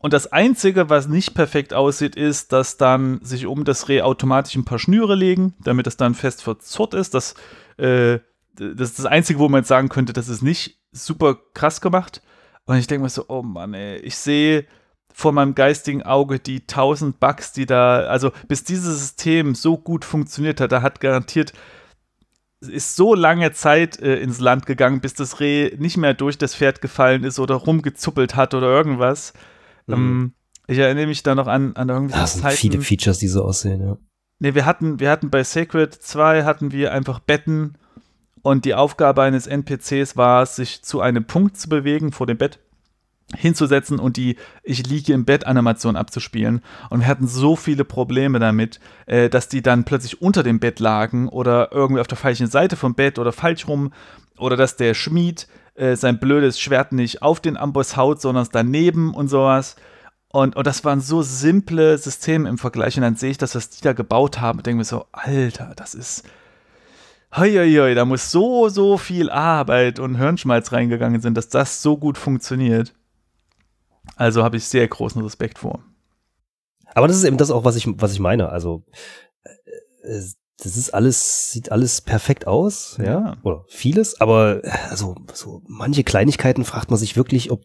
und 0.03 0.11
das 0.11 0.33
Einzige, 0.33 0.89
was 0.89 1.07
nicht 1.07 1.33
perfekt 1.33 1.73
aussieht, 1.73 2.17
ist, 2.17 2.51
dass 2.51 2.75
dann 2.75 3.23
sich 3.23 3.45
um 3.45 3.63
das 3.63 3.87
Reh 3.87 4.01
automatisch 4.01 4.53
ein 4.55 4.65
paar 4.65 4.77
Schnüre 4.77 5.15
legen, 5.15 5.53
damit 5.63 5.87
es 5.87 5.95
dann 5.95 6.13
fest 6.13 6.43
verzurrt 6.43 6.93
ist. 6.93 7.13
Das, 7.13 7.35
äh, 7.77 8.19
das 8.53 8.89
ist 8.89 8.99
das 8.99 9.05
Einzige, 9.05 9.39
wo 9.39 9.47
man 9.47 9.61
jetzt 9.61 9.69
sagen 9.69 9.87
könnte, 9.87 10.11
das 10.11 10.27
ist 10.27 10.41
nicht 10.41 10.81
super 10.91 11.37
krass 11.53 11.79
gemacht. 11.79 12.21
Und 12.65 12.75
ich 12.75 12.87
denke 12.87 13.03
mir 13.03 13.09
so, 13.09 13.23
oh 13.29 13.43
Mann, 13.43 13.73
ey, 13.73 13.95
ich 13.99 14.17
sehe 14.17 14.65
vor 15.13 15.31
meinem 15.31 15.55
geistigen 15.55 16.03
Auge 16.03 16.39
die 16.39 16.65
tausend 16.65 17.19
Bugs, 17.19 17.53
die 17.53 17.65
da, 17.65 18.01
also 18.01 18.31
bis 18.47 18.63
dieses 18.63 18.99
System 18.99 19.55
so 19.55 19.77
gut 19.77 20.03
funktioniert 20.03 20.59
hat, 20.59 20.71
da 20.71 20.81
hat 20.81 20.99
garantiert 20.99 21.53
ist 22.67 22.95
so 22.95 23.13
lange 23.13 23.51
Zeit 23.51 23.99
äh, 23.99 24.15
ins 24.17 24.39
Land 24.39 24.65
gegangen, 24.65 25.01
bis 25.01 25.13
das 25.13 25.39
Reh 25.39 25.75
nicht 25.77 25.97
mehr 25.97 26.13
durch 26.13 26.37
das 26.37 26.55
Pferd 26.55 26.81
gefallen 26.81 27.23
ist 27.23 27.39
oder 27.39 27.55
rumgezuppelt 27.55 28.35
hat 28.35 28.53
oder 28.53 28.67
irgendwas. 28.67 29.33
Mhm. 29.87 29.93
Ähm, 29.93 30.33
ich 30.67 30.77
erinnere 30.77 31.07
mich 31.07 31.23
da 31.23 31.35
noch 31.35 31.47
an, 31.47 31.75
an 31.75 31.89
irgendwie. 31.89 32.13
Das 32.13 32.33
sind 32.33 32.43
Zeiten. 32.43 32.57
viele 32.57 32.81
Features, 32.81 33.17
die 33.17 33.27
so 33.27 33.43
aussehen, 33.43 33.81
ja. 33.81 33.97
Ne, 34.39 34.55
wir 34.55 34.65
hatten, 34.65 34.99
wir 34.99 35.09
hatten 35.09 35.29
bei 35.29 35.43
Sacred 35.43 35.93
2 35.93 36.43
hatten 36.43 36.71
wir 36.71 36.91
einfach 36.91 37.19
Betten 37.19 37.77
Und 38.41 38.65
die 38.65 38.75
Aufgabe 38.75 39.21
eines 39.21 39.47
NPCs 39.47 40.17
war, 40.17 40.45
sich 40.45 40.83
zu 40.83 40.99
einem 40.99 41.25
Punkt 41.25 41.57
zu 41.57 41.69
bewegen 41.69 42.11
vor 42.11 42.27
dem 42.27 42.37
Bett 42.37 42.59
hinzusetzen 43.33 43.99
und 43.99 44.17
die 44.17 44.37
Ich 44.63 44.87
liege 44.87 45.13
im 45.13 45.25
Bett 45.25 45.45
Animation 45.45 45.95
abzuspielen. 45.95 46.61
Und 46.89 47.01
wir 47.01 47.07
hatten 47.07 47.27
so 47.27 47.55
viele 47.55 47.85
Probleme 47.85 48.39
damit, 48.39 48.79
äh, 49.05 49.29
dass 49.29 49.47
die 49.47 49.61
dann 49.61 49.83
plötzlich 49.83 50.21
unter 50.21 50.43
dem 50.43 50.59
Bett 50.59 50.79
lagen 50.79 51.27
oder 51.27 51.71
irgendwie 51.71 52.01
auf 52.01 52.07
der 52.07 52.17
falschen 52.17 52.47
Seite 52.47 52.75
vom 52.75 52.95
Bett 52.95 53.19
oder 53.19 53.31
falsch 53.31 53.67
rum 53.67 53.93
oder 54.37 54.57
dass 54.57 54.75
der 54.75 54.93
Schmied 54.93 55.47
äh, 55.75 55.95
sein 55.95 56.19
blödes 56.19 56.59
Schwert 56.59 56.91
nicht 56.91 57.21
auf 57.21 57.39
den 57.39 57.57
Amboss 57.57 57.97
haut, 57.97 58.21
sondern 58.21 58.43
es 58.43 58.49
daneben 58.49 59.13
und 59.13 59.27
sowas. 59.27 59.75
Und, 60.29 60.55
und 60.55 60.65
das 60.65 60.83
waren 60.83 60.99
so 60.99 61.21
simple 61.21 61.97
Systeme 61.97 62.49
im 62.49 62.57
Vergleich. 62.57 62.95
Und 62.97 63.03
dann 63.03 63.15
sehe 63.15 63.31
ich 63.31 63.37
das, 63.37 63.53
was 63.55 63.69
die 63.69 63.83
da 63.83 63.93
gebaut 63.93 64.41
haben 64.41 64.59
und 64.59 64.65
denke 64.65 64.79
mir 64.79 64.83
so, 64.83 65.05
Alter, 65.11 65.73
das 65.75 65.93
ist. 65.93 66.23
Hoi, 67.35 67.95
da 67.95 68.05
muss 68.05 68.29
so, 68.29 68.69
so 68.69 68.97
viel 68.97 69.29
Arbeit 69.29 69.99
und 69.99 70.15
Hirnschmalz 70.15 70.71
reingegangen 70.71 71.19
sind, 71.19 71.35
dass 71.35 71.49
das 71.49 71.81
so 71.81 71.97
gut 71.97 72.17
funktioniert. 72.17 72.93
Also 74.15 74.43
habe 74.43 74.57
ich 74.57 74.65
sehr 74.65 74.87
großen 74.87 75.21
Respekt 75.21 75.59
vor. 75.59 75.83
Aber 76.95 77.07
das 77.07 77.17
ist 77.17 77.23
eben 77.23 77.37
das 77.37 77.51
auch, 77.51 77.63
was 77.63 77.75
ich, 77.75 77.87
was 77.87 78.13
ich 78.13 78.19
meine. 78.19 78.49
Also, 78.49 78.83
äh, 79.43 80.21
das 80.57 80.77
ist 80.77 80.93
alles, 80.93 81.51
sieht 81.51 81.71
alles 81.71 82.01
perfekt 82.01 82.47
aus, 82.47 82.97
ja, 82.99 83.05
ja. 83.05 83.37
oder 83.43 83.65
vieles, 83.67 84.21
aber 84.21 84.61
also 84.89 85.15
so 85.33 85.61
manche 85.67 86.03
Kleinigkeiten 86.03 86.63
fragt 86.63 86.89
man 86.89 86.99
sich 86.99 87.17
wirklich, 87.17 87.51
ob, 87.51 87.63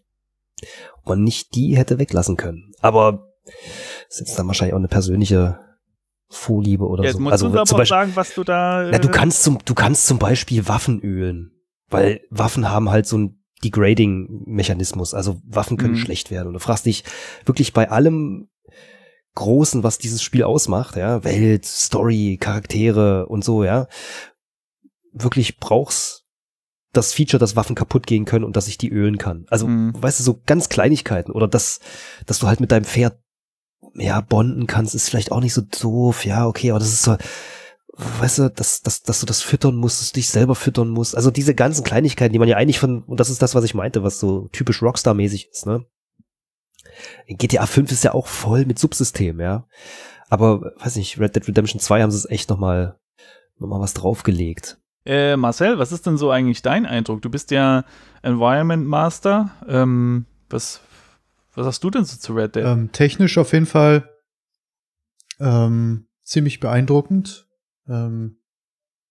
ob 0.96 1.06
man 1.06 1.22
nicht 1.22 1.54
die 1.54 1.76
hätte 1.76 1.98
weglassen 1.98 2.36
können. 2.36 2.72
Aber 2.80 3.28
das 4.08 4.20
ist 4.20 4.38
dann 4.38 4.46
wahrscheinlich 4.46 4.74
auch 4.74 4.78
eine 4.78 4.88
persönliche 4.88 5.60
Vorliebe 6.30 6.86
oder 6.86 7.04
Jetzt 7.04 7.14
so. 7.14 7.20
Musst 7.20 7.32
also 7.32 7.48
du 7.48 7.64
zum 7.64 7.78
Beispiel, 7.78 7.96
sagen, 7.96 8.12
was 8.14 8.34
du 8.34 8.44
da. 8.44 8.88
Äh 8.88 8.90
na, 8.92 8.98
du 8.98 9.10
kannst 9.10 9.42
zum, 9.42 9.58
du 9.64 9.74
kannst 9.74 10.06
zum 10.06 10.18
Beispiel 10.18 10.66
Waffen 10.68 11.00
ölen, 11.00 11.52
weil 11.88 12.20
Waffen 12.30 12.70
haben 12.70 12.90
halt 12.90 13.06
so 13.06 13.18
ein 13.18 13.37
Degrading-Mechanismus. 13.64 15.14
Also 15.14 15.40
Waffen 15.44 15.76
können 15.76 15.94
mhm. 15.94 15.98
schlecht 15.98 16.30
werden. 16.30 16.48
Und 16.48 16.54
du 16.54 16.60
fragst 16.60 16.86
dich 16.86 17.04
wirklich 17.44 17.72
bei 17.72 17.90
allem 17.90 18.48
Großen, 19.34 19.84
was 19.84 19.98
dieses 19.98 20.20
Spiel 20.20 20.42
ausmacht, 20.42 20.96
ja, 20.96 21.22
Welt, 21.22 21.64
Story, 21.64 22.38
Charaktere 22.40 23.26
und 23.26 23.44
so, 23.44 23.62
ja, 23.62 23.86
wirklich 25.12 25.58
brauchst 25.58 26.24
das 26.92 27.12
Feature, 27.12 27.38
dass 27.38 27.54
Waffen 27.54 27.76
kaputt 27.76 28.06
gehen 28.06 28.24
können 28.24 28.44
und 28.44 28.56
dass 28.56 28.66
ich 28.66 28.78
die 28.78 28.90
ölen 28.90 29.16
kann. 29.16 29.46
Also, 29.48 29.68
mhm. 29.68 29.92
weißt 29.94 30.18
du, 30.18 30.24
so 30.24 30.40
ganz 30.44 30.68
Kleinigkeiten 30.68 31.30
oder 31.30 31.46
dass, 31.46 31.78
dass 32.26 32.40
du 32.40 32.48
halt 32.48 32.58
mit 32.58 32.72
deinem 32.72 32.84
Pferd 32.84 33.20
ja 33.94 34.20
bonden 34.20 34.66
kannst, 34.66 34.96
ist 34.96 35.08
vielleicht 35.08 35.30
auch 35.30 35.40
nicht 35.40 35.54
so 35.54 35.62
doof, 35.62 36.24
ja, 36.24 36.46
okay, 36.46 36.70
aber 36.70 36.80
das 36.80 36.92
ist 36.92 37.02
so, 37.02 37.16
weißt 37.98 38.38
du, 38.38 38.50
dass, 38.50 38.80
dass, 38.80 39.02
dass 39.02 39.20
du 39.20 39.26
das 39.26 39.42
füttern 39.42 39.76
musst, 39.76 40.00
dass 40.00 40.12
du 40.12 40.14
dich 40.14 40.28
selber 40.28 40.54
füttern 40.54 40.88
musst. 40.88 41.16
Also 41.16 41.30
diese 41.30 41.54
ganzen 41.54 41.84
Kleinigkeiten, 41.84 42.32
die 42.32 42.38
man 42.38 42.48
ja 42.48 42.56
eigentlich 42.56 42.78
von, 42.78 43.02
und 43.02 43.18
das 43.18 43.28
ist 43.28 43.42
das, 43.42 43.54
was 43.54 43.64
ich 43.64 43.74
meinte, 43.74 44.04
was 44.04 44.20
so 44.20 44.48
typisch 44.52 44.82
Rockstar-mäßig 44.82 45.48
ist, 45.50 45.66
ne? 45.66 45.84
GTA 47.28 47.66
5 47.66 47.90
ist 47.92 48.04
ja 48.04 48.14
auch 48.14 48.26
voll 48.26 48.64
mit 48.66 48.78
Subsystemen, 48.78 49.40
ja. 49.40 49.66
Aber, 50.30 50.72
weiß 50.78 50.96
nicht, 50.96 51.18
Red 51.18 51.34
Dead 51.34 51.46
Redemption 51.48 51.80
2 51.80 52.02
haben 52.02 52.10
sie 52.10 52.18
es 52.18 52.30
echt 52.30 52.50
nochmal, 52.50 52.98
nochmal 53.58 53.80
was 53.80 53.94
draufgelegt. 53.94 54.78
Äh, 55.04 55.36
Marcel, 55.36 55.78
was 55.78 55.92
ist 55.92 56.06
denn 56.06 56.18
so 56.18 56.30
eigentlich 56.30 56.62
dein 56.62 56.86
Eindruck? 56.86 57.22
Du 57.22 57.30
bist 57.30 57.50
ja 57.50 57.84
Environment 58.22 58.86
Master. 58.86 59.50
Ähm, 59.66 60.26
was, 60.50 60.82
was 61.54 61.66
hast 61.66 61.82
du 61.82 61.90
denn 61.90 62.04
so 62.04 62.16
zu 62.16 62.34
Red 62.34 62.56
Dead? 62.56 62.64
Ähm, 62.64 62.92
technisch 62.92 63.38
auf 63.38 63.52
jeden 63.52 63.66
Fall 63.66 64.08
ähm, 65.40 66.06
ziemlich 66.22 66.60
beeindruckend. 66.60 67.47
Ähm, 67.88 68.38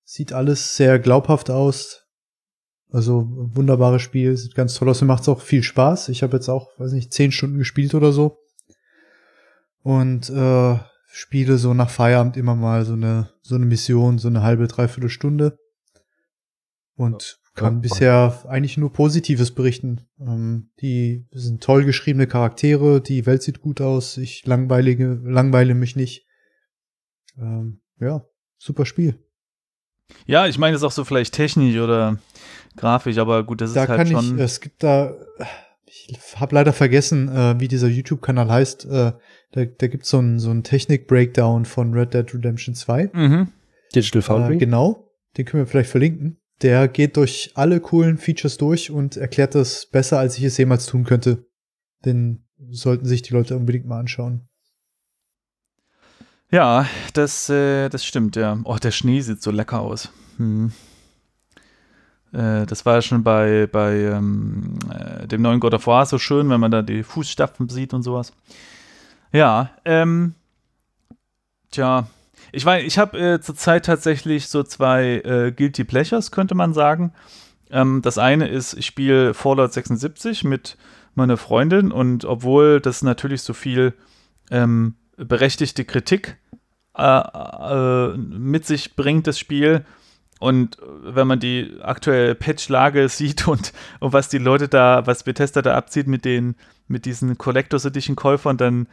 sieht 0.04 0.34
alles 0.34 0.76
sehr 0.76 1.00
glaubhaft 1.00 1.50
aus. 1.50 2.04
Also 2.90 3.28
wunderbares 3.28 4.02
Spiel, 4.02 4.38
sieht 4.38 4.56
ganz 4.56 4.74
toll 4.76 4.90
aus 4.90 5.02
und 5.02 5.08
macht 5.08 5.28
auch 5.28 5.42
viel 5.42 5.64
Spaß. 5.64 6.10
Ich 6.10 6.24
habe 6.24 6.38
jetzt 6.38 6.48
auch, 6.48 6.80
weiß 6.80 6.94
nicht, 6.94 7.14
zehn 7.14 7.32
Stunden 7.32 7.58
gespielt 7.58 7.94
oder 7.94 8.14
so. 8.14 8.40
Und 9.84 10.30
äh, 10.30 10.80
spiele 11.10 11.58
so 11.58 11.74
nach 11.74 11.90
Feierabend 11.90 12.38
immer 12.38 12.56
mal 12.56 12.86
so 12.86 12.94
eine, 12.94 13.32
so 13.42 13.56
eine 13.56 13.66
Mission, 13.66 14.20
so 14.20 14.28
eine 14.30 14.42
halbe, 14.42 14.68
dreiviertel 14.68 15.10
Stunde. 15.10 15.58
Und 16.96 17.40
kann 17.58 17.76
ja, 17.76 17.80
bisher 17.80 18.46
eigentlich 18.48 18.78
nur 18.78 18.94
Positives 18.94 19.54
berichten. 19.54 20.08
Ähm, 20.20 20.70
die 20.80 21.28
sind 21.32 21.62
toll 21.62 21.84
geschriebene 21.84 22.28
Charaktere, 22.28 23.02
die 23.02 23.26
Welt 23.26 23.44
sieht 23.44 23.62
gut 23.62 23.82
aus, 23.82 24.18
ich 24.18 24.46
langweilige, 24.46 25.20
langweile 25.24 25.74
mich 25.74 25.96
nicht. 25.96 26.28
Ähm, 27.38 27.82
ja, 28.00 28.24
super 28.58 28.86
Spiel. 28.86 29.20
Ja, 30.26 30.48
ich 30.48 30.58
meine 30.58 30.76
es 30.76 30.84
auch 30.84 30.92
so 30.92 31.04
vielleicht 31.04 31.34
technisch 31.34 31.78
oder 31.78 32.18
grafisch, 32.76 33.18
aber 33.18 33.44
gut, 33.44 33.62
das 33.62 33.74
da 33.74 33.84
ist 33.84 33.90
halt 33.90 34.08
schon. 34.10 34.38
Ich, 34.38 34.44
es 34.44 34.62
gibt 34.62 34.84
da, 34.84 35.14
ich 35.86 36.18
habe 36.36 36.56
leider 36.56 36.74
vergessen, 36.74 37.30
äh, 37.30 37.60
wie 37.60 37.68
dieser 37.68 37.88
YouTube-Kanal 37.88 38.50
heißt. 38.50 38.86
Äh, 38.86 39.14
da 39.52 39.66
da 39.66 39.88
gibt 39.88 40.06
so 40.06 40.22
es 40.22 40.42
so 40.44 40.50
einen 40.50 40.64
Technik-Breakdown 40.64 41.66
von 41.66 41.94
Red 41.94 42.14
Dead 42.14 42.34
Redemption 42.34 42.76
2. 42.76 43.10
Mhm. 43.14 43.48
Digital 43.96 44.22
Foundry. 44.22 44.56
Äh, 44.56 44.58
genau, 44.58 45.10
den 45.38 45.46
können 45.46 45.64
wir 45.64 45.68
vielleicht 45.68 45.90
verlinken. 45.90 46.40
Der 46.62 46.88
geht 46.88 47.18
durch 47.18 47.52
alle 47.54 47.80
coolen 47.80 48.18
Features 48.18 48.58
durch 48.58 48.90
und 48.90 49.16
erklärt 49.16 49.56
das 49.56 49.86
besser, 49.86 50.20
als 50.20 50.38
ich 50.38 50.44
es 50.44 50.58
jemals 50.58 50.88
tun 50.88 51.04
könnte. 51.04 51.46
Den 52.04 52.46
sollten 52.70 53.06
sich 53.06 53.22
die 53.22 53.34
Leute 53.34 53.56
unbedingt 53.56 53.86
mal 53.86 54.00
anschauen. 54.00 54.47
Ja, 56.50 56.86
das, 57.14 57.50
äh, 57.50 57.90
das 57.90 58.06
stimmt, 58.06 58.36
ja. 58.36 58.58
Oh, 58.64 58.78
der 58.78 58.92
Schnee 58.92 59.20
sieht 59.22 59.42
so 59.42 59.52
lecker 59.52 59.82
aus. 59.82 60.12
Hm. 60.38 60.72
Äh, 62.32 62.66
das 62.66 62.86
war 62.86 62.96
ja 62.96 63.02
schon 63.02 63.24
bei, 63.24 63.68
bei 63.70 63.96
ähm, 63.96 64.80
äh, 64.90 65.28
dem 65.28 65.42
neuen 65.42 65.60
God 65.60 65.74
of 65.74 65.88
War 65.88 66.06
so 66.06 66.18
schön, 66.18 66.50
wenn 66.50 66.60
man 66.60 66.72
da 66.72 66.82
die 66.82 67.04
Fußstapfen 67.04 67.68
sieht 67.68 67.94
und 67.94 68.04
sowas. 68.04 68.32
Ja, 69.34 69.72
ähm, 69.84 70.36
tja, 71.72 72.08
ich 72.54 72.66
weiß, 72.66 72.86
ich 72.86 72.98
habe 72.98 73.20
äh, 73.20 73.42
zurzeit 73.42 73.86
tatsächlich 73.86 74.48
so 74.48 74.64
zwei 74.64 75.22
äh, 75.26 75.52
Guilty 75.52 75.84
Pleasures, 75.84 76.32
könnte 76.32 76.56
man 76.56 76.74
sagen. 76.74 77.14
Ähm, 77.70 78.02
das 78.02 78.18
eine 78.18 78.48
ist, 78.48 78.74
ich 78.74 78.86
spiele 78.86 79.34
Fallout 79.34 79.74
76 79.74 80.46
mit 80.46 80.78
meiner 81.14 81.36
Freundin 81.36 81.92
und 81.92 82.24
obwohl 82.24 82.80
das 82.80 83.02
natürlich 83.02 83.42
so 83.42 83.54
viel 83.54 83.94
ähm, 84.50 84.96
berechtigte 85.18 85.86
Kritik 85.86 86.38
äh, 86.98 87.04
äh, 87.04 88.18
mit 88.18 88.66
sich 88.66 88.96
bringt, 88.96 89.28
das 89.28 89.40
Spiel. 89.40 89.86
Und 90.40 90.78
wenn 91.04 91.28
man 91.28 91.40
die 91.40 91.78
aktuelle 91.82 92.36
Patch-Lage 92.36 93.10
sieht 93.10 93.48
und, 93.48 93.74
und 94.00 94.14
was 94.14 94.30
die 94.30 94.38
Leute 94.38 94.68
da, 94.68 95.06
was 95.06 95.24
Bethesda 95.24 95.62
da 95.62 95.76
abzieht 95.76 96.08
mit 96.08 96.26
den, 96.26 96.56
mit 96.88 97.06
diesen 97.06 97.38
Collectors 97.38 97.86
Edition 97.86 98.16
Käufern, 98.16 98.58
dann 98.58 98.88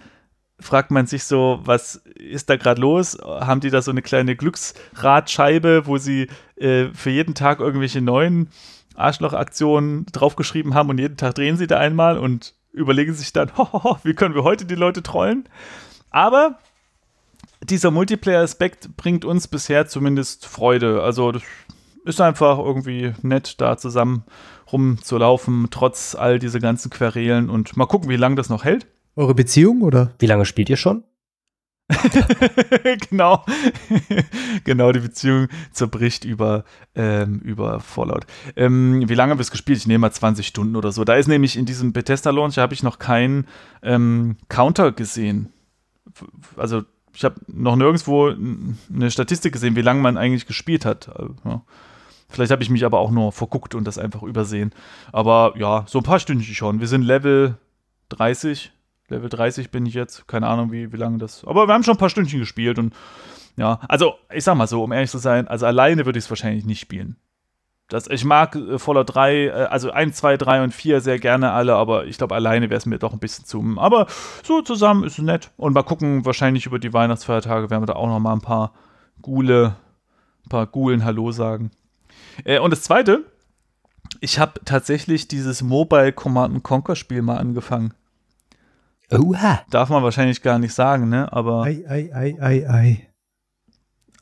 fragt 0.61 0.91
man 0.91 1.07
sich 1.07 1.25
so, 1.25 1.61
was 1.65 1.97
ist 2.15 2.49
da 2.49 2.57
gerade 2.57 2.81
los? 2.81 3.19
Haben 3.23 3.61
die 3.61 3.71
da 3.71 3.83
so 3.83 3.91
eine 3.91 4.03
kleine 4.03 4.37
Glücksradscheibe, 4.37 5.87
wo 5.87 5.99
sie 5.99 6.29
äh, 6.57 6.87
für 6.95 7.11
jeden 7.11 7.35
Tag 7.35 7.61
irgendwelche 7.61 8.01
neuen 8.01 8.49
Arschlochaktionen 8.95 10.07
draufgeschrieben 10.13 10.75
haben 10.75 10.91
und 10.91 10.99
jeden 10.99 11.17
Tag 11.17 11.35
drehen 11.35 11.57
sie 11.57 11.67
da 11.67 11.79
einmal 11.79 12.19
und 12.19 12.55
überlegen 12.73 13.15
sich 13.15 13.33
dann, 13.33 13.51
hohoho, 13.57 13.99
wie 14.05 14.15
können 14.15 14.35
wir 14.35 14.45
heute 14.45 14.65
die 14.65 14.77
Leute 14.77 15.03
trollen? 15.03 15.49
Aber 16.15 16.61
dieser 17.61 17.91
Multiplayer-Aspekt 17.91 18.97
bringt 18.97 19.25
uns 19.25 19.49
bisher 19.49 19.89
zumindest 19.89 20.47
Freude. 20.47 21.03
Also 21.03 21.33
das 21.33 21.43
ist 22.05 22.21
einfach 22.21 22.61
irgendwie 22.61 23.13
nett, 23.23 23.61
da 23.61 23.77
zusammen 23.77 24.23
rumzulaufen, 24.71 25.67
trotz 25.73 26.15
all 26.15 26.39
dieser 26.39 26.61
ganzen 26.61 26.89
Querelen 26.89 27.51
und 27.51 27.77
mal 27.77 27.87
gucken, 27.87 28.09
wie 28.11 28.17
lange 28.17 28.37
das 28.37 28.49
noch 28.49 28.63
hält. 28.63 28.87
Eure 29.17 29.35
Beziehung 29.35 29.83
oder? 29.83 30.13
Wie 30.21 30.27
lange 30.27 30.45
spielt 30.45 30.71
ihr 30.71 30.77
schon? 30.77 31.03
genau. 33.11 33.45
genau, 34.65 34.93
die 34.93 35.01
Beziehung 35.01 35.49
zerbricht 35.73 36.25
über, 36.25 36.63
ähm, 36.95 37.41
über 37.41 37.81
Fallout. 37.81 38.25
Ähm, 38.55 39.09
wie 39.09 39.15
lange 39.15 39.33
haben 39.33 39.39
wir 39.39 39.43
es 39.43 39.51
gespielt? 39.51 39.79
Ich 39.79 39.89
nehme 39.89 39.99
mal 39.99 40.13
20 40.13 40.47
Stunden 40.47 40.77
oder 40.77 40.93
so. 40.93 41.03
Da 41.03 41.17
ist 41.17 41.27
nämlich 41.27 41.57
in 41.57 41.67
diesem 41.67 41.93
Bethesda-Launch, 41.93 42.59
habe 42.59 42.73
ich 42.73 42.85
noch 42.85 43.01
keinen 43.01 43.49
ähm, 43.83 44.37
Counter 44.49 44.93
gesehen 44.93 45.51
also 46.57 46.83
ich 47.15 47.25
habe 47.25 47.37
noch 47.47 47.77
nirgendwo 47.77 48.29
eine 48.29 49.11
Statistik 49.11 49.53
gesehen, 49.53 49.77
wie 49.77 49.83
lange 49.83 50.01
man 50.01 50.17
eigentlich 50.17 50.47
gespielt 50.47 50.85
hat. 50.85 51.09
Ja. 51.45 51.63
Vielleicht 52.29 52.51
habe 52.51 52.63
ich 52.63 52.71
mich 52.71 52.85
aber 52.85 52.99
auch 52.99 53.11
nur 53.11 53.31
verguckt 53.31 53.75
und 53.75 53.85
das 53.85 53.99
einfach 53.99 54.23
übersehen. 54.23 54.73
Aber 55.13 55.55
ja, 55.57 55.85
so 55.87 55.99
ein 55.99 56.05
paar 56.05 56.19
Stündchen 56.19 56.55
schon. 56.55 56.81
Wir 56.81 56.89
sind 56.89 57.03
Level 57.03 57.57
30. 58.09 58.73
Level 59.09 59.29
30 59.29 59.71
bin 59.71 59.87
ich 59.87 59.95
jetzt. 59.95 60.27
Keine 60.27 60.49
Ahnung, 60.49 60.73
wie, 60.73 60.93
wie 60.93 60.97
lange 60.97 61.19
das. 61.19 61.45
Aber 61.45 61.69
wir 61.69 61.75
haben 61.75 61.85
schon 61.85 61.95
ein 61.95 61.99
paar 61.99 62.11
Stündchen 62.11 62.41
gespielt 62.41 62.79
und 62.79 62.95
ja, 63.57 63.79
also 63.89 64.15
ich 64.33 64.43
sag 64.43 64.57
mal 64.57 64.67
so, 64.67 64.83
um 64.83 64.91
ehrlich 64.91 65.11
zu 65.11 65.19
sein, 65.19 65.47
also 65.47 65.67
alleine 65.67 66.07
würde 66.07 66.19
ich 66.19 66.25
es 66.25 66.31
wahrscheinlich 66.31 66.65
nicht 66.65 66.81
spielen. 66.81 67.17
Das, 67.89 68.07
ich 68.09 68.25
mag 68.25 68.57
äh, 68.57 68.79
Fallout 68.79 69.15
3, 69.15 69.35
äh, 69.35 69.51
also 69.51 69.91
1, 69.91 70.17
2, 70.17 70.37
3 70.37 70.65
und 70.65 70.75
4 70.75 71.01
sehr 71.01 71.19
gerne 71.19 71.53
alle, 71.53 71.75
aber 71.75 72.07
ich 72.07 72.17
glaube, 72.17 72.35
alleine 72.35 72.71
wäre 72.71 72.79
es 72.79 72.87
mir 72.87 72.99
doch 72.99 73.13
ein 73.13 73.19
bisschen 73.19 73.45
zu. 73.45 73.63
Aber 73.77 74.07
so 74.43 74.63
zusammen 74.63 75.05
ist 75.05 75.19
es 75.19 75.25
nett. 75.25 75.51
Und 75.57 75.75
mal 75.75 75.83
gucken, 75.83 76.25
wahrscheinlich 76.25 76.67
über 76.67 76.79
die 76.79 76.93
Weihnachtsfeiertage 76.93 77.71
werden 77.71 77.83
wir 77.83 77.87
da 77.87 77.95
auch 77.95 78.07
noch 78.07 78.21
mal 78.21 78.33
ein 78.33 78.41
paar 78.41 78.73
Gule, 79.21 79.77
ein 80.47 80.49
paar 80.49 80.67
Gulen 80.67 81.05
Hallo 81.05 81.31
sagen. 81.33 81.71
Äh, 82.45 82.59
und 82.59 82.71
das 82.71 82.83
zweite, 82.83 83.25
ich 84.21 84.39
habe 84.39 84.61
tatsächlich 84.65 85.29
dieses 85.29 85.63
Mobile 85.63 86.13
Command 86.13 86.63
Conquer 86.63 86.97
Spiel 86.97 87.23
mal 87.23 87.37
angefangen. 87.37 87.93
Oha. 89.13 89.63
Darf 89.71 89.91
man 89.91 90.03
wahrscheinlich 90.03 90.41
gar 90.43 90.59
nicht 90.59 90.73
sagen, 90.73 91.09
ne? 91.11 91.31
Aber, 91.33 91.63
Ei, 91.63 91.85
ei, 91.87 92.11
ei, 92.15 92.37
ei, 92.41 92.69
ei. 92.69 93.09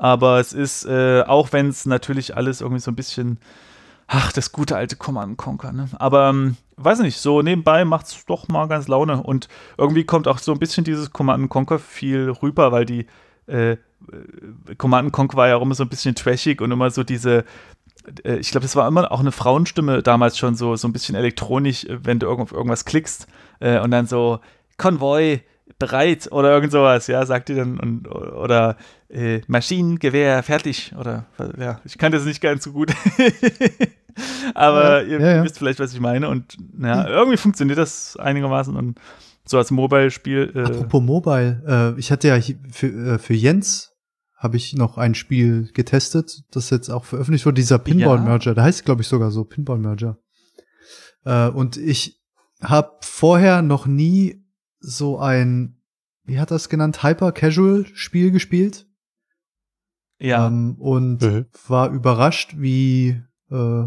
Aber 0.02 0.40
es 0.40 0.52
ist, 0.52 0.84
äh, 0.84 1.22
auch 1.22 1.52
wenn 1.52 1.68
es 1.68 1.86
natürlich 1.86 2.36
alles 2.36 2.60
irgendwie 2.60 2.80
so 2.80 2.90
ein 2.90 2.96
bisschen, 2.96 3.38
ach, 4.08 4.32
das 4.32 4.50
gute 4.50 4.74
alte 4.74 4.96
Command 4.96 5.38
Conquer, 5.38 5.70
ne? 5.70 5.88
Aber, 5.96 6.28
ähm, 6.28 6.56
weiß 6.76 6.98
nicht, 6.98 7.18
so 7.18 7.40
nebenbei 7.40 7.84
macht 7.84 8.06
es 8.06 8.24
doch 8.26 8.48
mal 8.48 8.66
ganz 8.66 8.88
Laune. 8.88 9.22
Und 9.22 9.46
irgendwie 9.78 10.02
kommt 10.02 10.26
auch 10.26 10.38
so 10.38 10.50
ein 10.50 10.58
bisschen 10.58 10.82
dieses 10.82 11.12
Command 11.12 11.48
Conquer 11.50 11.78
viel 11.78 12.30
rüber, 12.30 12.72
weil 12.72 12.84
die, 12.84 13.06
äh, 13.46 13.74
äh, 13.74 13.78
Command 14.76 15.12
Conquer 15.12 15.36
war 15.36 15.46
ja 15.46 15.54
auch 15.54 15.62
immer 15.62 15.76
so 15.76 15.84
ein 15.84 15.88
bisschen 15.88 16.16
trashig 16.16 16.60
und 16.60 16.72
immer 16.72 16.90
so 16.90 17.04
diese, 17.04 17.44
äh, 18.24 18.38
ich 18.38 18.50
glaube, 18.50 18.64
das 18.64 18.74
war 18.74 18.88
immer 18.88 19.12
auch 19.12 19.20
eine 19.20 19.30
Frauenstimme 19.30 20.02
damals 20.02 20.36
schon 20.36 20.56
so, 20.56 20.74
so 20.74 20.88
ein 20.88 20.92
bisschen 20.92 21.14
elektronisch, 21.14 21.86
wenn 21.88 22.18
du 22.18 22.26
irgend, 22.26 22.50
irgendwas 22.50 22.84
klickst 22.84 23.28
äh, 23.60 23.78
und 23.78 23.92
dann 23.92 24.08
so 24.08 24.40
Konvoi 24.78 25.42
bereit 25.82 26.28
oder 26.30 26.52
irgend 26.54 26.72
sowas, 26.72 27.09
ja, 27.09 27.26
sagt 27.26 27.48
die 27.48 27.54
dann 27.54 27.80
und 27.80 28.09
oder 28.09 28.76
äh, 29.09 29.40
Maschinengewehr 29.48 30.42
fertig 30.42 30.92
oder 30.98 31.26
ja, 31.59 31.80
ich 31.84 31.98
kann 31.98 32.12
das 32.12 32.24
nicht 32.24 32.40
ganz 32.40 32.64
so 32.64 32.72
gut. 32.72 32.92
Aber 34.54 35.02
Ja, 35.02 35.09
ihr 35.09 35.20
ja, 35.20 35.36
ja. 35.36 35.44
wisst 35.44 35.59
vielleicht, 35.59 35.80
was 35.80 35.92
ich 35.92 36.00
meine 36.00 36.28
und 36.28 36.56
ja, 36.80 37.09
irgendwie 37.09 37.36
funktioniert 37.36 37.78
das 37.78 38.16
einigermaßen 38.16 38.76
und 38.76 39.00
so 39.44 39.59
als 39.59 39.70
Mobile-Spiel. 39.70 40.52
Äh, 40.54 40.60
Apropos 40.60 41.02
Mobile, 41.02 41.94
äh, 41.96 41.98
ich 41.98 42.12
hatte 42.12 42.28
ja 42.28 42.38
für, 42.70 43.14
äh, 43.14 43.18
für 43.18 43.34
Jens 43.34 43.90
habe 44.36 44.56
ich 44.56 44.74
noch 44.74 44.98
ein 44.98 45.14
Spiel 45.14 45.70
getestet, 45.72 46.42
das 46.50 46.70
jetzt 46.70 46.90
auch 46.90 47.04
veröffentlicht 47.04 47.46
wurde, 47.46 47.54
dieser 47.54 47.78
Pinball-Merger. 47.78 48.54
Da 48.54 48.64
heißt 48.64 48.80
es, 48.80 48.84
glaube 48.84 49.02
ich, 49.02 49.09
sogar 49.09 49.30
so, 49.30 49.44
Pinball-Merger. 49.44 50.18
Äh, 51.24 51.48
und 51.48 51.76
ich 51.76 52.20
habe 52.60 52.90
vorher 53.02 53.62
noch 53.62 53.86
nie 53.86 54.41
so 54.82 55.18
ein, 55.18 55.80
wie 56.24 56.38
hat 56.38 56.50
das 56.50 56.68
genannt, 56.68 57.02
Hyper-Casual-Spiel 57.02 58.30
gespielt. 58.30 58.86
ja, 60.18 60.46
Ähm, 60.46 60.76
und 60.78 61.22
Mhm. 61.22 61.46
war 61.66 61.90
überrascht, 61.90 62.54
wie 62.56 63.20
äh, 63.50 63.84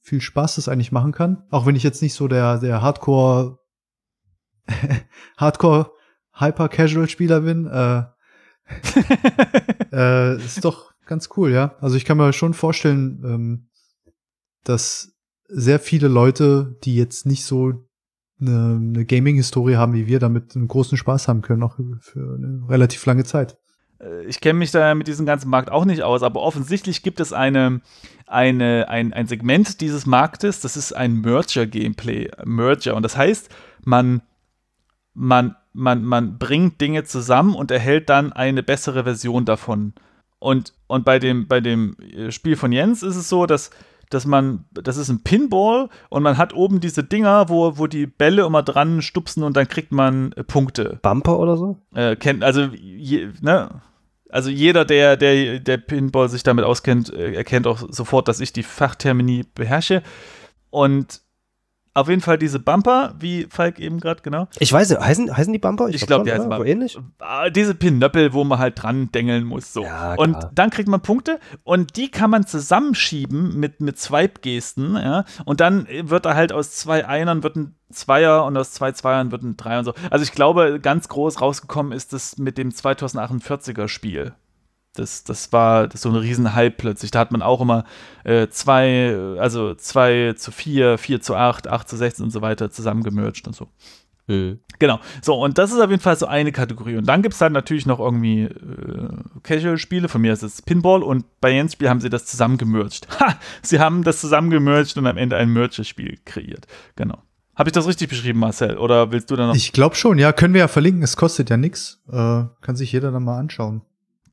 viel 0.00 0.20
Spaß 0.20 0.54
das 0.56 0.68
eigentlich 0.68 0.92
machen 0.92 1.12
kann. 1.12 1.44
Auch 1.50 1.66
wenn 1.66 1.76
ich 1.76 1.82
jetzt 1.82 2.00
nicht 2.02 2.14
so 2.14 2.28
der, 2.28 2.58
der 2.58 2.80
Hardcore, 2.80 3.58
Hardcore 5.36 5.90
Hyper 6.38 6.68
Casual 6.68 7.08
Spieler 7.08 7.40
bin, 7.40 7.66
äh, 7.66 8.04
äh, 9.92 10.36
ist 10.36 10.64
doch 10.64 10.92
ganz 11.06 11.28
cool, 11.36 11.50
ja. 11.50 11.76
Also 11.80 11.96
ich 11.96 12.04
kann 12.04 12.16
mir 12.16 12.32
schon 12.32 12.54
vorstellen, 12.54 13.22
ähm, 13.24 13.68
dass 14.64 15.12
sehr 15.48 15.78
viele 15.78 16.08
Leute, 16.08 16.76
die 16.84 16.96
jetzt 16.96 17.26
nicht 17.26 17.44
so 17.44 17.85
eine, 18.40 18.80
eine 18.80 19.04
Gaming-Historie 19.04 19.76
haben 19.76 19.94
wie 19.94 20.06
wir, 20.06 20.18
damit 20.18 20.56
einen 20.56 20.68
großen 20.68 20.98
Spaß 20.98 21.28
haben 21.28 21.42
können, 21.42 21.62
auch 21.62 21.76
für 22.00 22.36
eine 22.36 22.68
relativ 22.68 23.04
lange 23.06 23.24
Zeit. 23.24 23.56
Äh, 24.00 24.24
ich 24.24 24.40
kenne 24.40 24.58
mich 24.58 24.70
da 24.70 24.94
mit 24.94 25.08
diesem 25.08 25.26
ganzen 25.26 25.50
Markt 25.50 25.70
auch 25.70 25.84
nicht 25.84 26.02
aus, 26.02 26.22
aber 26.22 26.40
offensichtlich 26.42 27.02
gibt 27.02 27.20
es 27.20 27.32
eine, 27.32 27.80
eine, 28.26 28.88
ein, 28.88 29.12
ein 29.12 29.26
Segment 29.26 29.80
dieses 29.80 30.06
Marktes, 30.06 30.60
das 30.60 30.76
ist 30.76 30.92
ein 30.92 31.20
Merger-Gameplay. 31.20 32.30
Merger. 32.44 32.94
Und 32.94 33.02
das 33.02 33.16
heißt, 33.16 33.48
man, 33.84 34.22
man, 35.14 35.56
man, 35.72 36.04
man 36.04 36.38
bringt 36.38 36.80
Dinge 36.80 37.04
zusammen 37.04 37.54
und 37.54 37.70
erhält 37.70 38.08
dann 38.10 38.32
eine 38.32 38.62
bessere 38.62 39.04
Version 39.04 39.44
davon. 39.44 39.94
Und, 40.38 40.74
und 40.86 41.04
bei, 41.04 41.18
dem, 41.18 41.48
bei 41.48 41.60
dem 41.60 41.96
äh, 41.98 42.30
Spiel 42.30 42.56
von 42.56 42.72
Jens 42.72 43.02
ist 43.02 43.16
es 43.16 43.28
so, 43.28 43.46
dass, 43.46 43.70
dass 44.10 44.26
man, 44.26 44.64
das 44.72 44.96
ist 44.96 45.08
ein 45.08 45.22
Pinball 45.22 45.88
und 46.08 46.22
man 46.22 46.38
hat 46.38 46.54
oben 46.54 46.80
diese 46.80 47.04
Dinger, 47.04 47.48
wo, 47.48 47.78
wo 47.78 47.86
die 47.86 48.06
Bälle 48.06 48.44
immer 48.44 48.62
dran 48.62 49.02
stupsen 49.02 49.42
und 49.42 49.56
dann 49.56 49.68
kriegt 49.68 49.92
man 49.92 50.32
äh, 50.32 50.44
Punkte 50.44 50.98
Bumper 51.02 51.38
oder 51.38 51.56
so? 51.56 51.78
äh, 51.94 52.16
kennt, 52.16 52.44
also, 52.44 52.62
je, 52.72 53.28
ne? 53.40 53.82
Also 54.28 54.50
jeder, 54.50 54.84
der, 54.84 55.16
der, 55.16 55.60
der 55.60 55.76
Pinball 55.76 56.28
sich 56.28 56.42
damit 56.42 56.64
auskennt, 56.64 57.12
äh, 57.12 57.32
erkennt 57.34 57.66
auch 57.66 57.82
sofort, 57.90 58.28
dass 58.28 58.40
ich 58.40 58.52
die 58.52 58.64
Fachtermini 58.64 59.44
beherrsche. 59.54 60.02
Und 60.70 61.22
auf 61.96 62.08
jeden 62.08 62.20
Fall 62.20 62.36
diese 62.36 62.58
Bumper, 62.58 63.14
wie 63.18 63.46
Falk 63.48 63.78
eben 63.78 64.00
gerade, 64.00 64.20
genau. 64.22 64.48
Ich 64.58 64.72
weiß 64.72 64.98
heißen, 64.98 65.34
heißen 65.34 65.52
die 65.52 65.58
Bumper? 65.58 65.88
Ich 65.88 66.06
glaub, 66.06 66.18
schon, 66.18 66.26
die 66.26 66.32
heißen? 66.32 66.48
Bumper. 66.48 66.66
Ähnlich? 66.66 66.98
Ah, 67.18 67.48
Diese 67.48 67.74
Pinöppel, 67.74 68.34
wo 68.34 68.44
man 68.44 68.58
halt 68.58 68.82
dran 68.82 69.10
dengeln 69.12 69.44
muss. 69.44 69.72
So. 69.72 69.82
Ja, 69.82 70.14
und 70.14 70.36
dann 70.54 70.70
kriegt 70.70 70.88
man 70.88 71.00
Punkte 71.00 71.40
und 71.64 71.96
die 71.96 72.10
kann 72.10 72.30
man 72.30 72.46
zusammenschieben 72.46 73.58
mit, 73.58 73.80
mit 73.80 73.98
Swipe-Gesten, 73.98 74.96
ja. 74.96 75.24
Und 75.46 75.60
dann 75.60 75.86
wird 75.88 76.26
da 76.26 76.34
halt 76.34 76.52
aus 76.52 76.72
zwei 76.72 77.06
Einern 77.06 77.42
wird 77.42 77.56
ein 77.56 77.74
Zweier 77.90 78.44
und 78.44 78.56
aus 78.56 78.72
zwei 78.72 78.92
Zweiern 78.92 79.30
wird 79.30 79.42
ein 79.42 79.56
Dreier 79.56 79.78
und 79.78 79.84
so. 79.86 79.94
Also 80.10 80.22
ich 80.22 80.32
glaube, 80.32 80.80
ganz 80.80 81.08
groß 81.08 81.40
rausgekommen 81.40 81.92
ist 81.92 82.12
das 82.12 82.36
mit 82.36 82.58
dem 82.58 82.70
2048er 82.70 83.88
Spiel. 83.88 84.34
Das, 84.98 85.24
das 85.24 85.52
war 85.52 85.88
das 85.88 86.02
so 86.02 86.08
ein 86.08 86.16
Riesenhype 86.16 86.76
plötzlich. 86.76 87.10
Da 87.10 87.20
hat 87.20 87.32
man 87.32 87.42
auch 87.42 87.60
immer 87.60 87.84
äh, 88.24 88.48
zwei, 88.48 89.16
also 89.38 89.74
zwei 89.74 90.34
zu 90.36 90.50
vier, 90.50 90.98
vier 90.98 91.20
zu 91.20 91.34
acht, 91.34 91.68
acht 91.68 91.88
zu 91.88 91.96
16 91.96 92.24
und 92.24 92.30
so 92.30 92.42
weiter 92.42 92.70
zusammengemerged 92.70 93.46
und 93.46 93.54
so. 93.54 93.68
Mhm. 94.28 94.58
Genau. 94.78 95.00
So, 95.22 95.34
und 95.34 95.56
das 95.58 95.72
ist 95.72 95.80
auf 95.80 95.90
jeden 95.90 96.02
Fall 96.02 96.16
so 96.16 96.26
eine 96.26 96.52
Kategorie. 96.52 96.96
Und 96.96 97.06
dann 97.06 97.22
gibt 97.22 97.34
es 97.34 97.38
dann 97.38 97.52
natürlich 97.52 97.86
noch 97.86 97.98
irgendwie 97.98 98.42
äh, 98.42 99.08
Casual-Spiele. 99.42 100.08
Von 100.08 100.20
mir 100.20 100.32
ist 100.32 100.42
es 100.42 100.62
Pinball 100.62 101.02
und 101.02 101.24
bei 101.40 101.52
Jens 101.52 101.72
Spiel 101.72 101.88
haben 101.88 102.00
sie 102.00 102.10
das 102.10 102.26
zusammengemerged. 102.26 103.06
Ha! 103.20 103.36
Sie 103.62 103.80
haben 103.80 104.02
das 104.02 104.20
zusammengemerged 104.20 104.96
und 104.98 105.06
am 105.06 105.16
Ende 105.16 105.36
ein 105.36 105.50
Merger-Spiel 105.52 106.18
kreiert. 106.24 106.66
Genau. 106.96 107.22
Habe 107.54 107.70
ich 107.70 107.72
das 107.72 107.86
richtig 107.86 108.10
beschrieben, 108.10 108.38
Marcel? 108.38 108.76
Oder 108.76 109.12
willst 109.12 109.30
du 109.30 109.36
da 109.36 109.46
noch? 109.46 109.54
Ich 109.54 109.72
glaube 109.72 109.94
schon, 109.94 110.18
ja, 110.18 110.32
können 110.32 110.52
wir 110.52 110.60
ja 110.60 110.68
verlinken, 110.68 111.02
es 111.02 111.16
kostet 111.16 111.48
ja 111.48 111.56
nix. 111.56 112.02
Äh, 112.08 112.44
kann 112.60 112.76
sich 112.76 112.92
jeder 112.92 113.10
dann 113.12 113.24
mal 113.24 113.38
anschauen. 113.38 113.80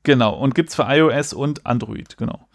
Genau. 0.04 0.34
Und 0.34 0.54
gibt 0.54 0.70
es 0.70 0.76
für 0.76 0.86
iOS 0.88 1.32
und 1.32 1.66
Android. 1.66 2.16
Genau. 2.16 2.46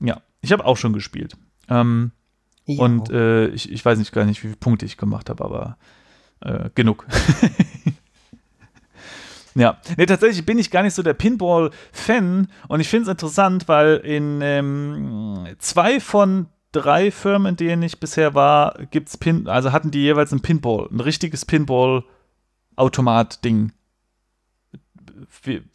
Ja. 0.00 0.20
Ich 0.40 0.52
habe 0.52 0.64
auch 0.64 0.76
schon 0.76 0.92
gespielt. 0.92 1.36
Ähm, 1.68 2.12
Ja. 2.66 2.82
Und 2.82 3.10
äh, 3.10 3.48
ich, 3.48 3.70
ich 3.70 3.84
weiß 3.84 3.98
nicht 3.98 4.12
gar 4.12 4.24
nicht, 4.24 4.42
wie 4.42 4.48
viele 4.48 4.56
Punkte 4.56 4.86
ich 4.86 4.96
gemacht 4.96 5.28
habe, 5.28 5.44
aber 5.44 5.76
äh, 6.40 6.70
genug. 6.74 7.06
ja, 9.54 9.78
nee, 9.96 10.06
tatsächlich 10.06 10.46
bin 10.46 10.58
ich 10.58 10.70
gar 10.70 10.82
nicht 10.82 10.94
so 10.94 11.02
der 11.02 11.12
Pinball-Fan 11.14 12.48
und 12.68 12.80
ich 12.80 12.88
finde 12.88 13.02
es 13.04 13.08
interessant, 13.10 13.68
weil 13.68 13.96
in 13.98 14.40
ähm, 14.42 15.46
zwei 15.58 16.00
von 16.00 16.46
drei 16.72 17.10
Firmen, 17.10 17.48
in 17.48 17.56
denen 17.56 17.82
ich 17.82 18.00
bisher 18.00 18.34
war, 18.34 18.78
gibt's 18.90 19.18
Pin, 19.18 19.46
also 19.46 19.72
hatten 19.72 19.90
die 19.90 20.00
jeweils 20.00 20.32
ein 20.32 20.40
Pinball, 20.40 20.88
ein 20.90 21.00
richtiges 21.00 21.44
Pinball-Automat-Ding. 21.44 23.72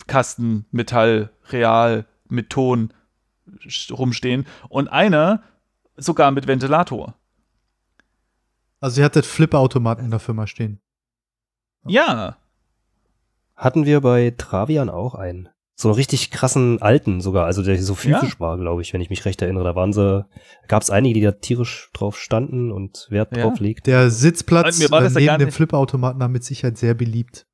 Kasten, 0.08 0.66
Metall, 0.72 1.32
Real, 1.52 2.06
mit 2.28 2.50
Ton 2.50 2.94
rumstehen 3.92 4.46
und 4.70 4.88
einer 4.90 5.44
sogar 5.98 6.32
mit 6.32 6.48
Ventilator. 6.48 7.16
Also 8.80 9.02
ihr 9.02 9.06
hattet 9.06 9.26
Flipperautomaten 9.26 10.06
in 10.06 10.12
der 10.12 10.20
Firma 10.20 10.48
stehen. 10.48 10.80
Ja, 11.86 12.38
Hatten 13.56 13.86
wir 13.86 14.00
bei 14.00 14.34
Travian 14.38 14.90
auch 14.90 15.16
einen. 15.16 15.50
So 15.76 15.90
einen 15.90 15.96
richtig 15.96 16.32
krassen 16.32 16.82
alten 16.82 17.20
sogar, 17.20 17.46
also 17.46 17.62
der 17.62 17.82
so 17.82 17.96
physisch 17.96 18.40
war, 18.40 18.58
glaube 18.58 18.82
ich, 18.82 18.94
wenn 18.94 19.02
ich 19.02 19.10
mich 19.10 19.26
recht 19.26 19.42
erinnere. 19.42 19.64
Da 19.66 19.76
waren 19.76 19.92
sie, 19.92 20.26
gab 20.68 20.82
es 20.82 20.90
einige, 20.90 21.14
die 21.14 21.22
da 21.22 21.32
tierisch 21.34 21.90
drauf 21.94 22.18
standen 22.18 22.72
und 22.72 23.08
Wert 23.10 23.36
Ja. 23.36 23.44
drauf 23.44 23.60
legten. 23.60 23.84
Der 23.90 24.10
Sitzplatz 24.10 24.80
Mir 24.80 24.92
war 24.92 25.02
das 25.02 25.16
äh, 25.16 25.22
ja 25.22 25.34
neben 25.38 25.50
dem 25.50 25.54
Flipperautomaten 25.54 26.20
war 26.20 26.30
mit 26.30 26.44
Sicherheit 26.44 26.78
sehr 26.78 26.94
beliebt. 26.94 27.48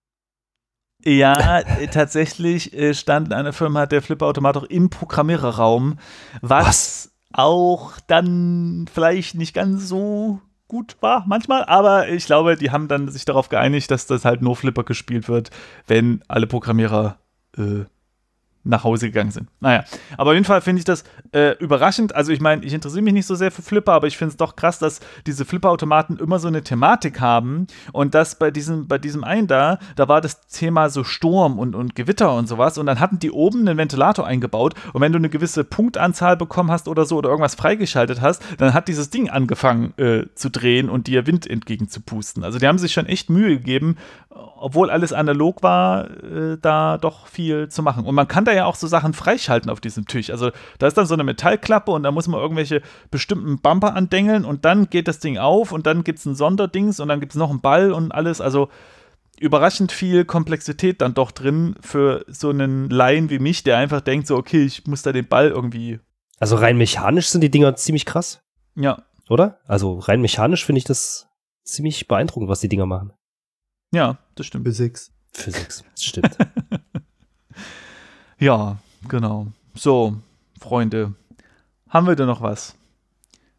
Ja, 1.08 1.60
äh, 1.60 1.88
tatsächlich 1.88 2.74
äh, 2.74 2.96
stand 2.96 3.28
in 3.28 3.34
einer 3.34 3.54
Firma 3.54 3.86
der 3.86 4.02
Flipperautomat 4.02 4.58
auch 4.58 4.64
im 4.64 4.90
Programmiererraum, 4.90 6.00
was, 6.42 7.12
auch 7.32 7.94
dann 8.08 8.86
vielleicht 8.92 9.36
nicht 9.36 9.54
ganz 9.54 9.88
so 9.88 10.40
gut 10.68 10.98
war 11.02 11.24
manchmal, 11.28 11.66
aber 11.66 12.10
ich 12.10 12.26
glaube, 12.26 12.56
die 12.56 12.72
haben 12.72 12.88
dann 12.88 13.10
sich 13.10 13.24
darauf 13.24 13.50
geeinigt, 13.50 13.92
dass 13.92 14.08
das 14.08 14.26
halt 14.26 14.42
nur 14.42 14.56
Flipper 14.56 14.84
gespielt 14.84 15.28
wird, 15.30 15.52
wenn 15.86 16.24
alle 16.28 16.48
Programmierer 16.48 17.20
äh, 17.58 17.84
nach 18.66 18.84
Hause 18.84 19.08
gegangen 19.08 19.32
sind. 19.32 19.48
Naja, 19.60 19.84
aber 20.18 20.32
auf 20.32 20.34
jeden 20.34 20.46
Fall 20.46 20.62
finde 20.62 20.80
ich 20.80 20.86
das 20.86 21.04
äh, 21.32 21.52
überraschend. 21.60 22.16
Also 22.16 22.32
ich 22.32 22.42
meine, 22.42 22.64
ich 22.66 22.74
interessiere 22.74 23.04
mich 23.04 23.14
nicht 23.14 23.28
so 23.28 23.36
sehr 23.36 23.52
für 23.52 23.62
Flipper, 23.62 23.94
aber 23.94 24.08
ich 24.08 24.18
finde 24.18 24.32
es 24.32 24.38
doch 24.38 24.56
krass, 24.56 24.80
dass 24.80 25.00
diese 25.26 25.46
Flipperautomaten 25.46 26.18
immer 26.18 26.40
so 26.40 26.48
eine 26.48 26.64
Thematik 26.64 27.22
haben 27.22 27.68
und 27.94 28.16
dass 28.16 28.38
bei 28.38 28.52
diesem, 28.52 28.88
bei 28.88 28.98
diesem 28.98 29.24
einen 29.24 29.48
da, 29.48 29.80
da 29.96 30.08
war 30.08 30.22
das 30.22 30.48
Thema 30.48 30.90
so 30.90 31.04
Sturm 31.04 31.60
und, 31.60 31.76
und 31.76 31.96
Gewitter 31.96 32.34
und 32.34 32.48
sowas 32.48 32.78
und 32.78 32.88
dann 32.88 33.00
hatten 33.00 33.20
die 33.20 33.32
oben 33.32 33.68
einen 33.68 33.78
Ventilator 33.78 34.26
eingebaut 34.26 34.74
und 34.94 35.02
wenn 35.02 35.12
du 35.12 35.18
eine 35.18 35.30
gewisse 35.30 35.64
Punktanzahl 35.64 36.36
bekommen 36.36 36.72
hast 36.72 36.88
oder 36.88 37.06
so 37.06 37.18
oder 37.18 37.30
irgendwas 37.30 37.56
freigeschaltet 37.56 38.22
hast, 38.22 38.42
dann 38.58 38.74
hat 38.74 38.88
dieses 38.88 39.10
Ding 39.10 39.30
angefangen 39.30 39.94
äh, 39.98 40.26
zu 40.34 40.50
drehen 40.50 40.90
und 40.90 41.08
dir 41.08 41.28
Wind 41.28 41.48
entgegenzupusten. 41.48 42.44
Also 42.44 42.58
die 42.60 42.68
haben 42.68 42.78
sich 42.78 42.94
schon 42.94 43.06
echt 43.06 43.30
Mühe 43.30 43.58
gegeben, 43.58 43.98
obwohl 44.58 44.90
alles 44.90 45.14
analog 45.14 45.64
war, 45.64 46.10
äh, 46.24 46.58
da 46.62 46.98
doch 46.98 47.28
viel 47.28 47.70
zu 47.70 47.84
machen. 47.84 48.06
Und 48.06 48.16
man 48.16 48.28
kann 48.28 48.46
da 48.46 48.52
ja 48.56 48.66
auch 48.66 48.76
so 48.76 48.88
Sachen 48.88 49.14
freischalten 49.14 49.70
auf 49.70 49.80
diesem 49.82 50.06
Tisch. 50.08 50.30
Also 50.30 50.52
da 50.80 50.88
ist 50.88 50.98
dann 50.98 51.06
so 51.06 51.14
eine 51.14 51.24
Metallklappe 51.24 51.92
und 51.92 52.04
da 52.04 52.12
muss 52.12 52.28
man 52.28 52.40
irgendwelche 52.40 52.82
bestimmten 53.12 53.60
Bumper 53.60 53.96
andengeln 53.96 54.46
und 54.46 54.66
dann 54.66 54.90
geht 54.90 55.08
das 55.08 55.20
Ding 55.20 55.38
auf 55.38 55.72
und 55.72 55.86
dann 55.86 56.04
gibt 56.04 56.20
es 56.20 56.26
ein 56.26 56.36
Sonderdings 56.36 57.00
und 57.00 57.08
dann 57.10 57.20
gibt 57.20 57.34
es 57.34 57.38
noch 57.38 57.50
einen 57.50 57.62
Ball 57.62 57.92
und 57.92 58.12
alles. 58.12 58.42
Also 58.42 58.70
überraschend 59.40 59.92
viel 59.92 60.26
Komplexität 60.26 61.02
dann 61.02 61.14
doch 61.14 61.32
drin 61.32 61.76
für 61.82 62.24
so 62.28 62.50
einen 62.50 62.90
Laien 62.90 63.30
wie 63.30 63.40
mich, 63.40 63.64
der 63.64 63.78
einfach 63.78 64.02
denkt 64.02 64.28
so, 64.28 64.38
okay, 64.38 64.64
ich 64.64 64.88
muss 64.88 65.02
da 65.02 65.12
den 65.12 65.28
Ball 65.28 65.50
irgendwie. 65.50 66.00
Also 66.40 66.56
rein 66.56 66.78
mechanisch 66.78 67.28
sind 67.28 67.42
die 67.42 67.52
Dinger 67.52 67.76
ziemlich 67.76 68.06
krass, 68.06 68.42
Ja, 68.76 69.04
oder? 69.30 69.60
Also 69.66 70.00
rein 70.00 70.22
mechanisch 70.22 70.66
finde 70.66 70.80
ich 70.80 70.86
das 70.86 71.28
ziemlich 71.64 72.08
beeindruckend, 72.08 72.50
was 72.50 72.60
die 72.60 72.70
Dinger 72.70 72.86
machen. 72.86 73.12
ja, 73.92 74.18
das 74.36 74.46
stimmt. 74.46 74.66
Physics. 74.66 75.12
Physics, 75.34 75.84
das 75.96 76.04
stimmt. 76.04 76.38
Ja, 78.40 78.78
genau. 79.08 79.48
So, 79.74 80.16
Freunde, 80.60 81.14
haben 81.90 82.08
wir 82.08 82.16
denn 82.16 82.28
noch 82.28 82.42
was 82.42 82.76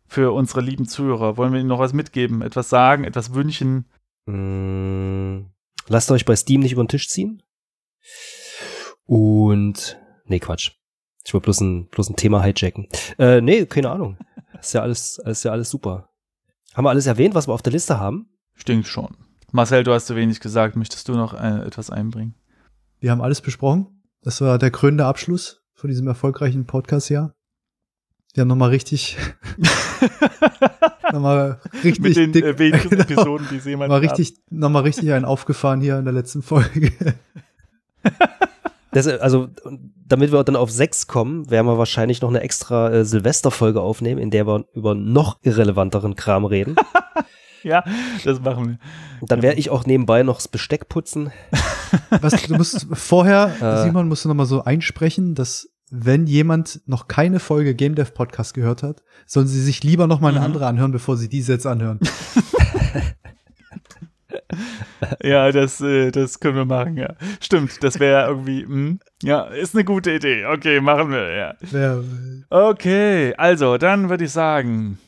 für 0.06 0.32
unsere 0.32 0.60
lieben 0.60 0.86
Zuhörer? 0.86 1.36
Wollen 1.36 1.52
wir 1.52 1.60
ihnen 1.60 1.68
noch 1.68 1.78
was 1.78 1.92
mitgeben, 1.92 2.42
etwas 2.42 2.68
sagen, 2.68 3.04
etwas 3.04 3.34
wünschen? 3.34 3.86
Mm, 4.26 5.46
Lasst 5.88 6.10
euch 6.10 6.24
bei 6.24 6.34
Steam 6.34 6.60
nicht 6.60 6.72
über 6.72 6.82
den 6.82 6.88
Tisch 6.88 7.08
ziehen. 7.08 7.42
Und, 9.04 9.98
nee, 10.24 10.40
Quatsch. 10.40 10.72
Ich 11.24 11.32
wollte 11.32 11.44
bloß 11.44 11.60
ein, 11.60 11.88
bloß 11.88 12.10
ein 12.10 12.16
Thema 12.16 12.42
hijacken. 12.42 12.88
Äh, 13.18 13.40
nee, 13.40 13.66
keine 13.66 13.90
Ahnung. 13.90 14.16
Ist 14.60 14.74
ja 14.74 14.82
alles, 14.82 15.18
ist 15.18 15.44
ja 15.44 15.52
alles 15.52 15.68
super. 15.70 16.08
Haben 16.74 16.84
wir 16.84 16.90
alles 16.90 17.06
erwähnt, 17.06 17.34
was 17.34 17.46
wir 17.46 17.52
auf 17.52 17.62
der 17.62 17.72
Liste 17.72 18.00
haben? 18.00 18.28
Stinkt 18.54 18.88
schon. 18.88 19.14
Marcel, 19.52 19.84
du 19.84 19.92
hast 19.92 20.06
zu 20.06 20.16
wenig 20.16 20.40
gesagt. 20.40 20.76
Möchtest 20.76 21.08
du 21.08 21.12
noch 21.12 21.34
äh, 21.34 21.66
etwas 21.66 21.90
einbringen? 21.90 22.34
Wir 22.98 23.10
haben 23.10 23.20
alles 23.20 23.42
besprochen. 23.42 23.95
Das 24.26 24.40
war 24.40 24.58
der 24.58 24.72
krönende 24.72 25.04
Abschluss 25.04 25.62
von 25.72 25.88
diesem 25.88 26.08
erfolgreichen 26.08 26.66
Podcast-Jahr. 26.66 27.32
Wir 28.34 28.40
haben 28.40 28.48
nochmal 28.48 28.70
richtig, 28.70 29.16
nochmal 31.12 31.60
richtig 31.84 32.00
Mit 32.00 32.16
den 32.16 32.32
dick, 32.32 32.44
äh, 32.44 32.58
wenigen 32.58 32.88
genau, 32.90 33.02
Episoden, 33.02 33.46
die 33.52 33.58
es 33.58 33.66
jemand 33.66 33.90
nochmal 33.90 34.08
gab. 34.08 34.18
richtig, 34.18 34.36
nochmal 34.50 34.82
richtig 34.82 35.12
einen 35.12 35.24
aufgefahren 35.24 35.80
hier 35.80 35.96
in 36.00 36.06
der 36.06 36.12
letzten 36.12 36.42
Folge. 36.42 36.90
Das, 38.90 39.06
also, 39.06 39.46
damit 40.08 40.32
wir 40.32 40.42
dann 40.42 40.56
auf 40.56 40.72
sechs 40.72 41.06
kommen, 41.06 41.48
werden 41.48 41.68
wir 41.68 41.78
wahrscheinlich 41.78 42.20
noch 42.20 42.30
eine 42.30 42.40
extra 42.40 42.90
äh, 42.90 43.04
Silvesterfolge 43.04 43.80
aufnehmen, 43.80 44.20
in 44.20 44.32
der 44.32 44.44
wir 44.48 44.64
über 44.74 44.96
noch 44.96 45.38
irrelevanteren 45.42 46.16
Kram 46.16 46.46
reden. 46.46 46.74
Ja, 47.62 47.82
das 48.22 48.40
machen 48.40 48.68
wir. 48.68 48.78
Und 49.20 49.32
dann 49.32 49.42
werde 49.42 49.58
ich 49.58 49.70
auch 49.70 49.86
nebenbei 49.86 50.22
noch 50.22 50.36
das 50.36 50.46
Besteck 50.46 50.88
putzen. 50.88 51.32
Was, 52.20 52.42
du 52.42 52.54
musst 52.56 52.86
vorher, 52.92 53.52
Äh. 53.60 53.82
Simon, 53.84 54.08
musst 54.08 54.24
du 54.24 54.28
nochmal 54.28 54.46
so 54.46 54.62
einsprechen, 54.64 55.34
dass 55.34 55.68
wenn 55.90 56.26
jemand 56.26 56.80
noch 56.86 57.06
keine 57.08 57.38
Folge 57.38 57.74
Game 57.74 57.94
Dev 57.94 58.12
Podcast 58.12 58.54
gehört 58.54 58.82
hat, 58.82 59.02
sollen 59.26 59.46
sie 59.46 59.62
sich 59.62 59.84
lieber 59.84 60.06
noch 60.06 60.20
mal 60.20 60.30
eine 60.30 60.40
Mhm. 60.40 60.44
andere 60.46 60.66
anhören, 60.66 60.92
bevor 60.92 61.16
sie 61.16 61.28
diese 61.28 61.52
jetzt 61.52 61.66
anhören. 61.66 62.00
Ja, 65.22 65.52
das, 65.52 65.80
äh, 65.80 66.10
das 66.10 66.40
können 66.40 66.56
wir 66.56 66.64
machen, 66.64 66.96
ja. 66.96 67.14
Stimmt, 67.40 67.82
das 67.82 68.00
wäre 68.00 68.28
irgendwie, 68.28 68.62
hm, 68.64 68.98
ja, 69.22 69.42
ist 69.44 69.74
eine 69.74 69.84
gute 69.84 70.12
Idee. 70.12 70.46
Okay, 70.46 70.80
machen 70.80 71.10
wir, 71.10 71.34
ja. 71.34 71.54
Wer, 71.60 72.02
Okay, 72.50 73.34
also, 73.36 73.76
dann 73.78 74.08
würde 74.08 74.24
ich 74.24 74.32
sagen, 74.32 74.98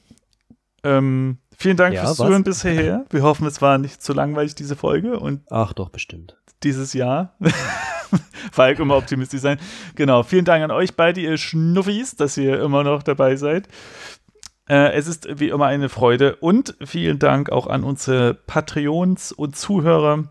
ähm, 0.85 1.39
vielen 1.57 1.77
Dank 1.77 1.95
Ja, 1.95 2.03
fürs 2.03 2.11
was? 2.19 2.27
Zuhören 2.27 2.45
bisher. 2.45 3.05
Wir 3.11 3.23
hoffen, 3.23 3.47
es 3.47 3.61
war 3.63 3.79
nicht 3.79 4.03
zu 4.03 4.13
langweilig, 4.13 4.55
diese 4.55 4.77
Folge 4.77 5.19
und 5.19 5.43
Ach 5.51 5.73
doch, 5.73 5.89
bestimmt. 5.91 6.37
Dieses 6.63 6.93
Jahr. 6.93 7.37
Falk, 8.53 8.79
immer 8.79 8.97
optimistisch 8.97 9.41
sein. 9.41 9.59
Genau, 9.95 10.23
vielen 10.23 10.45
Dank 10.45 10.65
an 10.65 10.71
euch 10.71 10.95
beide, 10.95 11.21
ihr 11.21 11.37
Schnuffis, 11.37 12.17
dass 12.17 12.37
ihr 12.37 12.61
immer 12.61 12.85
noch 12.85 13.03
dabei 13.03 13.37
seid. 13.37 13.69
Äh, 14.69 14.93
es 14.93 15.07
ist 15.07 15.41
wie 15.41 15.49
immer 15.49 15.67
eine 15.67 15.89
Freude 15.89 16.37
und 16.37 16.77
vielen 16.85 17.19
Dank 17.19 17.51
auch 17.51 17.67
an 17.67 17.85
unsere 17.85 18.35
Patreons 18.35 19.33
und 19.33 19.57
Zuhörer. 19.57 20.25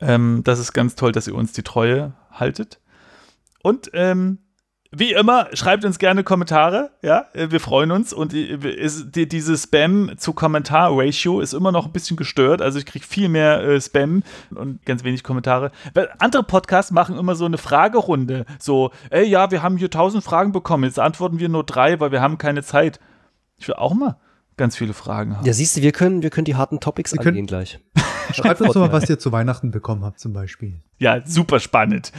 Ähm, 0.00 0.42
das 0.44 0.58
ist 0.58 0.72
ganz 0.72 0.94
toll, 0.94 1.12
dass 1.12 1.26
ihr 1.26 1.34
uns 1.34 1.52
die 1.52 1.62
Treue 1.62 2.14
haltet. 2.30 2.80
Und 3.62 3.90
ähm, 3.94 4.38
wie 4.92 5.12
immer, 5.12 5.46
schreibt 5.52 5.84
uns 5.84 5.98
gerne 6.00 6.24
Kommentare, 6.24 6.90
ja, 7.02 7.26
wir 7.32 7.60
freuen 7.60 7.92
uns 7.92 8.12
und 8.12 8.34
ist, 8.34 9.12
die, 9.14 9.28
diese 9.28 9.56
Spam 9.56 10.12
zu 10.16 10.32
Kommentar-Ratio 10.32 11.40
ist 11.40 11.52
immer 11.52 11.70
noch 11.70 11.86
ein 11.86 11.92
bisschen 11.92 12.16
gestört, 12.16 12.60
also 12.60 12.78
ich 12.78 12.86
kriege 12.86 13.04
viel 13.06 13.28
mehr 13.28 13.60
äh, 13.62 13.80
Spam 13.80 14.24
und 14.52 14.84
ganz 14.84 15.04
wenig 15.04 15.22
Kommentare. 15.22 15.70
Weil 15.94 16.08
andere 16.18 16.42
Podcasts 16.42 16.90
machen 16.90 17.16
immer 17.16 17.36
so 17.36 17.44
eine 17.44 17.56
Fragerunde, 17.58 18.46
so, 18.58 18.90
ey, 19.10 19.26
ja, 19.28 19.50
wir 19.52 19.62
haben 19.62 19.76
hier 19.76 19.90
tausend 19.90 20.24
Fragen 20.24 20.50
bekommen, 20.50 20.82
jetzt 20.84 20.98
antworten 20.98 21.38
wir 21.38 21.48
nur 21.48 21.64
drei, 21.64 22.00
weil 22.00 22.10
wir 22.10 22.20
haben 22.20 22.36
keine 22.38 22.62
Zeit. 22.64 22.98
Ich 23.58 23.68
will 23.68 23.76
auch 23.76 23.94
mal 23.94 24.16
ganz 24.56 24.76
viele 24.76 24.92
Fragen 24.92 25.36
haben. 25.36 25.46
Ja, 25.46 25.52
siehst 25.52 25.76
du, 25.76 25.82
wir 25.82 25.92
können, 25.92 26.22
wir 26.22 26.30
können 26.30 26.46
die 26.46 26.56
harten 26.56 26.80
Topics 26.80 27.12
Wir 27.12 27.18
können- 27.18 27.28
angehen 27.28 27.46
gleich. 27.46 27.78
Schreibt 28.32 28.60
uns 28.60 28.74
doch 28.74 28.80
mal, 28.80 28.92
was 28.92 29.08
ihr 29.08 29.18
zu 29.18 29.32
Weihnachten 29.32 29.70
bekommen 29.70 30.04
habt, 30.04 30.20
zum 30.20 30.32
Beispiel. 30.32 30.82
Ja, 30.98 31.24
super 31.26 31.60
spannend. 31.60 32.12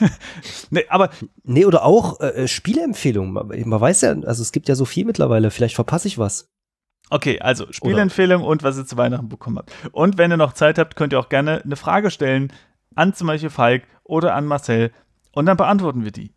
nee, 0.70 0.84
aber 0.88 1.10
Nee, 1.44 1.64
oder 1.64 1.84
auch 1.84 2.20
äh, 2.20 2.46
Spieleempfehlungen. 2.48 3.32
Man, 3.32 3.68
man 3.68 3.80
weiß 3.80 4.02
ja, 4.02 4.10
also 4.10 4.42
es 4.42 4.52
gibt 4.52 4.68
ja 4.68 4.74
so 4.74 4.84
viel 4.84 5.04
mittlerweile, 5.04 5.50
vielleicht 5.50 5.74
verpasse 5.74 6.08
ich 6.08 6.18
was. 6.18 6.50
Okay, 7.10 7.40
also 7.40 7.70
Spielempfehlung 7.70 8.42
und 8.42 8.62
was 8.62 8.78
ihr 8.78 8.86
zu 8.86 8.96
Weihnachten 8.96 9.28
bekommen 9.28 9.58
habt. 9.58 9.72
Und 9.92 10.16
wenn 10.16 10.30
ihr 10.30 10.38
noch 10.38 10.54
Zeit 10.54 10.78
habt, 10.78 10.96
könnt 10.96 11.12
ihr 11.12 11.20
auch 11.20 11.28
gerne 11.28 11.62
eine 11.62 11.76
Frage 11.76 12.10
stellen 12.10 12.52
an 12.94 13.12
zum 13.12 13.26
Beispiel 13.26 13.50
Falk 13.50 13.82
oder 14.04 14.34
an 14.34 14.46
Marcel 14.46 14.92
und 15.32 15.46
dann 15.46 15.56
beantworten 15.56 16.04
wir 16.04 16.12
die. 16.12 16.34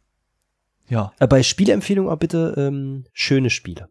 Ja, 0.89 1.13
Äh, 1.19 1.27
bei 1.27 1.43
Spieleempfehlungen 1.43 2.11
auch 2.11 2.17
bitte 2.17 2.53
ähm, 2.57 3.05
schöne 3.13 3.49
Spiele. 3.49 3.89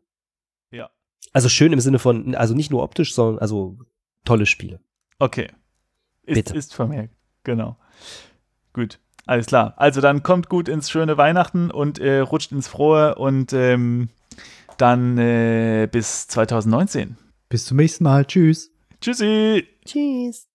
Ja. 0.71 0.91
Also 1.33 1.49
schön 1.49 1.73
im 1.73 1.81
Sinne 1.81 1.99
von, 1.99 2.35
also 2.35 2.55
nicht 2.55 2.71
nur 2.71 2.83
optisch, 2.83 3.15
sondern 3.15 3.41
also 3.41 3.79
tolle 4.25 4.47
Spiele. 4.47 4.81
Okay. 5.19 5.49
Ist, 6.23 6.35
Bitte. 6.35 6.57
ist 6.57 6.75
vermerkt. 6.75 7.15
Genau. 7.43 7.77
Gut, 8.73 8.99
alles 9.27 9.47
klar. 9.47 9.75
Also 9.77 10.01
dann 10.01 10.23
kommt 10.23 10.49
gut 10.49 10.69
ins 10.69 10.91
schöne 10.91 11.17
Weihnachten 11.17 11.71
und 11.71 11.99
äh, 11.99 12.21
rutscht 12.21 12.53
ins 12.53 12.69
Frohe 12.69 13.15
und 13.17 13.53
ähm, 13.53 14.09
dann 14.79 15.19
äh, 15.19 15.89
bis 15.91 16.27
2019. 16.29 17.17
Bis 17.49 17.67
zum 17.67 17.77
nächsten 17.77 18.05
Mal. 18.05 18.25
Tschüss. 18.25 18.71
Tschüssi! 19.01 19.69
Tschüss. 19.85 20.49